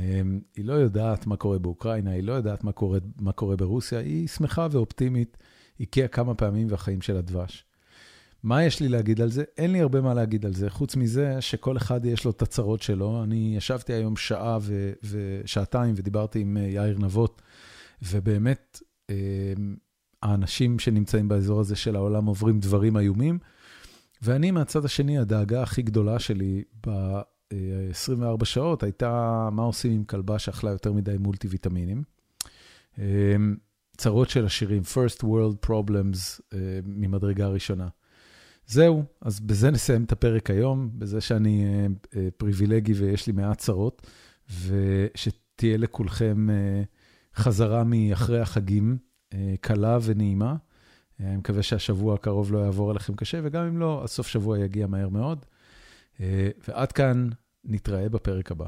היא 0.56 0.66
לא 0.66 0.74
יודעת 0.74 1.28
מה 1.28 1.36
קורה 1.36 1.60
באוקראינה, 1.60 2.12
היא 2.12 2.24
לא 2.24 2.34
יודעת 2.34 2.64
מה 2.64 2.72
קורה, 2.72 3.00
מה 3.20 3.32
קורה 3.32 3.56
ברוסיה, 3.56 4.00
היא 4.00 4.28
שמחה 4.28 4.68
ואופטימית, 4.72 5.38
הקיאה 5.80 6.08
כמה 6.08 6.36
פעמים 6.36 6.68
והחיים 6.70 7.02
שלה 7.02 7.22
דבש. 7.22 7.66
מה 8.44 8.64
יש 8.64 8.80
לי 8.80 8.90
להגיד 8.90 9.22
על 9.22 9.32
זה? 9.32 9.44
אין 9.58 9.72
לי 9.72 9.82
הרבה 9.82 10.02
מה 10.02 10.14
להגיד 10.14 10.46
על 10.46 10.54
זה, 10.54 10.70
חוץ 10.70 10.96
מזה 10.96 11.42
שכל 11.42 11.78
אחד 11.78 12.06
יש 12.06 12.26
לו 12.26 12.32
את 12.32 12.42
הצרות 12.42 12.82
שלו. 12.82 13.24
אני 13.24 13.54
ישבתי 13.58 13.94
היום 13.94 14.16
שעה 14.16 14.58
ושעתיים 15.04 15.94
ודיברתי 15.98 16.40
עם 16.40 16.58
אה, 16.58 16.62
יאיר 16.62 16.98
נבות, 17.00 17.42
ובאמת, 18.02 18.80
אה, 19.10 19.16
האנשים 20.24 20.80
שנמצאים 20.80 21.28
באזור 21.28 21.60
הזה 21.60 21.76
של 21.76 21.96
העולם 21.96 22.26
עוברים 22.26 22.60
דברים 22.60 22.98
איומים, 22.98 23.40
ואני 24.22 24.52
מהצד 24.52 24.86
השני, 24.86 25.18
הדאגה 25.18 25.64
הכי 25.64 25.82
גדולה 25.82 26.20
שלי 26.20 26.64
ב-24 26.88 27.54
אה, 28.42 28.46
שעות 28.46 28.84
הייתה 28.84 29.50
מה 29.52 29.64
עושים 29.64 29.92
עם 29.92 30.04
כלבה 30.04 30.40
שאכלה 30.40 30.72
יותר 30.72 30.94
מדי 30.94 31.18
מולטי 31.20 31.48
ויטמינים. 31.48 32.04
צרות 33.98 34.30
של 34.30 34.46
השירים, 34.46 34.82
First 34.94 35.24
World 35.24 35.68
Problems 35.68 36.42
ממדרגה 36.84 37.48
ראשונה. 37.48 37.88
זהו, 38.72 39.04
אז 39.22 39.40
בזה 39.40 39.72
נסיים 39.72 40.04
את 40.04 40.12
הפרק 40.12 40.50
היום, 40.50 40.90
בזה 40.94 41.22
שאני 41.22 41.66
אה, 41.66 41.88
אה, 42.16 42.28
פריבילגי 42.38 42.94
ויש 42.94 43.28
לי 43.28 43.34
מעט 43.34 43.58
צרות, 43.58 44.08
ושתהיה 44.50 45.78
לכולכם 45.78 46.50
אה, 46.50 46.84
חזרה 47.36 47.84
מאחרי 47.84 48.40
החגים, 48.40 48.98
קלה 49.62 49.98
ונעימה. 50.04 50.56
אני 51.20 51.38
מקווה 51.38 51.64
שהשבוע 51.64 52.14
הקרוב 52.14 52.54
לא 52.54 52.60
יעבור 52.60 52.90
עליכם 52.90 53.16
קשה, 53.16 53.40
וגם 53.44 53.66
אם 53.66 53.78
לא, 53.78 54.04
הסוף 54.04 54.28
שבוע 54.28 54.60
יגיע 54.60 54.88
מהר 54.88 55.10
מאוד. 55.10 55.46
ועד 56.68 56.92
כאן, 56.92 57.30
נתראה 57.66 58.10
בפרק 58.10 58.52
הבא. 58.52 58.66